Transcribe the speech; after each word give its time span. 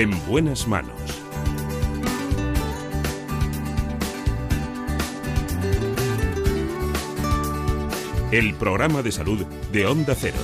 En 0.00 0.12
buenas 0.26 0.66
manos. 0.66 0.98
El 8.32 8.54
programa 8.54 9.02
de 9.02 9.12
salud 9.12 9.44
de 9.70 9.86
Onda 9.86 10.14
Cero. 10.18 10.38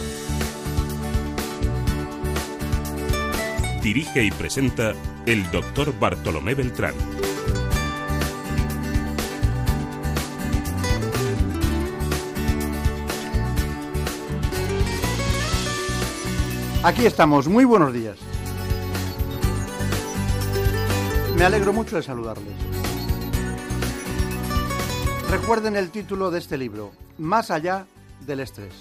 Dirige 3.82 4.24
y 4.24 4.30
presenta 4.30 4.92
el 5.24 5.50
doctor 5.50 5.98
Bartolomé 5.98 6.54
Beltrán. 6.54 6.92
Aquí 16.82 17.06
estamos, 17.06 17.48
muy 17.48 17.64
buenos 17.64 17.94
días. 17.94 18.35
Me 21.36 21.44
alegro 21.44 21.74
mucho 21.74 21.96
de 21.96 22.02
saludarles. 22.02 22.54
Recuerden 25.30 25.76
el 25.76 25.90
título 25.90 26.30
de 26.30 26.38
este 26.38 26.56
libro, 26.56 26.92
Más 27.18 27.50
allá 27.50 27.86
del 28.26 28.40
estrés. 28.40 28.72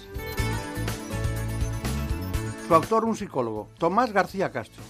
Su 2.66 2.74
autor, 2.74 3.04
un 3.04 3.14
psicólogo, 3.14 3.68
Tomás 3.76 4.10
García 4.10 4.50
Castro. 4.50 4.82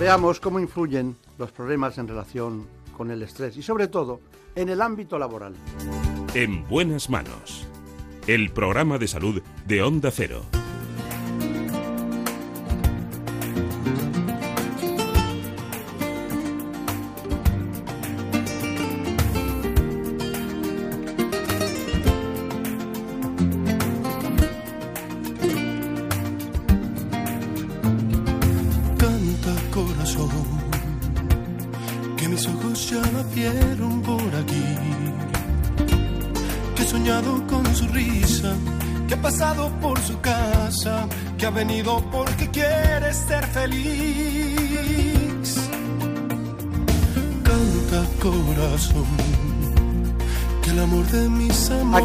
Veamos 0.00 0.40
cómo 0.40 0.58
influyen 0.58 1.16
los 1.38 1.52
problemas 1.52 1.98
en 1.98 2.08
relación 2.08 2.66
con 2.96 3.12
el 3.12 3.22
estrés 3.22 3.56
y 3.56 3.62
sobre 3.62 3.86
todo 3.86 4.20
en 4.56 4.70
el 4.70 4.82
ámbito 4.82 5.20
laboral. 5.20 5.54
En 6.34 6.66
buenas 6.66 7.08
manos. 7.08 7.64
El 8.26 8.50
programa 8.50 8.98
de 8.98 9.06
salud 9.06 9.40
de 9.68 9.82
Onda 9.84 10.10
Cero. 10.10 10.42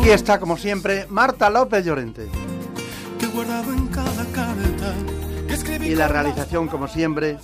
Aquí 0.03 0.11
está, 0.11 0.37
como 0.37 0.57
siempre, 0.57 1.07
Marta 1.07 1.49
López 1.49 1.85
Llorente. 1.85 2.27
Y 5.79 5.95
la 5.95 6.09
realización, 6.09 6.67
como 6.67 6.89
siempre, 6.89 7.37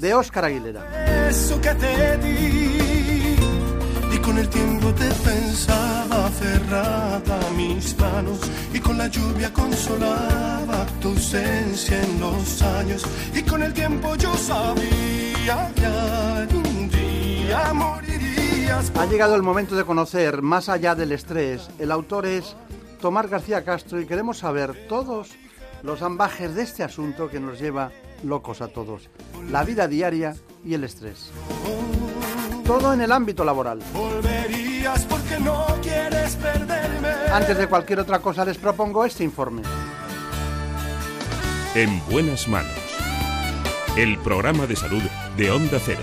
de 0.00 0.14
Óscar 0.14 0.46
Aguilera. 0.46 1.28
eso 1.28 1.60
que 1.60 1.74
te 1.74 2.16
di 2.16 3.36
y 4.14 4.18
con 4.18 4.38
el 4.38 4.48
tiempo 4.48 4.94
te 4.94 5.10
pensaba 5.28 6.30
cerrada 6.30 7.38
mis 7.54 7.94
manos 7.98 8.38
y 8.72 8.80
con 8.80 8.96
la 8.96 9.08
lluvia 9.08 9.52
consolaba 9.52 10.86
tu 11.02 11.08
ausencia 11.08 12.02
en 12.02 12.18
los 12.18 12.62
años 12.62 13.04
y 13.34 13.42
con 13.42 13.62
el 13.62 13.74
tiempo 13.74 14.16
yo 14.16 14.34
sabía 14.38 15.70
que 15.76 15.84
algún 15.84 16.88
día 16.88 17.74
morirías 17.74 18.03
Ha 18.74 19.06
llegado 19.06 19.36
el 19.36 19.42
momento 19.42 19.76
de 19.76 19.84
conocer, 19.84 20.42
más 20.42 20.68
allá 20.68 20.96
del 20.96 21.12
estrés, 21.12 21.68
el 21.78 21.92
autor 21.92 22.26
es 22.26 22.56
Tomás 23.00 23.30
García 23.30 23.64
Castro 23.64 24.00
y 24.00 24.06
queremos 24.06 24.38
saber 24.38 24.88
todos 24.88 25.30
los 25.84 26.02
ambajes 26.02 26.56
de 26.56 26.62
este 26.62 26.82
asunto 26.82 27.30
que 27.30 27.38
nos 27.38 27.60
lleva 27.60 27.92
locos 28.24 28.62
a 28.62 28.68
todos, 28.68 29.10
la 29.48 29.62
vida 29.62 29.86
diaria 29.86 30.34
y 30.64 30.74
el 30.74 30.82
estrés. 30.82 31.30
Todo 32.66 32.92
en 32.92 33.02
el 33.02 33.12
ámbito 33.12 33.44
laboral. 33.44 33.78
volverías 33.92 35.04
porque 35.04 35.38
no 35.38 35.66
quieres 35.80 36.34
perderme 36.34 37.10
Antes 37.32 37.56
de 37.56 37.68
cualquier 37.68 38.00
otra 38.00 38.18
cosa 38.18 38.44
les 38.44 38.58
propongo 38.58 39.04
este 39.04 39.22
informe. 39.22 39.62
En 41.76 42.04
buenas 42.10 42.48
manos. 42.48 42.72
El 43.96 44.18
programa 44.18 44.66
de 44.66 44.74
salud 44.74 45.02
de 45.36 45.50
Onda 45.52 45.78
Cero. 45.78 46.02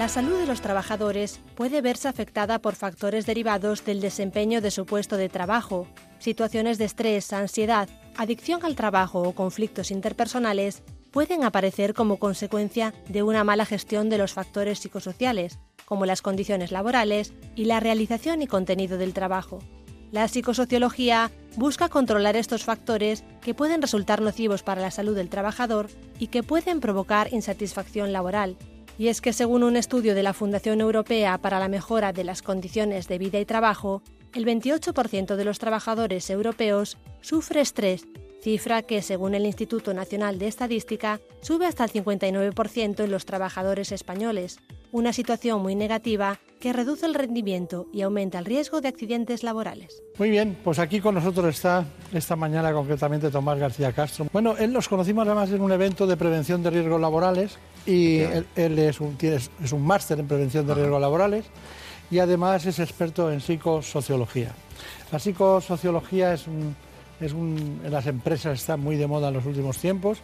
La 0.00 0.08
salud 0.08 0.38
de 0.38 0.46
los 0.46 0.62
trabajadores 0.62 1.40
puede 1.56 1.82
verse 1.82 2.08
afectada 2.08 2.58
por 2.58 2.74
factores 2.74 3.26
derivados 3.26 3.84
del 3.84 4.00
desempeño 4.00 4.62
de 4.62 4.70
su 4.70 4.86
puesto 4.86 5.18
de 5.18 5.28
trabajo, 5.28 5.86
situaciones 6.18 6.78
de 6.78 6.86
estrés, 6.86 7.34
ansiedad, 7.34 7.86
adicción 8.16 8.64
al 8.64 8.76
trabajo 8.76 9.20
o 9.20 9.34
conflictos 9.34 9.90
interpersonales 9.90 10.82
pueden 11.10 11.44
aparecer 11.44 11.92
como 11.92 12.16
consecuencia 12.16 12.94
de 13.10 13.22
una 13.22 13.44
mala 13.44 13.66
gestión 13.66 14.08
de 14.08 14.16
los 14.16 14.32
factores 14.32 14.78
psicosociales, 14.78 15.58
como 15.84 16.06
las 16.06 16.22
condiciones 16.22 16.72
laborales 16.72 17.34
y 17.54 17.66
la 17.66 17.78
realización 17.78 18.40
y 18.40 18.46
contenido 18.46 18.96
del 18.96 19.12
trabajo. 19.12 19.58
La 20.12 20.28
psicosociología 20.28 21.30
busca 21.56 21.90
controlar 21.90 22.36
estos 22.36 22.64
factores 22.64 23.22
que 23.42 23.52
pueden 23.52 23.82
resultar 23.82 24.22
nocivos 24.22 24.62
para 24.62 24.80
la 24.80 24.90
salud 24.90 25.14
del 25.14 25.28
trabajador 25.28 25.88
y 26.18 26.28
que 26.28 26.42
pueden 26.42 26.80
provocar 26.80 27.34
insatisfacción 27.34 28.14
laboral, 28.14 28.56
y 28.98 29.08
es 29.08 29.20
que 29.20 29.32
según 29.32 29.62
un 29.62 29.76
estudio 29.76 30.14
de 30.14 30.22
la 30.22 30.32
Fundación 30.32 30.80
Europea 30.80 31.38
para 31.38 31.58
la 31.58 31.68
Mejora 31.68 32.12
de 32.12 32.24
las 32.24 32.42
Condiciones 32.42 33.08
de 33.08 33.18
Vida 33.18 33.40
y 33.40 33.44
Trabajo, 33.44 34.02
el 34.34 34.46
28% 34.46 35.36
de 35.36 35.44
los 35.44 35.58
trabajadores 35.58 36.30
europeos 36.30 36.98
sufre 37.20 37.60
estrés, 37.60 38.06
cifra 38.42 38.82
que 38.82 39.02
según 39.02 39.34
el 39.34 39.46
Instituto 39.46 39.92
Nacional 39.94 40.38
de 40.38 40.48
Estadística 40.48 41.20
sube 41.40 41.66
hasta 41.66 41.84
el 41.84 41.90
59% 41.92 43.04
en 43.04 43.10
los 43.10 43.26
trabajadores 43.26 43.92
españoles, 43.92 44.58
una 44.92 45.12
situación 45.12 45.62
muy 45.62 45.74
negativa 45.74 46.38
que 46.58 46.72
reduce 46.72 47.06
el 47.06 47.14
rendimiento 47.14 47.86
y 47.92 48.02
aumenta 48.02 48.38
el 48.38 48.44
riesgo 48.44 48.80
de 48.80 48.88
accidentes 48.88 49.42
laborales. 49.42 50.02
Muy 50.18 50.30
bien, 50.30 50.58
pues 50.62 50.78
aquí 50.78 51.00
con 51.00 51.14
nosotros 51.14 51.54
está 51.54 51.86
esta 52.12 52.36
mañana 52.36 52.72
concretamente 52.72 53.30
Tomás 53.30 53.58
García 53.58 53.92
Castro. 53.92 54.26
Bueno, 54.32 54.56
él 54.58 54.72
nos 54.72 54.88
conocimos 54.88 55.26
además 55.26 55.50
en 55.50 55.62
un 55.62 55.72
evento 55.72 56.06
de 56.06 56.16
prevención 56.16 56.62
de 56.62 56.70
riesgos 56.70 57.00
laborales 57.00 57.58
y 57.86 58.18
él, 58.20 58.46
él 58.56 58.78
es 58.78 59.00
un, 59.00 59.16
tiene- 59.16 59.36
es 59.36 59.72
un 59.72 59.82
máster 59.84 60.18
en 60.20 60.26
prevención 60.28 60.66
de 60.66 60.74
riesgos 60.74 61.00
laborales 61.00 61.44
y 62.10 62.18
además 62.18 62.66
es 62.66 62.78
experto 62.78 63.30
en 63.32 63.40
psicosociología. 63.40 64.52
La 65.12 65.18
psicosociología 65.18 66.34
es 66.34 66.46
un- 66.46 66.74
es 67.20 67.32
un- 67.32 67.80
en 67.84 67.92
las 67.92 68.06
empresas 68.06 68.58
está 68.60 68.76
muy 68.76 68.96
de 68.96 69.06
moda 69.06 69.28
en 69.28 69.34
los 69.34 69.46
últimos 69.46 69.78
tiempos 69.78 70.18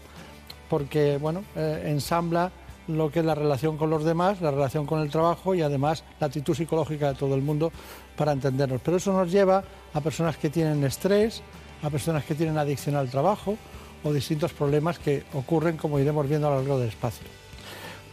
porque 0.69 1.19
bueno, 1.19 1.45
eh, 1.57 1.85
ensambla 1.87 2.51
lo 2.89 3.11
que 3.11 3.19
es 3.21 3.25
la 3.25 3.35
relación 3.35 3.77
con 3.77 3.91
los 3.91 4.05
demás, 4.05 4.41
la 4.41 4.51
relación 4.53 4.87
con 4.87 5.01
el 5.01 5.11
trabajo 5.11 5.55
y 5.55 5.63
además 5.63 6.05
la 6.21 6.29
actitud 6.29 6.55
psicológica 6.55 7.09
de 7.09 7.15
todo 7.19 7.35
el 7.35 7.43
mundo 7.43 7.73
para 8.17 8.33
entendernos. 8.33 8.81
Pero 8.85 8.97
eso 8.99 9.13
nos 9.13 9.31
lleva 9.33 9.65
a 9.93 10.01
personas 10.01 10.37
que 10.37 10.51
tienen 10.51 10.85
estrés, 10.85 11.43
a 11.83 11.91
personas 11.91 12.25
que 12.25 12.35
tienen 12.37 12.57
adicción 12.59 12.95
al 12.95 13.11
trabajo 13.11 13.57
o 14.05 14.13
distintos 14.13 14.53
problemas 14.53 14.99
que 15.01 15.25
ocurren 15.35 15.77
como 15.77 15.99
iremos 15.99 16.29
viendo 16.29 16.47
a 16.47 16.51
lo 16.51 16.57
largo 16.59 16.79
del 16.79 16.89
espacio. 16.91 17.27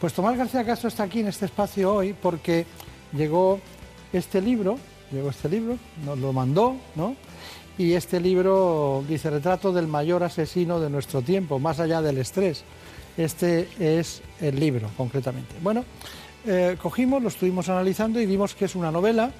Pues 0.04 0.12
Tomás 0.12 0.38
García 0.38 0.66
Castro 0.66 0.90
está 0.90 1.04
aquí 1.04 1.22
en 1.22 1.30
este 1.30 1.46
espacio 1.46 1.96
hoy 1.96 2.12
porque 2.12 2.66
llegó 3.14 3.62
este 4.12 4.42
libro, 4.42 4.78
llegó 5.14 5.30
este 5.30 5.48
libro, 5.48 5.78
nos 6.06 6.20
lo 6.20 6.34
mandó, 6.34 6.76
¿no? 6.96 7.16
Y 7.78 7.94
este 7.94 8.20
libro 8.20 9.06
dice 9.08 9.30
Retrato 9.30 9.72
del 9.72 9.88
mayor 9.88 10.26
asesino 10.26 10.82
de 10.82 10.90
nuestro 10.90 11.22
tiempo, 11.22 11.58
más 11.58 11.80
allá 11.80 12.02
del 12.02 12.18
estrés. 12.18 12.66
Este 13.16 13.70
es 13.80 14.22
el 14.42 14.60
libro, 14.60 14.90
concretamente. 14.98 15.56
Bueno, 15.62 15.86
eh, 16.46 16.76
cogimos, 16.82 17.24
lo 17.24 17.30
estuvimos 17.30 17.70
analizando 17.70 18.20
y 18.20 18.26
vimos 18.26 18.56
que 18.56 18.66
es 18.66 18.76
una 18.76 18.92
novela 18.92 19.32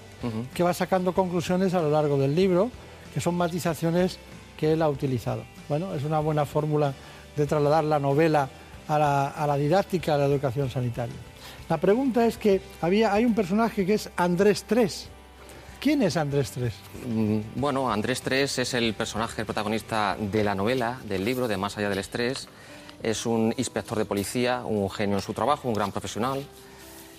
que 0.54 0.64
va 0.64 0.74
sacando 0.74 1.12
conclusiones 1.12 1.74
a 1.74 1.82
lo 1.82 1.92
largo 1.92 2.18
del 2.18 2.34
libro, 2.34 2.72
que 3.14 3.20
son 3.20 3.36
matizaciones 3.36 4.18
que 4.56 4.72
él 4.72 4.82
ha 4.82 4.88
utilizado. 4.88 5.44
Bueno, 5.68 5.94
es 5.94 6.06
una 6.06 6.22
buena 6.22 6.46
fórmula 6.46 6.94
de 7.36 7.46
trasladar 7.46 7.84
la 7.84 8.00
novela 8.00 8.48
a 8.88 9.46
la, 9.48 9.58
didáctica 9.58 10.14
de 10.14 10.20
la 10.20 10.34
educación 10.34 10.70
sanitaria. 10.70 11.16
La 11.70 11.78
pregunta 11.78 12.26
es 12.26 12.38
que 12.38 12.62
había, 12.82 13.14
hay 13.14 13.26
un 13.26 13.34
personaje 13.34 13.86
que 13.86 13.96
es 13.96 14.10
Andrés 14.16 14.66
Tres. 14.68 15.10
¿Quién 15.80 16.02
es 16.02 16.18
Andrés 16.18 16.52
Tres? 16.52 16.74
Mm, 17.08 17.40
Bueno, 17.56 17.92
Andrés 17.92 18.22
Tres 18.22 18.60
es 18.60 18.74
el 18.74 18.94
personaje, 18.94 19.46
protagonista 19.46 20.18
de 20.20 20.44
la 20.44 20.56
novela, 20.56 21.00
del 21.06 21.26
libro, 21.26 21.48
de 21.48 21.58
Más 21.58 21.78
allá 21.78 21.90
del 21.90 22.00
estrés. 22.00 22.48
Es 23.02 23.26
un 23.26 23.54
inspector 23.58 23.98
de 23.98 24.06
policía, 24.06 24.64
un 24.66 24.90
genio 24.90 25.18
en 25.18 25.22
su 25.22 25.34
trabajo, 25.34 25.68
un 25.68 25.74
gran 25.74 25.92
profesional, 25.92 26.46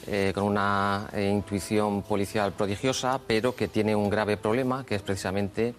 eh, 0.06 0.32
con 0.34 0.44
una 0.44 1.08
eh, 1.12 1.30
intuición 1.30 2.02
policial 2.02 2.52
prodigiosa, 2.52 3.20
pero 3.26 3.54
que 3.54 3.68
tiene 3.68 3.96
un 3.96 4.10
grave 4.10 4.36
problema, 4.36 4.84
que 4.84 4.96
es 4.96 5.02
precisamente 5.02 5.74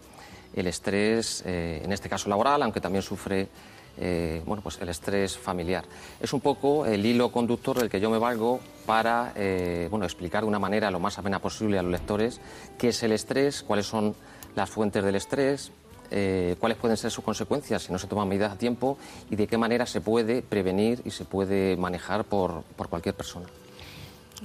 el 0.56 0.68
estrés, 0.68 1.44
eh, 1.46 1.82
en 1.84 1.92
este 1.92 2.10
caso 2.10 2.30
laboral, 2.30 2.64
aunque 2.64 2.82
también 2.82 3.04
sufre 3.04 3.48
eh, 3.98 4.42
bueno, 4.46 4.62
pues 4.62 4.80
el 4.82 4.90
estrés 4.90 5.38
familiar. 5.38 5.86
Es 6.20 6.34
un 6.34 6.42
poco 6.42 6.86
el 6.86 7.06
hilo 7.06 7.32
conductor 7.32 7.78
del 7.80 7.90
que 7.90 8.00
yo 8.00 8.10
me 8.10 8.18
valgo 8.18 8.60
para 8.86 9.34
eh, 9.36 9.88
bueno, 9.90 10.06
explicar 10.06 10.44
de 10.44 10.48
una 10.48 10.60
manera 10.60 10.92
lo 10.92 11.00
más 11.00 11.18
amena 11.18 11.40
posible 11.40 11.80
a 11.80 11.84
los 11.84 11.92
lectores 11.92 12.40
qué 12.78 12.90
es 12.90 13.04
el 13.04 13.12
estrés, 13.12 13.64
cuáles 13.64 13.86
son 13.86 14.16
las 14.56 14.70
fuentes 14.70 15.04
del 15.04 15.16
estrés, 15.16 15.72
eh, 16.12 16.56
cuáles 16.60 16.78
pueden 16.78 16.98
ser 16.98 17.12
sus 17.12 17.24
consecuencias 17.24 17.84
si 17.84 17.92
no 17.92 17.98
se 17.98 18.08
toman 18.08 18.28
medidas 18.28 18.54
a 18.54 18.58
tiempo 18.58 18.98
y 19.30 19.36
de 19.36 19.48
qué 19.48 19.58
manera 19.58 19.86
se 19.86 20.02
puede 20.02 20.42
prevenir 20.42 21.02
y 21.06 21.12
se 21.12 21.26
puede 21.26 21.76
manejar 21.78 22.26
por, 22.26 22.64
por 22.76 22.90
cualquier 22.90 23.16
persona. 23.16 23.48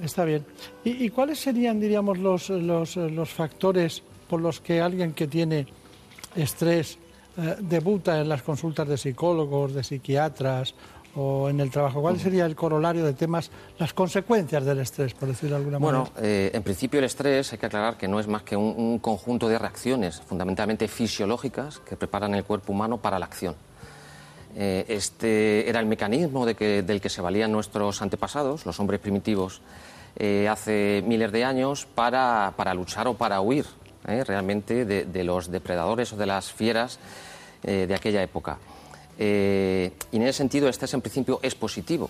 Está 0.02 0.24
bien. 0.24 0.46
¿Y, 0.84 1.04
y 1.04 1.10
cuáles 1.10 1.40
serían, 1.40 1.80
diríamos, 1.80 2.18
los, 2.18 2.48
los, 2.48 2.96
los 2.96 3.30
factores 3.30 4.02
por 4.28 4.40
los 4.40 4.60
que 4.60 4.80
alguien 4.80 5.12
que 5.12 5.26
tiene 5.26 5.66
estrés 6.36 6.98
eh, 7.38 7.56
debuta 7.60 8.20
en 8.20 8.28
las 8.28 8.42
consultas 8.42 8.86
de 8.88 8.96
psicólogos, 8.96 9.74
de 9.74 9.82
psiquiatras 9.84 10.74
o 11.16 11.48
en 11.48 11.58
el 11.60 11.70
trabajo? 11.70 12.00
¿Cuál 12.00 12.20
sería 12.20 12.46
el 12.46 12.54
corolario 12.54 13.04
de 13.04 13.12
temas, 13.14 13.50
las 13.78 13.92
consecuencias 13.92 14.64
del 14.64 14.78
estrés, 14.78 15.12
por 15.14 15.28
decirlo 15.28 15.56
de 15.56 15.62
alguna 15.62 15.78
Bueno, 15.78 15.98
manera? 16.04 16.16
eh, 16.22 16.50
en 16.54 16.62
principio 16.62 16.98
el 17.00 17.04
estrés 17.06 17.52
hay 17.52 17.58
que 17.58 17.66
aclarar 17.66 17.96
que 17.96 18.06
no 18.06 18.20
es 18.20 18.28
más 18.28 18.42
que 18.42 18.56
un, 18.56 18.74
un 18.76 18.98
conjunto 19.00 19.48
de 19.48 19.58
reacciones 19.58 20.20
fundamentalmente 20.20 20.86
fisiológicas 20.86 21.78
que 21.80 21.96
preparan 21.96 22.34
el 22.34 22.44
cuerpo 22.44 22.72
humano 22.72 22.98
para 22.98 23.18
la 23.18 23.26
acción. 23.26 23.56
Eh, 24.56 24.84
este 24.88 25.68
era 25.68 25.78
el 25.80 25.86
mecanismo 25.86 26.44
de 26.44 26.54
que- 26.56 26.82
del 26.82 27.00
que 27.00 27.08
se 27.08 27.20
valían 27.22 27.52
nuestros 27.52 28.02
antepasados, 28.02 28.66
los 28.66 28.78
hombres 28.80 28.98
primitivos, 29.00 29.60
eh, 30.16 30.48
hace 30.48 31.04
miles 31.06 31.30
de 31.30 31.44
años 31.44 31.86
para, 31.94 32.52
para 32.56 32.74
luchar 32.74 33.06
o 33.06 33.14
para 33.14 33.40
huir 33.40 33.64
eh, 34.06 34.24
realmente 34.24 34.84
de, 34.84 35.24
los 35.24 35.50
depredadores 35.50 36.12
o 36.12 36.16
de 36.16 36.26
las 36.26 36.52
fieras 36.52 36.98
eh, 37.62 37.86
de 37.86 37.94
aquella 37.94 38.22
época. 38.22 38.56
Eh, 39.18 39.92
y 40.12 40.16
en 40.16 40.22
ese 40.22 40.38
sentido, 40.38 40.66
el 40.66 40.70
estrés 40.70 40.94
en 40.94 41.02
principio 41.02 41.38
es 41.42 41.54
positivo. 41.54 42.08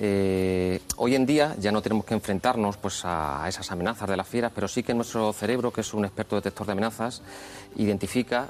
¿eh? 0.00 0.80
Hoy 0.96 1.16
en 1.16 1.26
día 1.26 1.56
ya 1.58 1.72
no 1.72 1.82
tenemos 1.82 2.04
que 2.04 2.14
enfrentarnos 2.14 2.76
pues, 2.76 3.00
a, 3.04 3.44
esas 3.48 3.72
amenazas 3.72 4.08
de 4.08 4.16
las 4.16 4.28
fieras, 4.28 4.52
pero 4.54 4.68
sí 4.68 4.84
que 4.84 4.94
nuestro 4.94 5.32
cerebro, 5.32 5.72
que 5.72 5.80
es 5.80 5.92
un 5.92 6.04
experto 6.04 6.36
detector 6.36 6.66
de 6.66 6.72
amenazas, 6.72 7.22
identifica 7.76 8.48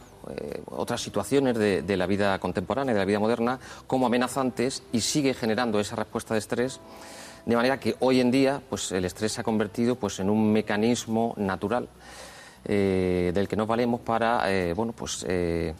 otras 0.67 1.01
situaciones 1.01 1.57
de, 1.57 1.81
de 1.81 1.97
la 1.97 2.07
vida 2.07 2.39
contemporánea, 2.39 2.93
de 2.93 3.01
la 3.01 3.07
vida 3.07 3.19
moderna, 3.19 3.59
como 3.87 4.07
amenazantes 4.07 4.83
y 4.93 5.01
sigue 5.01 5.33
generando 5.33 5.81
esa 5.81 5.97
respuesta 5.97 6.35
de 6.35 6.41
estrés. 6.41 6.81
De 7.47 7.57
manera 7.57 7.79
que 7.79 7.95
hoy 8.01 8.21
en 8.21 8.31
día 8.31 8.63
pues, 8.69 8.93
el 8.93 9.05
estrés 9.05 9.33
se 9.33 9.41
ha 9.41 9.45
convertido 9.45 9.97
pues, 9.97 10.19
en 10.21 10.29
un 10.29 10.53
mecanismo 10.53 11.35
natural 11.37 11.89
eh, 12.65 13.31
del 13.35 13.49
que 13.49 13.57
nos 13.57 13.67
valemos 13.67 14.01
para 14.01 14.51
eh, 14.53 14.73
bueno, 14.75 14.93
pues, 14.93 15.25
eh, 15.29 15.75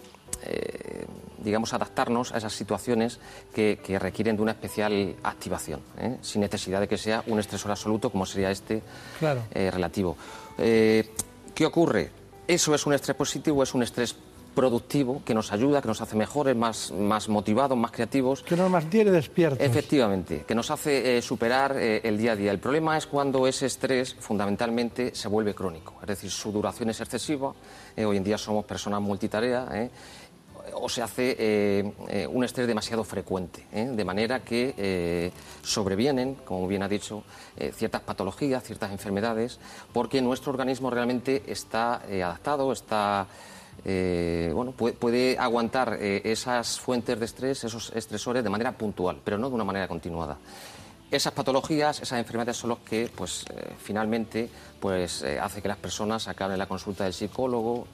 digamos, 1.39 1.73
adaptarnos 1.73 2.33
a 2.33 2.39
esas 2.39 2.53
situaciones 2.53 3.19
que, 3.55 3.79
que 3.85 3.99
requieren 3.99 4.37
de 4.37 4.43
una 4.43 4.53
especial 4.53 5.15
activación, 5.23 5.81
¿eh? 5.99 6.17
sin 6.21 6.41
necesidad 6.43 6.81
de 6.81 6.89
que 6.89 6.99
sea 6.99 7.23
un 7.27 7.39
estresor 7.39 7.71
absoluto 7.71 8.11
como 8.11 8.27
sería 8.27 8.51
este 8.51 8.83
Claro. 9.19 9.43
eh, 9.53 9.71
relativo. 9.71 10.17
¿Qué 10.57 11.67
ocurre? 11.67 12.11
¿Eso 12.47 12.75
es 12.75 12.85
un 12.87 12.93
estrés 12.95 13.17
positivo 13.17 13.61
o 13.61 13.63
es 13.63 13.75
un 13.75 13.83
estrés 13.83 14.15
productivo 14.55 15.23
que 15.25 15.35
nos 15.35 15.53
ayuda, 15.53 15.83
que 15.83 15.89
nos 15.89 16.01
hace 16.01 16.17
mejores, 16.17 16.57
más, 16.57 16.93
más 16.93 17.29
motivados, 17.29 17.77
más 17.77 17.91
creativos? 17.91 18.43
Que 18.43 18.57
nos 18.57 18.71
mantiene 18.71 19.11
despiertos. 19.11 19.61
Efectivamente, 19.61 20.45
que 20.47 20.55
nos 20.55 20.71
hace 20.71 21.19
eh, 21.19 21.23
superar 21.23 21.77
eh, 21.77 22.01
el 22.05 22.17
día 22.17 22.33
a 22.33 22.37
día. 22.37 22.51
El 22.53 22.61
problema 22.61 22.97
es 22.97 23.07
cuando 23.07 23.47
ese 23.47 23.67
estrés 23.67 24.15
fundamentalmente 24.15 25.15
se 25.15 25.29
vuelve 25.29 25.55
crónico, 25.55 25.95
es 26.01 26.07
decir, 26.07 26.31
su 26.31 26.53
duración 26.53 26.91
es 26.91 27.01
excesiva. 27.01 27.53
eh, 27.97 28.05
hoy 28.05 28.17
en 28.17 28.25
día 28.25 28.39
somos 28.39 28.65
personas 28.65 29.01
multitarea. 29.01 29.69
o 30.73 30.89
se 30.89 31.03
hace 31.03 31.37
eh, 31.39 31.93
eh, 32.09 32.27
un 32.27 32.45
estrés 32.45 32.67
demasiado 32.67 33.05
frecuente, 33.05 33.67
eh, 33.73 33.87
de 33.93 34.05
manera 34.05 34.41
que 34.41 35.33
sobrevienen, 35.63 36.37
como 36.37 36.67
bien 36.67 36.83
ha 36.83 36.89
dicho, 36.89 37.23
ciertas 37.75 38.03
patologías, 38.03 38.63
ciertas 38.63 38.91
enfermedades, 38.91 39.59
porque 39.93 40.21
nuestro 40.23 40.53
organismo 40.53 40.91
realmente 40.91 41.43
está 41.47 41.97
adaptado, 41.97 42.73
está 42.73 43.27
eh, 43.85 44.51
bueno, 44.55 44.73
puede, 44.73 45.39
aguantar 45.39 45.99
eh, 46.01 46.23
esas 46.25 46.81
fuentes 46.81 47.19
de 47.19 47.25
estrés, 47.25 47.65
esos 47.65 47.93
estresores 47.95 48.43
de 48.43 48.51
manera 48.51 48.73
puntual, 48.73 49.21
pero 49.23 49.37
no 49.37 49.49
de 49.49 49.55
una 49.55 49.65
manera 49.65 49.89
continuada. 49.89 50.39
Esas 51.11 51.33
patologías, 51.33 52.01
esas 52.01 52.19
enfermedades 52.19 52.57
son 52.57 52.71
los 52.71 52.79
que, 52.79 53.11
pues, 53.15 53.45
eh, 53.51 53.75
finalmente, 53.79 54.49
pues, 54.81 55.23
hace 55.41 55.61
que 55.61 55.69
las 55.69 55.77
personas 55.77 56.27
acaben 56.29 56.55
en 56.55 56.59
la 56.59 56.67
consulta 56.67 57.05
del 57.05 57.13
psicólogo, 57.13 57.87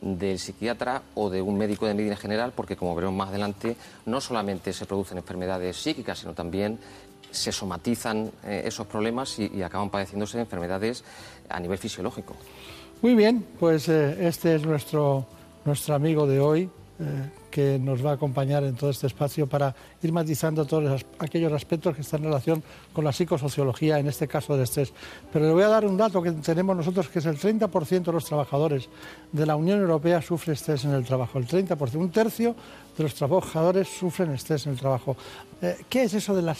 del 0.00 0.38
psiquiatra 0.38 1.02
o 1.14 1.28
de 1.28 1.42
un 1.42 1.58
médico 1.58 1.86
de 1.86 1.94
medicina 1.94 2.16
general, 2.16 2.52
porque, 2.54 2.76
como 2.76 2.94
veremos 2.94 3.16
más 3.16 3.28
adelante, 3.28 3.76
no 4.06 4.20
solamente 4.20 4.72
se 4.72 4.86
producen 4.86 5.18
enfermedades 5.18 5.76
psíquicas, 5.76 6.20
sino 6.20 6.34
también 6.34 6.78
se 7.30 7.50
somatizan 7.50 8.30
esos 8.44 8.86
problemas 8.86 9.38
y 9.38 9.62
acaban 9.62 9.88
padeciéndose 9.88 10.38
enfermedades 10.38 11.02
a 11.48 11.58
nivel 11.60 11.78
fisiológico. 11.78 12.36
Muy 13.02 13.16
bien, 13.16 13.44
pues 13.58 13.88
eh, 13.88 14.28
este 14.28 14.54
es 14.54 14.64
nuestro, 14.64 15.26
nuestro 15.64 15.96
amigo 15.96 16.24
de 16.24 16.38
hoy, 16.38 16.70
eh, 17.00 17.30
que 17.50 17.76
nos 17.76 18.06
va 18.06 18.12
a 18.12 18.14
acompañar 18.14 18.62
en 18.62 18.76
todo 18.76 18.90
este 18.90 19.08
espacio 19.08 19.48
para 19.48 19.74
ir 20.04 20.12
matizando 20.12 20.64
todos 20.64 21.04
aquellos 21.18 21.52
aspectos 21.52 21.96
que 21.96 22.02
están 22.02 22.20
en 22.20 22.26
relación 22.26 22.62
con 22.92 23.04
la 23.04 23.12
psicosociología, 23.12 23.98
en 23.98 24.06
este 24.06 24.28
caso 24.28 24.52
del 24.52 24.62
estrés. 24.62 24.92
Pero 25.32 25.46
le 25.46 25.52
voy 25.52 25.64
a 25.64 25.68
dar 25.68 25.84
un 25.84 25.96
dato 25.96 26.22
que 26.22 26.30
tenemos 26.30 26.76
nosotros, 26.76 27.08
que 27.08 27.18
es 27.18 27.26
el 27.26 27.36
30% 27.36 28.04
de 28.04 28.12
los 28.12 28.24
trabajadores 28.24 28.88
de 29.32 29.46
la 29.46 29.56
Unión 29.56 29.80
Europea 29.80 30.22
sufre 30.22 30.52
estrés 30.52 30.84
en 30.84 30.92
el 30.92 31.04
trabajo. 31.04 31.40
El 31.40 31.48
30%, 31.48 31.96
un 31.96 32.12
tercio 32.12 32.54
de 32.96 33.02
los 33.02 33.14
trabajadores 33.16 33.88
sufren 33.88 34.30
estrés 34.30 34.64
en 34.66 34.74
el 34.74 34.78
trabajo. 34.78 35.16
Eh, 35.60 35.76
¿Qué 35.90 36.04
es 36.04 36.14
eso 36.14 36.36
de 36.36 36.42
la, 36.42 36.56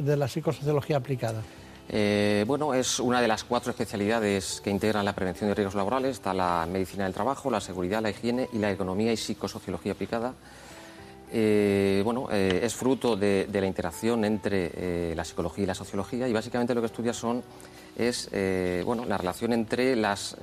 de 0.00 0.16
la 0.16 0.26
psicosociología 0.26 0.96
aplicada? 0.96 1.42
Eh, 1.88 2.44
bueno, 2.46 2.74
es 2.74 3.00
una 3.00 3.20
de 3.20 3.28
las 3.28 3.44
cuatro 3.44 3.70
especialidades 3.70 4.60
que 4.62 4.70
integran 4.70 5.04
la 5.04 5.14
prevención 5.14 5.48
de 5.48 5.54
riesgos 5.54 5.74
laborales. 5.74 6.12
Está 6.12 6.32
la 6.32 6.66
medicina 6.70 7.04
del 7.04 7.12
trabajo, 7.12 7.50
la 7.50 7.60
seguridad, 7.60 8.02
la 8.02 8.10
higiene 8.10 8.48
y 8.52 8.58
la 8.58 8.70
economía 8.70 9.12
y 9.12 9.16
psicosociología 9.16 9.92
aplicada. 9.92 10.34
Eh, 11.34 12.02
bueno, 12.04 12.28
eh, 12.30 12.60
es 12.62 12.74
fruto 12.74 13.16
de, 13.16 13.46
de 13.50 13.60
la 13.60 13.66
interacción 13.66 14.24
entre 14.24 15.14
la 15.14 15.24
psicología 15.24 15.64
y 15.64 15.66
la 15.66 15.74
sociología 15.74 16.28
y 16.28 16.32
básicamente 16.32 16.74
lo 16.74 16.80
que 16.80 16.86
estudia 16.86 17.12
son 17.14 17.42
es 17.96 18.30
bueno, 18.84 19.04
la 19.04 19.18
relación 19.18 19.52
entre 19.52 19.96
las 19.96 20.36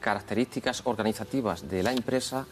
características 0.00 0.82
organizativas 0.84 1.68
de 1.68 1.82
la 1.82 1.92
empresa 1.92 2.46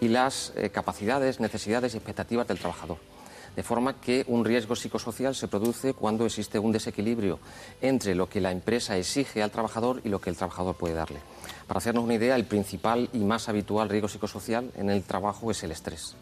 y 0.00 0.08
las 0.08 0.52
capacidades, 0.72 1.38
necesidades 1.38 1.94
y 1.94 1.98
expectativas 1.98 2.48
del 2.48 2.58
trabajador. 2.58 3.13
De 3.56 3.62
forma 3.62 4.00
que 4.00 4.24
un 4.28 4.44
riesgo 4.44 4.74
psicosocial 4.74 5.34
se 5.34 5.48
produce 5.48 5.94
cuando 5.94 6.26
existe 6.26 6.58
un 6.58 6.72
desequilibrio 6.72 7.38
entre 7.80 8.14
lo 8.14 8.28
que 8.28 8.40
la 8.40 8.50
empresa 8.50 8.96
exige 8.96 9.42
al 9.42 9.50
trabajador 9.50 10.00
y 10.04 10.08
lo 10.08 10.20
que 10.20 10.30
el 10.30 10.36
trabajador 10.36 10.74
puede 10.74 10.94
darle. 10.94 11.20
Para 11.66 11.78
hacernos 11.78 12.04
una 12.04 12.14
idea, 12.14 12.36
el 12.36 12.44
principal 12.44 13.08
y 13.12 13.18
más 13.18 13.48
habitual 13.48 13.88
riesgo 13.88 14.08
psicosocial 14.08 14.70
en 14.76 14.90
el 14.90 15.02
trabajo 15.02 15.50
es 15.50 15.62
el 15.62 15.72
estrés. 15.72 16.14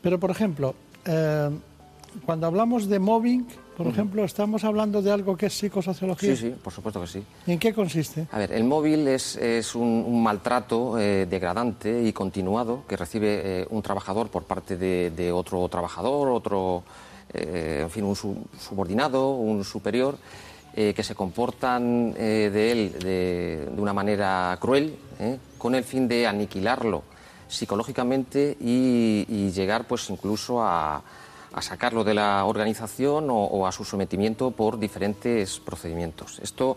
Pero, 0.00 0.18
por 0.18 0.30
ejemplo, 0.30 0.74
eh, 1.04 1.50
cuando 2.24 2.46
hablamos 2.46 2.88
de 2.88 2.98
mobbing, 2.98 3.46
por 3.76 3.86
ejemplo, 3.86 4.24
estamos 4.24 4.64
hablando 4.64 5.00
de 5.02 5.10
algo 5.12 5.36
que 5.36 5.46
es 5.46 5.54
psicosociología. 5.56 6.34
Sí, 6.34 6.48
sí, 6.48 6.54
por 6.62 6.72
supuesto 6.72 7.00
que 7.00 7.06
sí. 7.06 7.22
¿Y 7.46 7.52
en 7.52 7.58
qué 7.58 7.72
consiste? 7.72 8.26
A 8.32 8.38
ver, 8.38 8.52
el 8.52 8.64
móvil 8.64 9.06
es, 9.06 9.36
es 9.36 9.74
un, 9.74 10.04
un 10.06 10.22
maltrato 10.22 10.98
eh, 10.98 11.26
degradante 11.30 12.02
y 12.02 12.12
continuado 12.12 12.82
que 12.88 12.96
recibe 12.96 13.40
eh, 13.62 13.66
un 13.70 13.80
trabajador 13.82 14.28
por 14.28 14.42
parte 14.44 14.76
de, 14.76 15.10
de 15.10 15.30
otro 15.30 15.68
trabajador, 15.68 16.28
otro, 16.28 16.82
eh, 17.32 17.80
en 17.82 17.90
fin, 17.90 18.04
un 18.04 18.16
su- 18.16 18.36
subordinado, 18.58 19.30
un 19.30 19.62
superior, 19.64 20.16
que 20.74 21.02
se 21.02 21.16
comportan 21.16 22.12
de 22.12 22.70
él 22.72 22.92
de, 23.00 23.68
de 23.74 23.80
una 23.82 23.92
manera 23.92 24.56
cruel, 24.60 24.94
con 25.56 25.74
el 25.74 25.82
fin 25.82 26.06
de 26.06 26.24
aniquilarlo 26.24 27.02
psicológicamente 27.48 28.56
y, 28.60 29.26
y 29.28 29.50
llegar, 29.50 29.88
pues, 29.88 30.08
incluso 30.10 30.62
a 30.62 31.02
a 31.52 31.62
sacarlo 31.62 32.04
de 32.04 32.14
la 32.14 32.44
organización 32.44 33.28
o, 33.30 33.66
a 33.66 33.72
su 33.72 33.84
sometimiento 33.84 34.50
por 34.50 34.78
diferentes 34.78 35.58
procedimientos. 35.60 36.38
Esto 36.40 36.76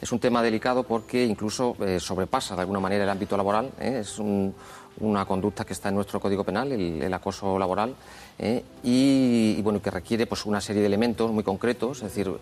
es 0.00 0.12
un 0.12 0.18
tema 0.18 0.42
delicado 0.42 0.82
porque 0.84 1.24
incluso 1.24 1.76
eh, 1.80 1.98
sobrepasa 2.00 2.54
de 2.54 2.60
alguna 2.62 2.80
manera 2.80 3.04
el 3.04 3.10
ámbito 3.10 3.36
laboral. 3.36 3.70
¿eh? 3.80 3.98
Es 4.00 4.18
un- 4.18 4.54
una 4.98 5.26
conducta 5.26 5.66
que 5.66 5.74
está 5.74 5.90
en 5.90 5.94
nuestro 5.96 6.18
Código 6.20 6.42
Penal, 6.42 6.72
el, 6.72 7.12
acoso 7.12 7.58
laboral, 7.58 7.94
¿eh? 8.38 8.64
y, 8.82 9.60
bueno, 9.60 9.82
que 9.82 9.90
requiere 9.90 10.26
pues, 10.26 10.46
una 10.46 10.58
serie 10.58 10.80
de 10.80 10.86
elementos 10.86 11.30
muy 11.30 11.44
concretos. 11.44 11.98
Es 11.98 12.04
decir, 12.14 12.32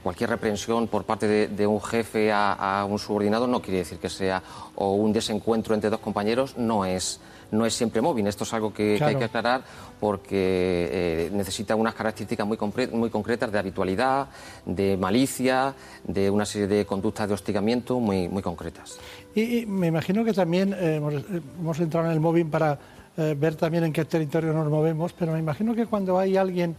cualquier 0.00 0.30
reprensión 0.30 0.86
por 0.86 1.02
parte 1.02 1.26
de, 1.26 1.48
de 1.48 1.66
un 1.66 1.82
jefe 1.82 2.30
a, 2.30 2.52
a 2.82 2.84
un 2.84 3.00
subordinado 3.00 3.48
no 3.48 3.60
quiere 3.60 3.78
decir 3.78 3.98
que 3.98 4.08
sea 4.08 4.40
o 4.76 4.94
un 4.94 5.12
desencuentro 5.12 5.74
entre 5.74 5.90
dos 5.90 5.98
compañeros, 5.98 6.56
no 6.56 6.84
es 6.84 7.18
no 7.52 7.66
es 7.66 7.74
siempre 7.74 8.02
móvil. 8.02 8.26
Esto 8.26 8.44
es 8.44 8.52
algo 8.52 8.72
que, 8.72 8.98
hay 9.00 9.14
que 9.14 9.24
aclarar 9.24 9.62
porque 10.00 10.88
eh, 10.90 11.30
necesita 11.32 11.76
unas 11.76 11.94
características 11.94 12.46
muy, 12.46 12.58
muy 12.92 13.10
concretas 13.10 13.52
de 13.52 13.58
habitualidad, 13.58 14.28
de 14.66 14.96
malicia, 14.96 15.74
de 16.02 16.28
una 16.28 16.44
serie 16.44 16.66
de 16.66 16.84
conductas 16.84 17.28
de 17.28 17.34
hostigamiento 17.34 18.00
muy, 18.00 18.28
muy 18.28 18.42
concretas. 18.42 18.98
Y, 19.34 19.64
me 19.66 19.86
imagino 19.86 20.24
que 20.24 20.32
también 20.32 20.74
eh, 20.76 20.96
hemos, 20.96 21.78
entrado 21.78 22.06
en 22.06 22.12
el 22.12 22.20
móvil 22.20 22.46
para 22.46 22.78
eh, 23.16 23.36
ver 23.38 23.54
también 23.54 23.84
en 23.84 23.92
qué 23.92 24.04
territorio 24.06 24.52
nos 24.52 24.68
movemos, 24.68 25.12
pero 25.12 25.32
me 25.32 25.38
imagino 25.38 25.74
que 25.74 25.86
cuando 25.86 26.18
hay 26.18 26.36
alguien 26.36 26.74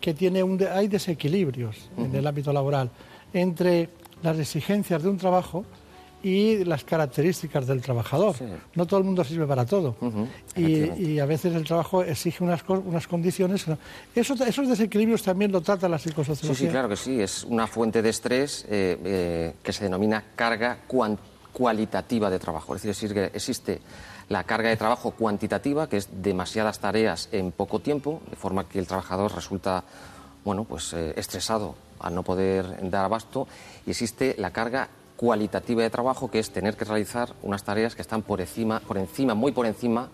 que 0.00 0.14
tiene 0.14 0.42
un 0.42 0.60
hay 0.72 0.88
desequilibrios 0.88 1.88
en 1.96 2.14
el 2.14 2.26
ámbito 2.26 2.52
laboral 2.52 2.90
entre 3.32 3.88
las 4.22 4.36
exigencias 4.36 5.02
de 5.02 5.08
un 5.08 5.16
trabajo 5.16 5.64
y 6.22 6.64
las 6.64 6.84
características 6.84 7.66
del 7.66 7.82
trabajador. 7.82 8.36
No 8.74 8.86
todo 8.86 9.00
el 9.00 9.04
mundo 9.04 9.24
sirve 9.24 9.46
para 9.46 9.66
todo. 9.66 9.96
y, 10.56 11.18
a 11.18 11.26
veces 11.26 11.54
el 11.54 11.64
trabajo 11.64 12.02
exige 12.02 12.44
unas, 12.44 12.62
unas 12.68 13.06
condiciones. 13.06 13.66
Eso, 14.14 14.34
esos 14.34 14.68
desequilibrios 14.68 15.22
también 15.22 15.52
lo 15.52 15.60
trata 15.60 15.88
la 15.88 15.98
psicosociología. 15.98 16.54
Sí, 16.54 16.66
sí, 16.66 16.70
claro 16.70 16.88
que 16.88 16.96
sí. 16.96 17.20
Es 17.20 17.44
una 17.44 17.66
fuente 17.66 18.02
de 18.02 18.08
estrés 18.08 18.64
eh, 18.68 18.98
eh, 19.04 19.54
que 19.62 19.72
se 19.72 19.84
denomina 19.84 20.22
carga 20.34 20.78
cualitativa 21.52 22.30
de 22.30 22.38
trabajo. 22.38 22.74
Es 22.74 22.82
decir, 22.82 23.16
existe 23.34 23.80
la 24.28 24.44
carga 24.44 24.68
de 24.70 24.76
trabajo 24.76 25.10
cuantitativa, 25.10 25.88
que 25.88 25.98
es 25.98 26.08
demasiadas 26.22 26.78
tareas 26.78 27.28
en 27.32 27.52
poco 27.52 27.80
tiempo, 27.80 28.22
de 28.30 28.36
forma 28.36 28.68
que 28.68 28.78
el 28.78 28.86
trabajador 28.86 29.34
resulta 29.34 29.84
bueno, 30.44 30.64
pues, 30.64 30.92
eh, 30.92 31.12
estresado 31.16 31.74
al 32.00 32.14
no 32.14 32.22
poder 32.22 32.90
dar 32.90 33.04
abasto. 33.04 33.46
Y 33.86 33.90
existe 33.90 34.34
la 34.38 34.50
carga 34.50 34.88
cualitativa 35.22 35.84
de 35.84 35.88
trabajo, 35.88 36.28
que 36.28 36.40
es 36.40 36.50
tener 36.50 36.76
que 36.76 36.84
realizar 36.84 37.32
unas 37.44 37.62
tareas 37.62 37.94
que 37.94 38.02
están 38.02 38.22
por 38.22 38.40
encima, 38.40 38.80
por 38.80 38.98
encima, 38.98 39.34
muy 39.34 39.52
por 39.52 39.66
encima 39.66 40.08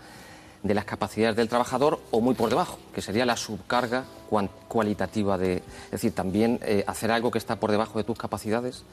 de 0.62 0.74
las 0.74 0.84
capacidades 0.84 1.34
del 1.34 1.48
trabajador 1.48 1.98
o 2.10 2.20
muy 2.20 2.34
por 2.34 2.50
debajo, 2.50 2.78
que 2.94 3.00
sería 3.00 3.24
la 3.24 3.38
subcarga 3.38 4.04
cualitativa 4.68 5.38
de, 5.38 5.62
es 5.86 5.90
decir, 5.92 6.14
también 6.14 6.60
eh, 6.62 6.84
hacer 6.86 7.10
algo 7.10 7.30
que 7.30 7.38
está 7.38 7.56
por 7.56 7.70
debajo 7.70 7.96
de 7.96 8.04
tus 8.04 8.18
capacidades, 8.18 8.84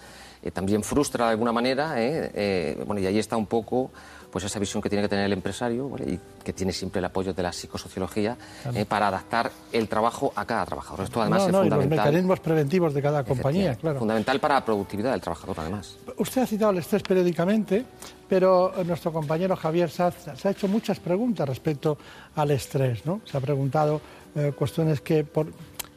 eh, 0.42 0.52
también 0.52 0.84
frustra 0.84 1.26
de 1.26 1.32
alguna 1.32 1.52
manera, 1.52 1.96
eh, 1.98 2.82
bueno, 2.88 3.02
y 3.02 3.08
ahí 3.08 3.20
está 3.20 3.36
un 3.36 3.48
poco 3.48 3.92
pues 4.36 4.44
esa 4.44 4.60
visión 4.60 4.84
que 4.84 4.89
tiene 4.89 5.01
que 5.01 5.08
tener 5.08 5.27
el 5.27 5.32
empresario 5.32 5.89
y 6.06 6.20
que 6.44 6.51
tiene 6.51 6.74
siempre 6.74 7.00
el 7.00 7.06
apoyo 7.06 7.34
de 7.34 7.42
la 7.42 7.54
psicosociología 7.54 8.38
eh, 8.74 8.84
para 8.84 9.08
adaptar 9.08 9.50
el 9.72 9.88
trabajo 9.88 10.34
a 10.36 10.44
cada 10.44 10.65
trabajador. 10.65 11.06
Esto 11.06 11.22
además 11.22 11.44
es 11.44 11.51
fundamental. 11.54 11.80
Y 11.80 11.89
los 11.89 11.89
mecanismos 11.89 12.39
preventivos 12.42 12.94
de 12.94 13.01
cada 13.01 13.24
compañía, 13.24 13.75
claro. 13.75 14.00
Fundamental 14.00 14.42
para 14.42 14.56
la 14.56 14.65
productividad 14.65 15.13
del 15.13 15.22
trabajador, 15.22 15.56
además. 15.62 15.96
Usted 16.18 16.42
ha 16.42 16.46
citado 16.48 16.72
el 16.72 16.80
estrés 16.80 17.01
periódicamente, 17.04 17.86
pero 18.27 18.74
nuestro 18.86 19.13
compañero 19.13 19.56
Javier 19.56 19.89
Saz 19.89 20.15
se 20.36 20.48
ha 20.50 20.51
hecho 20.51 20.68
muchas 20.68 21.00
preguntas 21.00 21.48
respecto 21.48 21.98
al 22.36 22.51
estrés, 22.51 23.06
¿no? 23.06 23.22
Se 23.24 23.38
ha 23.38 23.39
preguntado 23.39 24.01
eh, 24.36 24.51
cuestiones 24.54 25.00
que 25.00 25.24
por, 25.24 25.48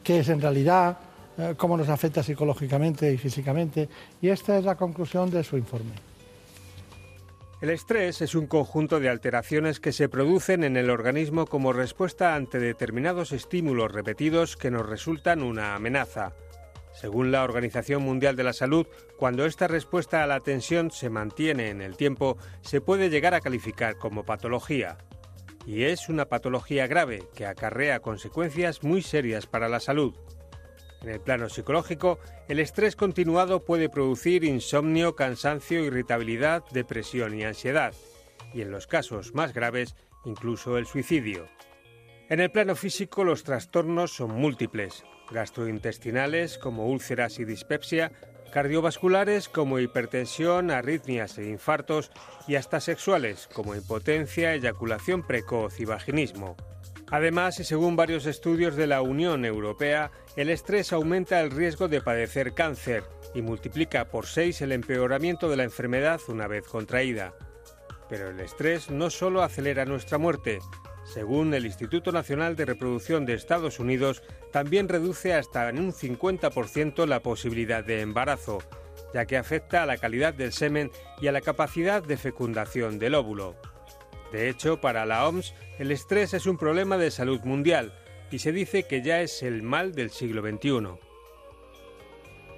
qué 0.05 0.21
es 0.21 0.29
en 0.29 0.41
realidad, 0.41 0.97
eh, 1.39 1.55
cómo 1.57 1.77
nos 1.77 1.89
afecta 1.89 2.23
psicológicamente 2.23 3.13
y 3.13 3.19
físicamente, 3.19 3.89
y 4.23 4.29
esta 4.29 4.57
es 4.57 4.65
la 4.65 4.77
conclusión 4.77 5.29
de 5.29 5.43
su 5.43 5.57
informe. 5.57 6.08
El 7.61 7.71
estrés 7.71 8.23
es 8.23 8.37
un 8.37 8.47
conjunto 8.47 9.01
de 9.01 9.09
alteraciones 9.09 9.81
que 9.81 9.91
se 9.91 10.09
producen 10.09 10.63
en 10.63 10.77
el 10.77 10.91
organismo 10.91 11.45
como 11.45 11.73
respuesta 11.73 12.37
ante 12.37 12.61
determinados 12.61 13.33
estímulos 13.33 13.91
repetidos 13.91 14.57
que 14.57 14.71
nos 14.71 14.89
resultan 14.89 15.43
una 15.43 15.75
amenaza. 15.75 16.35
Según 16.93 17.33
la 17.33 17.43
Organización 17.43 18.03
Mundial 18.03 18.37
de 18.37 18.45
la 18.45 18.53
Salud, 18.53 18.87
cuando 19.17 19.45
esta 19.45 19.67
respuesta 19.67 20.23
a 20.23 20.29
la 20.29 20.39
tensión 20.39 20.93
se 20.93 21.11
mantiene 21.11 21.71
en 21.71 21.83
el 21.83 21.97
tiempo, 21.97 22.39
se 22.61 22.81
puede 22.81 23.11
llegar 23.11 23.35
a 23.35 23.41
calificar 23.41 23.99
como 23.99 24.25
patología. 24.25 24.97
Y 25.67 25.83
es 25.83 26.09
una 26.09 26.27
patología 26.27 26.87
grave 26.87 27.25
que 27.35 27.45
acarrea 27.45 27.99
consecuencias 27.99 28.85
muy 28.85 29.03
serias 29.03 29.49
para 29.49 29.69
la 29.69 29.81
salud. 29.81 30.15
En 31.03 31.11
el 31.11 31.21
plano 31.21 31.49
psicológico, 31.49 32.19
el 32.49 32.59
estrés 32.59 32.97
continuado 32.97 33.65
puede 33.65 33.89
producir 33.89 34.45
insomnio, 34.45 35.15
cansancio, 35.15 35.85
irritabilidad, 35.85 36.65
depresión 36.73 37.39
y 37.39 37.45
ansiedad, 37.45 37.95
y 38.53 38.63
en 38.63 38.71
los 38.71 38.87
casos 38.87 39.35
más 39.35 39.55
graves, 39.55 39.95
incluso 40.25 40.77
el 40.77 40.87
suicidio. 40.87 41.47
En 42.29 42.41
el 42.41 42.51
plano 42.51 42.75
físico, 42.75 43.25
los 43.25 43.45
trastornos 43.45 44.13
son 44.13 44.33
múltiples, 44.33 45.05
gastrointestinales 45.31 46.59
como 46.59 46.89
úlceras 46.89 47.39
y 47.39 47.45
dispepsia, 47.45 48.13
cardiovasculares 48.53 49.49
como 49.49 49.79
hipertensión, 49.79 50.71
arritmias 50.71 51.39
e 51.39 51.49
infartos, 51.49 52.11
y 52.47 52.57
hasta 52.57 52.81
sexuales 52.81 53.49
como 53.55 53.75
impotencia, 53.75 54.55
eyaculación 54.55 55.27
precoz 55.27 55.81
y 55.81 55.85
vaginismo. 55.85 56.57
Además, 57.11 57.59
y 57.59 57.65
según 57.65 57.97
varios 57.97 58.27
estudios 58.27 58.77
de 58.77 58.87
la 58.87 59.01
Unión 59.01 59.45
Europea, 59.45 60.11
el 60.37 60.51
estrés 60.51 60.93
aumenta 60.93 61.41
el 61.41 61.51
riesgo 61.51 61.89
de 61.89 62.03
padecer 62.03 62.53
cáncer 62.53 63.05
y 63.35 63.43
multiplica 63.43 64.11
por 64.11 64.27
seis 64.27 64.61
el 64.61 64.73
empeoramiento 64.73 65.49
de 65.49 65.57
la 65.57 65.65
enfermedad 65.65 66.21
una 66.29 66.47
vez 66.47 66.67
contraída. 66.67 67.35
Pero 68.09 68.31
el 68.31 68.41
estrés 68.41 68.91
no 68.91 69.11
solo 69.11 69.43
acelera 69.43 69.85
nuestra 69.85 70.19
muerte, 70.19 70.59
según 71.13 71.55
el 71.55 71.65
Instituto 71.65 72.13
Nacional 72.13 72.55
de 72.55 72.67
Reproducción 72.67 73.25
de 73.25 73.33
Estados 73.33 73.81
Unidos, 73.81 74.23
también 74.53 74.89
reduce 74.89 75.33
hasta 75.33 75.69
en 75.71 75.79
un 75.79 75.93
50% 75.93 77.07
la 77.07 77.21
posibilidad 77.21 77.83
de 77.83 78.03
embarazo, 78.03 78.59
ya 79.15 79.25
que 79.25 79.39
afecta 79.39 79.83
a 79.83 79.87
la 79.87 79.97
calidad 79.97 80.35
del 80.35 80.53
semen 80.53 80.91
y 81.19 81.29
a 81.29 81.33
la 81.33 81.41
capacidad 81.41 82.03
de 82.03 82.19
fecundación 82.19 82.99
del 82.99 83.15
óvulo. 83.15 83.57
De 84.33 84.49
hecho, 84.49 84.81
para 84.81 85.07
la 85.07 85.27
OMS, 85.27 85.55
el 85.79 85.91
estrés 85.91 86.35
es 86.35 86.47
un 86.47 86.57
problema 86.57 86.97
de 86.99 87.11
salud 87.11 87.41
mundial 87.45 87.93
y 88.31 88.39
se 88.39 88.53
dice 88.53 88.85
que 88.85 89.03
ya 89.03 89.21
es 89.21 89.43
el 89.43 89.63
mal 89.63 89.95
del 89.95 90.11
siglo 90.11 90.43
XXI. 90.43 90.89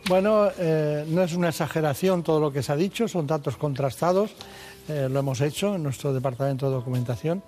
Bueno, 0.08 0.48
eh, 0.58 1.04
no 1.08 1.22
es 1.22 1.34
una 1.34 1.50
exageración 1.50 2.22
todo 2.22 2.40
lo 2.40 2.52
que 2.52 2.62
se 2.62 2.72
ha 2.72 2.76
dicho, 2.76 3.06
son 3.06 3.26
datos 3.26 3.56
contrastados, 3.56 4.32
eh, 4.88 5.08
lo 5.10 5.20
hemos 5.20 5.40
hecho 5.40 5.76
en 5.76 5.82
nuestro 5.82 6.12
departamento 6.12 6.66
de 6.66 6.72
documentación. 6.72 7.42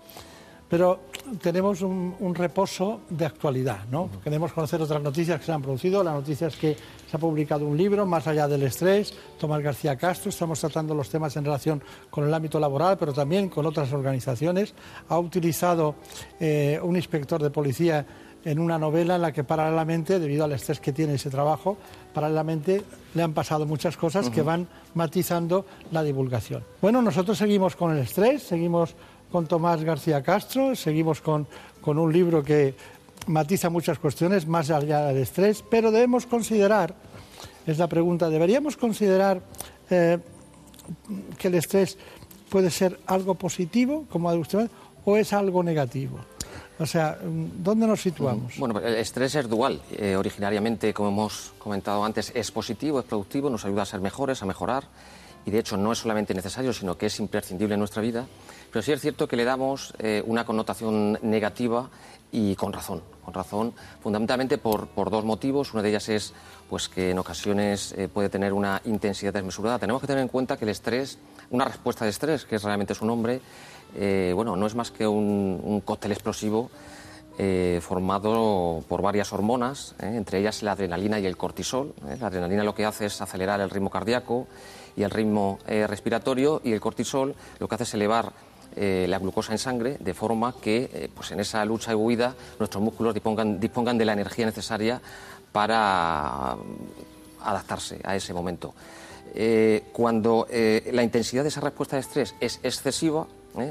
Pero 0.68 1.00
tenemos 1.42 1.82
un, 1.82 2.34
reposo 2.34 3.02
de 3.10 3.26
actualidad, 3.26 3.84
¿no? 3.90 4.08
Queremos 4.24 4.54
conocer 4.54 4.80
otras 4.80 5.02
noticias 5.02 5.38
que 5.38 5.44
se 5.44 5.52
han 5.52 5.60
producido. 5.60 6.02
La 6.02 6.12
noticia 6.12 6.46
es 6.46 6.56
que 6.56 6.74
se 7.12 7.18
ha 7.18 7.20
publicado 7.20 7.66
un 7.66 7.76
libro, 7.76 8.06
Más 8.06 8.26
allá 8.26 8.48
del 8.48 8.62
estrés, 8.62 9.12
Tomás 9.38 9.62
García 9.62 9.96
Castro. 9.96 10.30
Estamos 10.30 10.58
tratando 10.58 10.94
los 10.94 11.10
temas 11.10 11.36
en 11.36 11.44
relación 11.44 11.82
con 12.08 12.26
el 12.26 12.32
ámbito 12.32 12.58
laboral, 12.58 12.96
pero 12.96 13.12
también 13.12 13.50
con 13.50 13.66
otras 13.66 13.92
organizaciones. 13.92 14.72
Ha 15.10 15.18
utilizado 15.18 15.96
eh, 16.40 16.80
un 16.82 16.96
inspector 16.96 17.42
de 17.42 17.50
policía 17.50 18.06
en 18.46 18.58
una 18.58 18.78
novela 18.78 19.16
en 19.16 19.22
la 19.22 19.30
que 19.30 19.44
paralelamente, 19.44 20.18
debido 20.18 20.44
al 20.44 20.52
estrés 20.52 20.80
que 20.80 20.94
tiene 20.94 21.16
ese 21.16 21.28
trabajo, 21.28 21.76
paralelamente 22.14 22.82
le 23.12 23.22
han 23.22 23.34
pasado 23.34 23.66
muchas 23.66 23.98
cosas 23.98 24.30
que 24.30 24.40
van 24.40 24.66
matizando 24.94 25.66
la 25.90 26.02
divulgación. 26.02 26.64
Bueno, 26.80 27.02
nosotros 27.02 27.36
seguimos 27.36 27.76
con 27.76 27.92
el 27.92 27.98
estrés, 27.98 28.42
seguimos 28.42 28.96
con 29.32 29.46
Tomás 29.46 29.82
García 29.82 30.22
Castro, 30.22 30.76
seguimos 30.76 31.22
con, 31.22 31.48
un 31.84 32.12
libro 32.12 32.44
que 32.44 32.74
matiza 33.26 33.70
muchas 33.70 33.98
cuestiones 33.98 34.46
más 34.46 34.70
allá 34.70 35.06
del 35.06 35.18
estrés, 35.18 35.62
pero 35.68 35.90
debemos 35.90 36.26
considerar, 36.26 36.94
es 37.66 37.78
la 37.78 37.88
pregunta, 37.88 38.28
¿deberíamos 38.28 38.76
considerar 38.76 39.42
eh, 39.90 40.18
que 41.38 41.48
el 41.48 41.54
estrés 41.54 41.98
puede 42.48 42.70
ser 42.70 42.98
algo 43.06 43.34
positivo, 43.34 44.06
como 44.10 44.28
ha 44.28 44.34
usted, 44.34 44.70
o 45.04 45.16
es 45.16 45.32
algo 45.32 45.62
negativo? 45.62 46.18
O 46.78 46.86
sea, 46.86 47.18
¿dónde 47.22 47.86
nos 47.86 48.00
situamos? 48.00 48.58
Bueno, 48.58 48.80
el 48.80 48.96
estrés 48.96 49.34
es 49.36 49.48
dual. 49.48 49.80
Eh, 49.92 50.16
originariamente, 50.16 50.92
como 50.92 51.10
hemos 51.10 51.52
comentado 51.58 52.04
antes, 52.04 52.32
es 52.34 52.50
positivo, 52.50 52.98
es 52.98 53.04
productivo, 53.04 53.48
nos 53.50 53.64
ayuda 53.64 53.82
a 53.82 53.86
ser 53.86 54.00
mejores, 54.00 54.42
a 54.42 54.46
mejorar. 54.46 54.84
Y 55.44 55.50
de 55.50 55.58
hecho 55.58 55.76
no 55.76 55.92
es 55.92 55.98
solamente 55.98 56.34
necesario, 56.34 56.72
sino 56.72 56.96
que 56.96 57.06
es 57.06 57.20
imprescindible 57.20 57.74
en 57.74 57.78
nuestra 57.78 58.02
vida. 58.02 58.26
Pero 58.72 58.82
sí 58.82 58.92
es 58.92 59.00
cierto 59.00 59.28
que 59.28 59.36
le 59.36 59.44
damos 59.44 59.92
eh, 59.98 60.22
una 60.26 60.44
connotación 60.44 61.18
negativa 61.22 61.90
y 62.32 62.56
con 62.56 62.72
razón, 62.72 63.02
con 63.22 63.34
razón, 63.34 63.74
fundamentalmente 64.00 64.56
por, 64.58 64.88
dos 65.10 65.24
motivos. 65.24 65.72
Una 65.74 65.82
de 65.82 65.90
ellas 65.90 66.08
es 66.08 66.32
pues, 66.68 66.88
que 66.88 67.10
en 67.10 67.18
ocasiones 67.18 67.94
eh, 67.96 68.08
puede 68.08 68.30
tener 68.30 68.54
una 68.54 68.80
intensidad 68.86 69.34
desmesurada. 69.34 69.78
Tenemos 69.78 70.00
que 70.00 70.06
tener 70.06 70.22
en 70.22 70.28
cuenta 70.28 70.56
que 70.56 70.64
el 70.64 70.70
estrés, 70.70 71.18
una 71.50 71.66
respuesta 71.66 72.04
de 72.04 72.10
estrés, 72.10 72.46
que 72.46 72.56
es 72.56 72.62
realmente 72.62 72.94
su 72.94 73.04
nombre, 73.04 73.42
eh, 73.94 74.32
bueno, 74.34 74.56
no 74.56 74.66
es 74.66 74.74
más 74.74 74.90
que 74.90 75.06
un, 75.06 75.82
cóctel 75.84 76.12
explosivo 76.12 76.70
formado 77.80 78.84
por 78.88 79.02
varias 79.02 79.32
hormonas, 79.32 79.96
entre 79.98 80.38
ellas 80.38 80.62
la 80.62 80.72
adrenalina 80.72 81.18
y 81.18 81.26
el 81.26 81.36
cortisol. 81.36 81.92
La 82.20 82.28
adrenalina 82.28 82.62
lo 82.62 82.74
que 82.74 82.84
hace 82.84 83.06
es 83.06 83.20
acelerar 83.20 83.60
el 83.60 83.70
ritmo 83.70 83.90
cardíaco 83.90 84.46
y 84.94 85.02
el 85.02 85.10
ritmo 85.10 85.58
respiratorio 85.66 86.60
y 86.62 86.72
el 86.72 86.80
cortisol 86.80 87.34
lo 87.58 87.66
que 87.66 87.74
hace 87.74 87.84
es 87.84 87.94
elevar 87.94 88.32
eh, 88.76 89.06
la 89.08 89.18
glucosa 89.18 89.52
en 89.52 89.58
sangre, 89.58 89.96
de 90.00 90.14
forma 90.14 90.54
que 90.60 90.90
eh, 90.92 91.10
pues 91.14 91.30
en 91.32 91.40
esa 91.40 91.64
lucha 91.64 91.92
y 91.92 91.94
huida 91.94 92.34
nuestros 92.58 92.82
músculos 92.82 93.14
dispongan, 93.14 93.60
dispongan 93.60 93.98
de 93.98 94.04
la 94.04 94.12
energía 94.12 94.46
necesaria 94.46 95.00
para 95.52 96.56
mm, 96.56 97.46
adaptarse 97.46 98.00
a 98.04 98.16
ese 98.16 98.32
momento. 98.32 98.74
Eh, 99.34 99.84
cuando 99.92 100.46
la 100.50 101.02
intensidad 101.02 101.42
de 101.42 101.48
esa 101.48 101.62
respuesta 101.62 101.96
de 101.96 102.00
estrés 102.00 102.34
es 102.38 102.60
excesiva, 102.62 103.26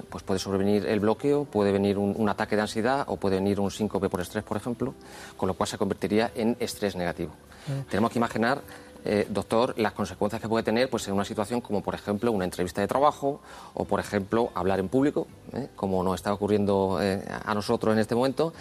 pues 0.09 0.23
puede 0.23 0.39
sobrevenir 0.39 0.85
el 0.85 0.99
bloqueo, 0.99 1.45
puede 1.45 1.71
venir 1.71 1.97
un, 1.97 2.29
ataque 2.29 2.55
de 2.55 2.63
ansiedad 2.63 3.03
o 3.07 3.17
puede 3.17 3.35
venir 3.35 3.59
un 3.59 3.69
síncope 3.69 4.09
por 4.09 4.21
estrés, 4.21 4.43
por 4.43 4.57
ejemplo, 4.57 4.93
con 5.37 5.47
lo 5.47 5.53
cual 5.53 5.67
se 5.67 5.77
convertiría 5.77 6.31
en 6.35 6.57
estrés 6.59 6.95
negativo. 6.95 7.31
Tenemos 7.89 8.11
que 8.11 8.19
imaginar 8.19 8.61
eh, 9.03 9.25
doctor, 9.29 9.73
las 9.77 9.93
consecuencias 9.93 10.41
que 10.41 10.47
puede 10.47 10.63
tener 10.63 10.89
pues, 10.89 11.07
en 11.07 11.13
una 11.13 11.25
situación 11.25 11.61
como, 11.61 11.81
por 11.81 11.95
ejemplo, 11.95 12.31
una 12.31 12.45
entrevista 12.45 12.81
de 12.81 12.87
trabajo 12.87 13.41
o, 13.73 13.85
por 13.85 13.99
ejemplo, 13.99 14.51
hablar 14.53 14.79
en 14.79 14.89
público, 14.89 15.27
¿eh? 15.53 15.69
como 15.75 16.03
nos 16.03 16.15
está 16.15 16.33
ocurriendo 16.33 16.99
eh, 17.01 17.23
a 17.45 17.53
nosotros 17.53 17.93
en 17.93 17.99
este 17.99 18.15
momento. 18.15 18.53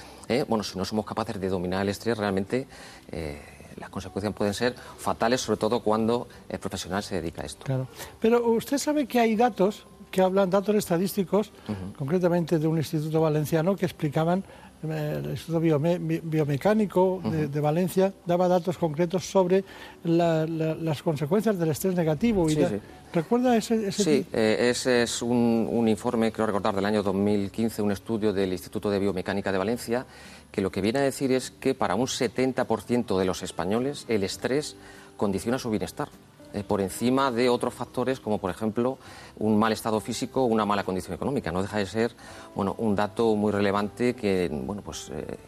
bueno, 0.49 0.65
si 0.65 0.79
no 0.79 0.85
somos 0.85 1.05
capaces 1.05 1.41
de 1.41 1.49
dominar 1.49 1.83
el 1.83 1.89
estrés, 1.89 2.17
realmente 2.17 2.67
las 3.77 3.91
consecuencias 3.91 4.35
pueden 4.35 4.55
ser 4.55 4.75
fatales, 4.75 5.41
sobre 5.41 5.59
todo 5.59 5.81
cuando 5.81 6.29
el 6.49 6.59
profesional 6.59 7.03
se 7.03 7.21
dedica 7.21 7.43
a 7.43 7.47
esto. 7.47 7.65
Claro. 7.65 7.89
Pero 8.21 8.47
usted 8.51 8.79
sabe 8.79 9.07
que 9.07 9.21
hay 9.21 9.37
datos 9.37 9.87
que 10.11 10.21
hablan, 10.21 10.51
datos 10.51 10.75
estadísticos, 10.75 11.53
concretamente 11.97 12.59
de 12.59 12.67
un 12.67 12.79
instituto 12.79 13.21
valenciano, 13.21 13.77
que 13.77 13.87
explicaban 13.87 14.45
el 14.83 15.31
Instituto 15.31 15.61
Biomecánico 15.61 17.21
de, 17.25 17.61
Valencia 17.61 18.13
daba 18.25 18.49
datos 18.49 18.79
concretos 18.79 19.25
sobre 19.25 19.65
las 20.05 21.03
consecuencias 21.03 21.59
del 21.59 21.71
estrés 21.71 21.95
negativo. 21.95 22.49
Y 22.51 22.57
¿Recuerda 23.13 23.57
ese, 23.57 23.89
ese 23.89 24.05
Sí, 24.05 24.27
eh, 24.33 24.69
ese 24.71 25.03
es 25.03 25.21
un, 25.21 25.87
informe, 25.89 26.31
creo 26.31 26.47
recordar, 26.47 26.75
del 26.77 26.85
año 26.85 27.03
2015, 27.03 27.83
un 27.83 27.91
estudio 27.91 28.33
del 28.33 28.53
Instituto 28.53 28.89
de 28.89 29.01
Biomecánica 29.01 29.51
de 29.51 29.59
Valencia, 29.59 30.07
que 30.53 30.61
lo 30.61 30.71
que 30.71 30.81
viene 30.81 31.01
a 31.01 31.03
decir 31.03 31.33
es 31.33 31.51
que 31.51 31.75
para 31.75 31.97
un 31.97 32.07
70% 32.07 33.19
de 33.19 33.25
los 33.25 33.43
españoles 33.43 34.05
el 34.09 34.23
estrés 34.23 34.77
condiciona 35.17 35.59
su 35.59 35.71
bienestar. 35.71 36.09
Eh, 36.53 36.65
por 36.65 36.81
encima 36.81 37.31
de 37.31 37.49
otros 37.49 37.73
factores 37.73 38.19
como 38.19 38.39
por 38.39 38.51
ejemplo 38.51 38.99
un 39.39 39.57
mal 39.57 39.73
estado 39.73 40.01
físico 40.01 40.43
o 40.43 40.47
una 40.47 40.67
mala 40.67 40.83
condición 40.83 41.15
económica. 41.15 41.53
No 41.53 41.63
deja 41.63 41.79
de 41.79 41.87
ser 41.87 42.13
bueno, 42.57 42.75
un 42.79 42.97
dato 42.97 43.37
muy 43.37 43.53
relevante 43.53 44.15
que 44.15 44.49
bueno, 44.51 44.83
pues, 44.83 45.11
eh, 45.15 45.39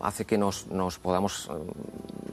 hace 0.00 0.24
que 0.24 0.38
nos, 0.38 0.66
podamos 1.02 1.48
eh, 1.48 1.52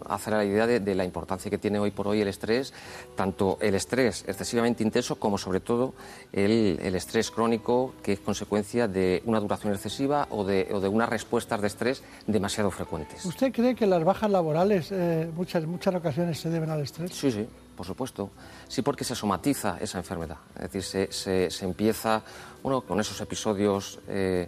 hacer 0.07 0.33
la 0.33 0.45
idea 0.45 0.67
de, 0.67 0.95
la 0.95 1.03
importancia 1.03 1.49
que 1.49 1.57
tiene 1.57 1.79
hoy 1.79 1.91
por 1.91 2.07
hoy 2.07 2.21
el 2.21 2.27
estrés, 2.27 2.73
tanto 3.15 3.57
el 3.61 3.75
estrés 3.75 4.23
excesivamente 4.27 4.83
intenso 4.83 5.15
como 5.15 5.37
sobre 5.37 5.59
todo 5.59 5.93
el, 6.31 6.95
estrés 6.95 7.31
crónico 7.31 7.93
que 8.03 8.13
es 8.13 8.19
consecuencia 8.19 8.87
de 8.87 9.21
una 9.25 9.39
duración 9.39 9.73
excesiva 9.73 10.27
o 10.29 10.43
de, 10.43 10.67
o 10.71 10.79
de 10.79 10.87
unas 10.87 11.09
respuestas 11.09 11.61
de 11.61 11.67
estrés 11.67 12.03
demasiado 12.27 12.71
frecuentes. 12.71 13.25
¿Usted 13.25 13.51
cree 13.51 13.75
que 13.75 13.87
las 13.87 14.03
bajas 14.03 14.29
laborales 14.29 14.91
eh, 14.91 15.29
muchas, 15.35 15.65
muchas 15.65 15.95
ocasiones 15.95 16.39
se 16.39 16.49
deben 16.49 16.69
al 16.69 16.81
estrés? 16.81 17.11
Sí, 17.13 17.31
sí. 17.31 17.47
Por 17.75 17.85
supuesto, 17.85 18.29
sí 18.69 18.81
porque 18.81 19.03
se 19.03 19.15
somatiza 19.15 19.77
esa 19.81 19.97
enfermedad, 19.97 20.37
es 20.55 20.71
decir, 20.71 21.11
se, 21.11 21.51
se, 21.51 21.65
empieza 21.65 22.23
bueno, 22.63 22.81
con 22.81 23.01
esos 23.01 23.19
episodios 23.19 23.99
eh, 24.07 24.47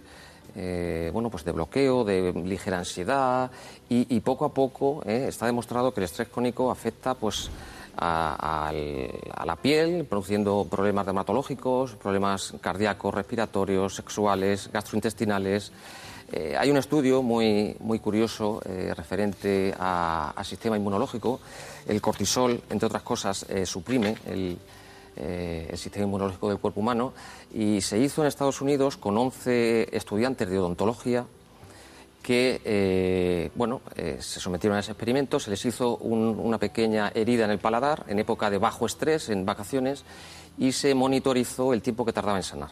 eh, 0.56 1.10
bueno, 1.12 1.30
pues 1.30 1.44
de 1.44 1.52
bloqueo, 1.52 2.04
de 2.04 2.32
ligera 2.32 2.78
ansiedad 2.78 3.50
y, 3.88 4.20
poco 4.20 4.44
a 4.44 4.52
poco 4.52 5.02
eh, 5.06 5.26
está 5.28 5.46
demostrado 5.46 5.92
que 5.92 6.00
el 6.00 6.04
estrés 6.04 6.28
crónico 6.28 6.70
afecta 6.70 7.14
pues 7.14 7.50
a, 7.96 8.72
la 8.72 9.56
piel, 9.56 10.04
produciendo 10.04 10.66
problemas 10.70 11.06
dermatológicos, 11.06 11.94
problemas 11.94 12.54
cardíacos, 12.60 13.14
respiratorios, 13.14 13.94
sexuales, 13.94 14.70
gastrointestinales. 14.72 15.72
Eh, 16.30 16.54
hay 16.58 16.70
un 16.70 16.76
estudio 16.76 17.22
muy, 17.22 17.74
muy 17.80 17.98
curioso 17.98 18.60
referente 18.94 19.74
al 19.78 20.44
sistema 20.44 20.76
inmunológico. 20.76 21.40
El 21.86 22.00
cortisol, 22.00 22.60
entre 22.70 22.86
otras 22.86 23.02
cosas, 23.02 23.46
suprime 23.64 24.16
el, 24.26 24.58
eh, 25.20 25.66
el 25.68 25.76
sistema 25.76 26.04
inmunológico 26.04 26.48
del 26.48 26.58
cuerpo 26.58 26.80
humano 26.80 27.12
y 27.52 27.80
se 27.80 27.98
hizo 27.98 28.22
en 28.22 28.28
Estados 28.28 28.60
Unidos 28.60 28.96
con 28.96 29.18
11 29.18 29.88
estudiantes 29.96 30.48
de 30.48 30.60
odontología 30.60 31.26
que 32.22 32.60
eh, 32.64 33.50
bueno, 33.56 33.80
eh, 33.96 34.18
se 34.20 34.38
sometieron 34.38 34.76
a 34.76 34.80
ese 34.80 34.92
experimento, 34.92 35.40
se 35.40 35.50
les 35.50 35.64
hizo 35.64 35.96
una 35.96 36.58
pequeña 36.58 37.10
herida 37.16 37.46
en 37.46 37.50
el 37.50 37.58
paladar 37.58 38.04
en 38.06 38.20
época 38.20 38.48
de 38.48 38.58
bajo 38.58 38.86
estrés, 38.86 39.28
en 39.28 39.44
vacaciones, 39.44 40.04
y 40.56 40.70
se 40.70 40.94
monitorizó 40.94 41.72
el 41.72 41.82
tiempo 41.82 42.04
que 42.04 42.12
tardaba 42.12 42.36
en 42.36 42.44
sanar. 42.44 42.70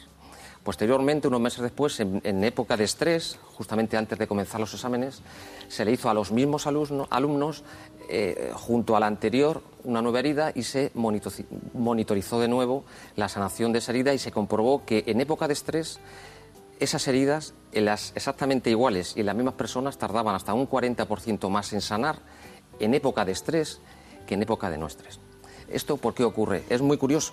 Posteriormente, 0.62 1.26
unos 1.26 1.40
meses 1.40 1.62
después, 1.62 1.98
en, 1.98 2.44
época 2.44 2.76
de 2.76 2.84
estrés, 2.84 3.38
justamente 3.54 3.96
antes 3.96 4.18
de 4.18 4.26
comenzar 4.28 4.60
los 4.60 4.74
exámenes, 4.74 5.22
se 5.68 5.84
le 5.84 5.92
hizo 5.92 6.10
a 6.10 6.14
los 6.14 6.30
mismos 6.30 6.66
alumnos, 6.66 7.64
junto 8.54 8.96
a 8.96 9.00
la 9.00 9.06
anterior, 9.06 9.62
una 9.86 10.02
nueva 10.02 10.18
herida 10.18 10.52
y 10.54 10.62
se 10.62 10.92
monitorizó 10.94 12.40
de 12.40 12.48
nuevo 12.48 12.84
la 13.16 13.28
sanación 13.28 13.72
de 13.72 13.78
esa 13.78 13.92
herida 13.92 14.12
y 14.12 14.18
se 14.18 14.32
comprobó 14.32 14.84
que 14.84 15.04
en 15.06 15.20
época 15.20 15.46
de 15.46 15.54
estrés 15.54 15.98
esas 16.78 17.08
heridas, 17.08 17.54
en 17.72 17.86
las 17.86 18.12
exactamente 18.14 18.68
iguales 18.68 19.14
y 19.16 19.20
en 19.20 19.26
las 19.26 19.34
mismas 19.34 19.54
personas, 19.54 19.96
tardaban 19.96 20.34
hasta 20.34 20.52
un 20.52 20.68
40% 20.68 21.48
más 21.48 21.72
en 21.72 21.80
sanar 21.80 22.18
en 22.78 22.92
época 22.92 23.24
de 23.24 23.32
estrés 23.32 23.80
que 24.26 24.34
en 24.34 24.42
época 24.42 24.68
de 24.68 24.76
no 24.76 24.86
estrés. 24.86 25.18
¿Esto 25.68 25.96
por 25.96 26.12
qué 26.14 26.24
ocurre? 26.24 26.64
Es 26.68 26.82
muy 26.82 26.98
curioso 26.98 27.32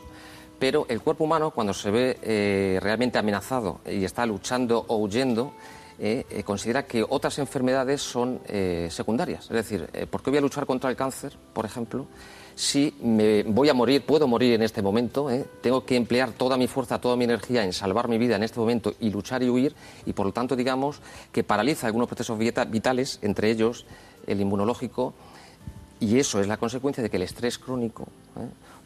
pero 0.63 0.85
el 0.87 1.01
cuerpo 1.01 1.25
humano 1.25 1.51
cuando 1.51 1.73
se 1.73 1.91
ve 1.91 2.17
eh, 2.21 2.79
realmente 2.81 3.17
amenazado 3.17 3.81
y 3.85 4.05
está 4.05 4.25
luchando 4.25 4.85
o 4.87 4.95
huyendo, 4.95 5.53
eh, 5.99 6.25
eh, 6.29 6.43
considera 6.43 6.85
que 6.85 7.05
otras 7.07 7.37
enfermedades 7.39 8.01
son 8.01 8.39
secundarias. 8.89 9.43
Es 9.43 9.49
decir, 9.49 9.89
¿por 10.09 10.23
qué 10.23 10.29
voy 10.29 10.39
a 10.39 10.41
luchar 10.41 10.65
contra 10.65 10.89
el 10.89 10.95
cáncer, 10.95 11.37
por 11.51 11.65
ejemplo? 11.65 12.07
Si 12.55 12.93
me 13.01 13.43
voy 13.43 13.69
a 13.69 13.73
morir, 13.73 14.05
puedo 14.05 14.27
morir 14.27 14.53
en 14.53 14.61
este 14.61 14.81
momento, 14.81 15.27
tengo 15.61 15.85
que 15.85 15.95
emplear 15.95 16.31
toda 16.31 16.55
mi 16.57 16.67
fuerza, 16.67 17.01
toda 17.01 17.15
mi 17.15 17.23
energía 17.23 17.63
en 17.63 17.73
salvar 17.73 18.07
mi 18.07 18.17
vida 18.17 18.35
en 18.35 18.43
este 18.43 18.59
momento 18.59 18.93
y 18.99 19.09
luchar 19.09 19.41
y 19.41 19.49
huir, 19.49 19.75
y 20.05 20.13
por 20.13 20.25
lo 20.25 20.31
tanto, 20.31 20.55
digamos, 20.55 20.99
que 21.31 21.43
paraliza 21.43 21.87
algunos 21.87 22.07
procesos 22.07 22.37
vitales, 22.37 23.19
entre 23.21 23.49
ellos 23.49 23.85
el 24.27 24.39
inmunológico, 24.39 25.13
y 25.99 26.19
eso 26.19 26.39
es 26.41 26.47
la 26.47 26.57
consecuencia 26.57 27.01
de 27.01 27.09
que 27.09 27.17
el 27.17 27.23
estrés 27.23 27.57
crónico 27.57 28.07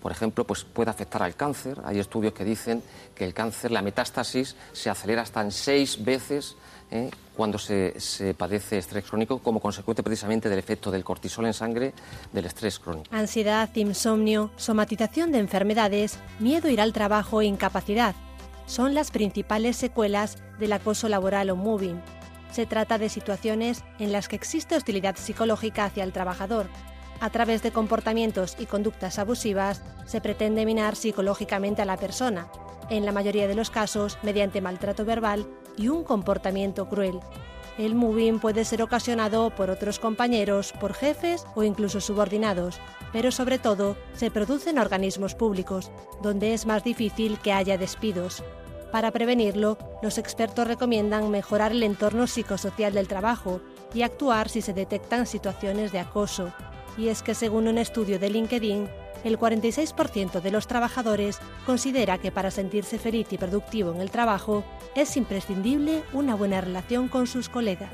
por 0.01 0.11
ejemplo, 0.11 0.45
pues 0.45 0.63
puede 0.63 0.89
afectar 0.89 1.23
al 1.23 1.35
cáncer. 1.35 1.81
Hay 1.83 1.99
estudios 1.99 2.33
que 2.33 2.45
dicen 2.45 2.83
que 3.15 3.25
el 3.25 3.33
cáncer, 3.33 3.71
la 3.71 3.81
metástasis, 3.81 4.55
se 4.71 4.89
acelera 4.89 5.23
hasta 5.23 5.41
en 5.41 5.51
seis 5.51 6.03
veces 6.03 6.55
¿eh? 6.91 7.09
cuando 7.35 7.57
se, 7.59 7.93
padece 8.37 8.77
estrés 8.77 9.05
crónico 9.05 9.39
como 9.39 9.59
consecuencia 9.59 10.03
precisamente 10.03 10.49
del 10.49 10.59
efecto 10.59 10.89
del 10.89 11.03
cortisol 11.03 11.45
en 11.45 11.53
sangre 11.53 11.93
del 12.33 12.45
estrés 12.45 12.79
crónico. 12.79 13.07
Ansiedad, 13.11 13.69
insomnio, 13.75 14.51
somatización 14.55 15.31
de 15.31 15.39
enfermedades, 15.39 16.17
miedo 16.39 16.67
a 16.67 16.71
ir 16.71 16.81
al 16.81 16.93
trabajo 16.93 17.41
e 17.41 17.45
incapacidad 17.45 18.15
son 18.65 18.93
las 18.93 19.11
principales 19.11 19.77
secuelas 19.77 20.37
del 20.59 20.73
acoso 20.73 21.07
laboral 21.07 21.49
o 21.49 21.55
moving. 21.55 22.01
Se 22.51 22.65
trata 22.65 22.97
de 22.97 23.09
situaciones 23.09 23.83
en 23.99 24.11
las 24.11 24.27
que 24.27 24.35
existe 24.35 24.75
hostilidad 24.75 25.15
psicológica 25.15 25.85
hacia 25.85 26.03
el 26.03 26.11
trabajador, 26.11 26.67
a 27.19 27.29
través 27.31 27.63
de 27.63 27.71
comportamientos 27.71 28.55
y 28.59 28.65
conductas 28.65 29.17
abusivas, 29.17 29.81
se 30.05 30.21
pretende 30.21 30.65
minar 30.65 30.95
psicológicamente 30.95 31.81
a 31.81 31.85
la 31.85 31.97
persona, 31.97 32.47
en 32.89 33.05
la 33.05 33.11
mayoría 33.11 33.47
de 33.47 33.55
los 33.55 33.71
casos 33.71 34.17
mediante 34.21 34.61
maltrato 34.61 35.03
verbal 35.03 35.47
y 35.77 35.87
un 35.87 36.03
comportamiento 36.03 36.89
cruel. 36.89 37.19
El 37.77 37.93
moving 37.93 38.39
puede 38.39 38.65
ser 38.65 38.81
ocasionado 38.81 39.51
por 39.51 39.69
otros 39.69 39.99
compañeros, 39.99 40.73
por 40.73 40.93
jefes 40.93 41.45
o 41.55 41.63
incluso 41.63 42.01
subordinados, 42.01 42.79
pero 43.13 43.31
sobre 43.31 43.59
todo 43.59 43.95
se 44.13 44.31
produce 44.31 44.71
en 44.71 44.79
organismos 44.79 45.35
públicos, 45.35 45.91
donde 46.21 46.53
es 46.53 46.65
más 46.65 46.83
difícil 46.83 47.37
que 47.39 47.53
haya 47.53 47.77
despidos. 47.77 48.43
Para 48.91 49.11
prevenirlo, 49.11 49.77
los 50.01 50.17
expertos 50.17 50.67
recomiendan 50.67 51.29
mejorar 51.29 51.71
el 51.71 51.83
entorno 51.83 52.25
psicosocial 52.25 52.93
del 52.93 53.07
trabajo 53.07 53.61
y 53.93 54.01
actuar 54.01 54.49
si 54.49 54.61
se 54.61 54.73
detectan 54.73 55.27
situaciones 55.27 55.91
de 55.91 55.99
acoso, 55.99 56.53
y 56.97 57.09
es 57.09 57.21
que 57.21 57.35
según 57.35 57.67
un 57.67 57.77
estudio 57.77 58.19
de 58.19 58.29
LinkedIn, 58.29 58.87
el 59.23 59.39
46% 59.39 60.41
de 60.41 60.51
los 60.51 60.67
trabajadores 60.67 61.39
considera 61.65 62.17
que 62.17 62.31
para 62.31 62.51
sentirse 62.51 62.97
feliz 62.97 63.27
y 63.31 63.37
productivo 63.37 63.91
en 63.93 64.01
el 64.01 64.11
trabajo 64.11 64.63
es 64.95 65.17
imprescindible 65.17 66.03
una 66.13 66.35
buena 66.35 66.61
relación 66.61 67.07
con 67.07 67.27
sus 67.27 67.49
colegas. 67.49 67.91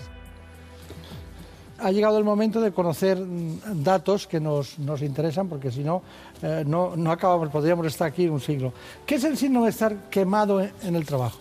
Ha 1.80 1.92
llegado 1.92 2.18
el 2.18 2.24
momento 2.24 2.62
de 2.62 2.72
conocer 2.72 3.20
mm, 3.20 3.84
datos 3.84 4.26
que 4.28 4.40
nos, 4.40 4.78
interesan, 5.02 5.50
porque 5.50 5.70
si 5.70 5.84
no, 5.84 6.02
eh, 6.42 6.64
no, 6.66 6.96
no 6.96 7.12
acabamos, 7.12 7.50
podríamos 7.50 7.88
estar 7.88 8.08
aquí 8.08 8.28
un 8.28 8.40
siglo. 8.40 8.72
¿Qué 9.06 9.16
es 9.16 9.24
el 9.24 9.38
síndrome 9.38 9.66
de 9.66 9.72
estar 9.72 10.10
quemado 10.10 10.62
en 10.62 10.96
el 10.96 11.06
trabajo? 11.06 11.40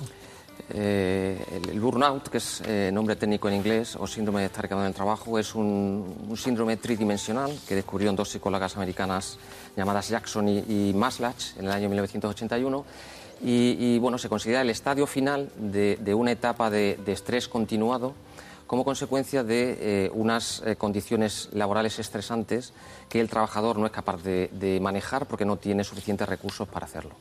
Eh, 0.71 1.37
el, 1.71 1.81
burnout, 1.81 2.29
que 2.29 2.39
es 2.39 2.63
eh, 2.65 2.91
nombre 2.93 3.17
técnico 3.17 3.49
en 3.49 3.55
inglés, 3.55 3.97
o 3.97 4.07
síndrome 4.07 4.41
de 4.41 4.47
estar 4.47 4.69
quemado 4.69 4.87
en 4.87 4.91
el 4.91 4.95
trabajo, 4.95 5.39
es 5.39 5.55
un, 5.55 6.35
síndrome 6.37 6.77
tridimensional 6.77 7.53
que 7.69 7.75
descubrieron 7.75 8.17
dos 8.17 8.31
psicólogas 8.31 8.77
americanas 8.77 9.39
llamadas 9.77 10.09
Jackson 10.09 10.49
y, 10.49 10.93
Maslach 10.95 11.57
en 11.59 11.67
el 11.67 11.73
año 11.73 11.89
1981. 11.89 12.85
Y, 13.45 13.99
bueno, 13.99 14.19
se 14.19 14.29
considera 14.29 14.61
el 14.61 14.71
estadio 14.71 15.05
final 15.05 15.51
de, 15.57 16.15
una 16.15 16.31
etapa 16.31 16.71
de, 16.71 16.97
estrés 17.07 17.49
continuado 17.49 18.15
como 18.69 18.85
consecuencia 18.85 19.43
de 19.43 19.77
eh, 19.81 20.11
unas 20.15 20.63
condiciones 20.79 21.49
laborales 21.53 21.99
estresantes 21.99 22.73
que 23.09 23.21
el 23.21 23.29
trabajador 23.29 23.79
no 23.79 23.87
es 23.87 23.93
capaz 23.93 24.23
de 24.23 24.79
manejar 24.81 25.27
porque 25.27 25.45
no 25.45 25.57
tiene 25.57 25.83
suficientes 25.83 26.29
recursos 26.29 26.69
para 26.69 26.87
hacerlo. 26.87 27.17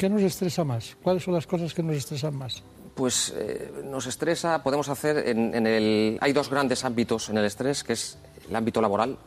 ¿Qué 0.00 0.08
nos 0.08 0.22
estresa 0.22 0.64
más? 0.64 0.96
¿Cuáles 1.02 1.24
son 1.24 1.34
las 1.34 1.46
cosas 1.46 1.74
que 1.74 1.82
nos 1.82 1.94
estresan 1.94 2.34
más? 2.34 2.62
Pues 2.94 3.34
eh, 3.36 3.70
nos 3.84 4.06
estresa, 4.06 4.62
podemos 4.62 4.88
hacer 4.88 5.28
en, 5.28 5.66
el... 5.66 6.16
Hay 6.22 6.32
dos 6.32 6.48
grandes 6.48 6.86
ámbitos 6.86 7.28
en 7.28 7.36
el 7.36 7.44
estrés, 7.44 7.84
que 7.84 7.92
es 7.92 8.16
el 8.48 8.56
ámbito 8.56 8.80
laboral 8.80 9.18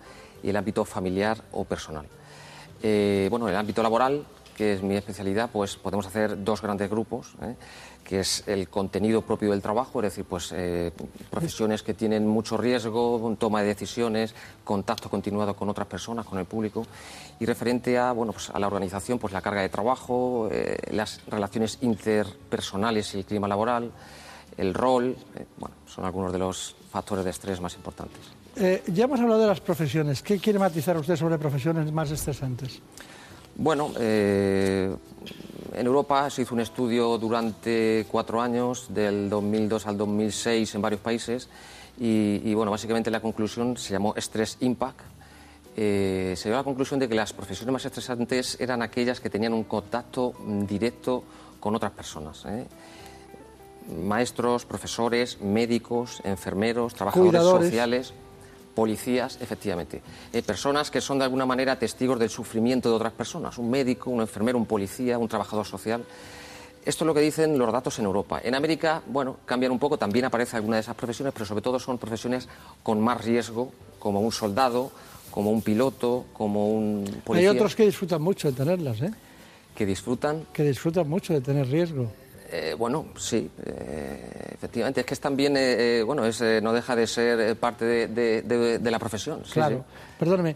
y 0.42 0.50
el 0.50 0.56
ámbito 0.56 0.84
familiar 0.84 1.38
o 1.52 1.64
personal. 1.64 2.08
Eh, 2.82 3.28
bueno, 3.30 3.48
en 3.48 3.54
el 3.54 3.60
ámbito 3.60 3.84
laboral, 3.84 4.26
que 4.58 4.74
es 4.74 4.82
mi 4.82 4.96
especialidad, 4.96 5.52
pues 5.54 5.76
podemos 5.76 6.08
hacer 6.08 6.44
dos 6.44 6.60
grandes 6.64 6.90
grupos. 6.90 7.36
¿eh? 7.44 7.54
Que 8.04 8.20
es 8.20 8.44
el 8.48 8.70
contenido 8.70 9.22
propio 9.22 9.52
del 9.52 9.62
trabajo, 9.62 10.00
es 10.00 10.12
decir, 10.12 10.26
pues 10.26 10.52
eh, 10.54 10.92
profesiones 11.30 11.82
que 11.84 11.94
tienen 11.94 12.28
mucho 12.28 12.58
riesgo, 12.58 13.36
toma 13.40 13.62
de 13.62 13.68
decisiones, 13.68 14.36
contacto 14.64 15.10
continuado 15.10 15.56
con 15.56 15.70
otras 15.70 15.88
personas, 15.88 16.26
con 16.26 16.38
el 16.40 16.46
público, 16.46 16.86
y 17.40 17.46
referente 17.46 17.98
a, 17.98 18.12
bueno, 18.12 18.34
pues 18.34 18.50
a 18.50 18.60
la 18.60 18.68
organización, 18.68 19.20
pues 19.20 19.34
la 19.34 19.42
carga 19.42 19.62
de 19.62 19.70
trabajo, 19.70 20.50
eh, 20.52 20.78
las 20.92 21.22
relaciones 21.28 21.80
interpersonales 21.82 23.14
y 23.16 23.20
el 23.20 23.26
clima 23.26 23.48
laboral, 23.48 23.92
el 24.58 24.74
rol, 24.74 25.16
eh, 25.36 25.46
bueno, 25.58 25.76
son 25.86 26.06
algunos 26.06 26.32
de 26.32 26.40
los 26.40 26.76
factores 26.92 27.24
de 27.24 27.32
estrés 27.32 27.62
más 27.62 27.76
importantes. 27.76 28.20
ya 28.88 29.06
hemos 29.06 29.20
hablado 29.20 29.42
de 29.42 29.48
las 29.48 29.62
profesiones. 29.62 30.22
¿Qué 30.22 30.38
quiere 30.38 30.60
matizar 30.60 30.96
usted 30.98 31.16
sobre 31.16 31.40
profesiones 31.40 31.92
más 31.92 32.12
estresantes? 32.12 32.82
Bueno, 33.56 33.92
en 35.76 35.86
Europa 35.86 36.30
se 36.30 36.44
hizo 36.44 36.54
un 36.54 36.62
estudio 36.62 37.18
durante 37.18 38.06
cuatro 38.12 38.42
años, 38.42 38.88
del 38.90 39.30
2002 39.30 39.88
al 39.88 39.98
2006, 39.98 40.76
en 40.76 40.82
varios 40.82 41.02
países, 41.02 41.50
y, 42.00 42.54
bueno, 42.54 42.72
básicamente 42.72 43.12
la 43.12 43.20
conclusión 43.20 43.78
se 43.78 43.94
llamó 43.94 44.14
Stress 44.18 44.58
Impact. 44.62 45.00
Eh, 45.76 46.34
se 46.38 46.50
dio 46.50 46.56
a 46.56 46.60
la 46.60 46.64
conclusión 46.64 47.00
de 47.00 47.10
que 47.10 47.16
las 47.16 47.34
profesiones 47.34 47.74
más 47.74 47.86
estresantes 47.86 48.58
eran 48.60 48.82
aquellas 48.82 49.20
que 49.20 49.30
tenían 49.30 49.54
un 49.54 49.64
contacto 49.64 50.34
directo 50.68 51.24
con 51.60 51.76
otras 51.76 51.92
personas. 51.92 52.46
¿eh? 52.46 52.68
Maestros, 54.04 54.66
profesores, 54.66 55.42
médicos, 55.42 56.22
enfermeros, 56.24 56.94
trabajadores 56.94 57.42
sociales 57.42 58.14
Policías, 58.74 59.38
efectivamente. 59.40 60.02
Eh, 60.32 60.42
personas 60.42 60.90
que 60.90 61.00
son 61.00 61.20
de 61.20 61.26
alguna 61.26 61.46
manera 61.46 61.78
testigos 61.78 62.18
del 62.18 62.30
sufrimiento 62.30 62.90
de 62.90 62.96
otras 62.96 63.14
personas. 63.14 63.58
Un 63.58 63.70
médico, 63.70 64.10
un 64.10 64.22
enfermero, 64.22 64.58
un 64.58 64.66
policía, 64.66 65.18
un 65.18 65.28
trabajador 65.28 65.66
social. 65.66 66.04
Esto 66.86 67.04
es 67.04 67.08
lo 67.08 67.14
que 67.14 67.22
dicen 67.22 67.58
los 67.58 67.72
datos 67.72 67.98
en 68.00 68.06
Europa. 68.06 68.42
En 68.44 68.56
América, 68.56 69.02
bueno, 69.08 69.38
cambian 69.46 69.72
un 69.72 69.80
poco, 69.80 69.98
también 69.98 70.26
aparece 70.26 70.58
alguna 70.58 70.78
de 70.78 70.82
esas 70.82 70.96
profesiones, 70.96 71.34
pero 71.34 71.46
sobre 71.46 71.62
todo 71.62 71.80
son 71.80 71.98
profesiones 71.98 72.50
con 72.82 73.00
más 73.00 73.24
riesgo, 73.24 73.72
como 74.00 74.20
un 74.20 74.32
soldado, 74.32 74.92
como 75.32 75.52
un 75.52 75.62
piloto, 75.62 76.26
como 76.34 76.70
un 76.70 77.06
policía. 77.24 77.52
Hay 77.52 77.56
otros 77.56 77.76
que 77.76 77.86
disfrutan 77.86 78.22
mucho 78.22 78.50
de 78.50 78.58
tenerlas, 78.58 79.02
¿eh? 79.02 79.12
Que 79.76 79.86
disfrutan. 79.86 80.46
Que 80.52 80.64
disfrutan 80.64 81.08
mucho 81.08 81.34
de 81.34 81.42
tener 81.42 81.68
riesgo. 81.68 82.12
Eh, 82.56 82.76
bueno, 82.78 83.08
sí, 83.18 83.50
eh, 83.66 84.52
efectivamente. 84.54 85.00
Es 85.00 85.08
que 85.08 85.16
es 85.16 85.20
también, 85.20 85.56
eh, 85.58 86.04
bueno, 86.06 86.24
es, 86.24 86.40
no 86.62 86.72
deja 86.72 86.96
de 86.96 87.08
ser 87.08 87.56
parte 87.58 88.08
de, 88.08 88.92
la 88.92 89.00
profesión. 89.00 89.42
claro. 89.52 89.84
Perdóneme, 90.20 90.56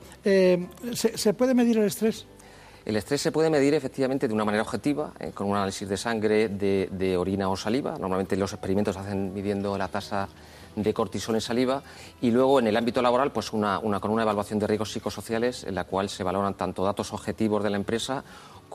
¿se, 0.93 1.33
puede 1.33 1.55
medir 1.55 1.79
el 1.79 1.85
estrés? 1.85 2.27
El 2.85 2.97
estrés 2.97 3.19
se 3.19 3.31
puede 3.31 3.49
medir 3.49 3.73
efectivamente 3.73 4.27
de 4.27 4.33
una 4.33 4.45
manera 4.45 4.61
objetiva, 4.61 5.11
con 5.33 5.49
un 5.49 5.55
análisis 5.55 5.89
de 5.89 5.97
sangre, 5.97 6.49
de, 6.49 7.17
orina 7.17 7.49
o 7.49 7.57
saliva. 7.57 7.97
Normalmente 7.99 8.37
los 8.37 8.53
experimentos 8.53 8.93
se 8.93 9.01
hacen 9.01 9.33
midiendo 9.33 9.75
la 9.75 9.87
tasa 9.87 10.29
de 10.75 10.93
cortisol 10.93 11.33
en 11.33 11.41
saliva 11.41 11.81
y 12.21 12.29
luego 12.29 12.59
en 12.59 12.67
el 12.67 12.77
ámbito 12.77 13.01
laboral 13.01 13.31
pues 13.31 13.51
una, 13.51 13.79
con 13.79 14.11
una 14.11 14.21
evaluación 14.21 14.59
de 14.59 14.67
riesgos 14.67 14.91
psicosociales 14.91 15.63
en 15.63 15.73
la 15.73 15.85
cual 15.85 16.07
se 16.07 16.23
valoran 16.23 16.53
tanto 16.53 16.83
datos 16.83 17.11
objetivos 17.13 17.63
de 17.63 17.71
la 17.71 17.77
empresa 17.77 18.23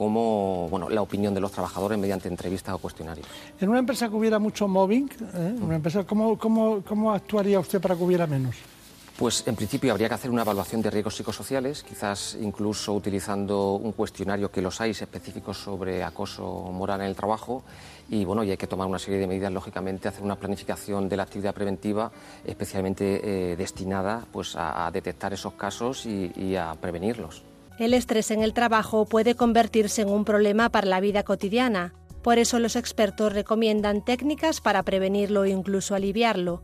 como 0.03 0.69
bueno, 0.69 0.89
la 0.89 1.01
opinión 1.01 1.33
de 1.33 1.41
los 1.41 1.53
trabajadores 1.53 1.97
mediante 1.97 2.29
entrevistas 2.29 2.75
o 2.75 2.79
cuestionarios. 2.79 3.27
En 3.61 3.69
una 3.69 3.79
empresa 3.79 4.09
que 4.09 4.17
hubiera 4.17 4.39
mucho 4.39 4.67
mobbing, 4.67 5.09
¿eh? 5.35 5.55
una 5.61 5.77
empresa, 5.77 6.05
¿cómo, 6.05 6.37
cómo, 6.37 6.83
cómo 6.87 7.13
actuaría 7.13 7.61
usted 7.61 7.81
para 7.81 7.95
que 7.95 8.03
hubiera 8.03 8.27
menos? 8.27 8.57
Pues 9.17 9.47
en 9.47 9.55
principio 9.55 9.93
habría 9.93 10.09
que 10.09 10.15
hacer 10.15 10.31
una 10.31 10.43
evaluación 10.43 10.83
de 10.83 10.91
riesgos 10.91 11.15
psicosociales, 11.15 11.85
quizás 11.85 12.37
incluso 12.41 12.95
utilizando 12.95 13.75
un 13.75 13.93
cuestionario 13.93 14.51
que 14.51 14.63
los 14.63 14.81
hay 14.81 14.91
específicos 14.91 15.59
sobre 15.59 16.03
acoso 16.03 16.43
moral 16.73 17.03
en 17.03 17.07
el 17.07 17.15
trabajo 17.15 17.63
y 18.09 18.25
bueno, 18.25 18.43
y 18.43 18.51
hay 18.51 18.57
que 18.57 18.67
tomar 18.67 18.89
una 18.89 18.99
serie 18.99 19.21
de 19.21 19.29
medidas, 19.29 19.53
lógicamente, 19.53 20.09
hacer 20.09 20.25
una 20.25 20.37
planificación 20.37 21.09
de 21.09 21.17
la 21.17 21.23
actividad 21.23 21.55
preventiva 21.55 22.11
especialmente 22.45 23.53
eh, 23.53 23.57
destinada 23.57 24.27
pues, 24.33 24.57
a, 24.57 24.91
detectar 24.93 25.33
esos 25.33 25.53
casos 25.53 26.07
y 26.07 26.57
a 26.57 26.75
prevenirlos. 26.81 27.52
El 27.79 27.95
estrés 27.95 28.31
en 28.31 28.43
el 28.43 28.53
trabajo 28.53 29.07
puede 29.07 29.35
convertirse 29.35 30.03
en 30.03 30.11
un 30.11 30.25
problema 30.25 30.69
para 30.69 30.87
la 30.87 31.01
vida 31.01 31.23
cotidiana. 31.23 31.95
Por 32.23 32.39
eso 32.39 32.59
los 32.59 32.77
expertos 32.77 33.33
recomiendan 33.33 34.05
técnicas 34.05 34.61
para 34.61 34.83
prevenirlo 34.83 35.45
e 35.45 35.51
incluso 35.51 35.95
aliviarlo. 35.95 36.63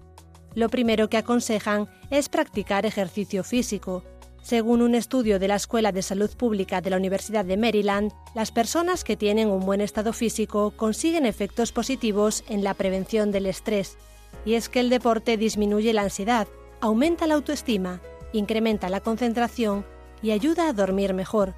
Lo 0.54 0.68
primero 0.68 1.08
que 1.08 1.16
aconsejan 1.16 1.88
es 2.10 2.28
practicar 2.28 2.84
ejercicio 2.84 3.42
físico. 3.42 4.04
Según 4.42 4.82
un 4.82 4.94
estudio 4.94 5.38
de 5.38 5.48
la 5.48 5.56
Escuela 5.56 5.92
de 5.92 6.02
Salud 6.02 6.30
Pública 6.36 6.80
de 6.80 6.90
la 6.90 6.96
Universidad 6.96 7.44
de 7.44 7.56
Maryland, 7.56 8.12
las 8.34 8.52
personas 8.52 9.02
que 9.02 9.16
tienen 9.16 9.48
un 9.48 9.64
buen 9.66 9.80
estado 9.80 10.12
físico 10.12 10.72
consiguen 10.76 11.26
efectos 11.26 11.72
positivos 11.72 12.44
en 12.48 12.62
la 12.62 12.74
prevención 12.74 13.30
del 13.30 13.46
estrés. 13.46 13.96
Y 14.44 14.54
es 14.54 14.68
que 14.68 14.80
el 14.80 14.90
deporte 14.90 15.36
disminuye 15.36 15.92
la 15.92 16.02
ansiedad, 16.02 16.46
aumenta 16.80 17.26
la 17.26 17.34
autoestima, 17.34 18.00
incrementa 18.32 18.88
la 18.88 19.00
concentración 19.00 19.84
y 20.22 20.30
ayuda 20.32 20.68
a 20.68 20.72
dormir 20.72 21.14
mejor. 21.14 21.54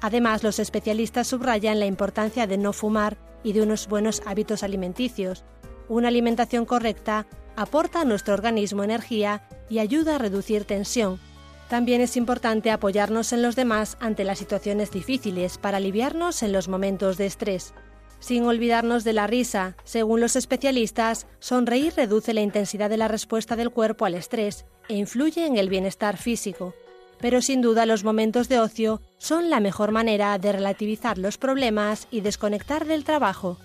Además, 0.00 0.42
los 0.42 0.58
especialistas 0.58 1.28
subrayan 1.28 1.78
la 1.78 1.86
importancia 1.86 2.46
de 2.46 2.56
no 2.56 2.72
fumar 2.72 3.18
y 3.42 3.52
de 3.52 3.62
unos 3.62 3.86
buenos 3.88 4.22
hábitos 4.26 4.62
alimenticios. 4.62 5.44
Una 5.88 6.08
alimentación 6.08 6.64
correcta 6.64 7.26
aporta 7.56 8.00
a 8.00 8.04
nuestro 8.04 8.34
organismo 8.34 8.82
energía 8.82 9.46
y 9.68 9.78
ayuda 9.78 10.14
a 10.14 10.18
reducir 10.18 10.64
tensión. 10.64 11.20
También 11.68 12.00
es 12.00 12.16
importante 12.16 12.70
apoyarnos 12.70 13.32
en 13.32 13.42
los 13.42 13.56
demás 13.56 13.96
ante 14.00 14.24
las 14.24 14.38
situaciones 14.38 14.90
difíciles 14.90 15.58
para 15.58 15.76
aliviarnos 15.76 16.42
en 16.42 16.52
los 16.52 16.68
momentos 16.68 17.16
de 17.16 17.26
estrés. 17.26 17.74
Sin 18.18 18.44
olvidarnos 18.44 19.04
de 19.04 19.12
la 19.12 19.26
risa, 19.26 19.76
según 19.84 20.20
los 20.20 20.36
especialistas, 20.36 21.26
sonreír 21.38 21.94
reduce 21.96 22.34
la 22.34 22.40
intensidad 22.40 22.90
de 22.90 22.96
la 22.96 23.08
respuesta 23.08 23.56
del 23.56 23.70
cuerpo 23.70 24.04
al 24.04 24.14
estrés 24.14 24.66
e 24.88 24.94
influye 24.94 25.46
en 25.46 25.56
el 25.56 25.68
bienestar 25.68 26.16
físico 26.16 26.74
pero 27.20 27.42
sin 27.42 27.60
duda 27.60 27.86
los 27.86 28.04
momentos 28.04 28.48
de 28.48 28.58
ocio 28.58 29.00
son 29.18 29.50
la 29.50 29.60
mejor 29.60 29.92
manera 29.92 30.38
de 30.38 30.52
relativizar 30.52 31.18
los 31.18 31.38
problemas 31.38 32.08
y 32.10 32.20
desconectar 32.20 32.86
del 32.86 33.04
trabajo. 33.04 33.58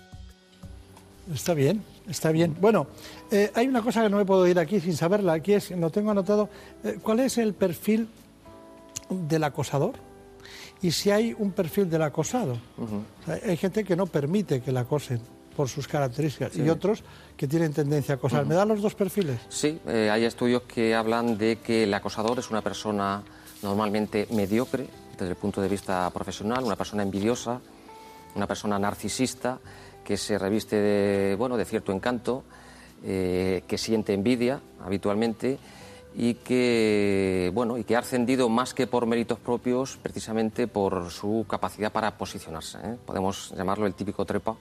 Está 1.34 1.54
bien, 1.54 1.82
está 2.08 2.32
bien. 2.32 2.56
Bueno, 2.60 2.88
eh, 3.32 3.52
hay 3.56 3.68
una 3.68 3.82
cosa 3.82 4.04
que 4.04 4.10
no 4.10 4.18
me 4.18 4.26
puedo 4.26 4.46
ir 4.46 4.60
aquí 4.60 4.80
sin 4.80 4.96
saberla. 4.96 5.34
Aquí 5.34 5.54
es, 5.54 5.72
lo 5.72 5.89
tengo 5.89 6.12
anotado. 6.12 6.50
Eh, 6.84 7.00
¿Cuál 7.02 7.22
es 7.22 7.38
el 7.38 7.54
perfil 7.54 8.08
del 9.10 9.44
acosador? 9.44 9.94
Y 10.82 10.91
si 10.91 11.10
hay 11.10 11.36
un 11.38 11.52
perfil 11.52 11.89
del 11.89 12.04
acosado. 12.04 12.58
hay 13.26 13.58
gente 13.58 13.84
que 13.84 13.96
no 13.96 14.06
permite 14.06 14.62
que 14.62 14.72
la 14.72 14.82
acosen 14.82 15.20
por 15.56 15.70
sus 15.70 15.88
características 15.88 16.56
y 16.58 16.70
otros 16.70 17.04
que 17.38 17.48
tienen 17.48 17.74
tendencia 17.74 18.15
a 18.15 18.18
acosar. 18.18 18.46
¿Me 18.46 18.56
dan 18.56 18.68
los 18.68 18.82
dos 18.82 18.94
perfiles? 18.94 19.39
Sí, 19.50 19.80
eh, 19.88 20.10
hay 20.12 20.26
estudios 20.26 20.63
que 20.63 20.94
hablan 20.94 21.38
de 21.38 21.58
que 21.58 21.84
el 21.84 21.94
acosador 21.94 22.38
es 22.39 22.52
una 22.52 22.62
persona 22.62 23.24
normalmente 23.65 24.28
mediocre 24.32 24.88
desde 25.17 25.32
el 25.32 25.36
punto 25.36 25.60
de 25.62 25.67
vista 25.67 26.10
profesional, 26.12 26.63
una 26.63 26.75
persona 26.75 27.04
envidiosa, 27.04 27.60
una 28.36 28.47
persona 28.47 28.78
narcisista 28.78 29.60
que 30.04 30.17
se 30.17 30.38
reviste 30.38 30.75
de, 30.75 31.36
bueno, 31.36 31.58
de 31.58 31.65
cierto 31.65 31.91
encanto, 31.91 32.43
eh, 33.04 33.63
que 33.67 33.78
siente 33.78 34.13
envidia 34.13 34.62
habitualmente 34.84 35.58
y 36.15 36.36
que, 36.36 37.51
bueno, 37.54 37.78
y 37.78 37.84
que 37.84 37.95
ha 37.95 37.99
ascendido 37.99 38.47
más 38.47 38.73
que 38.73 38.88
por 38.88 39.06
méritos 39.06 39.39
propios, 39.39 39.97
precisamente 39.97 40.67
por 40.67 41.10
su 41.10 41.45
capacidad 41.49 41.91
para 41.91 42.17
posicionarse. 42.17 42.78
¿eh? 42.78 42.97
Podemos 43.06 43.51
llamarlo 43.58 43.88
el 43.88 43.95
típico 43.95 44.25
trepa, 44.25 44.56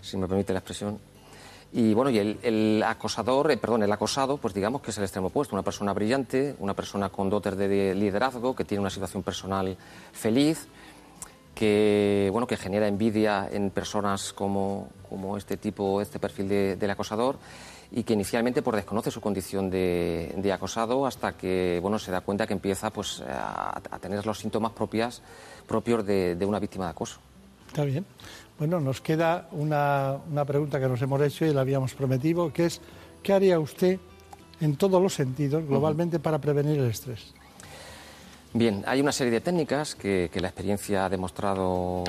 si 0.00 0.16
me 0.16 0.26
permite 0.26 0.52
la 0.52 0.60
expresión, 0.60 0.98
y 1.72 1.94
bueno, 1.94 2.10
y 2.10 2.18
el, 2.18 2.82
acosador, 2.84 3.50
eh, 3.50 3.56
perdón, 3.56 3.84
el 3.84 3.92
acosado, 3.92 4.38
pues 4.38 4.52
digamos 4.52 4.82
que 4.82 4.90
es 4.90 4.98
el 4.98 5.04
extremo 5.04 5.28
opuesto, 5.28 5.54
una 5.54 5.62
persona 5.62 5.92
brillante, 5.92 6.56
una 6.58 6.74
persona 6.74 7.10
con 7.10 7.30
dotes 7.30 7.56
de 7.56 7.94
liderazgo, 7.94 8.56
que 8.56 8.64
tiene 8.64 8.80
una 8.80 8.90
situación 8.90 9.22
personal 9.22 9.76
feliz, 10.12 10.66
que 11.54 12.28
bueno, 12.32 12.48
que 12.48 12.56
genera 12.56 12.88
envidia 12.88 13.48
en 13.52 13.70
personas 13.70 14.32
como, 14.32 14.88
como 15.08 15.36
este 15.36 15.56
tipo, 15.56 16.00
este 16.00 16.18
perfil 16.18 16.48
del 16.78 16.90
acosador, 16.90 17.38
y 17.92 18.02
que 18.02 18.14
inicialmente 18.14 18.62
pues, 18.62 18.76
desconoce 18.76 19.12
su 19.12 19.20
condición 19.20 19.70
de, 19.70 20.50
acosado 20.52 21.06
hasta 21.06 21.36
que 21.36 21.78
bueno, 21.80 22.00
se 22.00 22.10
da 22.10 22.20
cuenta 22.20 22.48
que 22.48 22.52
empieza 22.52 22.90
pues, 22.90 23.22
a, 23.28 23.80
tener 24.00 24.26
los 24.26 24.38
síntomas 24.38 24.72
propias, 24.72 25.22
propios 25.68 26.04
de, 26.04 26.34
de 26.34 26.46
una 26.46 26.58
víctima 26.58 26.86
de 26.86 26.90
acoso. 26.90 27.20
Está 27.68 27.84
bien. 27.84 28.04
Bueno, 28.60 28.78
nos 28.78 29.00
queda 29.00 29.48
una, 29.52 30.20
pregunta 30.46 30.78
que 30.78 30.86
nos 30.86 31.00
hemos 31.00 31.18
hecho 31.22 31.46
y 31.46 31.54
la 31.54 31.62
habíamos 31.62 31.94
prometido, 31.94 32.52
que 32.52 32.66
es, 32.66 32.82
¿qué 33.22 33.32
haría 33.32 33.58
usted 33.58 33.98
en 34.60 34.76
todos 34.76 35.00
los 35.00 35.14
sentidos, 35.14 35.66
globalmente, 35.66 36.18
para 36.18 36.38
prevenir 36.38 36.78
el 36.78 36.90
estrés? 36.90 37.32
Bien, 38.52 38.84
hay 38.86 39.00
una 39.00 39.12
serie 39.12 39.32
de 39.32 39.40
técnicas 39.40 39.94
que, 39.94 40.30
la 40.34 40.48
experiencia 40.48 41.06
ha 41.06 41.08
demostrado 41.08 42.04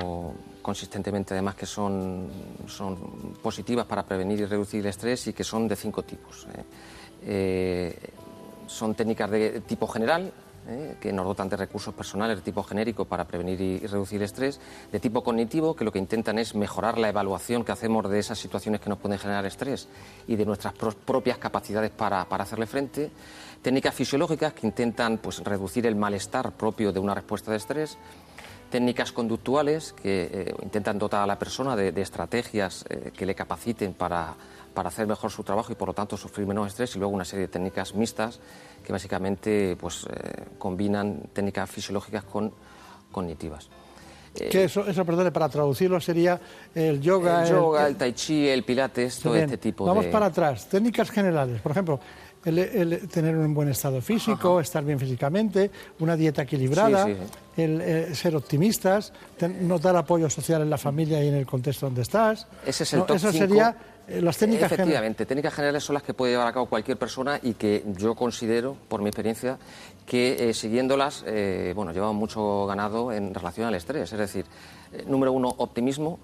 consistentemente, 0.61 1.33
además, 1.33 1.55
que 1.55 1.65
son, 1.65 2.27
son, 2.67 2.97
positivas 3.41 3.85
para 3.85 4.03
prevenir 4.03 4.41
y 4.41 4.45
reducir 4.45 4.81
el 4.81 4.87
estrés 4.87 5.27
y 5.27 5.33
que 5.33 5.45
son 5.45 5.69
de 5.69 5.77
cinco 5.77 6.03
tipos. 6.03 6.47
¿eh? 6.53 6.63
Eh, 7.27 7.95
son 8.67 8.93
técnicas 8.93 9.31
de 9.31 9.61
tipo 9.61 9.87
general, 9.87 10.33
¿eh? 10.67 10.95
que 10.99 11.11
nos 11.13 11.25
dotan 11.25 11.49
de 11.49 11.57
recursos 11.57 11.93
personales 11.93 12.37
de 12.37 12.43
tipo 12.43 12.63
genérico 12.63 13.05
para 13.05 13.25
prevenir 13.25 13.61
y, 13.61 13.79
reducir 13.79 14.21
estrés, 14.23 14.59
de 14.91 14.99
tipo 14.99 15.23
cognitivo, 15.23 15.75
que 15.75 15.83
lo 15.83 15.91
que 15.91 15.99
intentan 15.99 16.39
es 16.39 16.55
mejorar 16.55 16.97
la 16.97 17.09
evaluación 17.09 17.63
que 17.63 17.71
hacemos 17.71 18.09
de 18.09 18.19
esas 18.19 18.39
situaciones 18.39 18.81
que 18.81 18.89
nos 18.89 18.99
pueden 18.99 19.19
generar 19.19 19.45
estrés 19.45 19.87
y 20.27 20.35
de 20.35 20.45
nuestras 20.45 20.73
propias 20.73 21.37
capacidades 21.37 21.91
para, 21.91 22.25
para 22.25 22.43
hacerle 22.43 22.67
frente 22.67 23.11
técnicas 23.61 23.93
fisiológicas 23.93 24.53
que 24.53 24.67
intentan 24.67 25.17
pues, 25.17 25.39
reducir 25.39 25.85
el 25.85 25.95
malestar 25.95 26.51
propio 26.51 26.91
de 26.91 26.99
una 26.99 27.13
respuesta 27.13 27.51
de 27.51 27.57
estrés, 27.57 27.97
técnicas 28.69 29.11
conductuales 29.11 29.93
que 29.93 30.29
eh, 30.31 30.55
intentan 30.63 30.97
dotar 30.97 31.21
a 31.21 31.27
la 31.27 31.37
persona 31.37 31.75
de, 31.75 32.01
estrategias 32.01 32.85
eh, 32.89 33.11
que 33.15 33.25
le 33.25 33.35
capaciten 33.35 33.93
para, 33.93 34.35
hacer 34.75 35.07
mejor 35.07 35.31
su 35.31 35.43
trabajo 35.43 35.71
y 35.71 35.75
por 35.75 35.89
lo 35.89 35.93
tanto 35.93 36.17
sufrir 36.17 36.47
menos 36.47 36.67
estrés 36.67 36.95
y 36.95 36.99
luego 36.99 37.13
una 37.13 37.25
serie 37.25 37.47
de 37.47 37.51
técnicas 37.51 37.93
mixtas 37.95 38.39
que 38.83 38.91
básicamente 38.91 39.75
pues, 39.79 40.05
eh, 40.05 40.45
combinan 40.57 41.29
técnicas 41.33 41.69
fisiológicas 41.69 42.23
con 42.23 42.53
cognitivas. 43.11 43.69
Que 44.33 44.63
eso, 44.63 44.87
eso, 44.87 45.03
perdone, 45.03 45.29
para 45.31 45.49
traducirlo 45.49 45.99
sería 45.99 46.39
el 46.73 47.01
yoga. 47.01 47.43
El 47.43 47.49
yoga, 47.49 47.87
el, 47.87 47.97
tai 47.97 48.13
chi, 48.13 48.47
el 48.47 48.63
pilates, 48.63 49.19
todo 49.19 49.35
este 49.35 49.57
tipo 49.57 49.85
Vamos 49.85 50.05
de... 50.05 50.09
Vamos 50.09 50.13
para 50.13 50.25
atrás. 50.27 50.69
Técnicas 50.69 51.11
generales. 51.11 51.59
Por 51.59 51.73
ejemplo, 51.73 51.99
el, 52.45 53.07
tener 53.09 53.35
un 53.35 53.53
buen 53.53 53.69
estado 53.69 54.01
físico, 54.01 54.59
estar 54.59 54.83
bien 54.83 54.99
físicamente, 54.99 55.69
una 55.99 56.15
dieta 56.15 56.43
equilibrada, 56.43 57.07
El, 57.57 58.15
ser 58.15 58.35
optimistas, 58.35 59.11
notar 59.61 59.95
apoyo 59.95 60.29
social 60.29 60.61
en 60.61 60.69
la 60.69 60.77
familia 60.77 61.23
y 61.23 61.27
en 61.27 61.35
el 61.35 61.45
contexto 61.45 61.87
donde 61.87 62.01
estás. 62.01 62.47
Ese 62.65 62.83
es 62.83 62.93
el 62.93 63.03
top 63.03 63.17
Eso 63.17 63.31
sería 63.31 63.69
eh, 63.69 63.90
las 64.19 64.37
técnicas 64.37 64.71
Efectivamente, 64.71 65.25
técnicas 65.25 65.53
generales 65.53 65.83
son 65.83 65.93
las 65.93 66.03
que 66.03 66.13
puede 66.13 66.33
llevar 66.33 66.47
a 66.47 66.53
cabo 66.53 66.65
cualquier 66.65 66.97
persona 66.97 67.39
y 67.41 67.53
que 67.53 67.83
yo 67.97 68.15
considero, 68.15 68.75
por 68.87 69.01
mi 69.01 69.09
experiencia, 69.09 69.57
que 70.05 70.49
eh, 70.49 70.53
siguiéndolas, 70.53 71.23
eh, 71.27 71.73
bueno, 71.75 71.91
llevamos 71.93 72.15
mucho 72.15 72.65
ganado 72.65 73.11
en 73.11 73.33
relación 73.33 73.67
al 73.67 73.75
estrés. 73.75 74.11
Es 74.11 74.19
decir, 74.19 74.45
número 75.07 75.31
uno, 75.31 75.53
optimismo 75.57 76.19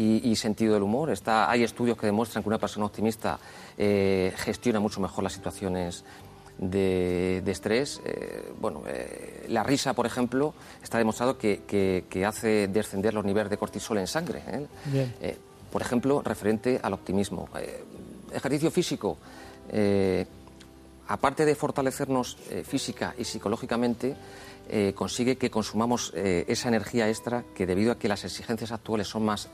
y, 0.00 0.36
sentido 0.36 0.74
del 0.74 0.82
humor. 0.82 1.10
Está, 1.10 1.50
hay 1.50 1.62
estudios 1.62 1.98
que 1.98 2.06
demuestran 2.06 2.42
que 2.42 2.48
una 2.48 2.58
persona 2.58 2.86
optimista 2.86 3.38
eh, 3.76 4.32
gestiona 4.36 4.80
mucho 4.80 5.00
mejor 5.00 5.24
las 5.24 5.32
situaciones 5.32 6.04
de, 6.58 7.42
estrés. 7.46 8.00
Eh, 8.04 8.52
bueno, 8.60 8.82
eh, 8.86 9.46
la 9.48 9.62
risa, 9.62 9.92
por 9.92 10.06
ejemplo, 10.06 10.54
está 10.82 10.98
demostrado 10.98 11.36
que, 11.36 12.24
hace 12.26 12.68
descender 12.68 13.14
los 13.14 13.24
niveles 13.24 13.50
de 13.50 13.58
cortisol 13.58 13.98
en 13.98 14.06
sangre. 14.06 14.42
Por 15.70 15.82
ejemplo, 15.82 16.22
referente 16.22 16.80
al 16.82 16.92
optimismo. 16.92 17.48
ejercicio 18.32 18.70
físico. 18.70 19.16
aparte 21.08 21.44
de 21.44 21.54
fortalecernos 21.54 22.36
física 22.64 23.14
y 23.18 23.24
psicológicamente, 23.24 24.16
consigue 24.94 25.36
que 25.36 25.50
consumamos 25.50 26.12
esa 26.14 26.68
energía 26.68 27.08
extra 27.08 27.44
que 27.54 27.66
debido 27.66 27.92
a 27.92 27.98
que 27.98 28.08
las 28.08 28.24
exigencias 28.24 28.72
actuales 28.72 29.08
son 29.08 29.24
más 29.24 29.48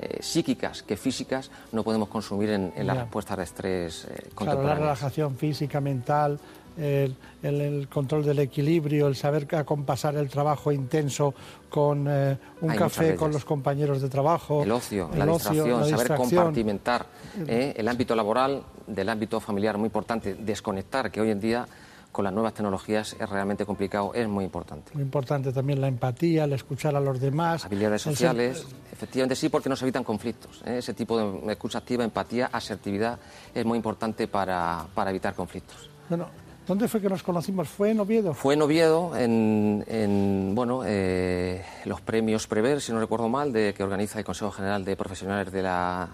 eh, 0.00 0.22
psíquicas 0.22 0.84
que 0.84 0.96
físicas 0.96 1.50
no 1.72 1.82
podemos 1.82 2.08
consumir 2.08 2.50
en, 2.50 2.72
en 2.76 2.86
las 2.86 2.98
respuestas 2.98 3.36
de 3.36 3.42
estrés 3.42 4.04
eh, 4.04 4.28
claro, 4.32 4.62
la 4.62 4.76
relajación 4.76 5.36
física, 5.36 5.80
mental, 5.80 6.38
el, 6.78 7.88
control 7.88 8.24
del 8.24 8.38
equilibrio, 8.38 9.08
el 9.08 9.16
saber 9.16 9.46
acompasar 9.54 10.16
el 10.16 10.28
trabajo 10.28 10.72
intenso 10.72 11.34
con 11.68 12.06
eh, 12.08 12.38
un 12.60 12.74
café 12.74 13.16
con 13.16 13.32
los 13.32 13.44
compañeros 13.44 14.00
de 14.00 14.08
trabajo. 14.08 14.62
El 14.62 14.72
ocio, 14.72 15.10
la, 15.16 15.26
distracción, 15.26 15.88
saber 15.88 16.14
compartimentar 16.14 17.06
el 17.46 17.88
ámbito 17.88 18.14
laboral 18.14 18.62
del 18.86 19.08
ámbito 19.08 19.40
familiar, 19.40 19.76
muy 19.76 19.86
importante, 19.86 20.34
desconectar, 20.34 21.10
que 21.10 21.20
hoy 21.20 21.30
en 21.30 21.40
día 21.40 21.66
con 22.12 22.24
las 22.24 22.32
nuevas 22.32 22.54
tecnologías 22.54 23.14
es 23.18 23.28
realmente 23.28 23.64
complicado, 23.64 24.12
es 24.14 24.26
muy 24.26 24.44
importante. 24.44 24.90
Muy 24.94 25.02
importante 25.02 25.52
también 25.52 25.80
la 25.80 25.88
empatía, 25.88 26.44
el 26.44 26.52
escuchar 26.52 26.96
a 26.96 27.00
los 27.00 27.20
demás. 27.20 27.64
Habilidades 27.64 28.02
sociales, 28.02 28.66
efectivamente 28.92 29.36
sí, 29.36 29.48
porque 29.48 29.68
nos 29.68 29.80
evitan 29.82 30.04
conflictos. 30.04 30.62
¿eh? 30.66 30.78
Ese 30.78 30.94
tipo 30.94 31.16
de 31.16 31.52
escucha 31.52 31.78
activa, 31.78 32.04
empatía, 32.04 32.46
asertividad 32.52 33.18
es 33.54 33.64
muy 33.64 33.76
importante 33.76 34.26
para, 34.26 34.86
evitar 35.06 35.34
conflictos. 35.34 35.90
Bueno, 36.08 36.28
¿dónde 36.68 36.86
fue 36.86 37.00
que 37.00 37.08
nos 37.08 37.22
conocimos? 37.22 37.68
¿Fue 37.68 37.90
en 37.90 38.00
Oviedo? 38.00 38.34
Fue 38.34 38.54
en 38.54 38.62
Oviedo, 38.62 39.16
en, 39.16 40.52
bueno, 40.54 40.82
eh, 40.84 41.64
los 41.86 42.00
premios 42.02 42.46
Prever, 42.46 42.80
si 42.80 42.92
no 42.92 43.00
recuerdo 43.00 43.28
mal, 43.28 43.52
de, 43.52 43.74
que 43.74 43.82
organiza 43.82 44.18
el 44.18 44.24
Consejo 44.24 44.52
General 44.52 44.84
de 44.84 44.94
Profesionales 44.94 45.50
de, 45.50 45.62
la, 45.62 46.08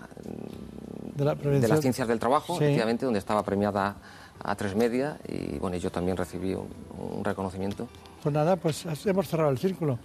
de, 1.15 1.69
las 1.69 1.81
Ciencias 1.81 2.09
del 2.09 2.21
Trabajo, 2.21 2.57
efectivamente, 2.57 3.05
donde 3.05 3.19
estaba 3.19 3.43
premiada 3.43 3.97
a 4.43 4.55
tres 4.55 4.75
media 4.75 5.19
y 5.27 5.59
bueno, 5.59 5.77
yo 5.77 5.91
también 5.91 6.17
recibí 6.17 6.55
un, 6.55 7.25
reconocimiento. 7.25 7.89
Pues 8.23 8.33
nada, 8.33 8.57
pues 8.57 8.87
hemos 9.05 9.29
cerrado 9.29 9.51
el 9.51 9.59
círculo. 9.59 9.99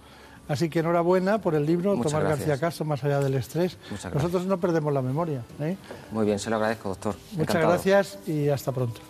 Así 0.48 0.68
que 0.68 0.80
enhorabuena 0.80 1.38
por 1.38 1.54
el 1.54 1.64
libro 1.64 1.92
Tomás 1.92 2.24
García 2.24 2.58
Castro, 2.58 2.84
Más 2.84 3.04
allá 3.04 3.20
del 3.20 3.34
estrés. 3.34 3.78
Nosotros 4.12 4.46
no 4.46 4.58
perdemos 4.58 4.92
la 4.92 5.00
memoria. 5.00 5.42
¿eh? 5.60 5.76
Muy 6.10 6.26
bien, 6.26 6.40
se 6.40 6.50
lo 6.50 6.56
agradezco, 6.56 6.88
doctor. 6.88 7.14
Muchas 7.36 7.62
gracias 7.62 8.18
y 8.26 8.48
hasta 8.48 8.72
pronto. 8.72 9.00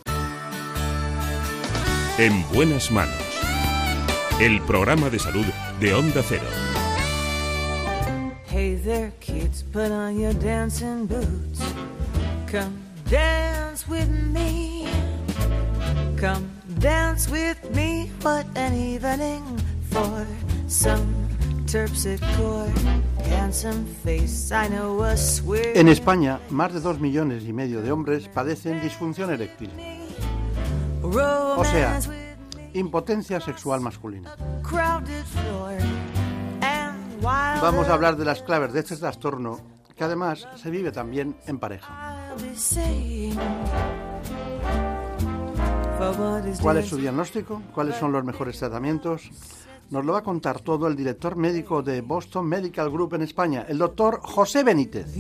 En 2.21 2.45
buenas 2.53 2.91
manos. 2.91 3.15
El 4.39 4.61
programa 4.61 5.09
de 5.09 5.19
salud 5.19 5.47
de 5.81 5.95
Onda 5.95 6.23
Cero. 6.23 6.45
Hey 8.47 8.79
there, 8.85 9.11
kids, 9.21 9.63
put 9.63 9.91
on 9.91 10.21
your 10.21 10.35
dancing 10.35 11.07
boots. 11.07 11.63
Come 12.47 12.77
dance 13.09 13.89
with 13.89 14.11
me. 14.11 14.87
Come 16.21 16.47
dance 16.79 17.31
with 17.31 17.57
me, 17.75 18.11
what 18.21 18.45
an 18.55 18.75
evening 18.75 19.43
for 19.91 20.27
some 20.69 21.21
En 25.73 25.89
España, 25.89 26.41
más 26.51 26.73
de 26.73 26.81
dos 26.81 26.99
millones 26.99 27.45
y 27.45 27.53
medio 27.53 27.81
de 27.81 27.93
hombres 27.93 28.27
padecen 28.27 28.81
disfunción 28.81 29.31
eréctil. 29.31 29.71
O 31.13 31.65
sea, 31.65 32.01
impotencia 32.75 33.41
sexual 33.41 33.81
masculina. 33.81 34.35
Vamos 37.23 37.89
a 37.89 37.95
hablar 37.95 38.17
de 38.17 38.25
las 38.25 38.43
claves 38.43 38.73
de 38.73 38.81
este 38.81 38.97
trastorno, 38.97 39.61
que 39.95 40.05
además 40.05 40.49
se 40.57 40.71
vive 40.71 40.93
también 40.93 41.37
en 41.47 41.59
pareja. 41.59 42.35
¿Cuál 46.63 46.79
es 46.79 46.89
su 46.89 46.97
diagnóstico? 46.97 47.61
¿Cuáles 47.75 47.97
son 47.97 48.13
los 48.13 48.25
mejores 48.25 48.59
tratamientos? 48.59 49.31
Nos 49.91 50.05
lo 50.05 50.13
va 50.13 50.21
a 50.21 50.23
contar 50.23 50.61
todo 50.61 50.87
el 50.87 50.97
director 50.97 51.37
médico 51.37 51.83
de 51.83 52.01
Boston 52.01 52.47
Medical 52.47 52.91
Group 52.91 53.15
en 53.15 53.23
España, 53.23 53.67
el 53.69 53.79
doctor 53.79 54.21
José 54.23 54.63
Benítez. 54.63 55.15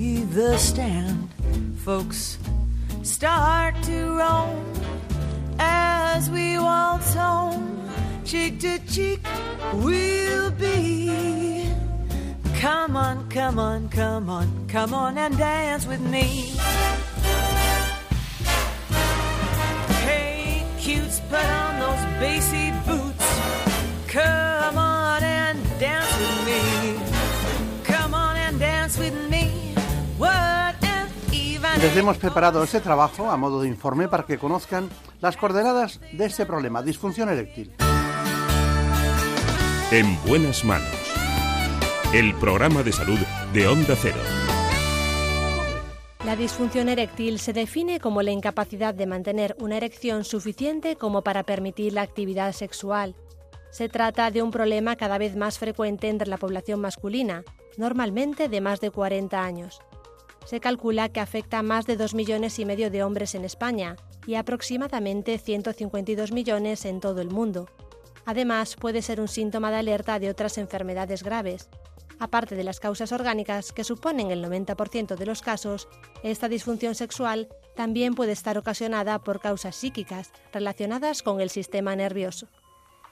Come 12.60 12.96
on, 12.96 13.28
come 13.30 13.58
on, 13.58 13.88
come 13.88 14.28
on, 14.28 14.68
come 14.68 14.92
on 14.92 15.16
and 15.16 15.38
dance 15.38 15.86
with 15.86 16.00
me. 16.00 16.52
Hey, 20.04 20.64
cutes, 20.78 21.20
put 21.30 21.44
on 21.44 21.78
those 21.78 22.04
bassy 22.20 22.72
boots. 22.84 23.26
Come 24.08 24.76
on 24.76 24.89
Les 31.80 31.96
hemos 31.96 32.18
preparado 32.18 32.62
este 32.62 32.78
trabajo 32.80 33.30
a 33.30 33.38
modo 33.38 33.62
de 33.62 33.68
informe 33.68 34.06
para 34.06 34.26
que 34.26 34.36
conozcan 34.36 34.90
las 35.22 35.38
coordenadas 35.38 35.98
de 36.12 36.26
este 36.26 36.44
problema, 36.44 36.82
disfunción 36.82 37.30
eréctil. 37.30 37.72
En 39.90 40.22
buenas 40.26 40.62
manos. 40.62 40.92
El 42.12 42.34
programa 42.34 42.82
de 42.82 42.92
salud 42.92 43.18
de 43.54 43.66
Onda 43.66 43.96
Cero. 43.96 44.18
La 46.26 46.36
disfunción 46.36 46.90
eréctil 46.90 47.38
se 47.38 47.54
define 47.54 47.98
como 47.98 48.20
la 48.20 48.30
incapacidad 48.30 48.92
de 48.92 49.06
mantener 49.06 49.56
una 49.58 49.78
erección 49.78 50.24
suficiente 50.24 50.96
como 50.96 51.22
para 51.22 51.44
permitir 51.44 51.94
la 51.94 52.02
actividad 52.02 52.52
sexual. 52.52 53.16
Se 53.70 53.88
trata 53.88 54.30
de 54.30 54.42
un 54.42 54.50
problema 54.50 54.96
cada 54.96 55.16
vez 55.16 55.34
más 55.34 55.58
frecuente 55.58 56.10
entre 56.10 56.28
la 56.28 56.36
población 56.36 56.78
masculina, 56.82 57.42
normalmente 57.78 58.50
de 58.50 58.60
más 58.60 58.80
de 58.80 58.90
40 58.90 59.42
años. 59.42 59.80
Se 60.44 60.60
calcula 60.60 61.08
que 61.08 61.20
afecta 61.20 61.58
a 61.58 61.62
más 61.62 61.86
de 61.86 61.96
2 61.96 62.14
millones 62.14 62.58
y 62.58 62.64
medio 62.64 62.90
de 62.90 63.02
hombres 63.02 63.34
en 63.34 63.44
España 63.44 63.96
y 64.26 64.34
aproximadamente 64.34 65.38
152 65.38 66.32
millones 66.32 66.84
en 66.84 67.00
todo 67.00 67.20
el 67.20 67.30
mundo. 67.30 67.68
Además, 68.24 68.76
puede 68.76 69.02
ser 69.02 69.20
un 69.20 69.28
síntoma 69.28 69.70
de 69.70 69.78
alerta 69.78 70.18
de 70.18 70.30
otras 70.30 70.58
enfermedades 70.58 71.22
graves. 71.22 71.68
Aparte 72.18 72.54
de 72.54 72.64
las 72.64 72.80
causas 72.80 73.12
orgánicas, 73.12 73.72
que 73.72 73.82
suponen 73.82 74.30
el 74.30 74.44
90% 74.44 75.16
de 75.16 75.26
los 75.26 75.40
casos, 75.40 75.88
esta 76.22 76.48
disfunción 76.48 76.94
sexual 76.94 77.48
también 77.74 78.14
puede 78.14 78.32
estar 78.32 78.58
ocasionada 78.58 79.18
por 79.20 79.40
causas 79.40 79.74
psíquicas 79.74 80.30
relacionadas 80.52 81.22
con 81.22 81.40
el 81.40 81.48
sistema 81.48 81.96
nervioso. 81.96 82.48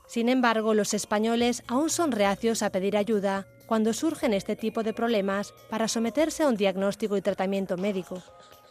Sin 0.07 0.29
embargo, 0.29 0.75
los 0.75 0.93
españoles 0.93 1.63
aún 1.69 1.89
son 1.89 2.13
reacios 2.13 2.63
a 2.63 2.71
pedir 2.71 2.97
ayuda 2.97 3.47
cuando 3.69 3.93
surgen 3.93 4.33
este 4.33 4.57
tipo 4.57 4.83
de 4.83 4.95
problemas 4.95 5.53
para 5.69 5.89
someterse 5.89 6.43
a 6.43 6.49
un 6.49 6.57
diagnóstico 6.57 7.19
y 7.19 7.21
tratamiento 7.21 7.77
médico. 7.77 8.23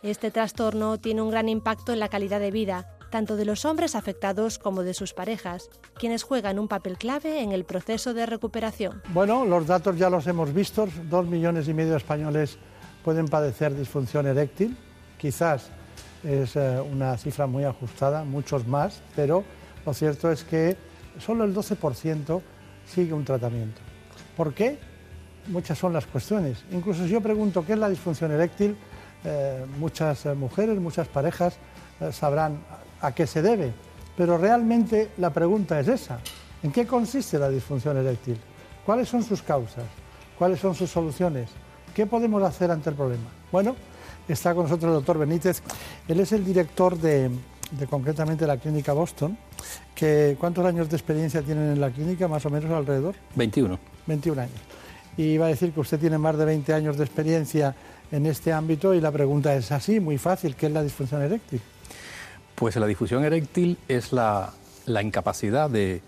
Este 0.02 0.32
trastorno 0.32 0.98
tiene 0.98 1.22
un 1.22 1.30
gran 1.30 1.50
impacto 1.50 1.94
en 1.94 2.00
la 2.00 2.10
calidad 2.10 2.40
de 2.40 2.50
vida, 2.50 2.98
tanto 3.12 3.36
de 3.36 3.46
los 3.46 3.64
hombres 3.64 3.96
afectados 3.96 4.58
como 4.58 4.84
de 4.84 4.96
sus 4.96 5.14
parejas, 5.14 5.70
quienes 5.96 6.24
juegan 6.24 6.58
un 6.58 6.68
papel 6.68 6.98
clave 6.98 7.42
en 7.42 7.52
el 7.52 7.64
proceso 7.64 8.16
de 8.16 8.26
recuperación. 8.26 9.04
Bueno, 9.10 9.46
los 9.46 9.68
datos 9.68 9.98
ya 9.98 10.10
los 10.10 10.26
hemos 10.26 10.52
visto, 10.52 10.88
dos 11.10 11.28
millones 11.28 11.68
y 11.68 11.76
medio 11.76 11.92
de 11.92 11.98
españoles 11.98 12.58
pueden 13.04 13.28
padecer 13.28 13.76
disfunción 13.76 14.26
eréctil, 14.26 14.76
quizás 15.20 15.70
es 16.24 16.56
eh, 16.56 16.80
una 16.80 17.16
cifra 17.18 17.46
muy 17.46 17.64
ajustada, 17.66 18.24
muchos 18.24 18.68
más, 18.68 19.02
pero 19.16 19.44
lo 19.86 19.94
cierto 19.94 20.32
es 20.32 20.44
que 20.44 20.76
solo 21.20 21.44
el 21.44 21.56
12% 21.56 22.42
sigue 22.88 23.14
un 23.14 23.24
tratamiento. 23.24 23.87
¿Por 24.38 24.54
qué? 24.54 24.78
Muchas 25.48 25.80
son 25.80 25.94
las 25.94 26.06
cuestiones. 26.06 26.64
Incluso 26.72 27.04
si 27.04 27.10
yo 27.10 27.22
pregunto 27.22 27.66
qué 27.66 27.74
es 27.74 27.80
la 27.80 27.90
disfunción 27.90 28.32
eréctil, 28.32 28.78
eh, 29.24 29.66
muchas 29.80 30.28
eh, 30.28 30.34
mujeres, 30.36 30.80
muchas 30.80 31.08
parejas 31.08 31.58
eh, 32.00 32.12
sabrán 32.12 32.60
a 33.02 33.14
qué 33.14 33.26
se 33.26 33.42
debe. 33.42 33.74
Pero 34.16 34.38
realmente 34.38 35.10
la 35.18 35.32
pregunta 35.32 35.80
es 35.80 35.88
esa. 35.88 36.20
¿En 36.62 36.72
qué 36.72 36.86
consiste 36.86 37.40
la 37.40 37.50
disfunción 37.50 37.98
eréctil? 37.98 38.38
¿Cuáles 38.86 39.10
son 39.10 39.24
sus 39.24 39.42
causas? 39.42 39.86
¿Cuáles 40.38 40.60
son 40.60 40.76
sus 40.76 40.90
soluciones? 40.90 41.50
¿Qué 41.96 42.06
podemos 42.06 42.44
hacer 42.44 42.70
ante 42.70 42.92
el 42.92 42.96
problema? 42.96 43.30
Bueno, 43.52 43.76
está 44.28 44.54
con 44.54 44.64
nosotros 44.64 44.90
el 44.90 44.96
doctor 44.98 45.18
Benítez. 45.18 45.64
Él 46.08 46.20
es 46.20 46.32
el 46.32 46.46
director 46.46 46.96
de, 46.98 47.32
concretamente 47.90 48.46
la 48.46 48.58
clínica 48.58 48.94
Boston. 48.94 49.36
Que, 49.96 50.38
¿Cuántos 50.40 50.64
años 50.64 50.90
de 50.90 50.96
experiencia 50.96 51.42
tienen 51.42 51.72
en 51.72 51.82
la 51.82 51.90
clínica, 51.90 52.28
más 52.28 52.46
o 52.46 52.52
menos 52.52 52.70
alrededor? 52.72 53.16
21. 53.36 53.97
21 54.08 54.42
años. 54.42 54.60
Y 55.18 55.24
iba 55.24 55.46
a 55.46 55.50
decir 55.50 55.72
que 55.72 55.80
usted 55.80 56.00
tiene 56.00 56.18
más 56.18 56.38
de 56.38 56.46
20 56.46 56.74
años 56.74 56.98
de 56.98 57.04
experiencia 57.04 57.76
en 58.12 58.26
este 58.26 58.54
ámbito 58.54 58.94
y 58.94 59.02
la 59.02 59.12
pregunta 59.12 59.54
es 59.56 59.72
así, 59.72 60.00
muy 60.00 60.18
fácil, 60.18 60.56
¿qué 60.56 60.68
es 60.68 60.72
la 60.72 60.84
disfunción 60.84 61.22
eréctil? 61.22 61.62
Pues 62.56 62.76
la 62.76 62.88
disfunción 62.88 63.24
eréctil 63.24 63.78
es 63.88 64.14
la, 64.14 64.54
la 64.86 65.02
incapacidad 65.02 65.70
de 65.70 66.02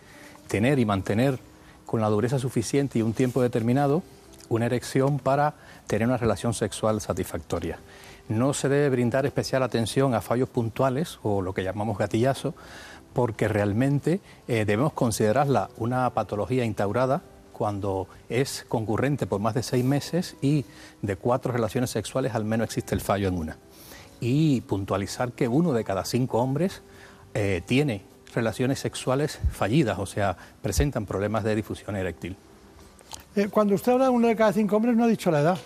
tener 0.48 0.80
y 0.80 0.86
mantener 0.86 1.40
con 1.86 2.02
la 2.02 2.08
dureza 2.08 2.40
suficiente 2.40 3.00
y 3.00 3.02
un 3.02 3.14
tiempo 3.14 3.42
determinado 3.42 4.04
una 4.50 4.66
erección 4.66 5.20
para 5.20 5.54
tener 5.88 6.08
una 6.08 6.18
relación 6.18 6.54
sexual 6.54 7.02
satisfactoria. 7.02 7.80
No 8.28 8.54
se 8.54 8.70
debe 8.70 8.90
brindar 8.90 9.26
especial 9.26 9.64
atención 9.64 10.14
a 10.14 10.22
fallos 10.22 10.50
puntuales 10.50 11.20
o 11.24 11.42
lo 11.42 11.54
que 11.54 11.64
llamamos 11.64 11.98
gatillazo, 11.98 12.54
porque 13.14 13.48
realmente 13.48 14.22
eh, 14.48 14.66
debemos 14.66 14.94
considerarla 14.94 15.70
una 15.78 16.10
patología 16.12 16.66
instaurada 16.66 17.22
cuando 17.60 18.08
es 18.30 18.66
concurrente 18.70 19.28
por 19.28 19.42
más 19.42 19.54
de 19.54 19.64
seis 19.64 19.84
meses 19.84 20.38
y 20.42 20.64
de 21.02 21.18
cuatro 21.18 21.52
relaciones 21.52 21.90
sexuales 21.90 22.34
al 22.34 22.46
menos 22.46 22.64
existe 22.64 22.96
el 22.96 23.02
fallo 23.02 23.28
en 23.28 23.38
una. 23.38 23.58
Y 24.22 24.62
puntualizar 24.62 25.34
que 25.34 25.50
uno 25.50 25.74
de 25.74 25.84
cada 25.84 26.06
cinco 26.06 26.40
hombres 26.40 26.82
eh, 27.34 27.62
tiene 27.66 28.04
relaciones 28.34 28.80
sexuales 28.80 29.40
fallidas, 29.52 30.00
o 30.00 30.06
sea, 30.06 30.38
presentan 30.62 31.06
problemas 31.06 31.44
de 31.44 31.54
difusión 31.54 31.98
eréctil. 31.98 32.38
Eh, 33.36 33.50
cuando 33.50 33.76
usted 33.76 33.92
habla 33.92 34.06
de 34.06 34.12
uno 34.12 34.30
de 34.30 34.38
cada 34.38 34.54
cinco 34.54 34.78
hombres, 34.78 34.96
no 34.96 35.04
ha 35.04 35.08
dicho 35.08 35.30
la 35.30 35.42
edad. 35.42 35.58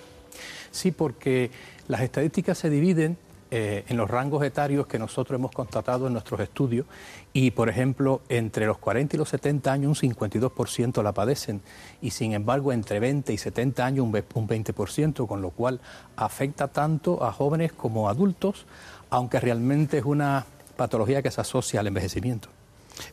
Sí, 0.71 0.89
porque 0.89 1.51
las 1.88 2.01
estadísticas 2.01 2.58
se 2.58 2.71
dividen 2.71 3.19
eh, 3.55 3.85
en 3.87 3.97
los 3.97 4.09
rangos 4.09 4.43
etarios 4.43 4.87
que 4.87 4.97
nosotros 4.97 5.37
hemos 5.37 5.51
constatado 5.51 6.07
en 6.07 6.13
nuestros 6.13 6.39
estudios 6.39 6.87
y, 7.33 7.51
por 7.51 7.69
ejemplo, 7.69 8.21
entre 8.27 8.65
los 8.65 8.79
40 8.79 9.15
y 9.15 9.19
los 9.19 9.29
70 9.29 9.71
años 9.71 10.01
un 10.01 10.09
52% 10.09 11.03
la 11.03 11.11
padecen 11.11 11.61
y, 12.01 12.09
sin 12.09 12.33
embargo, 12.33 12.71
entre 12.71 12.99
20 12.99 13.31
y 13.31 13.37
70 13.37 13.85
años 13.85 14.07
un 14.07 14.11
20%, 14.11 15.27
con 15.27 15.43
lo 15.43 15.51
cual 15.51 15.81
afecta 16.15 16.69
tanto 16.69 17.23
a 17.23 17.31
jóvenes 17.31 17.71
como 17.73 18.07
a 18.07 18.11
adultos, 18.13 18.65
aunque 19.11 19.39
realmente 19.39 19.99
es 19.99 20.05
una 20.05 20.47
patología 20.75 21.21
que 21.21 21.29
se 21.29 21.41
asocia 21.41 21.81
al 21.81 21.85
envejecimiento. 21.85 22.49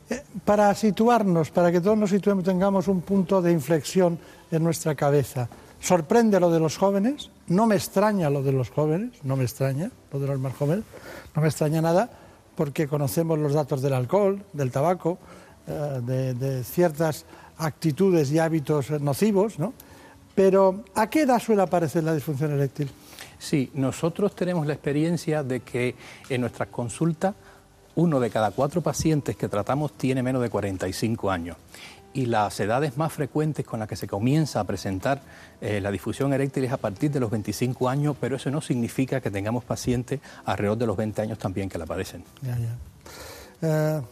Eh, 0.09 0.23
para 0.43 0.73
situarnos, 0.73 1.51
para 1.51 1.71
que 1.71 1.81
todos 1.81 1.99
nos 1.99 2.09
situemos, 2.09 2.43
tengamos 2.43 2.87
un 2.87 3.01
punto 3.01 3.43
de 3.43 3.51
inflexión 3.51 4.17
en 4.49 4.63
nuestra 4.63 4.95
cabeza. 4.95 5.49
Sorprende 5.81 6.39
lo 6.39 6.51
de 6.51 6.59
los 6.59 6.77
jóvenes, 6.77 7.31
no 7.47 7.65
me 7.65 7.75
extraña 7.75 8.29
lo 8.29 8.43
de 8.43 8.51
los 8.51 8.69
jóvenes, 8.69 9.11
no 9.23 9.35
me 9.35 9.43
extraña 9.43 9.89
lo 10.13 10.19
de 10.19 10.27
los 10.27 10.39
más 10.39 10.53
jóvenes, 10.53 10.85
no 11.35 11.41
me 11.41 11.47
extraña 11.47 11.81
nada 11.81 12.07
porque 12.55 12.87
conocemos 12.87 13.39
los 13.39 13.53
datos 13.53 13.81
del 13.81 13.93
alcohol, 13.93 14.43
del 14.53 14.69
tabaco, 14.69 15.17
eh, 15.65 15.99
de, 16.03 16.33
de, 16.35 16.63
ciertas 16.63 17.25
actitudes 17.57 18.31
y 18.31 18.37
hábitos 18.37 18.91
nocivos, 19.01 19.57
¿no? 19.57 19.73
Pero 20.35 20.83
¿a 20.93 21.09
qué 21.09 21.21
edad 21.21 21.39
suele 21.39 21.63
aparecer 21.63 22.03
la 22.03 22.13
disfunción 22.13 22.51
eréctil? 22.51 22.91
Sí, 23.39 23.71
nosotros 23.73 24.35
tenemos 24.35 24.67
la 24.67 24.73
experiencia 24.73 25.41
de 25.41 25.61
que 25.61 25.95
en 26.29 26.41
nuestras 26.41 26.69
consultas 26.69 27.33
uno 27.95 28.19
de 28.19 28.29
cada 28.29 28.51
cuatro 28.51 28.81
pacientes 28.81 29.35
que 29.35 29.49
tratamos 29.49 29.97
tiene 29.97 30.21
menos 30.21 30.43
de 30.43 30.49
45 30.51 31.31
años 31.31 31.57
y 32.13 32.25
las 32.25 32.59
edades 32.59 32.97
más 32.97 33.13
frecuentes 33.13 33.65
con 33.65 33.79
las 33.79 33.87
que 33.87 33.95
se 33.95 34.07
comienza 34.07 34.59
a 34.59 34.63
presentar 34.63 35.21
eh, 35.61 35.79
la 35.81 35.91
difusión 35.91 36.33
eréctil 36.33 36.65
es 36.65 36.71
a 36.71 36.77
partir 36.77 37.11
de 37.11 37.19
los 37.19 37.31
25 37.31 37.89
años, 37.89 38.15
pero 38.19 38.35
eso 38.35 38.51
no 38.51 38.61
significa 38.61 39.21
que 39.21 39.31
tengamos 39.31 39.63
pacientes 39.63 40.19
alrededor 40.45 40.77
de 40.77 40.87
los 40.87 40.97
20 40.97 41.21
años 41.21 41.37
también 41.37 41.69
que 41.69 41.77
la 41.77 41.85
padecen. 41.85 42.23
Ya, 42.41 42.57
ya. 42.57 42.77
Uh, 43.63 44.03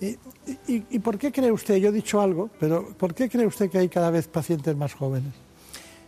y, 0.00 0.18
y, 0.66 0.84
y, 0.90 0.98
por 0.98 1.18
qué 1.18 1.30
cree 1.30 1.52
usted, 1.52 1.76
yo 1.76 1.90
he 1.90 1.92
dicho 1.92 2.20
algo, 2.20 2.50
pero 2.58 2.88
¿por 2.96 3.14
qué 3.14 3.28
cree 3.28 3.46
usted 3.46 3.70
que 3.70 3.78
hay 3.78 3.88
cada 3.88 4.10
vez 4.10 4.26
pacientes 4.26 4.74
más 4.74 4.94
jóvenes? 4.94 5.32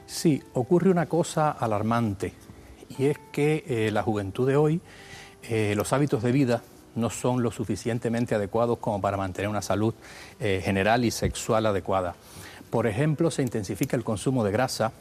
Sí, 0.06 0.42
ocurre 0.54 0.90
una 0.90 1.06
cosa 1.06 1.50
alarmante 1.50 2.32
y 2.98 3.06
es 3.06 3.18
que 3.30 3.64
eh, 3.66 3.90
la 3.90 4.02
juventud 4.02 4.46
de 4.46 4.56
hoy, 4.56 4.80
eh, 5.42 5.74
los 5.76 5.92
hábitos 5.92 6.22
de 6.22 6.32
vida, 6.32 6.62
no 6.94 7.10
son 7.10 7.42
lo 7.42 7.50
suficientemente 7.50 8.34
adecuados 8.34 8.78
como 8.78 9.00
para 9.00 9.16
mantener 9.16 9.48
una 9.48 9.62
salud 9.62 9.94
eh, 10.40 10.60
general 10.64 11.04
y 11.04 11.10
sexual 11.10 11.66
adecuada. 11.66 12.14
Por 12.70 12.86
ejemplo, 12.86 13.30
se 13.30 13.42
intensifica 13.42 13.96
el 13.96 14.04
consumo 14.04 14.44
de 14.44 14.52
grasa, 14.52 14.92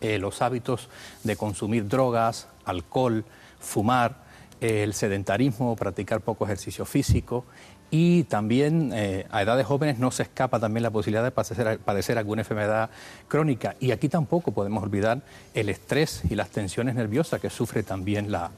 eh, 0.00 0.18
los 0.18 0.42
hábitos 0.42 0.88
de 1.24 1.36
consumir 1.36 1.88
drogas, 1.88 2.48
alcohol, 2.64 3.24
fumar, 3.58 4.24
eh, 4.60 4.82
el 4.82 4.94
sedentarismo, 4.94 5.76
practicar 5.76 6.20
poco 6.20 6.44
ejercicio 6.44 6.84
físico 6.84 7.44
y 7.88 8.24
también 8.24 8.92
a 9.30 9.42
edades 9.42 9.64
jóvenes 9.64 10.00
no 10.00 10.10
se 10.10 10.24
escapa 10.24 10.58
también 10.58 10.82
la 10.82 10.90
posibilidad 10.90 11.22
de 11.22 11.30
padecer, 11.30 12.18
alguna 12.18 12.42
enfermedad 12.42 12.90
crónica. 13.28 13.76
Y 13.78 13.92
aquí 13.92 14.08
tampoco 14.08 14.50
podemos 14.50 14.82
olvidar 14.82 15.22
el 15.54 15.68
estrés 15.68 16.22
y 16.28 16.34
las 16.34 16.50
tensiones 16.50 16.96
nerviosas 16.96 17.40
que 17.40 17.48
sufre 17.48 17.84
también 17.84 18.32
la 18.32 18.50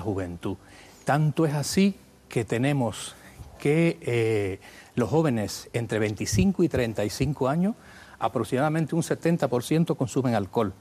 juventud. 0.00 0.56
Tanto 1.04 1.46
es 1.46 1.54
así 1.54 1.96
que 2.30 2.46
tenemos 2.46 3.14
que 3.58 3.98
eh, 4.00 4.60
los 4.94 5.10
jóvenes 5.10 5.68
entre 5.74 5.98
25 5.98 6.62
y 6.62 6.68
35 6.70 7.48
años, 7.48 7.74
aproximadamente 8.18 8.94
un 8.94 9.02
70% 9.02 9.96
consumen 9.96 10.34
alcohol 10.34 10.72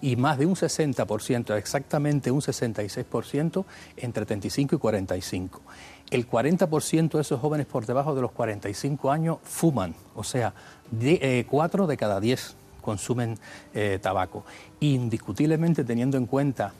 y 0.00 0.16
más 0.16 0.38
de 0.38 0.46
un 0.46 0.54
60%, 0.54 1.56
exactamente 1.56 2.30
un 2.30 2.40
66%, 2.40 3.64
entre 3.96 4.24
35 4.24 4.76
y 4.76 4.78
45. 4.78 5.60
El 6.10 6.28
40% 6.28 7.10
de 7.10 7.20
esos 7.20 7.40
jóvenes 7.40 7.66
por 7.66 7.84
debajo 7.84 8.14
de 8.14 8.22
los 8.22 8.30
45 8.32 9.10
años 9.10 9.38
fuman, 9.42 9.94
o 10.14 10.24
sea, 10.24 10.54
de, 10.90 11.18
eh, 11.20 11.46
4 11.48 11.86
de 11.86 11.96
cada 11.96 12.20
10 12.20 12.56
consumen 12.80 13.38
eh, 13.74 13.98
tabaco. 14.00 14.44
Indiscutiblemente 14.80 15.84
teniendo 15.84 16.16
en 16.16 16.26
cuenta 16.26 16.72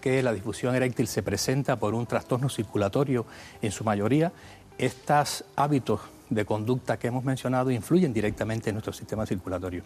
que 0.00 0.22
la 0.22 0.32
disfunción 0.32 0.74
eréctil 0.74 1.06
se 1.06 1.22
presenta 1.22 1.76
por 1.76 1.94
un 1.94 2.06
trastorno 2.06 2.48
circulatorio 2.48 3.26
en 3.62 3.70
su 3.70 3.84
mayoría, 3.84 4.32
estos 4.78 5.44
hábitos 5.56 6.00
de 6.30 6.44
conducta 6.44 6.98
que 6.98 7.08
hemos 7.08 7.24
mencionado 7.24 7.70
influyen 7.70 8.12
directamente 8.12 8.70
en 8.70 8.74
nuestro 8.74 8.92
sistema 8.92 9.26
circulatorio. 9.26 9.82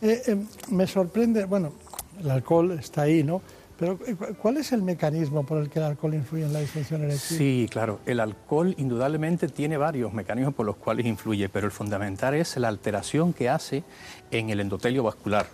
Eh, 0.00 0.22
eh, 0.26 0.36
me 0.70 0.86
sorprende, 0.86 1.44
bueno, 1.44 1.72
el 2.20 2.30
alcohol 2.30 2.72
está 2.72 3.02
ahí, 3.02 3.22
¿no? 3.22 3.42
Pero 3.78 3.98
¿cuál 4.40 4.58
es 4.58 4.70
el 4.72 4.82
mecanismo 4.82 5.44
por 5.44 5.58
el 5.58 5.68
que 5.68 5.80
el 5.80 5.86
alcohol 5.86 6.14
influye 6.14 6.44
en 6.44 6.52
la 6.52 6.60
disfunción 6.60 7.02
eréctil? 7.02 7.36
Sí, 7.36 7.68
claro. 7.68 7.98
El 8.06 8.20
alcohol 8.20 8.74
indudablemente 8.78 9.48
tiene 9.48 9.76
varios 9.76 10.12
mecanismos 10.12 10.54
por 10.54 10.66
los 10.66 10.76
cuales 10.76 11.06
influye, 11.06 11.48
pero 11.48 11.66
el 11.66 11.72
fundamental 11.72 12.34
es 12.34 12.56
la 12.58 12.68
alteración 12.68 13.32
que 13.32 13.48
hace 13.48 13.82
en 14.30 14.50
el 14.50 14.60
endotelio 14.60 15.02
vascular. 15.02 15.46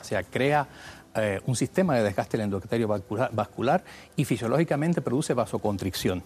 O 0.00 0.04
sea, 0.04 0.22
crea 0.22 0.68
eh, 1.16 1.40
un 1.46 1.56
sistema 1.56 1.94
de 1.94 2.02
desgaste 2.02 2.36
del 2.38 2.60
vascular, 3.32 3.84
y 4.16 4.24
fisiológicamente 4.24 5.00
produce 5.00 5.34
vasoconstricción. 5.34 6.22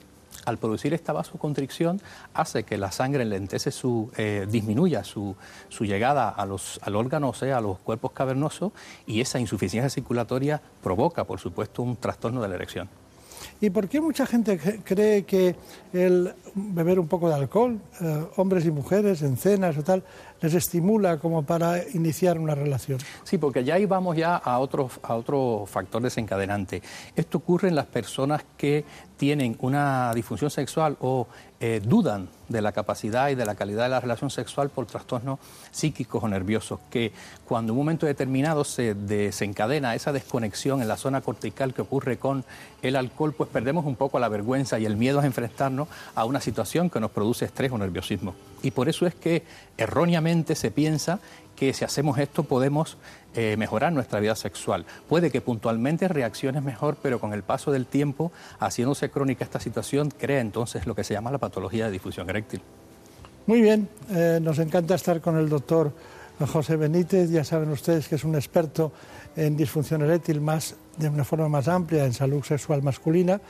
al 0.47 0.59
producir 0.59 0.95
esta 0.95 1.13
vasoconstricción 1.13 2.01
hace 2.35 2.63
que 2.63 2.79
la 2.79 2.91
sangre 2.93 3.25
lentece 3.25 3.71
su, 3.71 4.11
eh, 4.17 4.47
disminuya 4.49 5.05
su, 5.05 5.37
su, 5.69 5.85
llegada 5.85 6.31
a 6.31 6.47
los, 6.47 6.81
al 6.83 6.97
órgano, 6.97 7.29
o 7.31 7.35
sea, 7.35 7.59
a 7.59 7.61
los 7.61 7.79
cuerpos 7.79 8.13
cavernosos, 8.13 8.73
y 9.07 9.21
esa 9.21 9.39
insuficiencia 9.39 9.91
circulatoria 9.91 10.63
provoca, 10.83 11.25
por 11.25 11.41
supuesto, 11.41 11.83
un 11.83 11.97
trastorno 11.97 12.41
de 12.41 12.49
la 12.49 12.55
erección. 12.55 12.89
¿Y 13.61 13.71
por 13.71 13.89
qué 13.89 14.01
mucha 14.01 14.27
gente 14.27 14.59
cree 14.85 15.25
que 15.25 15.55
el 15.93 16.33
beber 16.55 16.99
un 16.99 17.09
poco 17.09 17.29
de 17.29 17.35
alcohol, 17.35 17.79
eh, 18.01 18.25
hombres 18.37 18.65
y 18.65 18.71
mujeres 18.71 19.23
en 19.23 19.37
cenas 19.37 19.77
o 19.77 19.83
tal, 19.83 20.03
les 20.41 20.55
estimula 20.55 21.19
como 21.19 21.43
para 21.43 21.87
iniciar 21.89 22.39
una 22.39 22.55
relación? 22.55 22.99
Sí, 23.25 23.39
porque 23.39 23.65
ya 23.65 23.75
ahí 23.75 23.87
vamos 23.87 24.17
ya 24.17 24.37
a 24.37 24.59
otro, 24.59 24.91
a 25.03 25.15
otro 25.15 25.65
factor 25.67 26.03
desencadenante. 26.03 26.83
Esto 27.17 27.39
ocurre 27.39 27.69
en 27.69 27.75
las 27.75 27.87
personas 27.87 28.43
que 28.57 28.85
tienen 29.21 29.55
una 29.61 30.13
disfunción 30.15 30.51
sexual 30.51 30.97
o 31.01 31.29
eh, 31.61 31.83
dudan 31.85 32.31
de 32.49 32.63
la 32.63 32.73
capacidad 32.73 33.29
y 33.29 33.35
de 33.35 33.45
la 33.45 33.55
calidad 33.55 33.83
de 33.83 33.91
la 33.91 34.01
relación 34.01 34.31
sexual 34.31 34.71
por 34.71 34.87
trastornos 34.87 35.39
psíquicos 35.71 36.25
o 36.25 36.29
nerviosos, 36.29 36.81
que 36.89 37.13
cuando 37.47 37.75
en 37.75 37.79
un 37.79 37.85
momento 37.85 38.07
determinado 38.07 38.65
se 38.65 38.95
desencadena 38.95 39.95
esa 39.95 40.11
desconexión 40.11 40.81
en 40.81 40.89
la 40.89 40.97
zona 40.97 41.21
cortical 41.21 41.75
que 41.75 41.83
ocurre 41.83 42.17
con 42.17 42.47
el 42.81 42.97
alcohol, 42.97 43.35
pues 43.35 43.51
perdemos 43.51 43.85
un 43.85 43.95
poco 43.95 44.19
la 44.19 44.31
vergüenza 44.31 44.79
y 44.79 44.87
el 44.87 44.97
miedo 44.97 45.21
a 45.21 45.27
enfrentarnos 45.27 45.89
a 46.15 46.25
una 46.25 46.41
situación 46.41 46.89
que 46.89 46.99
nos 46.99 47.11
produce 47.11 47.45
estrés 47.45 47.71
o 47.73 47.77
nerviosismo. 47.77 48.35
Y 48.63 48.71
por 48.71 48.89
eso 48.89 49.07
es 49.07 49.15
que 49.15 49.43
erróneamente 49.77 50.30
se 50.55 50.71
piensa 50.71 51.21
que 51.57 51.75
si 51.75 51.85
hacemos 51.85 52.19
esto 52.19 52.45
podemos 52.45 52.97
eh, 53.35 53.57
mejorar 53.59 53.93
nuestra 53.93 54.19
vida 54.21 54.35
sexual. 54.35 54.87
Puede 55.09 55.31
que 55.31 55.41
puntualmente 55.41 56.09
reacciones 56.09 56.63
mejor, 56.63 56.97
pero 57.03 57.21
con 57.21 57.33
el 57.33 57.43
paso 57.43 57.71
del 57.71 57.87
tiempo, 57.87 58.33
haciéndose 58.59 59.11
crónica 59.11 59.45
esta 59.45 59.61
situación, 59.61 60.11
crea 60.11 60.41
entonces 60.41 60.87
lo 60.87 60.95
que 60.95 61.05
se 61.05 61.15
llama 61.15 61.31
la 61.31 61.39
patología 61.39 61.87
de 61.87 61.93
difusión 61.93 62.31
eréctil. 62.31 62.63
Muy 63.47 63.61
bien, 63.61 63.89
eh, 64.11 64.39
nos 64.41 64.59
encanta 64.59 64.95
estar 64.95 65.21
con 65.21 65.37
el 65.37 65.49
doctor 65.49 65.93
José 66.47 66.77
Benítez, 66.77 67.31
ya 67.31 67.45
saben 67.45 67.71
ustedes 67.71 68.09
que 68.09 68.15
es 68.15 68.25
un 68.25 68.35
experto 68.35 68.93
en 69.37 69.57
disfunción 69.57 70.03
eréctil 70.03 70.41
más 70.41 70.77
de 70.97 71.09
una 71.09 71.25
forma 71.25 71.49
más 71.49 71.69
amplia 71.69 72.05
en 72.05 72.13
salud 72.13 72.43
sexual 72.43 72.83
masculina 72.83 73.41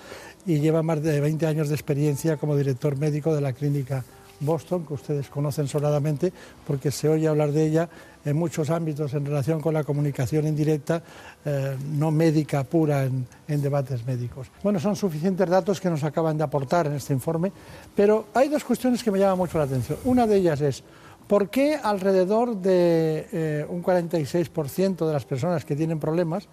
y 0.46 0.58
lleva 0.58 0.82
más 0.82 1.02
de 1.02 1.20
20 1.20 1.46
años 1.46 1.68
de 1.68 1.74
experiencia 1.74 2.36
como 2.36 2.56
director 2.56 2.96
médico 2.96 3.34
de 3.34 3.40
la 3.40 3.52
clínica 3.52 4.04
Boston, 4.40 4.86
que 4.86 4.94
ustedes 4.94 5.28
conocen 5.28 5.68
sonadamente 5.68 6.32
porque 6.66 6.90
se 6.90 7.08
oye 7.08 7.28
hablar 7.28 7.52
de 7.52 7.66
ella 7.66 7.88
en 8.24 8.36
muchos 8.36 8.70
ámbitos 8.70 9.14
en 9.14 9.24
relación 9.24 9.60
con 9.60 9.74
la 9.74 9.84
comunicación 9.84 10.46
indirecta, 10.46 11.02
eh, 11.44 11.76
no 11.92 12.10
médica 12.10 12.64
pura 12.64 13.04
en, 13.04 13.26
debates 13.48 14.04
médicos. 14.06 14.48
Bueno, 14.62 14.78
son 14.78 14.96
suficientes 14.96 15.48
datos 15.48 15.80
que 15.80 15.88
nos 15.88 16.04
acaban 16.04 16.36
de 16.36 16.44
aportar 16.44 16.86
en 16.86 16.94
este 16.94 17.12
informe, 17.12 17.52
pero 17.94 18.26
hay 18.34 18.48
dos 18.48 18.64
cuestiones 18.64 19.02
que 19.02 19.10
me 19.10 19.18
llaman 19.18 19.38
mucho 19.38 19.58
la 19.58 19.64
atención. 19.64 19.98
Una 20.04 20.26
de 20.26 20.36
ellas 20.36 20.60
es, 20.60 20.82
¿por 21.26 21.48
qué 21.48 21.76
alrededor 21.76 22.56
de 22.56 23.26
eh, 23.32 23.66
un 23.68 23.82
46% 23.82 25.06
de 25.06 25.12
las 25.12 25.24
personas 25.24 25.64
que 25.64 25.76
tienen 25.76 25.98
problemas 25.98 26.48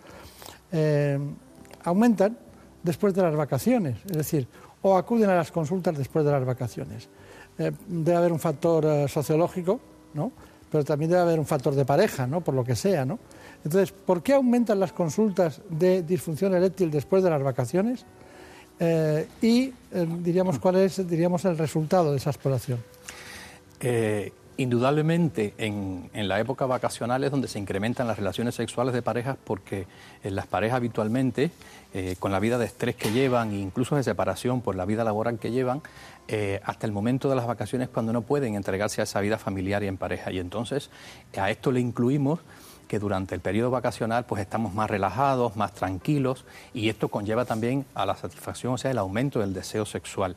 eh, 0.71 1.19
aumentan 1.83 2.38
después 2.83 3.13
de 3.13 3.23
las 3.23 3.35
vacaciones? 3.35 3.97
Es 4.05 4.17
decir, 4.17 4.47
o 4.81 4.97
acuden 4.97 5.29
a 5.29 5.35
las 5.35 5.51
consultas 5.51 5.97
después 5.97 6.23
de 6.23 6.31
las 6.31 6.45
vacaciones. 6.45 7.09
Debe 7.57 8.15
haber 8.15 8.31
un 8.31 8.39
factor 8.39 9.09
sociológico, 9.09 9.79
¿no? 10.13 10.31
pero 10.71 10.83
también 10.83 11.11
debe 11.11 11.21
haber 11.21 11.39
un 11.39 11.45
factor 11.45 11.73
de 11.75 11.85
pareja, 11.85 12.27
¿no? 12.27 12.41
Por 12.41 12.53
lo 12.53 12.63
que 12.63 12.75
sea, 12.75 13.05
¿no? 13.05 13.19
Entonces, 13.63 13.91
¿por 13.91 14.21
qué 14.21 14.33
aumentan 14.33 14.79
las 14.79 14.91
consultas 14.91 15.61
de 15.69 16.03
disfunción 16.03 16.53
eréctil 16.53 16.91
después 16.91 17.23
de 17.23 17.29
las 17.29 17.41
vacaciones? 17.41 18.05
Eh, 18.79 19.27
y 19.41 19.73
eh, 19.91 20.07
diríamos 20.19 20.59
cuál 20.59 20.75
es 20.77 21.07
diríamos 21.07 21.45
el 21.45 21.57
resultado 21.57 22.11
de 22.11 22.17
esa 22.17 22.29
exploración. 22.29 22.79
Eh, 23.79 24.31
indudablemente 24.57 25.53
en, 25.57 26.09
en, 26.13 26.27
la 26.27 26.39
época 26.39 26.65
vacacional 26.65 27.23
es 27.23 27.31
donde 27.31 27.47
se 27.47 27.59
incrementan 27.59 28.07
las 28.07 28.17
relaciones 28.17 28.55
sexuales 28.55 28.93
de 28.93 29.01
parejas 29.01 29.37
porque 29.43 29.87
en 30.23 30.35
las 30.35 30.47
parejas 30.47 30.77
habitualmente, 30.77 31.51
con 32.19 32.31
la 32.31 32.39
vida 32.39 32.59
de 32.59 32.65
estrés 32.65 32.95
que 32.95 33.11
llevan 33.11 33.51
e 33.51 33.59
incluso 33.59 33.95
de 33.95 34.03
separación 34.03 34.61
por 34.61 34.75
la 34.75 34.85
vida 34.85 35.03
laboral 35.03 35.39
que 35.39 35.49
llevan, 35.49 35.81
eh, 36.28 36.59
hasta 36.63 36.86
el 36.86 36.91
momento 36.91 37.30
de 37.30 37.36
las 37.36 37.47
vacaciones 37.47 37.89
cuando 37.89 38.11
no 38.13 38.21
pueden 38.21 38.55
entregarse 38.55 39.01
a 39.01 39.05
esa 39.05 39.21
vida 39.21 39.38
familiar 39.38 39.84
y 39.84 39.88
en 39.88 39.97
pareja. 39.97 40.32
Y 40.32 40.39
entonces 40.39 40.89
a 41.38 41.49
esto 41.49 41.71
le 41.71 41.80
incluimos 41.80 42.39
que 42.88 42.99
durante 42.99 43.36
el 43.36 43.41
periodo 43.41 43.69
vacacional 43.69 44.25
pues 44.25 44.41
estamos 44.41 44.73
más 44.73 44.89
relajados, 44.89 45.55
más 45.55 45.73
tranquilos 45.73 46.45
y 46.73 46.89
esto 46.89 47.09
conlleva 47.09 47.45
también 47.45 47.86
a 47.93 48.05
la 48.05 48.15
satisfacción, 48.15 48.73
o 48.73 48.78
sea, 48.78 48.91
el 48.91 48.97
aumento 48.97 49.39
del 49.39 49.53
deseo 49.53 49.86
sexual. 49.86 50.36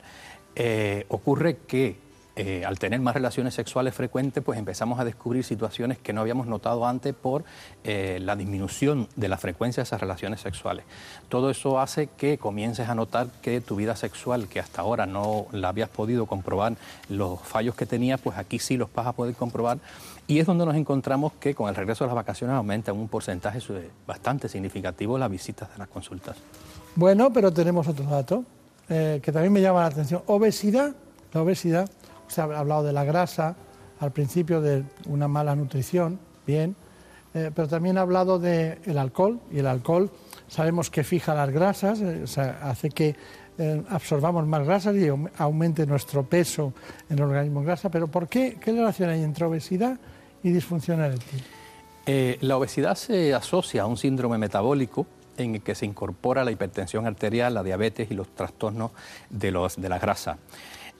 Eh, 0.56 1.06
ocurre 1.08 1.58
que 1.58 1.96
eh, 2.42 2.64
al 2.64 2.78
tener 2.78 3.00
más 3.00 3.12
relaciones 3.12 3.52
sexuales 3.52 3.92
frecuentes, 3.92 4.42
pues 4.42 4.58
empezamos 4.58 4.98
a 4.98 5.04
descubrir 5.04 5.44
situaciones 5.44 5.98
que 5.98 6.14
no 6.14 6.22
habíamos 6.22 6.46
notado 6.46 6.86
antes 6.86 7.14
por 7.14 7.44
eh, 7.84 8.18
la 8.22 8.34
disminución 8.34 9.08
de 9.14 9.28
la 9.28 9.36
frecuencia 9.36 9.82
de 9.82 9.84
esas 9.84 10.00
relaciones 10.00 10.40
sexuales. 10.40 10.86
Todo 11.28 11.50
eso 11.50 11.78
hace 11.78 12.06
que 12.06 12.38
comiences 12.38 12.88
a 12.88 12.94
notar 12.94 13.26
que 13.42 13.60
tu 13.60 13.76
vida 13.76 13.94
sexual, 13.94 14.48
que 14.48 14.58
hasta 14.58 14.80
ahora 14.80 15.04
no 15.04 15.48
la 15.52 15.68
habías 15.68 15.90
podido 15.90 16.24
comprobar 16.24 16.76
los 17.10 17.42
fallos 17.42 17.74
que 17.74 17.84
tenías, 17.84 18.18
pues 18.18 18.38
aquí 18.38 18.58
sí 18.58 18.78
los 18.78 18.90
vas 18.94 19.08
a 19.08 19.12
poder 19.12 19.34
comprobar. 19.34 19.76
Y 20.26 20.38
es 20.38 20.46
donde 20.46 20.64
nos 20.64 20.76
encontramos 20.76 21.34
que 21.34 21.54
con 21.54 21.68
el 21.68 21.74
regreso 21.74 22.04
de 22.04 22.08
las 22.08 22.16
vacaciones 22.16 22.56
aumenta 22.56 22.90
un 22.94 23.08
porcentaje 23.08 23.58
bastante 24.06 24.48
significativo 24.48 25.18
las 25.18 25.30
visitas 25.30 25.70
de 25.70 25.76
las 25.76 25.88
consultas. 25.88 26.38
Bueno, 26.96 27.30
pero 27.34 27.52
tenemos 27.52 27.86
otro 27.86 28.06
dato 28.06 28.44
eh, 28.88 29.20
que 29.22 29.30
también 29.30 29.52
me 29.52 29.60
llama 29.60 29.80
la 29.80 29.88
atención. 29.88 30.22
Obesidad. 30.26 30.94
La 31.34 31.42
obesidad 31.42 31.88
se 32.30 32.40
ha 32.40 32.44
hablado 32.44 32.82
de 32.82 32.92
la 32.92 33.04
grasa, 33.04 33.56
al 33.98 34.12
principio 34.12 34.60
de 34.60 34.84
una 35.06 35.28
mala 35.28 35.54
nutrición, 35.54 36.18
bien, 36.46 36.74
eh, 37.34 37.50
pero 37.54 37.68
también 37.68 37.98
ha 37.98 38.00
hablado 38.00 38.38
del 38.38 38.98
alcohol, 38.98 39.40
y 39.52 39.58
el 39.58 39.66
alcohol 39.66 40.10
sabemos 40.48 40.90
que 40.90 41.04
fija 41.04 41.34
las 41.34 41.50
grasas, 41.50 42.00
eh, 42.00 42.24
hace 42.62 42.90
que 42.90 43.14
eh, 43.58 43.82
absorbamos 43.88 44.46
más 44.46 44.64
grasas 44.66 44.96
y 44.96 45.08
aumente 45.36 45.86
nuestro 45.86 46.24
peso 46.24 46.72
en 47.08 47.18
el 47.18 47.24
organismo 47.24 47.60
en 47.60 47.66
grasa, 47.66 47.90
pero 47.90 48.08
¿por 48.08 48.26
qué? 48.26 48.56
¿Qué 48.60 48.72
relación 48.72 49.10
hay 49.10 49.22
entre 49.22 49.44
obesidad 49.44 49.98
y 50.42 50.50
disfunción 50.50 51.00
eréctil? 51.00 51.42
la 52.40 52.56
obesidad 52.56 52.96
se 52.96 53.32
asocia 53.34 53.82
a 53.82 53.86
un 53.86 53.96
síndrome 53.96 54.36
metabólico 54.36 55.06
en 55.36 55.54
el 55.54 55.60
que 55.60 55.76
se 55.76 55.86
incorpora 55.86 56.42
la 56.42 56.50
hipertensión 56.50 57.06
arterial, 57.06 57.54
la 57.54 57.62
diabetes 57.62 58.10
y 58.10 58.14
los 58.14 58.34
trastornos 58.34 58.90
de, 59.28 59.52
los, 59.52 59.80
de 59.80 59.88
la 59.88 60.00
grasa. 60.00 60.38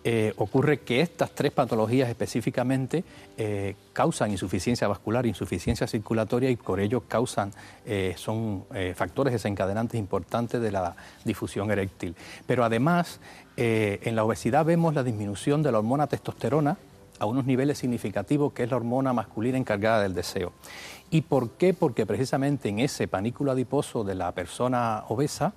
Eh, 0.02 0.32
ocurre 0.38 0.80
que 0.80 1.02
estas 1.02 1.30
tres 1.32 1.52
patologías 1.52 2.08
específicamente 2.08 3.04
eh, 3.36 3.76
causan 3.92 4.30
insuficiencia 4.30 4.88
vascular, 4.88 5.26
insuficiencia 5.26 5.86
circulatoria 5.86 6.48
y 6.48 6.56
por 6.56 6.80
ello 6.80 7.02
causan, 7.06 7.52
eh, 7.84 8.14
son 8.16 8.64
factores 8.94 9.32
desencadenantes 9.32 10.00
importantes 10.00 10.60
de 10.60 10.72
la 10.72 10.96
difusión 11.24 11.70
eréctil. 11.70 12.14
Pero 12.46 12.64
además, 12.64 13.20
en 13.56 14.16
la 14.16 14.24
obesidad 14.24 14.64
vemos 14.64 14.94
la 14.94 15.02
disminución 15.02 15.62
de 15.62 15.72
la 15.72 15.78
hormona 15.78 16.06
testosterona 16.06 16.78
a 17.18 17.26
unos 17.26 17.44
niveles 17.44 17.78
significativos, 17.78 18.52
que 18.54 18.62
es 18.62 18.70
la 18.70 18.76
hormona 18.78 19.12
masculina 19.12 19.58
encargada 19.58 20.02
del 20.02 20.14
deseo. 20.14 20.52
¿Y 21.10 21.22
por 21.22 21.50
qué? 21.50 21.74
Porque 21.74 22.06
precisamente 22.06 22.70
en 22.70 22.78
ese 22.78 23.06
panículo 23.06 23.52
adiposo 23.52 24.04
de 24.04 24.14
la 24.14 24.32
persona 24.32 25.04
obesa, 25.08 25.52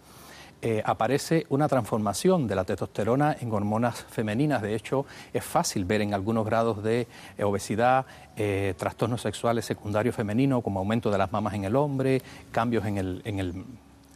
eh, 0.66 0.82
aparece 0.86 1.46
una 1.50 1.68
transformación 1.68 2.48
de 2.48 2.56
la 2.56 2.64
testosterona 2.64 3.36
en 3.38 3.52
hormonas 3.52 4.06
femeninas. 4.10 4.62
De 4.62 4.76
hecho, 4.76 5.06
es 5.34 5.44
fácil 5.44 5.84
ver 5.84 6.00
en 6.00 6.14
algunos 6.14 6.46
grados 6.46 6.82
de 6.82 7.06
eh, 7.38 7.44
obesidad 7.44 8.06
eh, 8.38 8.74
trastornos 8.78 9.22
sexuales 9.22 9.66
secundarios 9.66 10.16
femeninos, 10.16 10.64
como 10.64 10.80
aumento 10.80 11.12
de 11.12 11.18
las 11.18 11.34
mamas 11.34 11.56
en 11.56 11.66
el 11.66 11.76
hombre, 11.76 12.22
cambios 12.54 12.86
en 12.86 12.98
el, 12.98 13.22
en 13.26 13.40
el, 13.40 13.66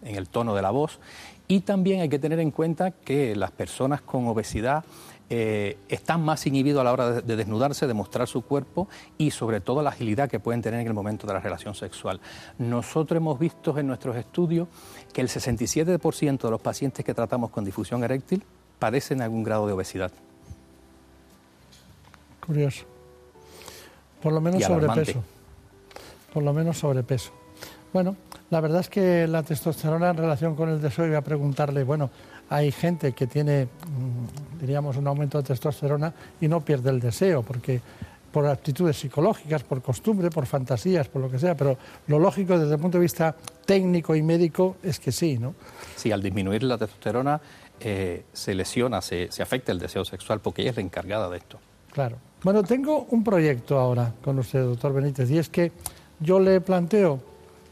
en 0.03 0.15
el 0.15 0.29
tono 0.29 0.55
de 0.55 0.61
la 0.61 0.71
voz. 0.71 1.01
Y 1.49 1.59
también 1.59 1.99
hay 1.99 2.07
que 2.07 2.17
tener 2.17 2.39
en 2.39 2.51
cuenta 2.51 2.91
que 2.91 3.35
las 3.35 3.51
personas 3.51 3.99
con 3.99 4.25
obesidad 4.29 4.85
eh, 5.29 5.77
están 5.89 6.23
más 6.23 6.47
inhibidos 6.47 6.81
a 6.81 6.83
la 6.85 6.93
hora 6.93 7.21
de, 7.21 7.35
desnudarse, 7.35 7.85
de 7.85 7.93
mostrar 7.93 8.27
su 8.27 8.43
cuerpo 8.43 8.87
y 9.17 9.31
sobre 9.31 9.59
todo 9.59 9.81
la 9.81 9.89
agilidad 9.89 10.29
que 10.29 10.39
pueden 10.39 10.61
tener 10.61 10.79
en 10.79 10.87
el 10.87 10.93
momento 10.93 11.27
de 11.27 11.33
la 11.33 11.39
relación 11.39 11.75
sexual. 11.75 12.21
Nosotros 12.57 13.17
hemos 13.17 13.37
visto 13.37 13.77
en 13.77 13.87
nuestros 13.87 14.15
estudios 14.15 14.67
que 15.11 15.21
el 15.21 15.27
67% 15.27 16.41
de 16.41 16.51
los 16.51 16.61
pacientes 16.61 17.03
que 17.03 17.13
tratamos 17.13 17.49
con 17.49 17.65
difusión 17.65 18.03
eréctil 18.03 18.43
padecen 18.79 19.21
algún 19.21 19.43
grado 19.43 19.67
de 19.67 19.73
obesidad. 19.73 20.11
Curioso. 22.45 22.85
Por 24.21 24.31
lo 24.31 24.39
menos 24.39 24.63
sobrepeso. 24.63 25.23
Por 26.33 26.43
lo 26.43 26.53
menos 26.53 26.77
sobrepeso. 26.77 27.31
Bueno, 27.91 28.15
la 28.49 28.61
verdad 28.61 28.81
es 28.81 28.89
que 28.89 29.27
la 29.27 29.43
testosterona 29.43 30.09
en 30.09 30.17
relación 30.17 30.55
con 30.55 30.69
el 30.69 30.81
deseo, 30.81 31.05
iba 31.05 31.17
a 31.17 31.21
preguntarle, 31.21 31.83
bueno, 31.83 32.09
hay 32.49 32.71
gente 32.71 33.13
que 33.13 33.27
tiene, 33.27 33.65
mm, 33.65 34.59
diríamos, 34.59 34.97
un 34.97 35.07
aumento 35.07 35.37
de 35.37 35.43
testosterona 35.43 36.13
y 36.39 36.47
no 36.47 36.61
pierde 36.61 36.89
el 36.89 36.99
deseo, 36.99 37.43
porque 37.43 37.81
por 38.31 38.45
actitudes 38.45 38.97
psicológicas, 38.97 39.63
por 39.63 39.81
costumbre, 39.81 40.29
por 40.29 40.45
fantasías, 40.45 41.07
por 41.07 41.21
lo 41.21 41.31
que 41.31 41.39
sea, 41.39 41.55
pero 41.55 41.77
lo 42.07 42.19
lógico 42.19 42.57
desde 42.57 42.75
el 42.75 42.79
punto 42.79 42.97
de 42.97 43.03
vista 43.03 43.35
técnico 43.65 44.15
y 44.15 44.21
médico 44.21 44.77
es 44.83 44.99
que 44.99 45.11
sí, 45.11 45.37
¿no? 45.37 45.55
Sí, 45.95 46.11
al 46.11 46.21
disminuir 46.21 46.63
la 46.63 46.77
testosterona 46.77 47.41
eh, 47.79 48.25
se 48.33 48.53
lesiona, 48.53 49.01
se, 49.01 49.31
se 49.31 49.41
afecta 49.41 49.71
el 49.71 49.79
deseo 49.79 50.05
sexual, 50.05 50.39
porque 50.39 50.61
ella 50.61 50.71
es 50.71 50.77
la 50.77 50.83
encargada 50.83 51.29
de 51.29 51.37
esto. 51.37 51.59
Claro. 51.91 52.17
Bueno, 52.43 52.63
tengo 52.63 53.07
un 53.09 53.23
proyecto 53.23 53.79
ahora 53.79 54.13
con 54.23 54.37
usted, 54.37 54.61
doctor 54.61 54.93
Benítez, 54.93 55.29
y 55.31 55.39
es 55.39 55.49
que 55.49 55.71
yo 56.19 56.39
le 56.39 56.61
planteo 56.61 57.19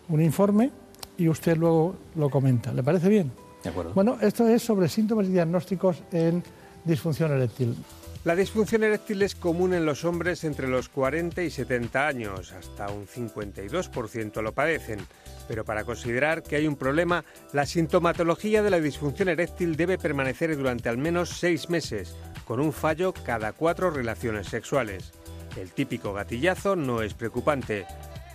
un 0.10 0.22
informe 0.22 0.72
y 1.18 1.30
usted 1.30 1.58
luego 1.58 1.96
lo 2.16 2.30
comenta. 2.30 2.72
¿Le 2.74 2.84
parece 2.84 3.10
bien? 3.10 3.32
¿De 3.66 3.72
acuerdo? 3.72 3.94
Bueno, 3.96 4.18
esto 4.22 4.48
es 4.48 4.62
sobre 4.62 4.88
síntomas 4.88 5.26
y 5.26 5.32
diagnósticos 5.32 5.98
en 6.12 6.44
disfunción 6.84 7.32
eréctil. 7.32 7.76
La 8.24 8.36
disfunción 8.36 8.84
eréctil 8.84 9.24
es 9.24 9.34
común 9.34 9.74
en 9.74 9.88
los 9.88 10.06
hombres 10.06 10.44
entre 10.44 10.68
los 10.68 10.88
40 10.88 11.42
y 11.42 11.50
70 11.50 12.08
años, 12.08 12.54
hasta 12.54 12.90
un 12.90 13.08
52% 13.08 14.42
lo 14.44 14.54
padecen. 14.54 15.00
Pero 15.48 15.66
para 15.66 15.84
considerar 15.84 16.44
que 16.44 16.56
hay 16.56 16.68
un 16.68 16.76
problema, 16.76 17.26
la 17.54 17.66
sintomatología 17.66 18.62
de 18.62 18.70
la 18.70 18.80
disfunción 18.80 19.30
eréctil 19.30 19.76
debe 19.76 19.98
permanecer 19.98 20.56
durante 20.56 20.90
al 20.90 21.00
menos 21.00 21.30
seis 21.30 21.70
meses, 21.70 22.16
con 22.46 22.60
un 22.60 22.72
fallo 22.72 23.14
cada 23.14 23.52
cuatro 23.54 23.90
relaciones 23.90 24.48
sexuales. 24.48 25.12
El 25.56 25.72
típico 25.72 26.14
gatillazo 26.14 26.76
no 26.76 27.02
es 27.02 27.16
preocupante. 27.16 27.88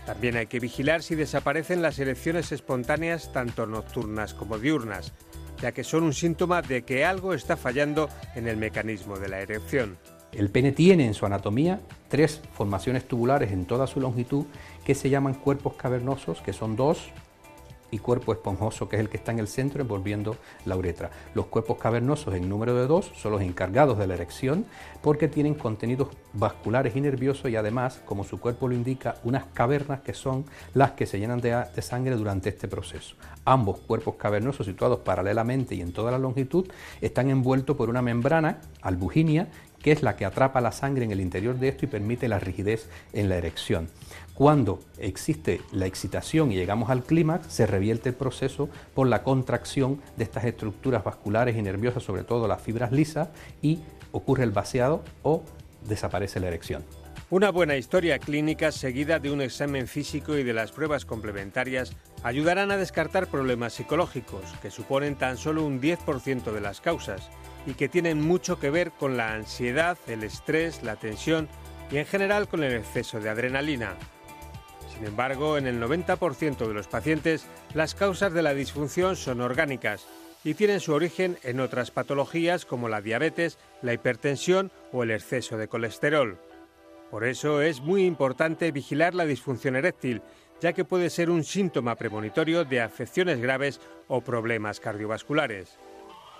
También 0.06 0.36
hay 0.36 0.46
que 0.46 0.60
vigilar 0.60 1.02
si 1.02 1.14
desaparecen 1.14 1.82
las 1.82 1.98
erecciones 1.98 2.52
espontáneas 2.52 3.32
tanto 3.32 3.66
nocturnas 3.66 4.34
como 4.34 4.58
diurnas, 4.58 5.12
ya 5.60 5.72
que 5.72 5.84
son 5.84 6.04
un 6.04 6.14
síntoma 6.14 6.62
de 6.62 6.82
que 6.82 7.04
algo 7.04 7.34
está 7.34 7.56
fallando 7.56 8.08
en 8.34 8.48
el 8.48 8.56
mecanismo 8.56 9.18
de 9.18 9.28
la 9.28 9.40
erección. 9.40 9.98
El 10.32 10.50
pene 10.50 10.72
tiene 10.72 11.06
en 11.06 11.14
su 11.14 11.26
anatomía 11.26 11.80
tres 12.08 12.40
formaciones 12.54 13.06
tubulares 13.06 13.52
en 13.52 13.66
toda 13.66 13.86
su 13.86 14.00
longitud 14.00 14.46
que 14.84 14.94
se 14.94 15.10
llaman 15.10 15.34
cuerpos 15.34 15.74
cavernosos, 15.74 16.40
que 16.40 16.52
son 16.52 16.76
dos, 16.76 17.10
y 17.90 17.98
cuerpo 17.98 18.32
esponjoso, 18.32 18.88
que 18.88 18.96
es 18.96 19.00
el 19.00 19.08
que 19.08 19.16
está 19.16 19.32
en 19.32 19.38
el 19.38 19.48
centro 19.48 19.82
envolviendo 19.82 20.36
la 20.64 20.76
uretra. 20.76 21.10
Los 21.34 21.46
cuerpos 21.46 21.78
cavernosos 21.78 22.34
en 22.34 22.48
número 22.48 22.74
de 22.74 22.86
dos 22.86 23.12
son 23.16 23.32
los 23.32 23.42
encargados 23.42 23.98
de 23.98 24.06
la 24.06 24.14
erección 24.14 24.64
porque 25.02 25.28
tienen 25.28 25.54
contenidos 25.54 26.08
vasculares 26.32 26.94
y 26.96 27.00
nerviosos 27.00 27.50
y 27.50 27.56
además, 27.56 28.00
como 28.04 28.24
su 28.24 28.40
cuerpo 28.40 28.68
lo 28.68 28.74
indica, 28.74 29.16
unas 29.24 29.44
cavernas 29.46 30.00
que 30.00 30.14
son 30.14 30.44
las 30.74 30.92
que 30.92 31.06
se 31.06 31.18
llenan 31.18 31.40
de, 31.40 31.64
sangre 31.82 32.14
durante 32.16 32.50
este 32.50 32.68
proceso. 32.68 33.16
Ambos 33.44 33.78
cuerpos 33.78 34.16
cavernosos 34.16 34.66
situados 34.66 35.00
paralelamente 35.00 35.74
y 35.74 35.80
en 35.80 35.92
toda 35.92 36.10
la 36.10 36.18
longitud 36.18 36.66
están 37.00 37.30
envueltos 37.30 37.76
por 37.76 37.88
una 37.88 38.02
membrana 38.02 38.60
albuginia 38.82 39.48
que 39.82 39.92
es 39.92 40.02
la 40.02 40.16
que 40.16 40.24
atrapa 40.24 40.60
la 40.60 40.72
sangre 40.72 41.04
en 41.04 41.10
el 41.10 41.20
interior 41.20 41.58
de 41.58 41.68
esto 41.68 41.86
y 41.86 41.88
permite 41.88 42.28
la 42.28 42.38
rigidez 42.38 42.88
en 43.12 43.28
la 43.28 43.36
erección. 43.36 43.88
Cuando 44.40 44.80
existe 44.96 45.60
la 45.70 45.84
excitación 45.84 46.50
y 46.50 46.54
llegamos 46.54 46.88
al 46.88 47.04
clímax, 47.04 47.52
se 47.52 47.66
revierte 47.66 48.08
el 48.08 48.14
proceso 48.14 48.70
por 48.94 49.06
la 49.06 49.22
contracción 49.22 50.00
de 50.16 50.24
estas 50.24 50.44
estructuras 50.44 51.04
vasculares 51.04 51.58
y 51.58 51.60
nerviosas, 51.60 52.04
sobre 52.04 52.24
todo 52.24 52.48
las 52.48 52.62
fibras 52.62 52.90
lisas, 52.90 53.28
y 53.60 53.80
ocurre 54.12 54.44
el 54.44 54.50
vaciado 54.50 55.04
o 55.24 55.42
desaparece 55.86 56.40
la 56.40 56.46
erección. 56.46 56.82
Una 57.28 57.50
buena 57.50 57.76
historia 57.76 58.18
clínica 58.18 58.72
seguida 58.72 59.18
de 59.18 59.30
un 59.30 59.42
examen 59.42 59.86
físico 59.86 60.34
y 60.38 60.42
de 60.42 60.54
las 60.54 60.72
pruebas 60.72 61.04
complementarias 61.04 61.92
ayudarán 62.22 62.70
a 62.70 62.78
descartar 62.78 63.26
problemas 63.26 63.74
psicológicos, 63.74 64.44
que 64.62 64.70
suponen 64.70 65.16
tan 65.16 65.36
solo 65.36 65.66
un 65.66 65.82
10% 65.82 66.50
de 66.50 66.60
las 66.62 66.80
causas 66.80 67.28
y 67.66 67.74
que 67.74 67.90
tienen 67.90 68.22
mucho 68.22 68.58
que 68.58 68.70
ver 68.70 68.92
con 68.92 69.18
la 69.18 69.34
ansiedad, 69.34 69.98
el 70.06 70.24
estrés, 70.24 70.82
la 70.82 70.96
tensión 70.96 71.46
y 71.90 71.98
en 71.98 72.06
general 72.06 72.48
con 72.48 72.64
el 72.64 72.72
exceso 72.72 73.20
de 73.20 73.28
adrenalina. 73.28 73.96
Sin 74.94 75.06
embargo, 75.06 75.56
en 75.56 75.66
el 75.66 75.80
90% 75.80 76.66
de 76.66 76.74
los 76.74 76.88
pacientes, 76.88 77.46
las 77.74 77.94
causas 77.94 78.32
de 78.32 78.42
la 78.42 78.54
disfunción 78.54 79.16
son 79.16 79.40
orgánicas 79.40 80.06
y 80.44 80.54
tienen 80.54 80.80
su 80.80 80.92
origen 80.92 81.38
en 81.42 81.60
otras 81.60 81.90
patologías 81.90 82.64
como 82.64 82.88
la 82.88 83.00
diabetes, 83.00 83.58
la 83.82 83.92
hipertensión 83.92 84.72
o 84.92 85.02
el 85.02 85.10
exceso 85.10 85.56
de 85.56 85.68
colesterol. 85.68 86.38
Por 87.10 87.24
eso 87.24 87.60
es 87.60 87.80
muy 87.80 88.04
importante 88.04 88.70
vigilar 88.72 89.14
la 89.14 89.26
disfunción 89.26 89.76
eréctil, 89.76 90.22
ya 90.60 90.72
que 90.72 90.84
puede 90.84 91.10
ser 91.10 91.30
un 91.30 91.44
síntoma 91.44 91.96
premonitorio 91.96 92.64
de 92.64 92.80
afecciones 92.80 93.40
graves 93.40 93.80
o 94.08 94.20
problemas 94.20 94.80
cardiovasculares. 94.80 95.78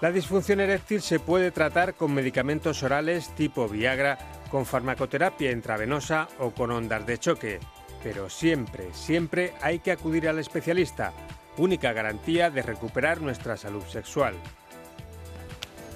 La 0.01 0.13
disfunción 0.13 0.61
eréctil 0.61 1.03
se 1.03 1.19
puede 1.19 1.51
tratar 1.51 1.95
con 1.95 2.15
medicamentos 2.15 2.83
orales 2.83 3.35
tipo 3.35 3.69
Viagra, 3.69 4.19
con 4.51 4.65
farmacoterapia 4.65 5.51
intravenosa 5.51 6.29
o 6.39 6.53
con 6.53 6.71
ondas 6.71 7.07
de 7.07 7.19
choque. 7.19 7.61
Pero 8.03 8.31
siempre, 8.31 8.89
siempre 8.93 9.53
hay 9.61 9.79
que 9.81 9.93
acudir 9.93 10.29
al 10.29 10.39
especialista, 10.39 11.13
única 11.59 11.93
garantía 11.93 12.51
de 12.51 12.63
recuperar 12.63 13.21
nuestra 13.21 13.57
salud 13.57 13.83
sexual. 13.85 14.35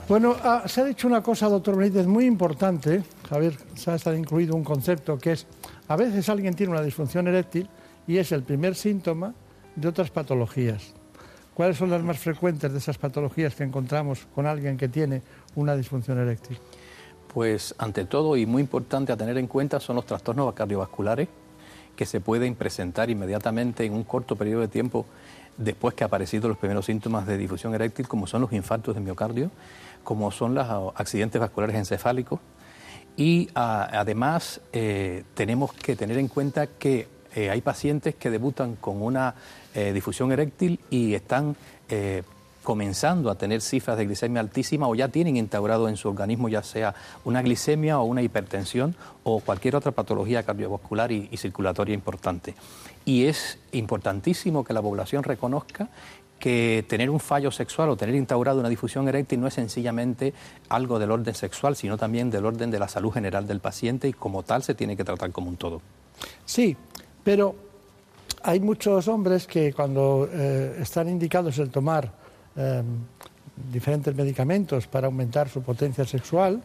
Bueno, 0.07 0.36
ah, 0.42 0.64
se 0.66 0.82
ha 0.82 0.84
dicho 0.84 1.09
una 1.09 1.22
cosa, 1.22 1.48
doctor 1.48 1.76
Benítez, 1.76 2.07
muy 2.07 2.26
importante. 2.26 3.02
Javier, 3.26 3.57
se 3.74 3.90
ha 3.90 3.94
estado 3.94 4.16
incluido 4.16 4.55
un 4.55 4.62
concepto 4.62 5.16
que 5.16 5.32
es, 5.32 5.46
a 5.88 5.96
veces 5.96 6.28
alguien 6.28 6.55
tiene 6.55 6.72
una 6.72 6.82
disfunción 6.82 7.26
eréctil 7.26 7.70
y 8.07 8.18
es 8.18 8.30
el 8.32 8.42
primer 8.42 8.74
síntoma 8.74 9.32
de 9.74 9.88
otras 9.88 10.11
patologías. 10.11 10.92
¿Cuáles 11.55 11.78
son 11.78 11.88
las 11.88 12.02
más 12.02 12.18
frecuentes 12.18 12.70
de 12.70 12.78
esas 12.78 12.98
patologías 12.98 13.55
que 13.55 13.64
encontramos 13.64 14.26
con 14.34 14.46
alguien 14.46 14.76
que 14.76 14.88
tiene 14.88 15.22
una 15.55 15.74
disfunción 15.74 16.18
eréctil? 16.18 16.59
Pues 17.32 17.74
ante 17.78 18.05
todo 18.05 18.36
y 18.36 18.44
muy 18.44 18.61
importante 18.61 19.12
a 19.12 19.16
tener 19.16 19.38
en 19.38 19.46
cuenta 19.46 19.80
son 19.80 19.96
los 19.96 20.05
trastornos 20.05 20.52
cardiovasculares 20.52 21.28
que 21.97 22.07
se 22.07 22.20
pueden 22.20 22.55
presentar 22.55 23.11
inmediatamente 23.11 23.84
en 23.84 23.92
un 23.92 24.05
corto 24.05 24.36
periodo 24.36 24.62
de 24.62 24.68
tiempo 24.68 25.07
después 25.57 25.95
que 25.95 26.05
han 26.05 26.09
aparecido 26.09 26.49
los 26.49 26.59
primeros 26.59 26.86
síntomas 26.86 27.26
de 27.26 27.38
difusión 27.38 27.74
eréctil, 27.74 28.09
como 28.09 28.26
son 28.26 28.42
los 28.42 28.53
infartos 28.53 28.95
de 28.95 29.01
miocardio, 29.01 29.51
como 30.03 30.30
son 30.30 30.55
los 30.55 30.66
accidentes 30.97 31.40
vasculares 31.40 31.76
encefálicos. 31.76 32.40
Y 33.16 33.49
a, 33.55 34.01
además 34.01 34.61
eh, 34.72 35.24
tenemos 35.34 35.72
que 35.72 35.95
tener 35.95 36.18
en 36.18 36.28
cuenta 36.28 36.66
que 36.66 37.07
eh, 37.34 37.51
hay 37.51 37.61
pacientes 37.61 38.14
que 38.16 38.30
debutan 38.30 38.76
con 38.76 39.03
una 39.03 39.34
eh, 39.74 39.92
difusión 39.92 40.32
eréctil 40.32 40.80
y 40.90 41.14
están 41.14 41.57
comenzando 42.65 43.31
a 43.31 43.37
tener 43.37 43.61
cifras 43.61 43.97
de 43.97 44.07
glicemia 44.07 44.41
altísima 44.41 44.89
o 44.89 44.95
ya 44.97 45.09
tienen 45.09 45.37
instaurado 45.37 45.89
en 45.89 45.97
su 45.97 46.09
organismo 46.09 46.49
ya 46.49 46.65
sea 46.65 46.95
una 47.25 47.43
glicemia 47.43 48.01
o 48.01 48.05
una 48.05 48.23
hipertensión 48.23 48.97
o 49.23 49.39
cualquier 49.41 49.77
otra 49.77 49.93
patología 49.93 50.43
cardiovascular 50.43 51.12
y, 51.12 51.29
circulatoria 51.37 51.95
importante. 51.95 52.55
Y 53.05 53.27
es 53.27 53.59
importantísimo 53.73 54.65
que 54.65 54.73
la 54.73 54.83
población 54.83 55.23
reconozca 55.23 55.89
que 56.39 56.85
tener 56.89 57.11
un 57.11 57.21
fallo 57.21 57.51
sexual 57.51 57.91
o 57.91 57.97
tener 57.97 58.15
instaurado 58.15 58.61
una 58.61 58.69
difusión 58.69 59.07
eréctil 59.09 59.41
no 59.41 59.47
es 59.47 59.55
sencillamente 59.55 60.35
algo 60.69 60.99
del 60.99 61.11
orden 61.11 61.35
sexual, 61.35 61.77
sino 61.77 61.97
también 61.97 62.31
del 62.31 62.45
orden 62.45 62.71
de 62.71 62.79
la 62.79 62.89
salud 62.89 63.12
general 63.12 63.47
del 63.47 63.61
paciente 63.61 64.09
y 64.09 64.12
como 64.12 64.43
tal 64.43 64.62
se 64.62 64.75
tiene 64.75 64.97
que 64.97 65.05
tratar 65.05 65.31
como 65.31 65.49
un 65.49 65.57
todo. 65.57 65.81
Sí, 66.45 66.77
pero 67.23 67.55
hay 68.43 68.61
muchos 68.61 69.09
hombres 69.09 69.47
que 69.47 69.73
cuando 69.73 70.29
eh, 70.31 70.79
están 70.81 71.09
indicados 71.09 71.59
el 71.59 71.71
tomar 71.71 72.24
eh, 72.57 72.82
diferentes 73.72 74.14
medicamentos 74.14 74.86
para 74.86 75.07
aumentar 75.07 75.48
su 75.48 75.62
potencia 75.62 76.05
sexual, 76.05 76.62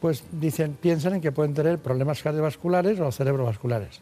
pues 0.00 0.24
dicen, 0.30 0.76
piensan 0.80 1.14
en 1.14 1.20
que 1.20 1.32
pueden 1.32 1.54
tener 1.54 1.78
problemas 1.78 2.22
cardiovasculares 2.22 3.00
o 3.00 3.10
cerebrovasculares. 3.10 4.00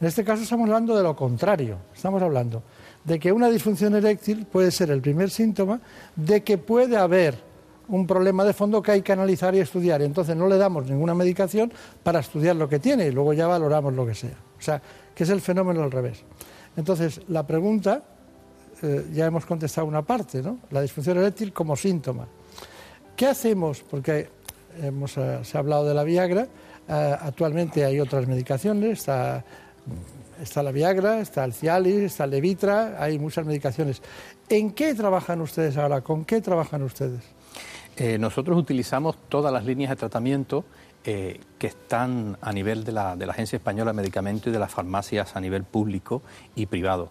En 0.00 0.06
este 0.06 0.24
caso 0.24 0.42
estamos 0.42 0.68
hablando 0.68 0.96
de 0.96 1.02
lo 1.02 1.16
contrario, 1.16 1.78
estamos 1.94 2.22
hablando 2.22 2.62
de 3.04 3.18
que 3.18 3.32
una 3.32 3.48
disfunción 3.48 3.94
eréctil 3.94 4.46
puede 4.46 4.70
ser 4.70 4.90
el 4.90 5.00
primer 5.00 5.30
síntoma 5.30 5.80
de 6.14 6.42
que 6.42 6.58
puede 6.58 6.96
haber 6.96 7.48
un 7.88 8.06
problema 8.06 8.44
de 8.44 8.52
fondo 8.52 8.82
que 8.82 8.92
hay 8.92 9.02
que 9.02 9.12
analizar 9.12 9.54
y 9.54 9.60
estudiar. 9.60 10.02
Y 10.02 10.04
entonces 10.04 10.36
no 10.36 10.46
le 10.46 10.58
damos 10.58 10.86
ninguna 10.86 11.14
medicación 11.14 11.72
para 12.02 12.20
estudiar 12.20 12.56
lo 12.56 12.68
que 12.68 12.78
tiene 12.78 13.06
y 13.06 13.10
luego 13.10 13.32
ya 13.32 13.46
valoramos 13.46 13.94
lo 13.94 14.06
que 14.06 14.14
sea. 14.14 14.36
O 14.58 14.60
sea, 14.60 14.80
que 15.14 15.24
es 15.24 15.30
el 15.30 15.40
fenómeno 15.40 15.82
al 15.82 15.90
revés. 15.90 16.22
Entonces, 16.76 17.20
la 17.28 17.46
pregunta, 17.46 18.02
eh, 18.82 19.06
ya 19.12 19.26
hemos 19.26 19.44
contestado 19.44 19.86
una 19.86 20.02
parte, 20.02 20.42
¿no? 20.42 20.58
La 20.70 20.80
disfunción 20.80 21.18
eréctil 21.18 21.52
como 21.52 21.74
síntoma. 21.74 22.26
¿Qué 23.16 23.26
hacemos? 23.26 23.80
Porque 23.80 24.28
hemos, 24.80 25.16
eh, 25.16 25.40
se 25.42 25.56
ha 25.56 25.60
hablado 25.60 25.86
de 25.86 25.94
la 25.94 26.04
Viagra, 26.04 26.46
eh, 26.88 27.16
actualmente 27.20 27.84
hay 27.84 27.98
otras 27.98 28.28
medicaciones, 28.28 29.00
está, 29.00 29.44
está 30.40 30.62
la 30.62 30.70
Viagra, 30.70 31.20
está 31.20 31.44
el 31.44 31.52
Cialis, 31.52 32.02
está 32.02 32.24
el 32.24 32.30
Levitra, 32.30 33.02
hay 33.02 33.18
muchas 33.18 33.44
medicaciones. 33.44 34.00
¿En 34.48 34.70
qué 34.70 34.94
trabajan 34.94 35.40
ustedes 35.40 35.76
ahora? 35.76 36.00
¿Con 36.02 36.24
qué 36.24 36.40
trabajan 36.40 36.82
ustedes? 36.82 37.22
nosotros 38.20 38.56
utilizamos 38.56 39.16
todas 39.28 39.52
las 39.52 39.64
líneas 39.64 39.90
de 39.90 39.96
tratamiento 39.96 40.64
que 41.02 41.40
están 41.58 42.38
a 42.40 42.52
nivel 42.52 42.84
de 42.84 42.92
la, 42.92 43.16
de 43.16 43.26
la, 43.26 43.32
Agencia 43.32 43.56
Española 43.56 43.90
de 43.90 43.96
Medicamentos 43.96 44.46
y 44.46 44.50
de 44.52 44.58
las 44.60 44.70
farmacias 44.70 45.34
a 45.34 45.40
nivel 45.40 45.64
público 45.64 46.22
y 46.54 46.66
privado. 46.66 47.10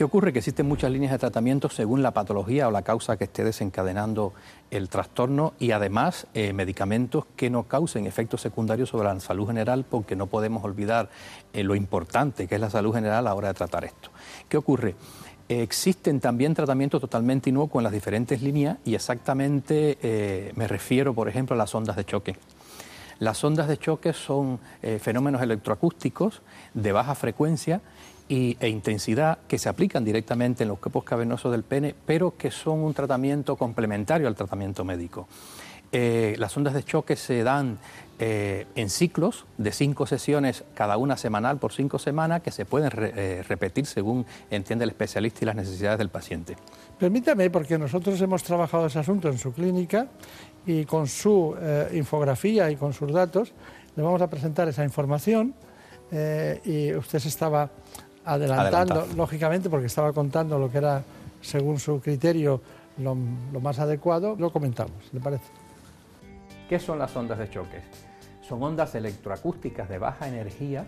¿Qué 0.00 0.04
ocurre? 0.04 0.32
Que 0.32 0.38
existen 0.38 0.66
muchas 0.66 0.90
líneas 0.90 1.12
de 1.12 1.18
tratamiento 1.18 1.68
según 1.68 2.02
la 2.02 2.12
patología 2.12 2.66
o 2.66 2.70
la 2.70 2.80
causa 2.80 3.18
que 3.18 3.24
esté 3.24 3.44
desencadenando 3.44 4.32
el 4.70 4.88
trastorno 4.88 5.52
y 5.58 5.72
además 5.72 6.26
eh, 6.32 6.54
medicamentos 6.54 7.26
que 7.36 7.50
no 7.50 7.64
causen 7.64 8.06
efectos 8.06 8.40
secundarios 8.40 8.88
sobre 8.88 9.08
la 9.08 9.20
salud 9.20 9.46
general 9.46 9.84
porque 9.84 10.16
no 10.16 10.26
podemos 10.26 10.64
olvidar 10.64 11.10
eh, 11.52 11.64
lo 11.64 11.74
importante 11.74 12.48
que 12.48 12.54
es 12.54 12.60
la 12.62 12.70
salud 12.70 12.94
general 12.94 13.18
a 13.18 13.22
la 13.28 13.34
hora 13.34 13.48
de 13.48 13.52
tratar 13.52 13.84
esto. 13.84 14.08
¿Qué 14.48 14.56
ocurre? 14.56 14.94
Existen 15.50 16.18
también 16.18 16.54
tratamientos 16.54 17.02
totalmente 17.02 17.50
inocuos 17.50 17.82
en 17.82 17.84
las 17.84 17.92
diferentes 17.92 18.40
líneas 18.40 18.78
y 18.86 18.94
exactamente 18.94 19.98
eh, 20.00 20.52
me 20.56 20.66
refiero, 20.66 21.12
por 21.12 21.28
ejemplo, 21.28 21.52
a 21.52 21.58
las 21.58 21.74
ondas 21.74 21.96
de 21.96 22.06
choque. 22.06 22.36
Las 23.18 23.44
ondas 23.44 23.68
de 23.68 23.76
choque 23.76 24.14
son 24.14 24.60
fenómenos 24.80 25.42
electroacústicos 25.42 26.40
de 26.72 26.90
baja 26.90 27.14
frecuencia 27.14 27.82
y, 28.30 28.56
e 28.60 28.68
intensidad 28.68 29.38
que 29.48 29.58
se 29.58 29.68
aplican 29.68 30.04
directamente 30.04 30.62
en 30.62 30.68
los 30.68 30.78
cuerpos 30.78 31.02
cavernosos 31.02 31.50
del 31.50 31.64
pene, 31.64 31.96
pero 32.06 32.36
que 32.38 32.52
son 32.52 32.78
un 32.78 32.94
tratamiento 32.94 33.56
complementario 33.56 34.28
al 34.28 34.36
tratamiento 34.36 34.84
médico. 34.84 35.26
Eh, 35.90 36.36
las 36.38 36.56
ondas 36.56 36.72
de 36.74 36.84
choque 36.84 37.16
se 37.16 37.42
dan 37.42 37.78
eh, 38.20 38.68
en 38.76 38.88
ciclos 38.88 39.46
de 39.58 39.72
cinco 39.72 40.06
sesiones, 40.06 40.62
cada 40.74 40.96
una 40.96 41.16
semanal 41.16 41.58
por 41.58 41.72
cinco 41.72 41.98
semanas, 41.98 42.42
que 42.42 42.52
se 42.52 42.64
pueden 42.64 42.92
eh, 42.94 43.42
repetir 43.48 43.86
según 43.86 44.24
entiende 44.48 44.84
el 44.84 44.90
especialista 44.90 45.40
y 45.42 45.46
las 45.46 45.56
necesidades 45.56 45.98
del 45.98 46.10
paciente. 46.10 46.56
Permítame, 47.00 47.50
porque 47.50 47.78
nosotros 47.78 48.20
hemos 48.20 48.44
trabajado 48.44 48.86
ese 48.86 49.00
asunto 49.00 49.28
en 49.28 49.38
su 49.38 49.52
clínica 49.52 50.06
y 50.64 50.84
con 50.84 51.08
su 51.08 51.56
infografía 51.92 52.70
y 52.70 52.76
con 52.76 52.92
sus 52.92 53.10
datos 53.10 53.52
le 53.96 54.02
vamos 54.04 54.22
a 54.22 54.28
presentar 54.28 54.68
esa 54.68 54.84
información 54.84 55.54
y 56.64 56.92
usted 56.92 57.18
se 57.18 57.28
estaba 57.28 57.70
adelantando, 58.24 59.06
lógicamente, 59.16 59.70
porque 59.70 59.86
estaba 59.86 60.12
contando 60.12 60.58
lo 60.58 60.70
que 60.70 60.78
era, 60.78 61.02
según 61.40 61.78
su 61.78 62.00
criterio, 62.00 62.60
lo, 62.98 63.16
lo 63.52 63.60
más 63.60 63.78
adecuado, 63.78 64.36
lo 64.38 64.52
comentamos, 64.52 65.12
¿le 65.12 65.20
parece? 65.20 65.44
¿Qué 66.68 66.78
son 66.78 66.98
las 66.98 67.14
ondas 67.16 67.38
de 67.38 67.50
choque? 67.50 67.80
Son 68.42 68.62
ondas 68.62 68.94
electroacústicas 68.94 69.88
de 69.88 69.98
baja 69.98 70.28
energía 70.28 70.84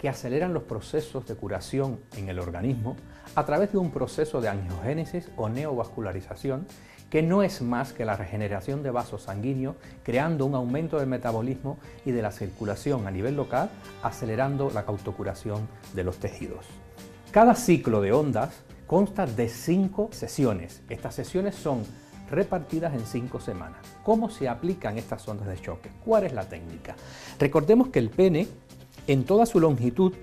que 0.00 0.08
aceleran 0.08 0.54
los 0.54 0.62
procesos 0.62 1.26
de 1.26 1.34
curación 1.34 1.98
en 2.16 2.28
el 2.28 2.38
organismo 2.38 2.96
a 3.34 3.44
través 3.44 3.72
de 3.72 3.78
un 3.78 3.90
proceso 3.90 4.40
de 4.40 4.48
angiogénesis 4.48 5.30
o 5.36 5.48
neovascularización 5.48 6.66
que 7.10 7.22
no 7.22 7.42
es 7.42 7.62
más 7.62 7.92
que 7.92 8.04
la 8.04 8.16
regeneración 8.16 8.82
de 8.82 8.90
vasos 8.90 9.22
sanguíneos, 9.22 9.76
creando 10.02 10.44
un 10.44 10.54
aumento 10.54 10.98
del 10.98 11.08
metabolismo 11.08 11.78
y 12.04 12.10
de 12.10 12.22
la 12.22 12.32
circulación 12.32 13.06
a 13.06 13.10
nivel 13.10 13.36
local, 13.36 13.70
acelerando 14.02 14.70
la 14.70 14.84
cautocuración 14.84 15.68
de 15.94 16.04
los 16.04 16.18
tejidos. 16.18 16.66
Cada 17.30 17.54
ciclo 17.54 18.00
de 18.00 18.12
ondas 18.12 18.50
consta 18.86 19.26
de 19.26 19.48
cinco 19.48 20.08
sesiones. 20.12 20.82
Estas 20.88 21.14
sesiones 21.14 21.54
son 21.54 21.82
repartidas 22.30 22.94
en 22.94 23.06
cinco 23.06 23.40
semanas. 23.40 23.78
¿Cómo 24.02 24.30
se 24.30 24.48
aplican 24.48 24.98
estas 24.98 25.26
ondas 25.28 25.48
de 25.48 25.60
choque? 25.60 25.90
¿Cuál 26.04 26.24
es 26.24 26.32
la 26.32 26.44
técnica? 26.44 26.94
Recordemos 27.38 27.88
que 27.88 27.98
el 27.98 28.10
pene, 28.10 28.48
en 29.06 29.24
toda 29.24 29.46
su 29.46 29.60
longitud, 29.60 30.14